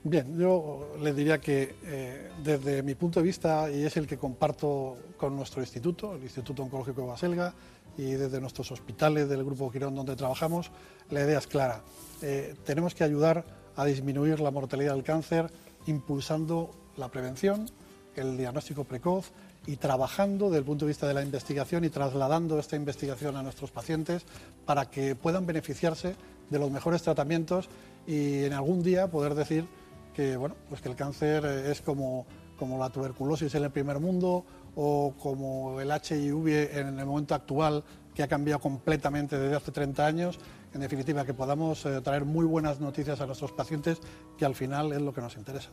Bien, 0.05 0.37
yo 0.37 0.95
le 1.01 1.12
diría 1.12 1.41
que 1.41 1.77
eh, 1.85 2.31
desde 2.43 2.83
mi 2.83 2.97
punto 2.97 3.20
de 3.20 3.27
vista, 3.27 3.70
y 3.70 3.85
es 3.85 3.97
el 3.97 4.09
que 4.09 4.19
comparto 4.19 4.97
con 5.16 5.37
nuestro 5.37 5.62
instituto, 5.62 6.16
el 6.16 6.24
Instituto 6.24 6.65
Oncológico 6.65 7.03
de 7.03 7.07
Baselga, 7.07 7.55
y 7.97 8.11
desde 8.12 8.41
nuestros 8.41 8.73
hospitales 8.73 9.29
del 9.29 9.45
Grupo 9.45 9.70
Quirón 9.70 9.95
donde 9.95 10.16
trabajamos, 10.16 10.73
la 11.11 11.20
idea 11.20 11.39
es 11.39 11.47
clara. 11.47 11.83
Eh, 12.20 12.57
tenemos 12.65 12.97
que 12.97 13.05
ayudar 13.05 13.45
a 13.77 13.85
disminuir 13.85 14.41
la 14.41 14.51
mortalidad 14.51 14.95
del 14.95 15.05
cáncer 15.05 15.49
impulsando 15.87 16.73
la 16.97 17.09
prevención, 17.09 17.70
el 18.16 18.37
diagnóstico 18.37 18.83
precoz 18.83 19.31
y 19.69 19.77
trabajando 19.77 20.47
desde 20.47 20.59
el 20.59 20.65
punto 20.65 20.85
de 20.85 20.91
vista 20.91 21.07
de 21.07 21.15
la 21.15 21.23
investigación 21.23 21.85
y 21.85 21.91
trasladando 21.91 22.59
esta 22.59 22.74
investigación 22.74 23.37
a 23.37 23.43
nuestros 23.45 23.70
pacientes 23.70 24.24
para 24.66 24.91
que 24.91 25.15
puedan 25.15 25.47
beneficiarse 25.47 26.16
de 26.51 26.59
los 26.59 26.73
mejores 26.73 27.03
tratamientos 27.03 27.69
y 28.05 28.45
en 28.45 28.53
algún 28.53 28.83
día 28.83 29.09
poder 29.09 29.37
decir 29.37 29.65
que, 30.14 30.36
bueno, 30.36 30.55
pues 30.68 30.80
que 30.80 30.89
el 30.89 30.97
cáncer 30.97 31.44
es 31.44 31.80
como, 31.80 32.26
como 32.59 32.78
la 32.78 32.90
tuberculosis 32.90 33.55
en 33.55 33.64
el 33.64 33.70
primer 33.70 33.98
mundo 33.98 34.44
o 34.74 35.14
como 35.18 35.80
el 35.80 35.90
HIV 35.90 36.76
en 36.76 36.98
el 36.98 37.06
momento 37.06 37.34
actual 37.34 37.84
que 38.14 38.22
ha 38.22 38.28
cambiado 38.28 38.60
completamente 38.60 39.39
desde 39.39 39.56
hace 39.56 39.72
30 39.72 40.06
años. 40.06 40.39
En 40.74 40.80
definitiva, 40.80 41.24
que 41.24 41.34
podamos 41.34 41.84
eh, 41.84 42.01
traer 42.01 42.24
muy 42.24 42.47
buenas 42.47 42.80
noticias 42.80 43.20
a 43.20 43.26
nuestros 43.26 43.52
pacientes, 43.52 43.98
que 44.39 44.44
al 44.44 44.55
final 44.55 44.93
es 44.93 45.02
lo 45.02 45.12
que 45.12 45.20
nos 45.20 45.36
interesa. 45.36 45.70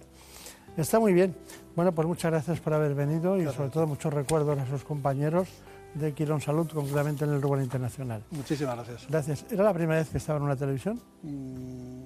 Está 0.78 1.00
muy 1.00 1.14
bien. 1.14 1.36
Bueno, 1.76 1.94
pues 1.94 2.08
muchas 2.08 2.32
gracias 2.32 2.60
por 2.60 2.74
haber 2.74 2.96
venido 2.96 3.38
y 3.38 3.46
sobre 3.46 3.70
todo 3.70 3.88
muchos 3.88 4.14
recuerdos 4.14 4.60
a 4.60 4.68
sus 4.68 4.84
compañeros 4.84 5.48
de 5.94 6.14
Quirón 6.14 6.42
Salud, 6.42 6.70
concretamente 6.72 7.26
en 7.26 7.32
el 7.32 7.42
Rubén 7.42 7.64
Internacional. 7.64 8.24
Muchísimas 8.32 8.76
gracias. 8.76 9.08
Gracias. 9.10 9.46
¿Era 9.52 9.64
la 9.64 9.74
primera 9.74 10.00
vez 10.00 10.10
que 10.10 10.18
estaba 10.18 10.38
en 10.38 10.44
una 10.44 10.56
televisión? 10.56 11.02
Mm, 11.24 12.04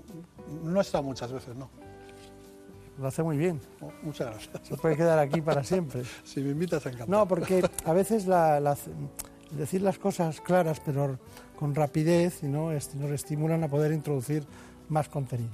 no 0.64 0.80
he 0.80 0.82
estado 0.82 1.04
muchas 1.04 1.32
veces, 1.32 1.56
no. 1.56 1.70
Lo 3.00 3.08
hace 3.08 3.24
muy 3.24 3.38
bien. 3.38 3.60
Oh, 3.82 3.92
muchas 4.04 4.28
gracias. 4.28 4.68
Se 4.68 4.78
puede 4.78 4.96
quedar 4.96 5.20
aquí 5.20 5.42
para 5.42 5.64
siempre. 5.64 6.04
si 6.24 6.42
me 6.42 6.52
invitas, 6.52 6.86
encantado. 6.86 7.12
No, 7.12 7.28
porque 7.28 7.68
a 7.86 7.94
veces 7.94 8.28
decir 9.52 9.82
las 9.82 9.98
cosas 9.98 10.42
claras, 10.42 10.80
pero 10.80 11.18
con 11.58 11.74
rapidez, 11.74 12.44
¿no? 12.44 12.72
nos 12.72 13.12
estimulan 13.12 13.64
a 13.64 13.68
poder 13.68 13.92
introducir 13.92 14.44
más 14.90 15.10
contenido. 15.10 15.52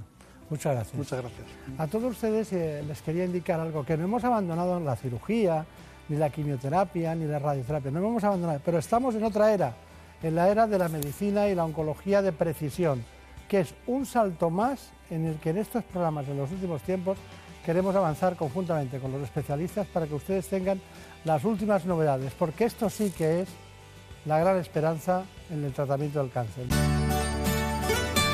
Muchas 0.50 0.74
gracias. 0.74 0.96
Muchas 0.96 1.22
gracias. 1.22 1.48
A 1.78 1.88
todos 1.88 2.12
ustedes 2.12 2.52
eh, 2.54 2.84
les 2.88 3.02
quería 3.02 3.26
indicar 3.26 3.60
algo, 3.60 3.86
que 3.86 3.96
no 3.96 4.06
hemos 4.06 4.24
abandonado 4.24 4.80
la 4.80 4.96
cirugía, 4.96 5.66
ni 6.10 6.18
la 6.18 6.30
quimioterapia, 6.30 7.14
ni 7.16 7.26
la 7.26 7.40
radioterapia, 7.40 7.92
no 7.92 8.00
hemos 8.00 8.24
abandonado, 8.24 8.60
pero 8.66 8.80
estamos 8.80 9.14
en 9.16 9.24
otra 9.24 9.54
era, 9.54 9.76
en 10.24 10.36
la 10.36 10.50
era 10.50 10.66
de 10.66 10.78
la 10.78 10.90
medicina 10.90 11.48
y 11.48 11.56
la 11.56 11.66
oncología 11.66 12.22
de 12.22 12.32
precisión, 12.32 13.04
que 13.50 13.62
es 13.62 13.74
un 13.88 14.06
salto 14.06 14.50
más 14.50 14.92
en 15.10 15.26
el 15.26 15.36
que 15.38 15.50
en 15.50 15.58
estos 15.58 15.84
programas 15.84 16.28
en 16.30 16.38
los 16.38 16.50
últimos 16.52 16.82
tiempos 16.84 17.18
queremos 17.66 17.96
avanzar 17.96 18.36
conjuntamente 18.36 19.00
con 19.00 19.12
los 19.12 19.22
especialistas 19.24 19.88
para 19.88 20.08
que 20.08 20.14
ustedes 20.14 20.48
tengan 20.48 20.80
las 21.26 21.44
últimas 21.44 21.84
novedades, 21.86 22.32
porque 22.38 22.66
esto 22.66 22.90
sí 22.90 23.12
que 23.18 23.42
es 23.42 23.50
la 24.26 24.40
gran 24.40 24.58
esperanza 24.58 25.24
en 25.50 25.66
el 25.66 25.74
tratamiento 25.74 26.20
del 26.20 26.32
cáncer. 26.32 26.66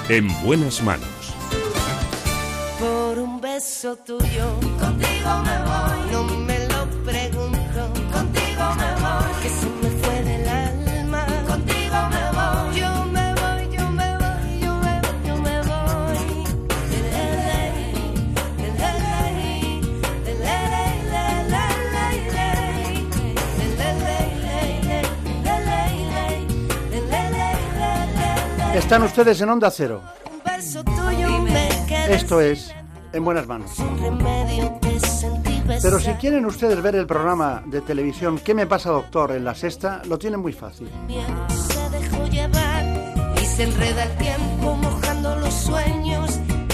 En 0.10 0.28
buenas 0.44 0.84
manos. 0.84 1.34
Por 2.80 3.18
un 3.18 3.40
beso 3.40 3.96
tuyo, 3.98 4.60
contigo 4.80 5.30
me 5.44 5.58
voy, 5.64 6.12
no 6.12 6.24
me 6.46 6.55
Están 28.86 29.02
ustedes 29.02 29.41
en 29.41 29.49
Onda 29.49 29.72
Cero. 29.72 30.03
Esto 32.07 32.40
es 32.40 32.72
En 33.14 33.26
Buenas 33.26 33.48
Manos. 33.48 33.72
Pero 35.82 35.99
si 35.99 36.12
quieren 36.14 36.45
ustedes 36.45 36.80
ver 36.84 36.95
el 36.95 37.07
programa 37.07 37.64
de 37.66 37.82
televisión 37.82 38.38
¿Qué 38.38 38.53
me 38.53 38.68
pasa, 38.68 38.91
doctor? 38.91 39.32
en 39.32 39.44
la 39.44 39.56
sexta, 39.56 40.03
lo 40.06 40.20
tienen 40.20 40.40
muy 40.40 40.53
fácil. 40.53 40.88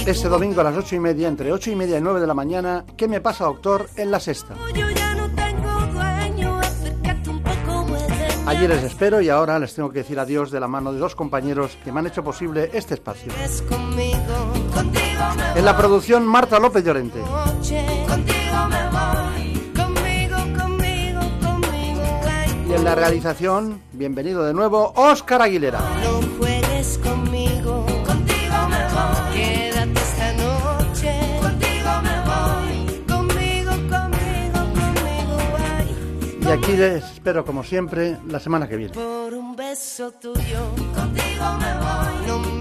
Este 0.06 0.28
domingo 0.28 0.60
a 0.60 0.64
las 0.66 0.76
ocho 0.76 0.96
y 0.96 1.00
media, 1.00 1.30
entre 1.30 1.54
ocho 1.54 1.72
y 1.72 1.78
media 1.78 1.98
y 1.98 2.02
nueve 2.02 2.20
de 2.20 2.28
la 2.28 2.34
mañana, 2.34 2.84
¿Qué 2.98 3.08
me 3.08 3.22
pasa, 3.22 3.46
doctor? 3.46 3.88
en 3.96 4.12
la 4.12 4.20
sexta. 4.20 4.56
Allí 8.46 8.68
les 8.68 8.84
espero 8.84 9.22
y 9.22 9.30
ahora 9.30 9.60
les 9.60 9.74
tengo 9.74 9.92
que 9.92 10.00
decir 10.00 10.20
adiós 10.20 10.52
de 10.52 10.60
la 10.60 10.68
mano 10.68 10.92
de 10.92 11.00
dos 11.00 11.16
compañeros 11.16 11.78
que 11.84 11.92
me 11.92 12.00
han 12.00 12.08
hecho 12.08 12.24
posible 12.24 12.70
este 12.74 12.96
espacio. 12.96 13.32
En 15.56 15.66
la 15.66 15.78
producción 15.78 16.26
Marta 16.26 16.60
López 16.60 16.84
Llorente. 16.84 17.22
Y 22.68 22.74
en 22.74 22.84
la 22.84 22.96
realización, 22.96 23.82
bienvenido 23.92 24.44
de 24.44 24.54
nuevo, 24.54 24.94
Óscar 24.96 25.42
Aguilera. 25.42 25.80
Y 36.52 36.54
aquí 36.54 36.74
les 36.74 37.06
espero, 37.14 37.46
como 37.46 37.64
siempre, 37.64 38.18
la 38.28 38.38
semana 38.38 38.68
que 38.68 38.76
viene. 38.76 38.94
Por 38.94 39.34
un 39.34 39.56
beso 39.56 40.12
tuyo, 40.12 40.60
contigo 40.94 41.46
me 41.58 41.74
voy. 41.80 42.28
No 42.28 42.40
me 42.40 42.61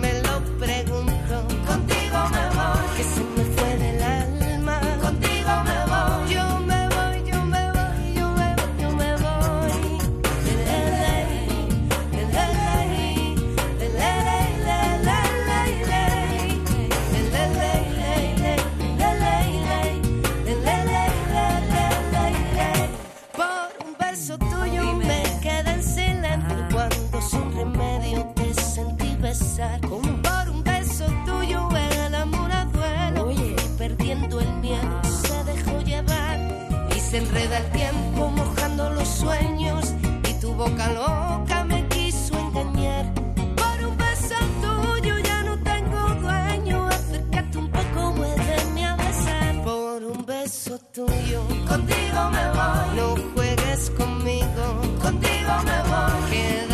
tuyo, 50.93 51.43
contigo 51.69 52.31
me 52.31 52.44
voy. 52.57 52.97
No 52.97 53.16
juegues 53.35 53.90
conmigo, 53.90 54.65
contigo 55.02 55.52
me 55.65 55.78
voy. 55.90 56.31
Quédate 56.31 56.69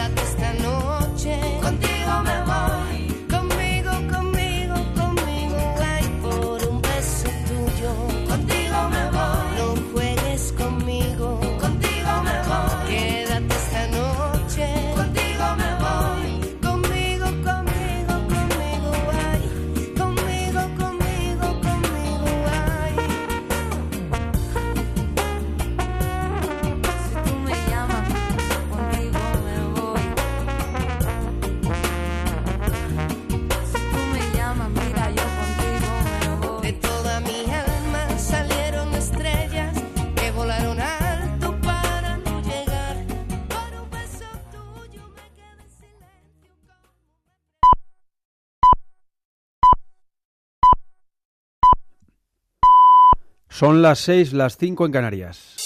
Son 53.58 53.80
las 53.80 54.00
6, 54.00 54.34
las 54.34 54.58
5 54.58 54.84
en 54.84 54.92
Canarias. 54.92 55.65